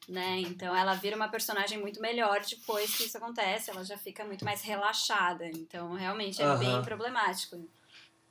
né? 0.08 0.40
Então 0.40 0.74
ela 0.74 0.94
vira 0.94 1.14
uma 1.14 1.28
personagem 1.28 1.78
muito 1.78 2.00
melhor 2.00 2.40
depois 2.40 2.94
que 2.96 3.04
isso 3.04 3.16
acontece, 3.18 3.70
ela 3.70 3.84
já 3.84 3.98
fica 3.98 4.24
muito 4.24 4.44
mais 4.44 4.62
relaxada. 4.62 5.46
Então 5.46 5.92
realmente 5.92 6.40
é 6.40 6.46
Aham. 6.46 6.58
bem 6.58 6.82
problemático. 6.82 7.68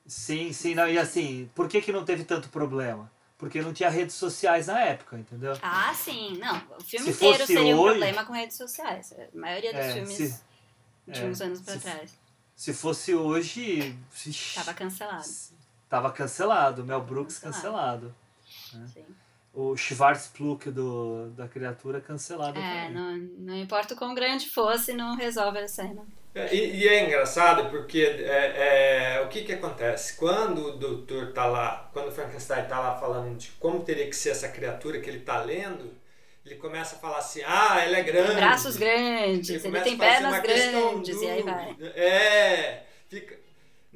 Sim, 0.06 0.54
sim, 0.54 0.76
não, 0.76 0.88
e 0.88 0.98
assim, 0.98 1.50
por 1.56 1.68
que, 1.68 1.82
que 1.82 1.92
não 1.92 2.06
teve 2.06 2.24
tanto 2.24 2.50
problema? 2.50 3.12
Porque 3.38 3.62
não 3.62 3.74
tinha 3.74 3.90
redes 3.90 4.16
sociais 4.16 4.68
na 4.68 4.80
época, 4.80 5.18
entendeu? 5.18 5.58
Ah, 5.62 5.94
sim, 5.94 6.38
não. 6.38 6.56
O 6.80 6.84
filme 6.84 7.06
Se 7.08 7.12
inteiro 7.12 7.46
seria 7.46 7.76
um 7.76 7.80
hoje- 7.80 8.00
problema 8.00 8.26
com 8.26 8.34
redes 8.34 8.56
sociais. 8.56 9.14
A 9.14 9.38
maioria 9.38 9.72
dos 9.74 9.82
É, 9.82 9.94
filmes 9.94 10.14
se- 10.16 10.42
de 11.08 11.20
é, 11.22 11.26
uns 11.26 11.42
anos 11.42 11.62
pra 11.62 11.74
se- 11.74 11.80
trás. 11.82 12.14
Se 12.56 12.74
fosse 12.74 13.14
hoje, 13.14 13.98
Tava 14.56 14.74
cancelado. 14.74 15.28
tava 15.90 16.12
cancelado, 16.12 16.84
Mel 16.86 17.02
Brooks 17.02 17.38
cancelado. 17.40 18.16
né? 18.74 18.88
O 19.54 19.76
Schwarzpluk 19.76 20.70
do, 20.72 21.30
da 21.32 21.48
criatura 21.48 22.00
cancelado 22.00 22.58
É, 22.60 22.86
também. 22.88 22.94
não, 22.94 23.18
não 23.48 23.56
importa 23.58 23.94
o 23.94 23.98
quão 23.98 24.14
grande 24.16 24.50
fosse, 24.50 24.94
não 24.94 25.16
resolve 25.16 25.60
a 25.60 25.68
cena. 25.68 26.06
É, 26.36 26.54
E, 26.54 26.84
e 26.84 26.88
é 26.88 27.06
engraçado 27.06 27.70
porque 27.70 28.02
é, 28.02 29.18
é, 29.18 29.22
o 29.22 29.30
que 29.30 29.44
que 29.44 29.54
acontece? 29.54 30.18
Quando 30.18 30.68
o 30.68 30.78
doutor 30.78 31.32
tá 31.32 31.46
lá, 31.46 31.90
quando 31.94 32.10
o 32.10 32.12
Frankenstein 32.12 32.66
tá 32.66 32.78
lá 32.80 33.00
falando 33.00 33.38
de 33.38 33.52
como 33.54 33.84
teria 33.84 34.06
que 34.08 34.16
ser 34.16 34.32
essa 34.32 34.50
criatura 34.50 35.00
que 35.00 35.10
ele 35.10 35.22
tá 35.22 35.42
lendo, 35.42 35.94
ele 36.46 36.56
começa 36.56 36.98
a 36.98 37.00
falar 37.00 37.20
assim, 37.20 37.42
ah, 37.46 37.82
ela 37.84 37.98
é 37.98 38.04
grande. 38.04 38.28
Tem 38.28 38.36
braços 38.36 38.76
grandes, 38.76 39.50
ele, 39.50 39.60
começa 39.62 39.86
tem 39.86 39.96
a 39.96 39.98
fazer 39.98 40.12
pernas 40.12 40.42
grandes, 40.42 41.22
e 41.22 41.28
aí 41.28 41.42
vai. 41.42 41.76
É, 41.96 42.84
fica... 43.08 43.45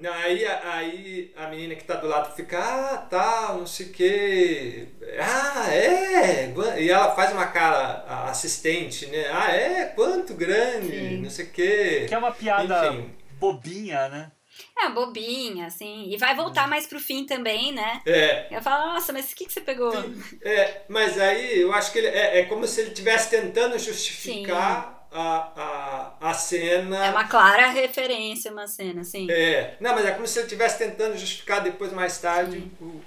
Não, 0.01 0.13
aí, 0.13 0.45
aí 0.45 1.31
a 1.35 1.47
menina 1.47 1.76
que 1.76 1.84
tá 1.84 1.95
do 1.95 2.07
lado 2.07 2.34
fica, 2.34 2.57
ah, 2.57 2.97
tá, 2.97 3.53
não 3.53 3.67
sei 3.67 3.88
o 3.88 3.91
quê. 3.91 4.88
Ah, 5.19 5.73
é. 5.73 6.53
E 6.80 6.89
ela 6.89 7.13
faz 7.15 7.34
uma 7.34 7.47
cara 7.47 8.05
assistente, 8.30 9.07
né? 9.07 9.26
Ah, 9.30 9.51
é? 9.51 9.85
Quanto 9.88 10.34
grande, 10.35 10.88
Sim. 10.88 11.17
não 11.21 11.30
sei 11.30 11.45
o 11.45 11.49
quê. 11.51 12.05
Que 12.07 12.15
é 12.15 12.17
uma 12.17 12.31
piada 12.31 12.88
Enfim. 12.88 13.13
bobinha, 13.39 14.07
né? 14.07 14.31
É, 14.77 14.89
bobinha, 14.89 15.67
assim. 15.67 16.09
E 16.09 16.17
vai 16.17 16.34
voltar 16.35 16.67
mais 16.67 16.88
pro 16.88 16.99
fim 16.99 17.26
também, 17.26 17.73
né? 17.73 18.01
É. 18.05 18.47
Eu 18.51 18.61
falo, 18.61 18.93
nossa, 18.93 19.11
mas 19.11 19.31
o 19.31 19.35
que, 19.35 19.45
que 19.45 19.53
você 19.53 19.61
pegou? 19.61 19.93
É, 20.41 20.81
mas 20.88 21.19
aí 21.19 21.61
eu 21.61 21.73
acho 21.73 21.91
que 21.91 21.97
ele, 21.99 22.07
é, 22.07 22.39
é 22.39 22.45
como 22.45 22.65
se 22.65 22.80
ele 22.81 22.89
estivesse 22.89 23.30
tentando 23.30 23.77
justificar 23.77 24.98
a, 25.11 26.15
a, 26.22 26.30
a 26.30 26.34
cena. 26.34 27.06
É 27.06 27.10
uma 27.11 27.26
clara 27.27 27.68
referência, 27.69 28.52
uma 28.52 28.68
cena, 28.68 29.02
assim. 29.02 29.30
É, 29.30 29.76
não, 29.80 29.95
mas 29.95 30.06
é 30.06 30.11
como 30.11 30.27
se 30.27 30.40
ele 30.40 30.45
estivesse 30.45 30.77
tentando 30.77 31.18
justificar 31.18 31.61
depois, 31.61 31.91
mais 31.91 32.18
tarde, 32.19 32.72
o 32.81 33.02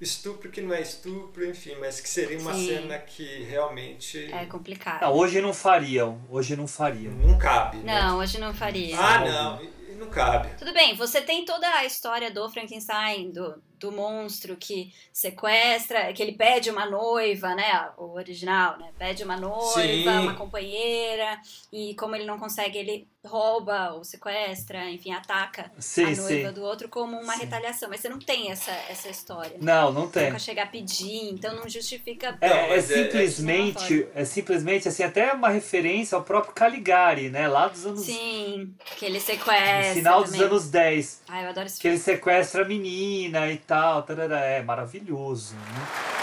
estupro 0.00 0.50
que 0.50 0.60
não 0.60 0.74
é 0.74 0.82
estupro, 0.82 1.48
enfim, 1.48 1.74
mas 1.80 2.00
que 2.00 2.08
seria 2.08 2.38
uma 2.38 2.52
Sim. 2.52 2.68
cena 2.68 2.98
que 2.98 3.42
realmente 3.44 4.30
É 4.32 4.44
complicado. 4.46 5.02
Não, 5.02 5.12
hoje 5.14 5.40
não 5.40 5.54
fariam. 5.54 6.20
Hoje 6.28 6.56
não 6.56 6.66
fariam. 6.66 7.12
não 7.12 7.38
cabe. 7.38 7.78
né? 7.78 8.02
Não, 8.02 8.18
hoje 8.18 8.38
não 8.38 8.52
faria. 8.52 8.98
Ah, 8.98 9.20
não, 9.24 9.60
não 9.98 10.08
cabe. 10.08 10.50
Tudo 10.58 10.72
bem, 10.72 10.94
você 10.94 11.20
tem 11.22 11.44
toda 11.44 11.66
a 11.66 11.84
história 11.84 12.30
do 12.30 12.48
Frankenstein, 12.50 13.30
do, 13.30 13.62
do 13.78 13.92
monstro 13.92 14.56
que 14.56 14.92
sequestra, 15.12 16.12
que 16.12 16.22
ele 16.22 16.32
pede 16.32 16.70
uma 16.70 16.86
noiva, 16.86 17.54
né? 17.54 17.88
O 17.96 18.12
original, 18.14 18.78
né? 18.78 18.90
Pede 18.98 19.22
uma 19.24 19.36
noiva, 19.36 19.80
Sim. 19.82 20.08
uma 20.08 20.34
companheira, 20.34 21.38
e 21.72 21.94
como 21.94 22.14
ele 22.16 22.24
não 22.24 22.38
consegue, 22.38 22.78
ele 22.78 23.08
rouba 23.24 23.92
ou 23.94 24.04
sequestra, 24.04 24.88
enfim, 24.88 25.10
ataca 25.12 25.70
Sim, 25.80 26.04
a 26.04 26.16
noiva 26.16 26.48
sim. 26.48 26.52
do 26.54 26.62
outro 26.62 26.88
como 26.88 27.18
uma 27.20 27.34
retaliação. 27.34 27.88
Mas 27.88 28.00
você 28.00 28.08
não 28.08 28.20
tem 28.20 28.52
essa, 28.52 28.70
essa 28.88 29.08
história. 29.08 29.56
Não, 29.60 29.92
não 29.92 30.08
tem. 30.08 30.26
Nunca 30.26 30.38
chegar 30.38 30.62
a 30.62 30.66
pedir, 30.66 31.30
então 31.32 31.52
não 31.56 31.68
justifica. 31.68 32.38
É, 32.40 32.46
é 32.48 32.70
é- 32.70 32.76
é- 32.76 32.80
simplesmente, 32.82 34.06
é, 34.14 34.24
simplesmente 34.24 34.86
assim, 34.88 35.02
até 35.02 35.32
uma 35.32 35.48
referência 35.48 36.14
ao 36.16 36.22
próprio 36.22 36.54
Caligari, 36.54 37.28
né? 37.28 37.48
Lá 37.48 37.66
dos 37.68 37.84
anos. 37.84 38.02
Sim, 38.04 38.72
que 38.96 39.04
ele 39.04 39.18
sequestra. 39.20 39.88
no 39.88 39.94
final 39.94 40.22
dos 40.22 40.30
também. 40.32 40.46
anos 40.46 40.70
10. 40.70 41.22
Ah, 41.28 41.42
eu 41.42 41.48
adoro 41.48 41.66
esse 41.66 41.80
Que 41.80 41.88
ele 41.88 41.98
filme. 41.98 42.16
sequestra 42.18 42.62
a 42.62 42.68
menina 42.68 43.50
e 43.50 43.58
tal. 43.66 44.02
tarará, 44.02 44.40
é 44.40 44.62
maravilhoso, 44.62 45.54
né? 45.54 46.16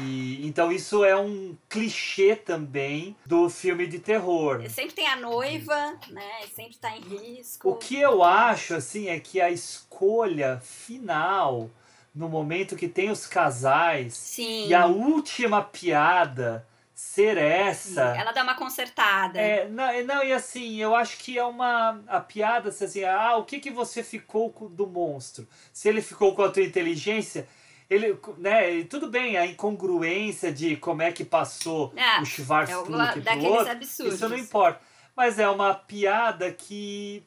E, 0.00 0.46
então 0.46 0.70
isso 0.70 1.04
é 1.04 1.16
um 1.16 1.56
clichê 1.68 2.36
também 2.36 3.16
do 3.24 3.48
filme 3.48 3.86
de 3.86 3.98
terror. 3.98 4.68
Sempre 4.68 4.94
tem 4.94 5.06
a 5.06 5.16
noiva, 5.16 5.94
né? 6.10 6.46
Sempre 6.54 6.76
tá 6.76 6.96
em 6.96 7.00
risco. 7.00 7.70
O 7.70 7.76
que 7.76 7.98
eu 7.98 8.22
acho 8.22 8.74
assim 8.74 9.08
é 9.08 9.18
que 9.18 9.40
a 9.40 9.50
escolha 9.50 10.60
final, 10.62 11.70
no 12.14 12.28
momento 12.28 12.76
que 12.76 12.88
tem 12.88 13.10
os 13.10 13.26
casais, 13.26 14.14
Sim. 14.14 14.68
e 14.68 14.74
a 14.74 14.86
última 14.86 15.62
piada 15.62 16.66
ser 17.02 17.36
essa. 17.36 18.00
Ela 18.16 18.32
dá 18.32 18.42
uma 18.42 18.54
consertada. 18.54 19.38
É, 19.40 19.68
não, 19.68 19.84
é, 19.84 20.02
não, 20.02 20.22
e 20.24 20.32
assim, 20.32 20.76
eu 20.76 20.94
acho 20.94 21.18
que 21.18 21.36
é 21.36 21.44
uma. 21.44 22.00
A 22.06 22.20
piada, 22.20 22.70
se 22.70 22.84
assim, 22.84 23.04
ah, 23.04 23.36
o 23.36 23.44
que 23.44 23.58
que 23.58 23.70
você 23.70 24.02
ficou 24.02 24.50
com- 24.50 24.68
do 24.68 24.86
monstro? 24.86 25.46
Se 25.72 25.88
ele 25.88 26.00
ficou 26.00 26.34
com 26.34 26.42
a 26.42 26.50
tua 26.50 26.62
inteligência, 26.62 27.46
ele, 27.90 28.16
né, 28.38 28.84
tudo 28.84 29.10
bem, 29.10 29.36
a 29.36 29.44
incongruência 29.44 30.52
de 30.52 30.76
como 30.76 31.02
é 31.02 31.10
que 31.12 31.24
passou 31.24 31.92
Ah, 31.98 32.20
o 32.22 32.24
Schwarzpluck 32.24 33.02
é 33.08 33.12
pro 33.12 33.20
daqueles 33.20 33.50
outro, 33.50 33.72
absurdos. 33.72 34.14
isso 34.14 34.28
não 34.28 34.38
importa. 34.38 34.80
Mas 35.14 35.38
é 35.38 35.48
uma 35.48 35.74
piada 35.74 36.50
que 36.52 37.22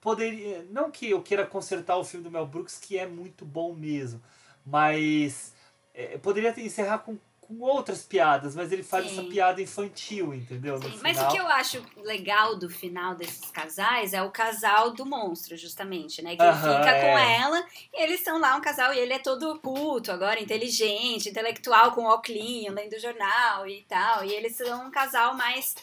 poderia. 0.00 0.66
Não 0.70 0.90
que 0.90 1.10
eu 1.10 1.22
queira 1.22 1.46
consertar 1.46 1.96
o 1.96 2.02
filme 2.04 2.24
do 2.24 2.30
Mel 2.30 2.46
Brooks, 2.46 2.78
que 2.80 2.98
é 2.98 3.06
muito 3.06 3.44
bom 3.44 3.72
mesmo, 3.74 4.20
mas 4.66 5.52
é, 5.94 6.18
poderia 6.18 6.52
encerrar 6.60 6.98
com, 6.98 7.16
com 7.48 7.60
outras 7.60 8.02
piadas, 8.02 8.54
mas 8.54 8.70
ele 8.70 8.82
faz 8.82 9.06
Sim. 9.06 9.12
essa 9.12 9.22
piada 9.22 9.62
infantil, 9.62 10.34
entendeu? 10.34 10.78
No 10.78 11.02
Mas 11.02 11.18
o 11.18 11.28
que 11.28 11.38
eu 11.38 11.46
acho 11.46 11.82
legal 11.96 12.56
do 12.56 12.68
final 12.68 13.14
desses 13.14 13.50
casais 13.50 14.12
é 14.12 14.22
o 14.22 14.30
casal 14.30 14.90
do 14.90 15.06
monstro, 15.06 15.56
justamente, 15.56 16.20
né? 16.20 16.36
Que 16.36 16.42
ele 16.42 16.50
Aham, 16.50 16.78
fica 16.78 17.00
com 17.00 17.18
é. 17.18 17.36
ela, 17.38 17.66
e 17.94 18.02
eles 18.02 18.20
são 18.20 18.38
lá 18.38 18.54
um 18.54 18.60
casal 18.60 18.92
e 18.92 18.98
ele 18.98 19.14
é 19.14 19.18
todo 19.18 19.58
culto 19.60 20.12
agora, 20.12 20.38
inteligente, 20.38 21.30
intelectual, 21.30 21.92
com 21.92 22.04
óculos, 22.04 22.28
lendo 22.28 23.00
jornal 23.00 23.66
e 23.66 23.82
tal. 23.88 24.26
E 24.26 24.32
eles 24.34 24.54
são 24.54 24.86
um 24.86 24.90
casal 24.90 25.34
mais, 25.34 25.74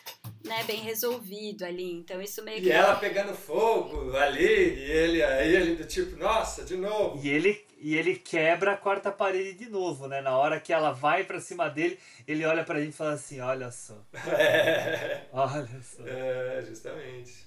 né, 0.43 0.63
bem 0.65 0.81
resolvido 0.81 1.65
ali. 1.65 1.93
Então 1.93 2.21
isso 2.21 2.43
meio 2.43 2.61
que. 2.61 2.67
E 2.67 2.71
ela 2.71 2.95
pegando 2.95 3.33
fogo 3.33 4.15
ali, 4.15 4.43
e 4.43 4.91
ele 4.91 5.23
aí, 5.23 5.55
ele 5.55 5.75
do 5.75 5.85
tipo, 5.85 6.15
nossa, 6.17 6.63
de 6.63 6.75
novo. 6.75 7.19
E 7.23 7.29
ele, 7.29 7.64
e 7.77 7.95
ele 7.95 8.15
quebra 8.15 8.73
a 8.73 8.77
quarta 8.77 9.11
parede 9.11 9.53
de 9.53 9.69
novo, 9.69 10.07
né? 10.07 10.21
Na 10.21 10.37
hora 10.37 10.59
que 10.59 10.73
ela 10.73 10.91
vai 10.91 11.23
pra 11.23 11.39
cima 11.39 11.69
dele, 11.69 11.99
ele 12.27 12.45
olha 12.45 12.63
pra 12.63 12.79
gente 12.79 12.93
e 12.93 12.97
fala 12.97 13.13
assim: 13.13 13.39
Olha 13.39 13.71
só. 13.71 13.95
É. 14.27 15.27
Olha 15.33 15.81
só. 15.81 16.03
É, 16.05 16.63
justamente. 16.67 17.45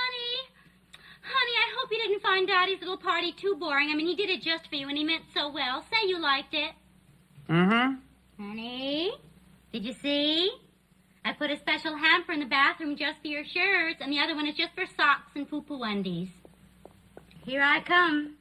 Honey, 0.00 0.34
honey, 1.22 1.56
I 1.56 1.74
hope 1.76 1.90
you 1.90 1.98
didn't 1.98 2.20
find 2.22 2.46
Daddy's 2.46 2.80
little 2.80 2.98
party 2.98 3.32
too 3.32 3.56
boring. 3.56 3.90
I 3.90 3.94
mean, 3.94 4.06
he 4.06 4.16
did 4.16 4.30
it 4.30 4.42
just 4.42 4.68
for 4.68 4.76
you, 4.76 4.88
and 4.88 4.98
he 4.98 5.04
meant 5.04 5.24
so 5.32 5.48
well. 5.50 5.82
Say 5.90 6.08
you 6.08 6.20
liked 6.20 6.54
it. 6.54 6.72
Mm-hmm. 7.48 7.94
Honey, 8.42 9.12
did 9.72 9.84
you 9.84 9.94
see? 9.94 10.67
I 11.24 11.32
put 11.32 11.50
a 11.50 11.58
special 11.58 11.96
hamper 11.96 12.32
in 12.32 12.40
the 12.40 12.46
bathroom 12.46 12.96
just 12.96 13.20
for 13.20 13.28
your 13.28 13.44
shirts, 13.44 14.00
and 14.00 14.12
the 14.12 14.18
other 14.20 14.34
one 14.34 14.46
is 14.46 14.56
just 14.56 14.74
for 14.74 14.86
socks 14.96 15.32
and 15.34 15.48
poo-poo 15.48 15.82
undies. 15.82 16.28
Here 17.44 17.62
I 17.62 17.80
come. 17.80 18.34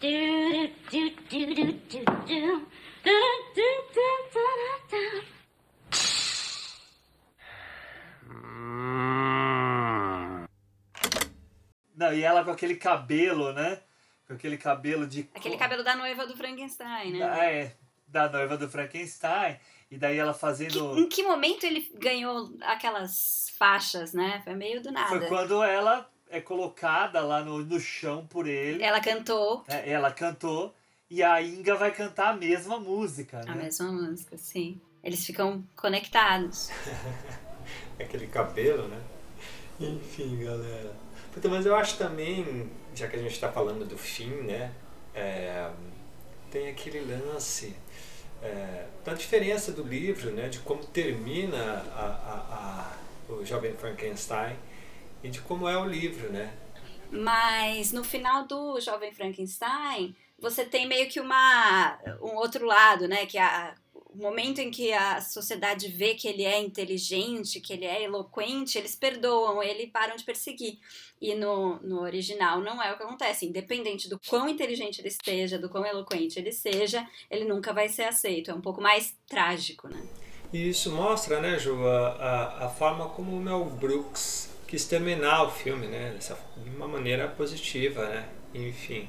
Do 0.00 0.68
do 0.90 1.10
do 1.30 1.54
do 1.54 1.54
do 1.54 1.72
do 1.86 2.04
do 2.26 2.66
do 3.04 3.20
do 3.54 3.68
do 3.94 4.08
do 4.32 4.46
do. 4.90 5.22
Não, 11.96 12.12
e 12.12 12.22
ela 12.22 12.44
com 12.44 12.50
aquele 12.50 12.76
cabelo, 12.76 13.52
né? 13.52 13.80
Com 14.26 14.34
aquele 14.34 14.56
cabelo 14.56 15.06
de. 15.06 15.28
Aquele 15.34 15.56
cabelo 15.56 15.84
da 15.84 15.94
noiva 15.94 16.26
do 16.26 16.36
Frankenstein, 16.36 17.12
né? 17.12 17.22
Ah, 17.24 17.44
é, 17.44 17.76
da 18.06 18.28
noiva 18.28 18.56
do 18.56 18.68
Frankenstein. 18.68 19.58
E 19.90 19.96
daí 19.98 20.18
ela 20.18 20.34
fazendo. 20.34 20.98
Em 20.98 21.08
que 21.08 21.22
momento 21.22 21.64
ele 21.64 21.88
ganhou 21.94 22.52
aquelas 22.62 23.52
faixas, 23.56 24.12
né? 24.12 24.40
Foi 24.42 24.54
meio 24.54 24.82
do 24.82 24.90
nada. 24.90 25.08
Foi 25.08 25.28
quando 25.28 25.62
ela 25.62 26.10
é 26.28 26.40
colocada 26.40 27.20
lá 27.20 27.44
no, 27.44 27.58
no 27.58 27.78
chão 27.78 28.26
por 28.26 28.46
ele. 28.46 28.82
Ela 28.82 29.00
cantou 29.00 29.64
É, 29.68 29.90
ela 29.90 30.10
cantou. 30.10 30.74
E 31.08 31.22
a 31.22 31.40
Inga 31.40 31.76
vai 31.76 31.92
cantar 31.92 32.30
a 32.30 32.36
mesma 32.36 32.80
música, 32.80 33.40
né? 33.44 33.52
a 33.52 33.54
mesma 33.54 33.92
música, 33.92 34.36
sim. 34.36 34.80
Eles 35.02 35.24
ficam 35.24 35.62
conectados. 35.76 36.70
Aquele 38.00 38.26
cabelo, 38.26 38.88
né? 38.88 39.00
Enfim, 39.78 40.42
galera. 40.42 41.03
Puta, 41.34 41.48
mas 41.48 41.66
eu 41.66 41.74
acho 41.74 41.98
também, 41.98 42.70
já 42.94 43.08
que 43.08 43.16
a 43.16 43.18
gente 43.18 43.32
está 43.32 43.50
falando 43.50 43.84
do 43.84 43.98
fim, 43.98 44.30
né? 44.42 44.72
é, 45.14 45.70
tem 46.50 46.68
aquele 46.68 47.00
lance 47.00 47.74
é, 48.42 48.86
da 49.04 49.14
diferença 49.14 49.72
do 49.72 49.82
livro, 49.82 50.30
né? 50.32 50.48
De 50.48 50.58
como 50.60 50.84
termina 50.84 51.84
a, 51.94 52.04
a- 52.04 52.92
a- 53.28 53.32
o 53.32 53.44
Jovem 53.44 53.74
Frankenstein 53.76 54.56
e 55.22 55.28
de 55.30 55.40
como 55.40 55.68
é 55.68 55.76
o 55.76 55.84
livro, 55.84 56.30
né? 56.30 56.52
Mas 57.10 57.92
no 57.92 58.02
final 58.04 58.46
do 58.46 58.80
Jovem 58.80 59.12
Frankenstein, 59.12 60.14
você 60.38 60.64
tem 60.64 60.86
meio 60.86 61.08
que 61.08 61.20
uma 61.20 61.98
um 62.20 62.34
outro 62.36 62.66
lado, 62.66 63.06
né? 63.08 63.24
Que 63.26 63.38
a, 63.38 63.74
o 64.14 64.22
momento 64.22 64.60
em 64.60 64.70
que 64.70 64.92
a 64.92 65.20
sociedade 65.20 65.88
vê 65.88 66.14
que 66.14 66.28
ele 66.28 66.44
é 66.44 66.60
inteligente, 66.60 67.60
que 67.60 67.72
ele 67.72 67.84
é 67.84 68.04
eloquente, 68.04 68.78
eles 68.78 68.94
perdoam 68.94 69.60
ele 69.62 69.88
param 69.88 70.14
de 70.14 70.24
perseguir. 70.24 70.78
E 71.20 71.34
no, 71.34 71.80
no 71.80 72.00
original 72.00 72.60
não 72.60 72.80
é 72.82 72.92
o 72.92 72.96
que 72.96 73.02
acontece. 73.02 73.46
Independente 73.46 74.08
do 74.08 74.18
quão 74.28 74.48
inteligente 74.48 75.00
ele 75.00 75.08
esteja, 75.08 75.58
do 75.58 75.68
quão 75.68 75.84
eloquente 75.84 76.38
ele 76.38 76.52
seja, 76.52 77.06
ele 77.30 77.44
nunca 77.44 77.72
vai 77.72 77.88
ser 77.88 78.04
aceito. 78.04 78.50
É 78.50 78.54
um 78.54 78.60
pouco 78.60 78.80
mais 78.80 79.16
trágico, 79.28 79.88
né? 79.88 80.00
E 80.52 80.68
isso 80.68 80.92
mostra, 80.92 81.40
né, 81.40 81.58
Ju, 81.58 81.84
a, 81.84 82.08
a, 82.08 82.66
a 82.66 82.68
forma 82.68 83.08
como 83.08 83.36
o 83.36 83.40
Mel 83.40 83.64
Brooks 83.64 84.48
quis 84.68 84.84
terminar 84.84 85.42
o 85.42 85.50
filme, 85.50 85.88
né? 85.88 86.16
De 86.56 86.70
uma 86.70 86.86
maneira 86.86 87.26
positiva, 87.26 88.06
né? 88.08 88.28
Enfim. 88.54 89.08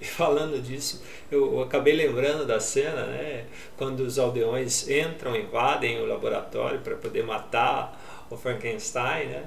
E 0.00 0.04
falando 0.06 0.60
disso, 0.62 1.02
eu, 1.30 1.54
eu 1.54 1.62
acabei 1.62 1.94
lembrando 1.94 2.46
da 2.46 2.58
cena, 2.58 3.04
né? 3.06 3.44
Quando 3.76 4.00
os 4.00 4.18
aldeões 4.18 4.88
entram, 4.88 5.36
invadem 5.36 6.00
o 6.00 6.06
laboratório 6.06 6.80
para 6.80 6.96
poder 6.96 7.24
matar 7.24 8.26
o 8.30 8.36
Frankenstein, 8.36 9.26
né? 9.26 9.44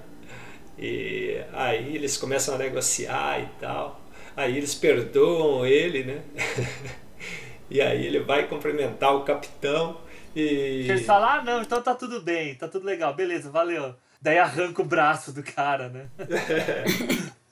E 0.77 1.41
aí 1.53 1.95
eles 1.95 2.17
começam 2.17 2.55
a 2.55 2.57
negociar 2.57 3.41
e 3.41 3.47
tal. 3.59 4.01
Aí 4.35 4.57
eles 4.57 4.73
perdoam 4.73 5.65
ele, 5.65 6.03
né? 6.03 6.21
e 7.69 7.81
aí 7.81 8.05
ele 8.05 8.19
vai 8.19 8.47
cumprimentar 8.47 9.15
o 9.15 9.23
capitão 9.23 10.01
e... 10.35 10.87
Eles 10.89 11.05
falam, 11.05 11.29
ah, 11.29 11.43
não, 11.43 11.61
então 11.61 11.81
tá 11.81 11.93
tudo 11.93 12.21
bem, 12.21 12.55
tá 12.55 12.67
tudo 12.67 12.85
legal, 12.85 13.13
beleza, 13.13 13.51
valeu. 13.51 13.93
Daí 14.19 14.39
arranca 14.39 14.81
o 14.81 14.85
braço 14.85 15.31
do 15.31 15.43
cara, 15.43 15.89
né? 15.89 16.07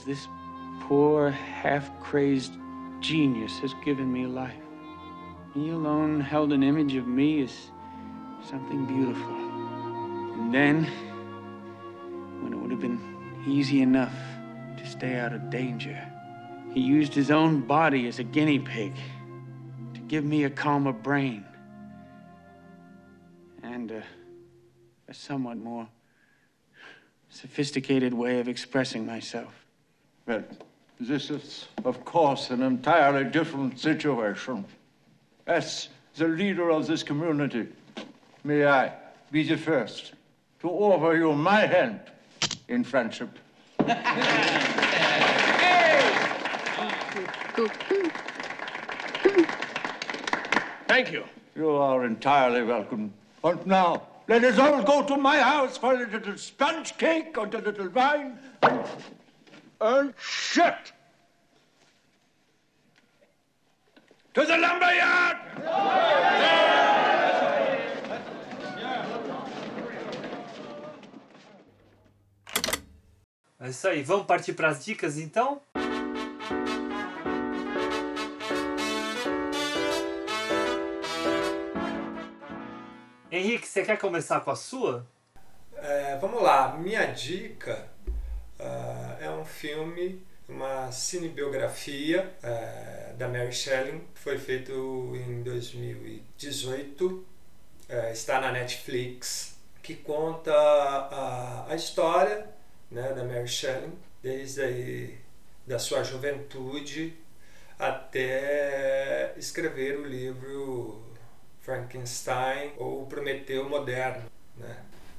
This 0.00 0.26
poor, 0.80 1.30
half 1.30 2.00
crazed 2.00 2.52
genius 3.00 3.58
has 3.58 3.74
given 3.84 4.10
me 4.10 4.26
life. 4.26 4.54
He 5.52 5.68
alone 5.68 6.20
held 6.20 6.52
an 6.52 6.62
image 6.62 6.94
of 6.94 7.06
me 7.06 7.42
as 7.42 7.52
something 8.48 8.86
beautiful. 8.86 9.36
And 10.40 10.54
then, 10.54 10.84
when 12.42 12.54
it 12.54 12.56
would 12.56 12.70
have 12.70 12.80
been 12.80 13.44
easy 13.46 13.82
enough 13.82 14.14
to 14.78 14.86
stay 14.86 15.18
out 15.18 15.34
of 15.34 15.50
danger, 15.50 16.00
he 16.72 16.80
used 16.80 17.12
his 17.12 17.30
own 17.30 17.60
body 17.60 18.06
as 18.08 18.18
a 18.18 18.24
guinea 18.24 18.58
pig 18.58 18.94
to 19.92 20.00
give 20.00 20.24
me 20.24 20.44
a 20.44 20.50
calmer 20.50 20.92
brain 20.92 21.44
and 23.62 23.90
a, 23.90 24.02
a 25.08 25.12
somewhat 25.14 25.58
more 25.58 25.86
sophisticated 27.28 28.14
way 28.14 28.40
of 28.40 28.48
expressing 28.48 29.04
myself. 29.04 29.61
Well, 30.26 30.44
this 31.00 31.30
is, 31.30 31.66
of 31.84 32.04
course, 32.04 32.50
an 32.50 32.62
entirely 32.62 33.24
different 33.24 33.78
situation. 33.78 34.64
As 35.46 35.88
the 36.14 36.28
leader 36.28 36.70
of 36.70 36.86
this 36.86 37.02
community, 37.02 37.66
may 38.44 38.64
I 38.64 38.92
be 39.32 39.42
the 39.42 39.56
first 39.56 40.12
to 40.60 40.68
offer 40.68 41.16
you 41.16 41.32
my 41.32 41.66
hand 41.66 42.00
in 42.68 42.84
friendship. 42.84 43.36
Thank 50.86 51.10
you. 51.10 51.24
You 51.56 51.70
are 51.70 52.04
entirely 52.04 52.62
welcome. 52.62 53.12
And 53.42 53.66
now, 53.66 54.02
let 54.28 54.44
us 54.44 54.58
all 54.58 54.82
go 54.84 55.02
to 55.02 55.16
my 55.16 55.38
house 55.40 55.76
for 55.76 55.94
a 55.94 56.06
little 56.06 56.36
sponge 56.36 56.96
cake 56.96 57.36
and 57.36 57.52
a 57.54 57.58
little 57.58 57.88
wine 57.88 58.38
and, 59.82 60.14
shit. 60.16 60.92
To 64.34 64.46
the 64.46 64.56
lumberyard! 64.56 65.36
É 73.60 73.68
isso 73.68 73.86
aí, 73.86 74.02
vamos 74.02 74.26
partir 74.26 74.54
para 74.54 74.68
as 74.68 74.84
dicas 74.84 75.18
então? 75.18 75.60
Henrique, 83.30 83.66
você 83.66 83.82
quer 83.84 83.98
começar 83.98 84.40
com 84.40 84.50
a 84.50 84.56
sua? 84.56 85.06
É, 85.76 86.16
vamos 86.18 86.42
lá, 86.42 86.76
minha 86.76 87.06
dica 87.06 87.88
é 89.20 89.30
um 89.30 89.44
filme, 89.44 90.22
uma 90.48 90.90
cinebiografia 90.92 92.32
eh, 92.42 93.14
da 93.16 93.28
Mary 93.28 93.52
Shelley, 93.52 94.02
foi 94.14 94.38
feito 94.38 94.72
em 95.14 95.42
2018, 95.42 97.26
eh, 97.88 98.12
está 98.12 98.40
na 98.40 98.52
Netflix, 98.52 99.56
que 99.82 99.94
conta 99.94 100.52
a, 100.52 101.66
a 101.68 101.74
história 101.74 102.46
né, 102.90 103.12
da 103.12 103.24
Mary 103.24 103.48
Shelley, 103.48 103.90
desde 104.22 104.62
aí, 104.62 105.18
da 105.66 105.78
sua 105.78 106.02
juventude 106.02 107.16
até 107.78 109.34
escrever 109.36 109.98
o 109.98 110.04
livro 110.04 111.02
Frankenstein 111.60 112.72
ou 112.76 113.06
Prometeu 113.06 113.68
Moderno. 113.68 114.30
Né? 114.56 114.76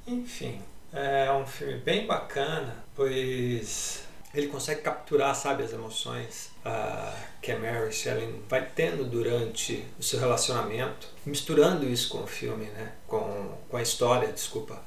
Enfim, 0.08 0.62
é 0.94 1.32
um 1.32 1.46
filme 1.46 1.76
bem 1.80 2.06
bacana, 2.06 2.84
pois 2.96 4.04
ele 4.34 4.48
consegue 4.48 4.82
capturar, 4.82 5.36
sabe, 5.36 5.64
as 5.64 5.74
emoções 5.74 6.52
ah, 6.66 7.16
que 7.42 7.52
a 7.52 7.60
Mary 7.60 7.92
Shelley 7.92 8.42
vai 8.48 8.66
tendo 8.76 9.04
durante 9.04 9.86
o 10.00 10.04
seu 10.04 10.20
relacionamento, 10.20 11.08
misturando 11.26 11.88
isso 11.88 12.10
com 12.10 12.24
o 12.24 12.28
filme, 12.28 12.66
né? 12.66 12.94
com, 13.08 13.58
com 13.70 13.78
a 13.78 13.82
história, 13.82 14.32
desculpa. 14.32 14.82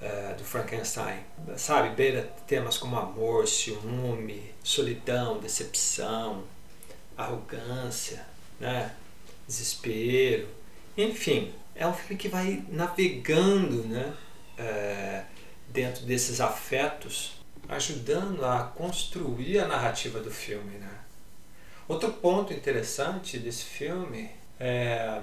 é, 0.00 0.34
do 0.34 0.44
Frankenstein, 0.44 1.20
sabe? 1.56 1.94
Beira 1.94 2.22
temas 2.46 2.78
como 2.78 2.96
amor, 2.96 3.46
ciúme, 3.46 4.52
solidão, 4.64 5.38
decepção, 5.38 6.44
arrogância, 7.16 8.24
né? 8.58 8.92
desespero, 9.46 10.48
enfim, 10.96 11.52
é 11.74 11.86
um 11.86 11.92
filme 11.92 12.16
que 12.16 12.28
vai 12.28 12.64
navegando, 12.68 13.84
né? 13.84 14.14
É, 14.56 15.24
dentro 15.70 16.04
desses 16.04 16.40
afetos, 16.40 17.40
ajudando 17.68 18.44
a 18.44 18.64
construir 18.64 19.58
a 19.60 19.66
narrativa 19.66 20.20
do 20.20 20.30
filme, 20.30 20.78
né? 20.78 21.00
Outro 21.88 22.12
ponto 22.12 22.52
interessante 22.52 23.38
desse 23.38 23.64
filme 23.64 24.30
é 24.58 25.22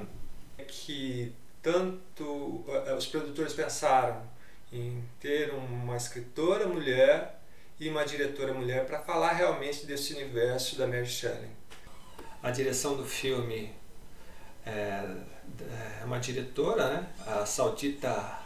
que 0.68 1.34
tanto 1.62 2.66
eh, 2.68 2.94
os 2.94 3.06
produtores 3.06 3.54
pensaram 3.54 4.22
em 4.72 5.04
ter 5.20 5.54
uma 5.54 5.96
escritora 5.96 6.68
mulher 6.68 7.40
e 7.80 7.90
uma 7.90 8.04
diretora 8.04 8.54
mulher 8.54 8.86
para 8.86 9.00
falar 9.00 9.34
realmente 9.34 9.86
desse 9.86 10.14
universo 10.14 10.78
da 10.78 10.88
Mary 10.88 11.06
Shelley. 11.06 11.50
A 12.42 12.52
direção 12.52 12.98
do 12.98 13.06
filme 13.06 13.74
é, 14.66 15.04
é 16.02 16.04
uma 16.04 16.20
diretora, 16.20 16.90
né? 16.90 17.08
a 17.26 17.46
saudita 17.46 18.40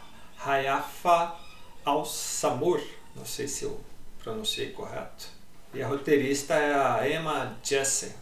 Hayafa 0.44 1.36
Al-Samur, 1.84 2.80
não 3.14 3.24
sei 3.24 3.48
se 3.48 3.64
eu 3.64 3.80
pronunciei 4.22 4.70
correto. 4.70 5.28
E 5.74 5.82
a 5.82 5.88
roteirista 5.88 6.54
é 6.54 6.74
a 6.74 7.08
Emma 7.08 7.56
Jessen. 7.62 8.12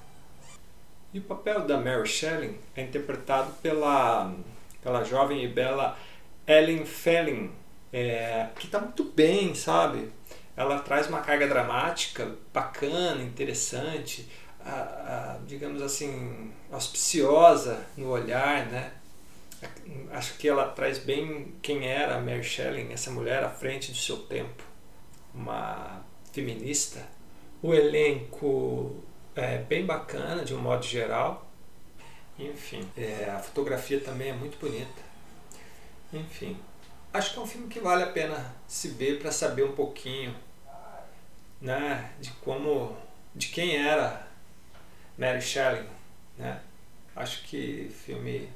E 1.13 1.19
o 1.19 1.23
papel 1.23 1.67
da 1.67 1.77
Mary 1.77 2.07
Shelley 2.07 2.61
é 2.77 2.83
interpretado 2.83 3.53
pela, 3.61 4.33
pela 4.81 5.03
jovem 5.03 5.45
e 5.45 5.49
bela 5.49 5.99
Ellen 6.47 6.85
Felling, 6.87 7.53
é, 7.93 8.49
que 8.57 8.67
está 8.67 8.79
muito 8.79 9.05
bem, 9.05 9.55
sabe? 9.55 10.11
Ela 10.57 10.79
traz 10.79 11.09
uma 11.09 11.21
carga 11.21 11.49
dramática 11.49 12.37
bacana, 12.53 13.23
interessante, 13.23 14.29
a, 14.65 14.71
a, 14.71 15.39
digamos 15.47 15.83
assim, 15.83 16.53
auspiciosa 16.71 17.85
no 17.97 18.11
olhar, 18.11 18.67
né? 18.67 18.93
Acho 20.13 20.35
que 20.39 20.49
ela 20.49 20.69
traz 20.69 20.99
bem 20.99 21.55
quem 21.63 21.87
era 21.87 22.17
a 22.17 22.21
Mary 22.21 22.43
Shelley, 22.43 22.93
essa 22.93 23.11
mulher 23.11 23.45
à 23.45 23.51
frente 23.51 23.93
do 23.93 23.97
seu 23.97 24.17
tempo, 24.17 24.63
uma 25.35 26.03
feminista. 26.33 27.07
O 27.63 27.75
elenco 27.75 28.97
é 29.35 29.59
bem 29.59 29.85
bacana, 29.85 30.45
de 30.45 30.55
um 30.55 30.61
modo 30.61 30.85
geral. 30.85 31.47
Enfim, 32.39 32.89
é, 32.97 33.31
a 33.31 33.39
fotografia 33.39 34.01
também 34.01 34.31
é 34.31 34.33
muito 34.33 34.59
bonita. 34.59 35.03
Enfim, 36.13 36.57
acho 37.13 37.33
que 37.33 37.39
é 37.39 37.43
um 37.43 37.47
filme 37.47 37.69
que 37.69 37.81
vale 37.81 38.03
a 38.03 38.11
pena 38.11 38.55
se 38.67 38.89
ver 38.89 39.21
para 39.21 39.31
saber 39.31 39.63
um 39.63 39.73
pouquinho 39.73 40.35
né, 41.61 42.11
de 42.19 42.31
como, 42.33 42.97
de 43.35 43.49
quem 43.49 43.77
era 43.77 44.27
Mary 45.19 45.43
Shelley. 45.43 45.85
Né? 46.39 46.61
Acho 47.15 47.43
que 47.45 47.91
filme 48.05 48.49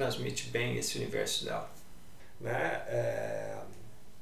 transmite 0.00 0.48
bem 0.48 0.78
esse 0.78 0.96
universo 0.96 1.44
dela. 1.44 1.70
Né? 2.40 2.82
É 2.88 3.58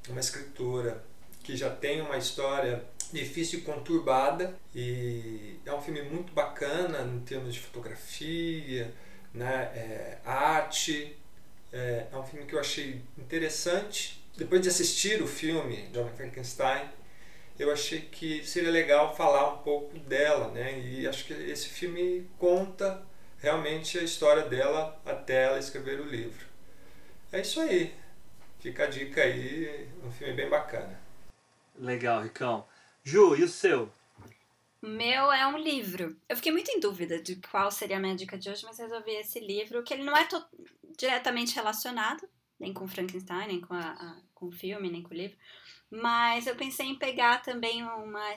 uma 0.09 0.19
escritora 0.19 1.05
que 1.45 1.57
já 1.57 1.71
tem 1.71 2.01
uma 2.01 2.17
história 2.17 2.83
difícil 3.13 3.61
e 3.61 3.63
conturbada 3.63 4.57
e 4.75 5.57
é 5.65 5.73
um 5.73 5.81
filme 5.81 6.03
muito 6.03 6.33
bacana 6.33 7.03
em 7.03 7.21
termos 7.21 7.55
de 7.55 7.61
fotografia, 7.61 8.93
né, 9.33 9.71
é, 9.73 10.19
arte. 10.25 11.17
É, 11.73 12.07
é, 12.13 12.17
um 12.17 12.25
filme 12.25 12.45
que 12.45 12.55
eu 12.55 12.61
achei 12.61 13.01
interessante. 13.17 14.21
Depois 14.37 14.61
de 14.61 14.69
assistir 14.69 15.23
o 15.23 15.29
filme 15.29 15.89
Jovem 15.95 16.13
Frankenstein, 16.17 16.89
eu 17.57 17.71
achei 17.73 18.01
que 18.01 18.45
seria 18.45 18.71
legal 18.71 19.15
falar 19.15 19.55
um 19.55 19.59
pouco 19.59 19.97
dela, 19.99 20.49
né? 20.49 20.79
E 20.79 21.07
acho 21.07 21.25
que 21.25 21.33
esse 21.33 21.69
filme 21.69 22.27
conta 22.39 23.03
realmente 23.39 23.99
a 23.99 24.03
história 24.03 24.43
dela 24.43 25.01
até 25.05 25.45
ela 25.45 25.59
escrever 25.59 26.01
o 26.01 26.09
livro. 26.09 26.47
É 27.33 27.41
isso 27.41 27.61
aí. 27.61 27.95
Fica 28.61 28.85
a 28.85 28.89
dica 28.89 29.23
aí, 29.23 29.89
um 30.03 30.11
filme 30.11 30.35
bem 30.35 30.49
bacana. 30.49 31.01
Legal, 31.77 32.23
Ricão. 32.23 32.67
Ju, 33.05 33.37
e 33.37 33.45
o 33.45 33.49
seu? 33.49 33.93
O 34.83 34.87
meu 34.87 35.33
é 35.33 35.47
um 35.47 35.57
livro. 35.57 36.17
Eu 36.29 36.37
fiquei 36.37 36.53
muito 36.53 36.71
em 36.71 36.81
dúvida 36.81 37.21
de 37.21 37.37
qual 37.37 37.71
seria 37.71 37.97
a 37.97 38.01
minha 38.01 38.17
dica 38.17 38.37
de 38.37 38.51
hoje, 38.51 38.65
mas 38.65 38.79
resolvi 38.79 39.13
esse 39.13 39.41
livro, 39.41 39.83
que 39.83 39.95
ele 39.95 40.05
não 40.05 40.17
é 40.17 40.27
diretamente 40.97 41.55
relacionado, 41.55 42.29
nem 42.59 42.73
com 42.73 42.89
Frankenstein, 42.89 43.47
nem 43.47 43.61
com, 43.61 43.75
a, 43.75 43.91
a, 43.91 44.17
com 44.35 44.47
o 44.47 44.53
filme, 44.53 44.91
nem 44.91 45.03
com 45.03 45.15
o 45.15 45.17
livro. 45.17 45.37
Mas 45.91 46.47
eu 46.47 46.57
pensei 46.57 46.87
em 46.87 46.99
pegar 46.99 47.43
também 47.43 47.83
uma, 47.83 48.35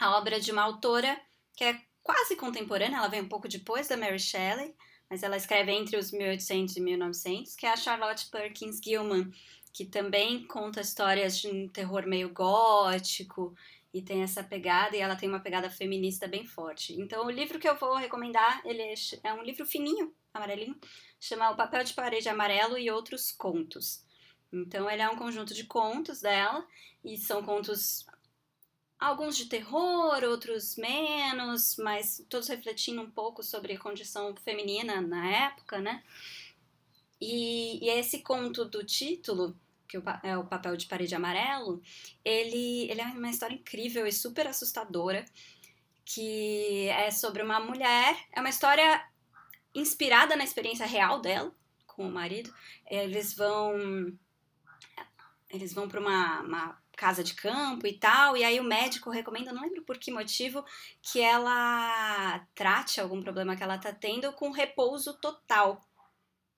a 0.00 0.16
obra 0.16 0.40
de 0.40 0.50
uma 0.50 0.62
autora 0.62 1.20
que 1.54 1.64
é 1.64 1.80
quase 2.02 2.36
contemporânea, 2.36 2.98
ela 2.98 3.08
vem 3.08 3.22
um 3.22 3.28
pouco 3.28 3.48
depois 3.48 3.88
da 3.88 3.96
Mary 3.96 4.18
Shelley, 4.18 4.74
mas 5.08 5.22
ela 5.22 5.36
escreve 5.36 5.72
entre 5.72 5.96
os 5.96 6.10
1800 6.10 6.76
e 6.76 6.80
1900, 6.80 7.54
que 7.54 7.66
é 7.66 7.70
a 7.70 7.76
Charlotte 7.76 8.30
Perkins 8.30 8.80
Gilman, 8.82 9.30
que 9.72 9.84
também 9.84 10.46
conta 10.46 10.80
histórias 10.80 11.38
de 11.38 11.48
um 11.48 11.68
terror 11.68 12.06
meio 12.06 12.30
gótico 12.30 13.54
e 13.92 14.00
tem 14.00 14.22
essa 14.22 14.42
pegada, 14.42 14.96
e 14.96 15.00
ela 15.00 15.16
tem 15.16 15.28
uma 15.28 15.40
pegada 15.40 15.68
feminista 15.70 16.26
bem 16.26 16.46
forte. 16.46 16.94
Então, 16.94 17.26
o 17.26 17.30
livro 17.30 17.58
que 17.58 17.68
eu 17.68 17.76
vou 17.76 17.94
recomendar, 17.94 18.62
ele 18.64 18.82
é 19.22 19.34
um 19.34 19.42
livro 19.42 19.66
fininho, 19.66 20.14
amarelinho, 20.32 20.78
chama 21.20 21.50
O 21.50 21.56
Papel 21.56 21.84
de 21.84 21.92
Parede 21.92 22.28
Amarelo 22.28 22.78
e 22.78 22.90
Outros 22.90 23.30
Contos. 23.30 24.02
Então, 24.50 24.90
ele 24.90 25.02
é 25.02 25.08
um 25.08 25.16
conjunto 25.16 25.52
de 25.52 25.64
contos 25.64 26.20
dela, 26.20 26.66
e 27.04 27.18
são 27.18 27.42
contos, 27.42 28.06
alguns 29.02 29.36
de 29.36 29.46
terror, 29.46 30.22
outros 30.22 30.76
menos, 30.76 31.76
mas 31.76 32.24
todos 32.28 32.48
refletindo 32.48 33.02
um 33.02 33.10
pouco 33.10 33.42
sobre 33.42 33.74
a 33.74 33.78
condição 33.78 34.34
feminina 34.36 35.00
na 35.00 35.28
época, 35.28 35.80
né? 35.80 36.02
E, 37.20 37.84
e 37.84 37.88
esse 37.90 38.20
conto 38.20 38.64
do 38.64 38.84
título, 38.84 39.56
que 39.88 40.00
é 40.22 40.38
o 40.38 40.46
papel 40.46 40.76
de 40.76 40.86
parede 40.86 41.14
amarelo, 41.14 41.82
ele, 42.24 42.90
ele 42.90 43.00
é 43.00 43.06
uma 43.06 43.30
história 43.30 43.56
incrível 43.56 44.06
e 44.06 44.12
super 44.12 44.46
assustadora, 44.46 45.24
que 46.04 46.88
é 46.88 47.10
sobre 47.10 47.42
uma 47.42 47.58
mulher, 47.58 48.16
é 48.32 48.40
uma 48.40 48.50
história 48.50 49.04
inspirada 49.74 50.36
na 50.36 50.44
experiência 50.44 50.86
real 50.86 51.20
dela 51.20 51.52
com 51.86 52.06
o 52.06 52.12
marido. 52.12 52.54
Eles 52.88 53.34
vão 53.34 54.16
eles 55.50 55.74
vão 55.74 55.86
para 55.86 56.00
uma, 56.00 56.40
uma 56.40 56.81
casa 56.96 57.24
de 57.24 57.34
campo 57.34 57.86
e 57.86 57.92
tal, 57.92 58.36
e 58.36 58.44
aí 58.44 58.60
o 58.60 58.64
médico 58.64 59.10
recomenda, 59.10 59.52
não 59.52 59.62
lembro 59.62 59.82
por 59.82 59.98
que 59.98 60.10
motivo, 60.10 60.64
que 61.00 61.20
ela 61.20 62.46
trate 62.54 63.00
algum 63.00 63.22
problema 63.22 63.56
que 63.56 63.62
ela 63.62 63.78
tá 63.78 63.92
tendo 63.92 64.32
com 64.32 64.50
repouso 64.50 65.14
total 65.14 65.80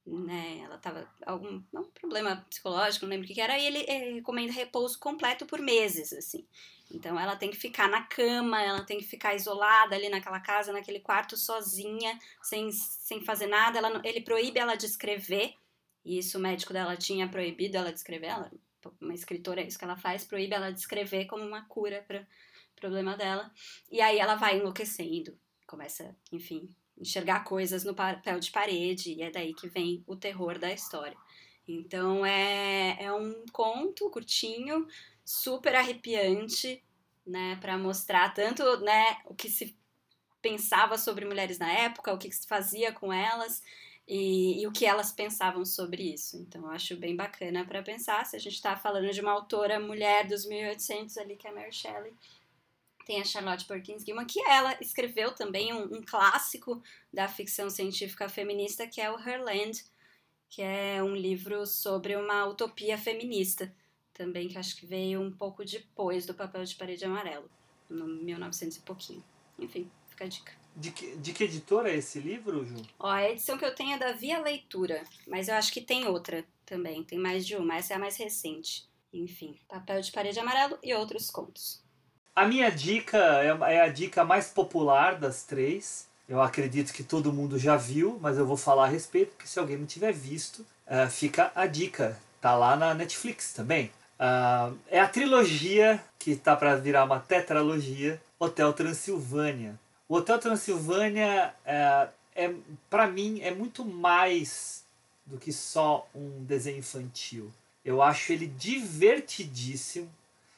né, 0.07 0.61
ela 0.63 0.77
tava 0.77 1.09
algum 1.25 1.63
um 1.73 1.85
problema 1.99 2.45
psicológico, 2.49 3.07
não 3.07 3.11
lembro 3.11 3.25
o 3.25 3.29
que, 3.29 3.35
que 3.35 3.41
era, 3.41 3.59
e 3.59 3.67
ele, 3.67 3.79
ele 3.89 4.15
recomenda 4.17 4.53
repouso 4.53 4.99
completo 4.99 5.47
por 5.47 5.61
meses, 5.61 6.13
assim. 6.13 6.47
Então 6.91 7.19
ela 7.19 7.37
tem 7.37 7.51
que 7.51 7.57
ficar 7.57 7.89
na 7.89 8.03
cama, 8.03 8.63
ela 8.63 8.85
tem 8.85 8.99
que 8.99 9.05
ficar 9.05 9.35
isolada 9.35 9.97
ali 9.97 10.09
naquela 10.09 10.41
casa, 10.41 10.73
naquele 10.73 11.01
quarto 11.01 11.37
sozinha, 11.37 12.19
sem, 12.43 12.71
sem 12.71 13.25
fazer 13.25 13.47
nada. 13.47 13.79
Ela, 13.79 14.01
ele 14.05 14.21
proíbe 14.21 14.61
ela 14.61 14.75
de 14.75 14.87
escrever, 14.87 15.55
e 16.05 16.19
isso 16.19 16.37
o 16.37 16.41
médico 16.41 16.73
dela 16.73 16.97
tinha 16.97 17.27
proibido 17.27 17.77
ela 17.79 17.91
de 17.91 17.99
escrever. 17.99 18.27
Ela, 18.27 18.53
uma 19.01 19.15
escritora 19.15 19.61
é 19.61 19.67
isso 19.67 19.79
que 19.79 19.85
ela 19.85 19.97
faz, 19.97 20.25
proíbe 20.25 20.55
ela 20.55 20.71
de 20.71 20.81
escrever 20.81 21.27
como 21.27 21.45
uma 21.45 21.67
cura 21.67 22.05
para 22.07 22.27
problema 22.77 23.17
dela. 23.17 23.51
E 23.91 24.01
aí 24.01 24.19
ela 24.19 24.35
vai 24.35 24.59
enlouquecendo, 24.59 25.39
começa, 25.67 26.15
enfim, 26.33 26.69
enxergar 26.99 27.45
coisas 27.45 27.85
no 27.85 27.95
papel 27.95 28.39
de 28.39 28.51
parede, 28.51 29.15
e 29.15 29.23
é 29.23 29.31
daí 29.31 29.55
que 29.55 29.69
vem 29.69 30.03
o 30.07 30.17
terror 30.17 30.59
da 30.59 30.73
história. 30.73 31.17
Então 31.67 32.25
é, 32.25 32.97
é 33.03 33.13
um 33.13 33.45
conto 33.53 34.11
curtinho, 34.11 34.87
super 35.25 35.75
arrepiante, 35.75 36.85
né, 37.27 37.57
para 37.57 37.79
mostrar 37.79 38.35
tanto, 38.35 38.63
né, 38.81 39.17
o 39.25 39.35
que 39.35 39.49
se 39.49 39.75
pensava 40.43 40.99
sobre 40.99 41.25
mulheres 41.25 41.59
na 41.59 41.73
época, 41.73 42.13
o 42.13 42.19
que 42.19 42.31
se 42.31 42.47
fazia 42.47 42.93
com 42.93 43.11
elas 43.11 43.63
e, 44.07 44.61
e 44.61 44.67
o 44.67 44.73
que 44.73 44.85
elas 44.85 45.13
pensavam 45.13 45.65
sobre 45.65 46.03
isso. 46.15 46.37
Então 46.37 46.69
acho 46.71 46.97
bem 46.97 47.17
bacana 47.17 47.65
para 47.65 47.83
pensar, 47.83 48.25
se 48.27 48.37
a 48.37 48.39
gente 48.39 48.55
está 48.55 48.77
falando 48.77 49.11
de 49.11 49.21
uma 49.21 49.33
autora 49.33 49.81
mulher 49.81 50.27
dos 50.27 50.47
1800 50.47 51.17
ali, 51.19 51.37
que 51.37 51.49
é 51.49 51.53
Mary 51.53 51.73
Shelley, 51.73 52.13
tem 53.07 53.21
a 53.21 53.25
Charlotte 53.25 53.67
Perkins 53.67 54.03
Gilman, 54.05 54.27
que 54.27 54.41
ela 54.41 54.77
escreveu 54.81 55.33
também 55.35 55.73
um, 55.73 55.97
um, 55.97 56.03
clássico 56.03 56.83
da 57.13 57.29
ficção 57.29 57.69
científica 57.69 58.29
feminista, 58.29 58.87
que 58.87 59.01
é 59.01 59.11
o 59.11 59.19
Herland, 59.19 59.85
que 60.49 60.63
é 60.63 61.03
um 61.03 61.15
livro 61.15 61.67
sobre 61.67 62.17
uma 62.17 62.47
utopia 62.47 62.97
feminista, 62.97 63.75
também 64.15 64.49
que 64.49 64.57
acho 64.57 64.77
que 64.77 64.87
veio 64.87 65.21
um 65.21 65.31
pouco 65.31 65.65
depois 65.65 66.25
do 66.25 66.35
Papel 66.35 66.65
de 66.65 66.75
Parede 66.77 67.05
Amarelo, 67.05 67.51
no 67.91 68.07
1900 68.07 68.79
e 68.79 68.81
pouquinho. 68.81 69.25
Enfim, 69.59 69.91
fica 70.09 70.25
a 70.25 70.29
dica. 70.29 70.64
De 70.77 70.91
que, 70.91 71.17
de 71.17 71.33
que 71.33 71.45
editora 71.45 71.91
é 71.91 71.97
esse 71.97 72.19
livro, 72.19 72.65
Ju? 72.65 72.83
Ó, 72.99 73.09
a 73.09 73.31
edição 73.31 73.57
que 73.57 73.65
eu 73.65 73.75
tenho 73.75 73.95
é 73.95 73.99
da 73.99 74.13
Via 74.13 74.41
Leitura, 74.41 75.05
mas 75.27 75.49
eu 75.49 75.55
acho 75.55 75.73
que 75.73 75.81
tem 75.81 76.07
outra 76.09 76.45
também, 76.67 77.05
tem 77.05 77.19
mais 77.19 77.47
de 77.47 77.57
uma, 77.57 77.77
essa 77.77 77.95
é 77.95 77.97
a 77.97 78.01
mais 78.01 78.17
recente. 78.17 78.85
Enfim, 79.13 79.57
Papel 79.69 80.01
de 80.01 80.11
Parede 80.11 80.41
Amarelo 80.41 80.77
e 80.83 80.93
outros 80.93 81.31
contos. 81.31 81.81
A 82.35 82.47
minha 82.47 82.69
dica 82.69 83.19
é, 83.19 83.75
é 83.75 83.81
a 83.81 83.89
dica 83.89 84.25
mais 84.25 84.49
popular 84.49 85.15
das 85.15 85.45
três. 85.45 86.09
Eu 86.29 86.43
acredito 86.43 86.93
que 86.93 87.05
todo 87.05 87.33
mundo 87.33 87.59
já 87.59 87.77
viu, 87.77 88.19
mas 88.21 88.39
eu 88.39 88.47
vou 88.47 88.57
falar 88.57 88.85
a 88.85 88.89
respeito, 88.89 89.31
porque 89.31 89.47
se 89.47 89.59
alguém 89.59 89.77
não 89.77 89.87
tiver 89.87 90.13
visto, 90.13 90.67
uh, 90.87 91.09
fica 91.09 91.53
a 91.55 91.67
dica. 91.67 92.19
Tá 92.41 92.57
lá 92.57 92.75
na 92.75 92.93
Netflix 92.93 93.53
também. 93.53 93.93
Uh, 94.19 94.77
é 94.89 94.99
a 94.99 95.09
trilogia 95.09 96.03
que 96.19 96.35
tá 96.35 96.57
para 96.57 96.75
virar 96.77 97.05
uma 97.05 97.21
tetralogia, 97.21 98.21
Hotel 98.39 98.73
Transilvânia. 98.73 99.79
O 100.07 100.17
Hotel 100.17 100.39
Transilvânia 100.39 101.55
é, 101.65 102.09
é 102.35 102.55
para 102.91 103.07
mim 103.07 103.41
é 103.41 103.51
muito 103.51 103.85
mais 103.85 104.85
do 105.25 105.39
que 105.39 105.53
só 105.53 106.07
um 106.15 106.45
desenho 106.45 106.79
infantil. 106.79 107.51
Eu 107.83 108.03
acho 108.03 108.33
ele 108.33 108.47
divertidíssimo, 108.47 110.11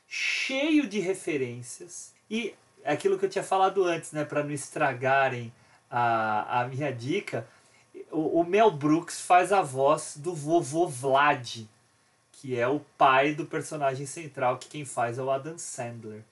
cheio 0.08 0.88
de 0.88 0.98
referências 0.98 2.12
e 2.28 2.54
aquilo 2.84 3.18
que 3.18 3.24
eu 3.24 3.30
tinha 3.30 3.44
falado 3.44 3.84
antes, 3.84 4.12
né, 4.12 4.24
para 4.24 4.42
não 4.42 4.52
estragarem 4.52 5.52
a, 5.88 6.62
a 6.62 6.68
minha 6.68 6.92
dica. 6.92 7.46
O, 8.10 8.40
o 8.40 8.44
Mel 8.44 8.70
Brooks 8.70 9.20
faz 9.20 9.52
a 9.52 9.62
voz 9.62 10.16
do 10.16 10.34
vovô 10.34 10.88
Vlad, 10.88 11.66
que 12.32 12.58
é 12.58 12.66
o 12.66 12.80
pai 12.98 13.34
do 13.34 13.46
personagem 13.46 14.06
central, 14.06 14.58
que 14.58 14.68
quem 14.68 14.84
faz 14.84 15.18
é 15.18 15.22
o 15.22 15.30
Adam 15.30 15.56
Sandler. 15.56 16.22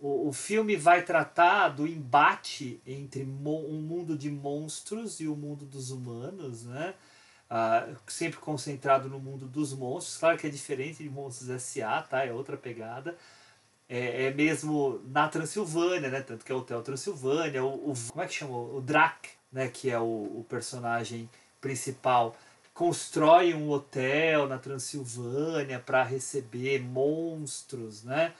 O, 0.00 0.28
o 0.28 0.32
filme 0.32 0.76
vai 0.76 1.02
tratar 1.02 1.68
do 1.70 1.86
embate 1.86 2.80
entre 2.86 3.22
um 3.24 3.80
mundo 3.80 4.16
de 4.16 4.30
monstros 4.30 5.20
e 5.20 5.26
o 5.26 5.34
mundo 5.34 5.64
dos 5.64 5.90
humanos, 5.90 6.64
né? 6.64 6.94
Uh, 7.50 7.96
sempre 8.06 8.38
concentrado 8.38 9.08
no 9.08 9.18
mundo 9.18 9.46
dos 9.46 9.72
monstros. 9.72 10.18
Claro 10.18 10.38
que 10.38 10.46
é 10.46 10.50
diferente 10.50 11.02
de 11.02 11.08
Monstros 11.08 11.48
S.A., 11.48 12.02
tá? 12.02 12.24
É 12.24 12.30
outra 12.30 12.58
pegada. 12.58 13.16
É, 13.88 14.26
é, 14.26 14.34
mesmo 14.34 15.00
na 15.06 15.28
Transilvânia, 15.28 16.10
né? 16.10 16.20
Tanto 16.20 16.44
que 16.44 16.52
é 16.52 16.54
o 16.54 16.58
Hotel 16.58 16.82
Transilvânia. 16.82 17.64
O, 17.64 17.90
o, 17.90 17.94
como 18.10 18.22
é 18.22 18.26
que 18.26 18.34
chama? 18.34 18.54
O 18.54 18.82
Drac, 18.82 19.30
né? 19.50 19.68
Que 19.68 19.90
é 19.90 19.98
o, 19.98 20.02
o 20.04 20.46
personagem 20.46 21.28
principal 21.58 22.36
constrói 22.78 23.54
um 23.54 23.70
hotel 23.70 24.46
na 24.46 24.56
Transilvânia 24.56 25.80
para 25.80 26.04
receber 26.04 26.80
monstros, 26.80 28.04
né? 28.04 28.32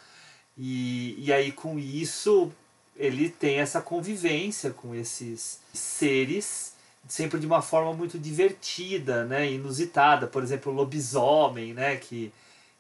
E, 0.59 1.15
e 1.19 1.33
aí 1.33 1.53
com 1.53 1.79
isso 1.79 2.51
ele 2.97 3.29
tem 3.29 3.61
essa 3.61 3.81
convivência 3.81 4.71
com 4.71 4.95
esses 4.95 5.61
seres 5.73 6.77
sempre 7.09 7.41
de 7.41 7.47
uma 7.47 7.63
forma 7.63 7.95
muito 7.95 8.19
divertida, 8.19 9.25
né, 9.25 9.51
inusitada. 9.51 10.27
Por 10.27 10.43
exemplo, 10.43 10.71
o 10.71 10.75
lobisomem, 10.75 11.73
né, 11.73 11.97
que, 11.97 12.33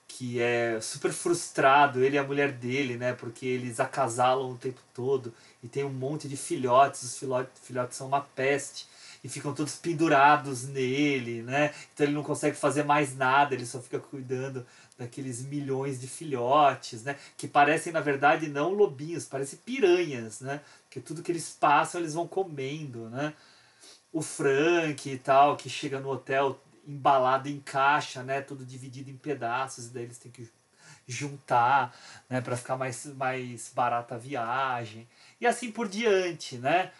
que 0.06 0.40
é 0.40 0.78
super 0.80 1.12
frustrado, 1.12 2.04
ele 2.04 2.16
e 2.16 2.18
a 2.18 2.24
mulher 2.24 2.52
dele, 2.52 2.96
né, 2.96 3.14
porque 3.14 3.46
eles 3.46 3.80
acasalam 3.80 4.50
o 4.50 4.56
tempo 4.56 4.80
todo 4.94 5.32
e 5.62 5.68
tem 5.68 5.84
um 5.84 5.92
monte 5.92 6.28
de 6.28 6.36
filhotes, 6.36 7.02
os 7.02 7.18
filhotes, 7.18 7.52
filhotes 7.62 7.96
são 7.96 8.06
uma 8.06 8.20
peste 8.20 8.86
e 9.24 9.28
ficam 9.28 9.52
todos 9.52 9.74
pendurados 9.74 10.68
nele, 10.68 11.42
né? 11.42 11.74
Então 11.92 12.06
ele 12.06 12.14
não 12.14 12.22
consegue 12.22 12.56
fazer 12.56 12.84
mais 12.84 13.16
nada, 13.16 13.52
ele 13.52 13.66
só 13.66 13.80
fica 13.80 13.98
cuidando 13.98 14.64
daqueles 14.98 15.44
milhões 15.44 16.00
de 16.00 16.08
filhotes, 16.08 17.04
né? 17.04 17.16
Que 17.36 17.46
parecem, 17.46 17.92
na 17.92 18.00
verdade, 18.00 18.48
não 18.48 18.72
lobinhos, 18.72 19.24
parecem 19.24 19.58
piranhas, 19.64 20.40
né? 20.40 20.60
Porque 20.84 21.00
tudo 21.00 21.22
que 21.22 21.30
eles 21.30 21.50
passam, 21.50 22.00
eles 22.00 22.14
vão 22.14 22.26
comendo, 22.26 23.08
né? 23.08 23.32
O 24.12 24.20
Frank 24.20 25.08
e 25.08 25.16
tal, 25.16 25.56
que 25.56 25.70
chega 25.70 26.00
no 26.00 26.10
hotel 26.10 26.60
embalado 26.86 27.48
em 27.48 27.60
caixa, 27.60 28.24
né? 28.24 28.40
Tudo 28.40 28.66
dividido 28.66 29.08
em 29.08 29.16
pedaços, 29.16 29.86
e 29.86 29.90
daí 29.90 30.02
eles 30.02 30.18
têm 30.18 30.32
que 30.32 30.50
juntar, 31.06 31.96
né? 32.28 32.40
Para 32.40 32.56
ficar 32.56 32.76
mais, 32.76 33.06
mais 33.14 33.70
barata 33.72 34.16
a 34.16 34.18
viagem. 34.18 35.06
E 35.40 35.46
assim 35.46 35.70
por 35.70 35.88
diante, 35.88 36.58
né? 36.58 36.90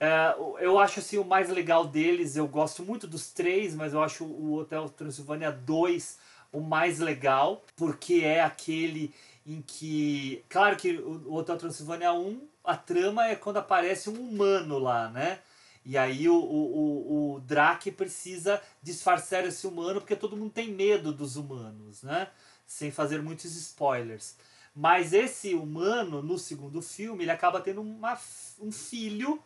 É, 0.00 0.34
eu 0.58 0.76
acho 0.78 0.98
assim 0.98 1.18
o 1.18 1.24
mais 1.24 1.48
legal 1.48 1.86
deles, 1.86 2.34
eu 2.34 2.48
gosto 2.48 2.82
muito 2.82 3.06
dos 3.06 3.30
três, 3.30 3.76
mas 3.76 3.92
eu 3.92 4.02
acho 4.02 4.24
o 4.24 4.58
Hotel 4.58 4.88
Transilvânia 4.88 5.52
2 5.52 6.18
o 6.54 6.60
mais 6.60 7.00
legal, 7.00 7.64
porque 7.76 8.22
é 8.24 8.40
aquele 8.40 9.12
em 9.44 9.60
que. 9.60 10.42
Claro 10.48 10.76
que 10.76 10.96
o 10.96 11.34
Hotel 11.34 11.58
Transilvânia 11.58 12.12
1, 12.12 12.40
a 12.64 12.76
trama 12.76 13.26
é 13.26 13.34
quando 13.36 13.58
aparece 13.58 14.08
um 14.08 14.14
humano 14.14 14.78
lá, 14.78 15.10
né? 15.10 15.40
E 15.84 15.98
aí 15.98 16.28
o, 16.28 16.34
o, 16.34 17.34
o, 17.34 17.40
Drake 17.40 17.90
precisa 17.90 18.62
disfarçar 18.82 19.44
esse 19.44 19.66
humano 19.66 20.00
porque 20.00 20.16
todo 20.16 20.36
mundo 20.36 20.50
tem 20.50 20.70
medo 20.70 21.12
dos 21.12 21.36
humanos, 21.36 22.02
né? 22.02 22.28
Sem 22.66 22.90
fazer 22.90 23.20
muitos 23.20 23.54
spoilers. 23.54 24.36
Mas 24.74 25.12
esse 25.12 25.54
humano, 25.54 26.22
no 26.22 26.38
segundo 26.38 26.80
filme, 26.80 27.24
ele 27.24 27.30
acaba 27.30 27.60
tendo 27.60 27.82
uma, 27.82 28.18
um 28.58 28.72
filho 28.72 29.42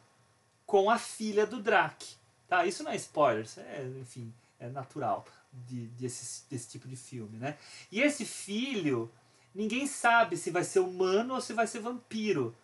com 0.64 0.88
a 0.88 0.98
filha 0.98 1.44
do 1.44 1.60
Drake. 1.60 2.14
Tá? 2.46 2.64
Isso 2.64 2.84
não 2.84 2.92
é 2.92 2.96
spoiler, 2.96 3.44
isso 3.44 3.60
é, 3.60 3.84
enfim, 4.00 4.32
é 4.60 4.68
natural 4.68 5.26
de, 5.52 5.86
desse, 5.88 6.44
desse 6.50 6.68
tipo 6.68 6.88
de 6.88 6.96
filme, 6.96 7.38
né? 7.38 7.56
E 7.90 8.00
esse 8.00 8.24
filho, 8.24 9.10
ninguém 9.54 9.86
sabe 9.86 10.36
se 10.36 10.50
vai 10.50 10.64
ser 10.64 10.80
humano 10.80 11.34
ou 11.34 11.40
se 11.40 11.52
vai 11.52 11.66
ser 11.66 11.80
vampiro. 11.80 12.54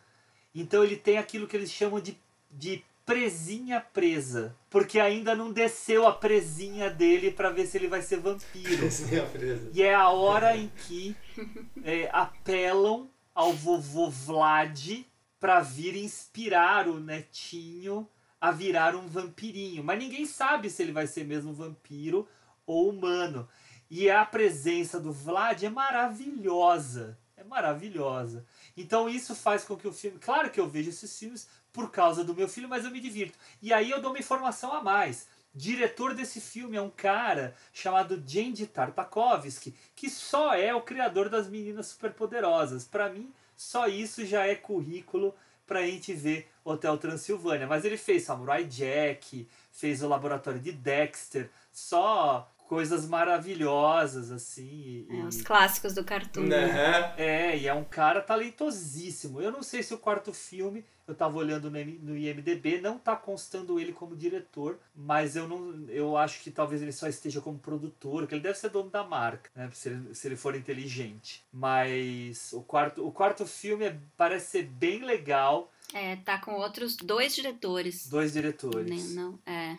Então 0.54 0.84
ele 0.84 0.96
tem 0.96 1.18
aquilo 1.18 1.46
que 1.46 1.56
eles 1.56 1.70
chamam 1.70 2.00
de, 2.00 2.18
de 2.50 2.84
presinha 3.04 3.80
presa, 3.80 4.56
porque 4.70 4.98
ainda 4.98 5.34
não 5.34 5.52
desceu 5.52 6.06
a 6.06 6.12
presinha 6.12 6.88
dele 6.90 7.30
para 7.30 7.50
ver 7.50 7.66
se 7.66 7.76
ele 7.76 7.88
vai 7.88 8.02
ser 8.02 8.18
vampiro. 8.18 8.78
Presinha 8.78 9.26
presa. 9.26 9.70
E 9.74 9.82
é 9.82 9.94
a 9.94 10.08
hora 10.10 10.56
em 10.56 10.70
que 10.86 11.16
é, 11.84 12.08
apelam 12.12 13.10
ao 13.34 13.52
vovô 13.52 14.08
Vlad 14.08 15.04
para 15.40 15.60
vir 15.60 15.96
inspirar 15.96 16.88
o 16.88 16.98
netinho 16.98 18.08
a 18.40 18.50
virar 18.50 18.94
um 18.94 19.06
vampirinho. 19.06 19.82
Mas 19.82 19.98
ninguém 19.98 20.24
sabe 20.24 20.70
se 20.70 20.82
ele 20.82 20.92
vai 20.92 21.06
ser 21.06 21.24
mesmo 21.24 21.52
vampiro 21.52 22.28
ou 22.66 22.90
humano. 22.90 23.48
E 23.90 24.10
a 24.10 24.24
presença 24.24 24.98
do 24.98 25.12
Vlad 25.12 25.62
é 25.62 25.70
maravilhosa. 25.70 27.18
É 27.36 27.44
maravilhosa. 27.44 28.44
Então 28.76 29.08
isso 29.08 29.34
faz 29.34 29.64
com 29.64 29.76
que 29.76 29.86
o 29.86 29.92
filme. 29.92 30.18
Claro 30.18 30.50
que 30.50 30.60
eu 30.60 30.68
vejo 30.68 30.90
esses 30.90 31.18
filmes 31.18 31.48
por 31.72 31.90
causa 31.90 32.24
do 32.24 32.34
meu 32.34 32.48
filho, 32.48 32.68
mas 32.68 32.84
eu 32.84 32.90
me 32.90 33.00
divirto. 33.00 33.38
E 33.60 33.72
aí 33.72 33.90
eu 33.90 34.00
dou 34.00 34.12
uma 34.12 34.18
informação 34.18 34.72
a 34.72 34.82
mais. 34.82 35.26
Diretor 35.54 36.14
desse 36.14 36.40
filme 36.40 36.76
é 36.76 36.82
um 36.82 36.90
cara 36.90 37.54
chamado 37.72 38.22
Jandy 38.26 38.66
Tartakovsky, 38.66 39.72
que 39.94 40.10
só 40.10 40.54
é 40.54 40.74
o 40.74 40.82
criador 40.82 41.28
das 41.28 41.48
Meninas 41.48 41.86
Superpoderosas. 41.86 42.84
Para 42.84 43.08
mim, 43.08 43.32
só 43.56 43.86
isso 43.86 44.26
já 44.26 44.46
é 44.46 44.54
currículo 44.54 45.34
para 45.66 45.80
a 45.80 45.86
gente 45.86 46.12
ver 46.12 46.48
Hotel 46.64 46.98
Transilvânia. 46.98 47.66
Mas 47.66 47.84
ele 47.84 47.96
fez 47.96 48.24
Samurai 48.24 48.64
Jack, 48.64 49.48
fez 49.70 50.02
o 50.02 50.08
Laboratório 50.08 50.60
de 50.60 50.72
Dexter, 50.72 51.50
só 51.72 52.50
coisas 52.68 53.06
maravilhosas, 53.06 54.30
assim. 54.30 55.06
E, 55.10 55.20
é, 55.20 55.24
os 55.24 55.42
clássicos 55.42 55.94
do 55.94 56.04
cartoon. 56.04 56.42
Né? 56.42 57.14
É, 57.16 57.56
e 57.56 57.66
é 57.66 57.74
um 57.74 57.84
cara 57.84 58.20
talentosíssimo. 58.20 59.40
Eu 59.40 59.52
não 59.52 59.62
sei 59.62 59.82
se 59.82 59.94
o 59.94 59.98
quarto 59.98 60.32
filme, 60.32 60.84
eu 61.06 61.14
tava 61.14 61.36
olhando 61.36 61.70
no 61.70 62.16
IMDB, 62.16 62.80
não 62.80 62.98
tá 62.98 63.14
constando 63.14 63.78
ele 63.78 63.92
como 63.92 64.16
diretor, 64.16 64.78
mas 64.94 65.36
eu 65.36 65.46
não 65.46 65.88
eu 65.88 66.16
acho 66.16 66.40
que 66.40 66.50
talvez 66.50 66.80
ele 66.80 66.92
só 66.92 67.06
esteja 67.06 67.40
como 67.40 67.58
produtor, 67.58 68.26
que 68.26 68.34
ele 68.34 68.42
deve 68.42 68.58
ser 68.58 68.70
dono 68.70 68.90
da 68.90 69.04
marca, 69.04 69.50
né? 69.54 69.70
Se 69.72 69.90
ele, 69.90 70.14
se 70.14 70.26
ele 70.26 70.36
for 70.36 70.56
inteligente. 70.56 71.44
Mas 71.52 72.52
o 72.52 72.62
quarto, 72.62 73.06
o 73.06 73.12
quarto 73.12 73.44
filme 73.46 73.84
é, 73.84 73.96
parece 74.16 74.50
ser 74.50 74.62
bem 74.64 75.04
legal. 75.04 75.70
É, 75.92 76.16
tá 76.16 76.38
com 76.38 76.54
outros 76.54 76.96
dois 76.96 77.34
diretores. 77.34 78.08
Dois 78.08 78.32
diretores. 78.32 79.14
Não, 79.14 79.32
não 79.32 79.38
é. 79.46 79.76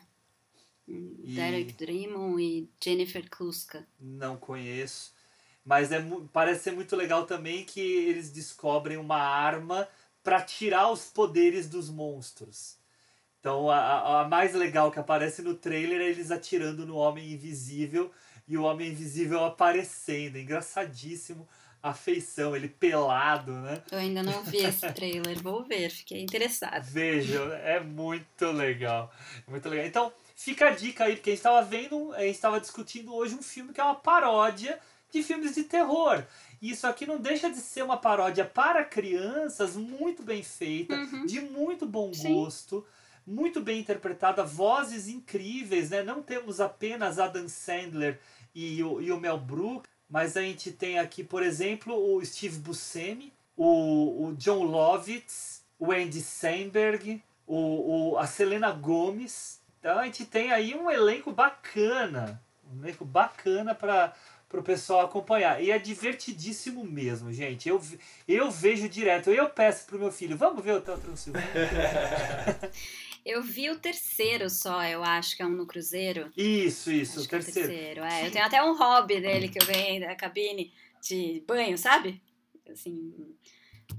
E... 0.88 1.34
Derek 1.36 1.74
Drummond 1.74 2.42
e 2.42 2.70
Jennifer 2.84 3.28
Kluska. 3.30 3.86
Não 4.00 4.38
conheço. 4.38 5.14
Mas 5.66 5.92
é, 5.92 6.06
parece 6.32 6.66
ser 6.66 6.72
muito 6.72 6.96
legal 6.96 7.26
também 7.26 7.66
que 7.66 7.80
eles 7.80 8.32
descobrem 8.32 8.98
uma 8.98 9.18
arma 9.18 9.88
para 10.24 10.42
tirar 10.42 10.92
os 10.92 11.06
poderes 11.06 11.68
dos 11.68 11.90
monstros. 11.90 12.78
Então 13.40 13.70
a, 13.70 14.22
a 14.22 14.28
mais 14.28 14.54
legal 14.54 14.92
que 14.92 15.00
aparece 15.00 15.42
no 15.42 15.56
trailer 15.56 16.02
é 16.02 16.10
eles 16.10 16.32
atirando 16.32 16.86
no 16.86 16.96
Homem 16.96 17.34
Invisível 17.34 18.12
e 18.48 18.58
o 18.58 18.64
Homem 18.64 18.92
Invisível 18.92 19.44
aparecendo. 19.44 20.38
Engraçadíssimo 20.38 21.48
a 21.82 21.94
feição, 21.94 22.56
ele 22.56 22.68
pelado, 22.68 23.52
né? 23.52 23.84
Eu 23.92 24.00
ainda 24.00 24.24
não 24.24 24.44
vi 24.44 24.58
esse 24.58 24.92
trailer, 24.92 25.40
vou 25.40 25.64
ver, 25.64 25.92
fiquei 25.92 26.20
interessado. 26.20 26.84
Vejam, 26.84 27.54
é 27.54 27.80
muito 27.80 28.48
legal. 28.48 29.14
Muito 29.48 29.70
legal. 29.70 29.86
Então, 29.86 30.14
Fica 30.36 30.68
a 30.68 30.72
dica 30.72 31.06
aí, 31.06 31.16
porque 31.16 31.30
a 31.30 31.34
gente 31.34 31.40
estava 31.40 31.62
vendo, 31.62 32.14
a 32.14 32.20
gente 32.22 32.36
estava 32.36 32.60
discutindo 32.60 33.14
hoje 33.16 33.34
um 33.36 33.42
filme 33.42 33.72
que 33.74 33.80
é 33.80 33.84
uma 33.84 33.96
paródia 33.96 34.78
de 35.12 35.24
filmes 35.24 35.56
de 35.56 35.64
terror. 35.64 36.24
isso 36.62 36.86
aqui 36.88 37.06
não 37.06 37.18
deixa 37.18 37.50
de 37.50 37.58
ser 37.58 37.84
uma 37.84 37.96
paródia 37.98 38.44
para 38.44 38.84
crianças 38.84 39.76
muito 39.76 40.24
bem 40.24 40.44
feita, 40.44 40.94
Uhum. 40.96 41.26
de 41.26 41.40
muito 41.42 41.86
bom 41.86 42.14
Sim. 42.14 42.34
gosto, 42.34 42.86
muito 43.26 43.62
bem 43.62 43.80
interpretada, 43.80 44.44
vozes 44.44 45.08
incríveis, 45.08 45.90
né? 45.92 46.04
Não 46.04 46.22
temos 46.22 46.60
apenas 46.60 47.18
Adam 47.20 47.48
Sandler 47.48 48.20
e 48.54 48.84
o, 48.84 49.00
e 49.02 49.12
o 49.12 49.20
Mel 49.20 49.38
Brooks, 49.38 49.90
mas 50.10 50.36
a 50.36 50.42
gente 50.42 50.72
tem 50.72 51.00
aqui, 51.00 51.24
por 51.24 51.42
exemplo, 51.44 51.96
o 51.96 52.24
Steve 52.26 52.58
Buscemi, 52.60 53.32
o, 53.56 54.26
o 54.28 54.36
John 54.36 54.64
Lovitz, 54.64 55.64
o 55.80 55.92
Andy 55.92 56.22
Samberg, 56.22 57.22
o, 57.48 58.12
o, 58.14 58.18
a 58.18 58.28
Selena 58.28 58.72
Gomez. 58.72 59.62
Então 59.86 60.00
a 60.00 60.06
gente 60.06 60.26
tem 60.26 60.52
aí 60.52 60.74
um 60.74 60.90
elenco 60.90 61.32
bacana, 61.32 62.44
um 62.74 62.80
elenco 62.84 63.06
bacana 63.06 63.76
para 63.76 64.16
o 64.52 64.64
pessoal 64.64 65.02
acompanhar. 65.02 65.62
E 65.62 65.70
é 65.70 65.78
divertidíssimo 65.78 66.84
mesmo, 66.84 67.32
gente. 67.32 67.70
Eu, 67.70 67.80
eu 68.28 68.50
vejo 68.50 68.90
direto. 68.90 69.30
Eu 69.30 69.48
peço 69.48 69.86
pro 69.86 70.00
meu 70.00 70.12
filho, 70.12 70.36
vamos 70.36 70.64
ver 70.64 70.72
o 70.72 70.78
Hotel 70.78 70.98
Transilvânia. 70.98 71.48
Eu 73.24 73.42
vi 73.42 73.72
o 73.72 73.80
terceiro 73.80 74.52
só, 74.52 74.84
eu 74.84 75.04
acho 75.04 75.36
que 75.36 75.42
é 75.42 75.46
um 75.48 75.50
no 75.50 75.66
Cruzeiro. 75.66 76.32
Isso, 76.38 76.92
isso, 76.92 77.18
Acho 77.18 77.26
o 77.26 77.30
que 77.30 77.36
é 77.36 77.40
o 77.40 77.44
terceiro. 77.44 77.68
terceiro. 77.70 78.04
É, 78.04 78.28
eu 78.28 78.32
tenho 78.32 78.46
até 78.46 78.64
um 78.64 78.78
hobby 78.78 79.20
dele 79.20 79.50
que 79.50 79.60
eu 79.60 79.66
ganhei 79.66 80.00
da 80.00 80.16
cabine 80.16 80.72
de 81.02 81.44
banho, 81.48 81.76
sabe? 81.76 82.22
Assim, 82.72 83.16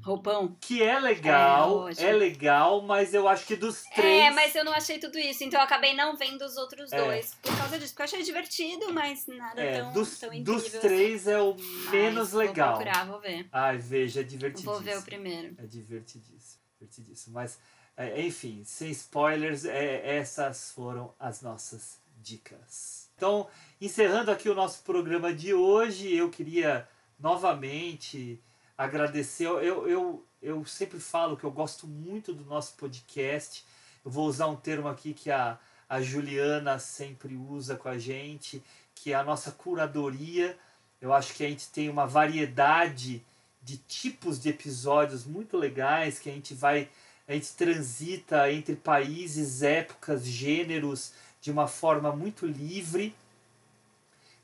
roupão. 0.03 0.57
Que 0.61 0.83
é 0.83 0.99
legal, 0.99 1.89
É, 1.89 2.03
é, 2.05 2.13
legal, 2.13 2.81
mas 2.83 3.13
eu 3.15 3.27
acho 3.29 3.45
que 3.47 3.57
dos 3.57 3.83
três. 3.95 4.25
É, 4.27 4.31
mas 4.31 4.55
eu 4.55 4.65
não 4.65 4.73
achei 4.73 4.99
tudo 4.99 5.19
isso, 5.19 5.43
então 5.45 5.59
eu 5.61 5.65
acabei 5.65 5.95
não 5.95 6.17
vendo 6.17 6.43
os 6.43 6.57
outros 6.57 6.93
É. 6.93 7.05
dois 7.05 7.35
por 7.43 7.57
causa 7.57 7.79
disso. 7.79 7.93
Porque 7.93 8.03
eu 8.03 8.05
achei 8.05 8.23
divertido, 8.23 8.93
mas 8.93 9.27
nada 9.27 9.61
É, 9.61 9.81
tão, 9.81 9.93
dos, 9.93 10.19
tão 10.19 10.33
incrível. 10.33 10.55
dos 10.61 10.71
três 10.81 11.27
é 11.27 11.41
o 11.41 11.55
menos 11.91 12.31
Vou 12.33 12.41
legal. 12.41 12.75
procurar, 12.77 13.07
vou 13.07 13.21
ver. 13.21 13.49
Ai, 13.53 13.79
veja, 13.79 14.21
é 14.21 14.25
divertidíssimo. 14.25 14.73
Vou 14.73 14.81
ver 14.83 14.99
o 14.99 15.03
primeiro. 15.03 15.55
É 15.59 15.67
divertidíssimo, 15.67 16.61
divertidíssimo. 16.79 17.35
Mas, 17.35 17.59
é, 17.97 18.21
enfim, 18.23 18.63
sem 18.65 18.91
spoilers, 18.91 19.65
é, 19.65 20.17
essas 20.19 20.71
foram 20.73 21.15
as 21.19 21.43
nossas 21.43 21.99
dicas. 22.23 23.09
Então, 23.17 23.47
encerrando 23.81 24.31
aqui 24.31 24.49
o 24.49 24.55
nosso 24.55 24.83
programa 24.83 25.33
de 25.33 25.55
hoje, 25.55 26.15
eu 26.15 26.29
queria 26.31 26.87
novamente 27.19 28.41
agradecer. 28.77 29.47
Eu, 29.47 29.89
eu, 29.89 30.25
eu 30.43 30.65
sempre 30.65 31.01
falo 31.01 31.37
que 31.37 31.45
eu 31.45 31.51
gosto 31.51 31.87
muito 31.87 32.33
do 32.33 32.45
nosso 32.45 32.75
podcast. 32.75 33.65
Eu 34.05 34.11
vou 34.11 34.27
usar 34.27 34.47
um 34.47 34.57
termo 34.57 34.89
aqui 34.89 35.15
que 35.15 35.31
a, 35.31 35.59
a 35.89 36.01
Juliana 36.01 36.79
sempre 36.79 37.37
usa 37.37 37.77
com 37.77 37.89
a 37.89 37.99
gente, 37.99 38.63
que 38.95 39.13
é 39.13 39.15
a 39.15 39.25
nossa 39.25 39.51
curadoria. 39.53 40.57
Eu 41.01 41.13
acho 41.13 41.35
que 41.35 41.45
a 41.45 41.49
gente 41.49 41.69
tem 41.69 41.89
uma 41.89 42.07
variedade 42.07 43.25
de 43.63 43.77
tipos 43.79 44.39
de 44.39 44.49
episódios 44.51 45.25
muito 45.25 45.57
legais 45.57 46.19
que 46.19 46.31
a 46.31 46.33
gente 46.33 46.55
vai 46.55 46.89
a 47.29 47.33
gente 47.33 47.53
transita 47.55 48.53
entre 48.53 48.77
países, 48.77 49.63
épocas, 49.63 50.25
gêneros 50.25 51.13
de 51.41 51.51
uma 51.51 51.67
forma 51.67 52.15
muito 52.15 52.47
livre. 52.47 53.15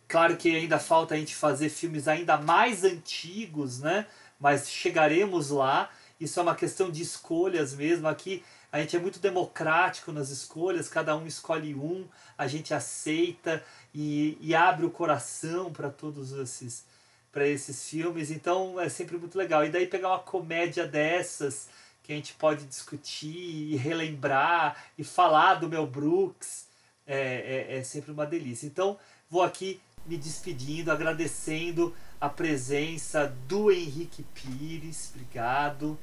Claro 0.08 0.36
que 0.36 0.54
ainda 0.54 0.78
falta 0.78 1.14
a 1.14 1.16
gente 1.16 1.34
fazer 1.34 1.68
filmes 1.68 2.08
ainda 2.08 2.36
mais 2.36 2.82
antigos, 2.82 3.78
né? 3.78 4.06
Mas 4.42 4.68
chegaremos 4.68 5.50
lá. 5.50 5.88
Isso 6.20 6.40
é 6.40 6.42
uma 6.42 6.56
questão 6.56 6.90
de 6.90 7.00
escolhas 7.00 7.74
mesmo. 7.74 8.08
Aqui 8.08 8.42
a 8.72 8.80
gente 8.80 8.96
é 8.96 8.98
muito 8.98 9.20
democrático 9.20 10.10
nas 10.10 10.30
escolhas, 10.30 10.88
cada 10.88 11.16
um 11.16 11.26
escolhe 11.26 11.74
um, 11.74 12.06
a 12.36 12.48
gente 12.48 12.74
aceita 12.74 13.62
e, 13.94 14.36
e 14.40 14.52
abre 14.52 14.84
o 14.84 14.90
coração 14.90 15.72
para 15.72 15.90
todos 15.90 16.32
esses 16.32 16.84
para 17.30 17.46
esses 17.46 17.88
filmes. 17.88 18.30
Então 18.30 18.80
é 18.80 18.88
sempre 18.88 19.16
muito 19.16 19.38
legal. 19.38 19.64
E 19.64 19.70
daí 19.70 19.86
pegar 19.86 20.08
uma 20.08 20.18
comédia 20.18 20.86
dessas 20.86 21.68
que 22.02 22.12
a 22.12 22.16
gente 22.16 22.34
pode 22.34 22.66
discutir 22.66 23.72
e 23.72 23.76
relembrar 23.76 24.76
e 24.98 25.04
falar 25.04 25.54
do 25.54 25.68
Mel 25.68 25.86
Brooks 25.86 26.66
é, 27.06 27.68
é, 27.70 27.78
é 27.78 27.84
sempre 27.84 28.10
uma 28.10 28.26
delícia. 28.26 28.66
Então 28.66 28.98
vou 29.30 29.42
aqui 29.42 29.80
me 30.04 30.16
despedindo, 30.16 30.90
agradecendo 30.90 31.94
a 32.22 32.28
presença 32.28 33.26
do 33.48 33.72
Henrique 33.72 34.24
Pires. 34.32 35.10
Obrigado. 35.12 35.98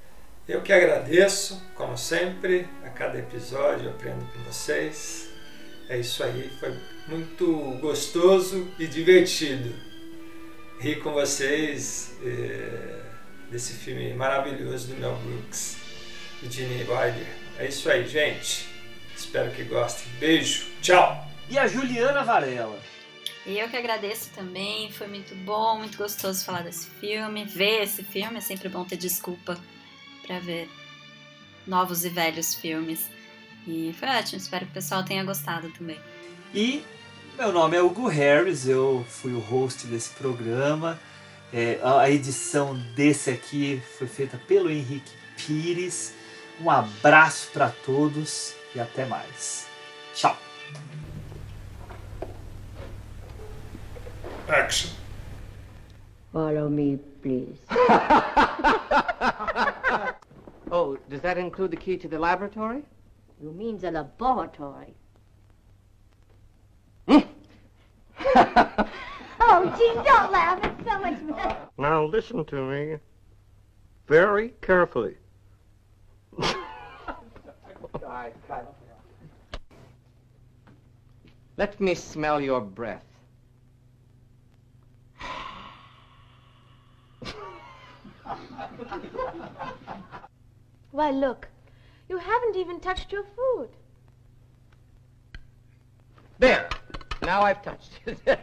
Eu 0.46 0.62
que 0.62 0.74
agradeço, 0.74 1.64
como 1.76 1.98
sempre, 1.98 2.68
a 2.84 2.90
cada 2.90 3.18
episódio 3.18 3.86
eu 3.86 3.92
aprendo 3.92 4.26
com 4.34 4.44
vocês. 4.44 5.30
É 5.88 5.98
isso 5.98 6.22
aí, 6.22 6.52
foi 6.60 6.78
muito 7.08 7.48
gostoso 7.80 8.68
e 8.78 8.86
divertido 8.86 9.74
rir 10.82 10.98
com 10.98 11.14
vocês 11.14 12.18
eh, 12.22 13.00
desse 13.50 13.72
filme 13.72 14.14
maravilhoso 14.14 14.90
do 14.90 15.00
Mel 15.00 15.16
Brooks, 15.24 15.78
do 16.44 16.52
Gene 16.52 16.82
Wilder. 16.82 17.28
É 17.58 17.68
isso 17.68 17.90
aí, 17.90 18.06
gente. 18.06 18.68
Espero 19.16 19.52
que 19.52 19.64
gostem. 19.64 20.12
Beijo, 20.20 20.66
tchau! 20.82 21.26
E 21.50 21.58
a 21.58 21.66
Juliana 21.66 22.24
Varela. 22.26 22.78
E 23.46 23.58
eu 23.58 23.70
que 23.70 23.78
agradeço 23.78 24.30
também, 24.32 24.92
foi 24.92 25.08
muito 25.08 25.34
bom, 25.36 25.80
muito 25.80 25.98
gostoso 25.98 26.44
falar 26.44 26.62
desse 26.62 26.88
filme, 27.00 27.46
ver 27.46 27.84
esse 27.84 28.04
filme, 28.04 28.38
é 28.38 28.42
sempre 28.42 28.70
bom 28.70 28.84
ter 28.84 28.98
desculpa 28.98 29.58
para 30.26 30.40
ver 30.40 30.70
novos 31.66 32.06
e 32.06 32.10
velhos 32.10 32.54
filmes. 32.54 33.10
E 33.66 33.96
foi 33.98 34.08
ótimo, 34.10 34.38
espero 34.38 34.66
que 34.66 34.72
o 34.72 34.74
pessoal 34.74 35.04
tenha 35.04 35.24
gostado 35.24 35.70
também. 35.72 36.00
E 36.54 36.84
meu 37.38 37.52
nome 37.52 37.78
é 37.78 37.82
Hugo 37.82 38.08
Harris, 38.08 38.68
eu 38.68 39.06
fui 39.08 39.34
o 39.34 39.40
host 39.40 39.88
desse 39.88 40.10
programa. 40.10 41.00
É, 41.54 41.80
a 41.82 42.10
edição 42.10 42.78
desse 42.96 43.30
aqui 43.30 43.82
foi 43.98 44.08
feita 44.08 44.38
pelo 44.48 44.70
Henrique 44.70 45.12
Pires. 45.38 46.14
Um 46.62 46.70
abraço 46.70 47.50
para 47.52 47.70
todos 47.70 48.54
e 48.76 48.80
até 48.80 49.06
mais. 49.06 49.68
Tchau. 50.14 50.49
Action. 54.50 54.90
Follow 56.34 56.70
me, 56.70 56.98
please. 57.22 57.58
Oh, 60.72 61.00
does 61.10 61.22
that 61.22 61.40
include 61.40 61.72
the 61.72 61.78
key 61.78 61.98
to 61.98 62.08
the 62.08 62.20
laboratory? 62.20 62.84
You 63.42 63.52
mean 63.52 63.80
the 63.80 63.90
laboratory? 63.92 64.94
Hmm. 67.08 67.20
Oh, 69.42 69.64
gee, 69.78 69.94
don't 70.04 70.32
laugh. 70.32 70.60
It's 70.64 70.84
so 70.88 71.00
much 71.00 71.18
better. 71.36 71.58
Now 71.78 72.04
listen 72.04 72.46
to 72.46 72.70
me 72.70 72.98
very 74.08 74.50
carefully. 74.62 75.16
Let 81.58 81.80
me 81.80 81.96
smell 81.96 82.40
your 82.40 82.62
breath. 82.62 83.09
Why, 90.92 91.12
look. 91.12 91.48
You 92.08 92.18
haven't 92.18 92.56
even 92.56 92.80
touched 92.80 93.12
your 93.12 93.24
food. 93.24 93.70
There. 96.40 96.70
Now 97.22 97.42
I've 97.42 97.62
touched 97.62 98.00
it. 98.06 98.18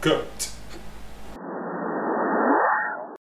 Good. 0.00 0.26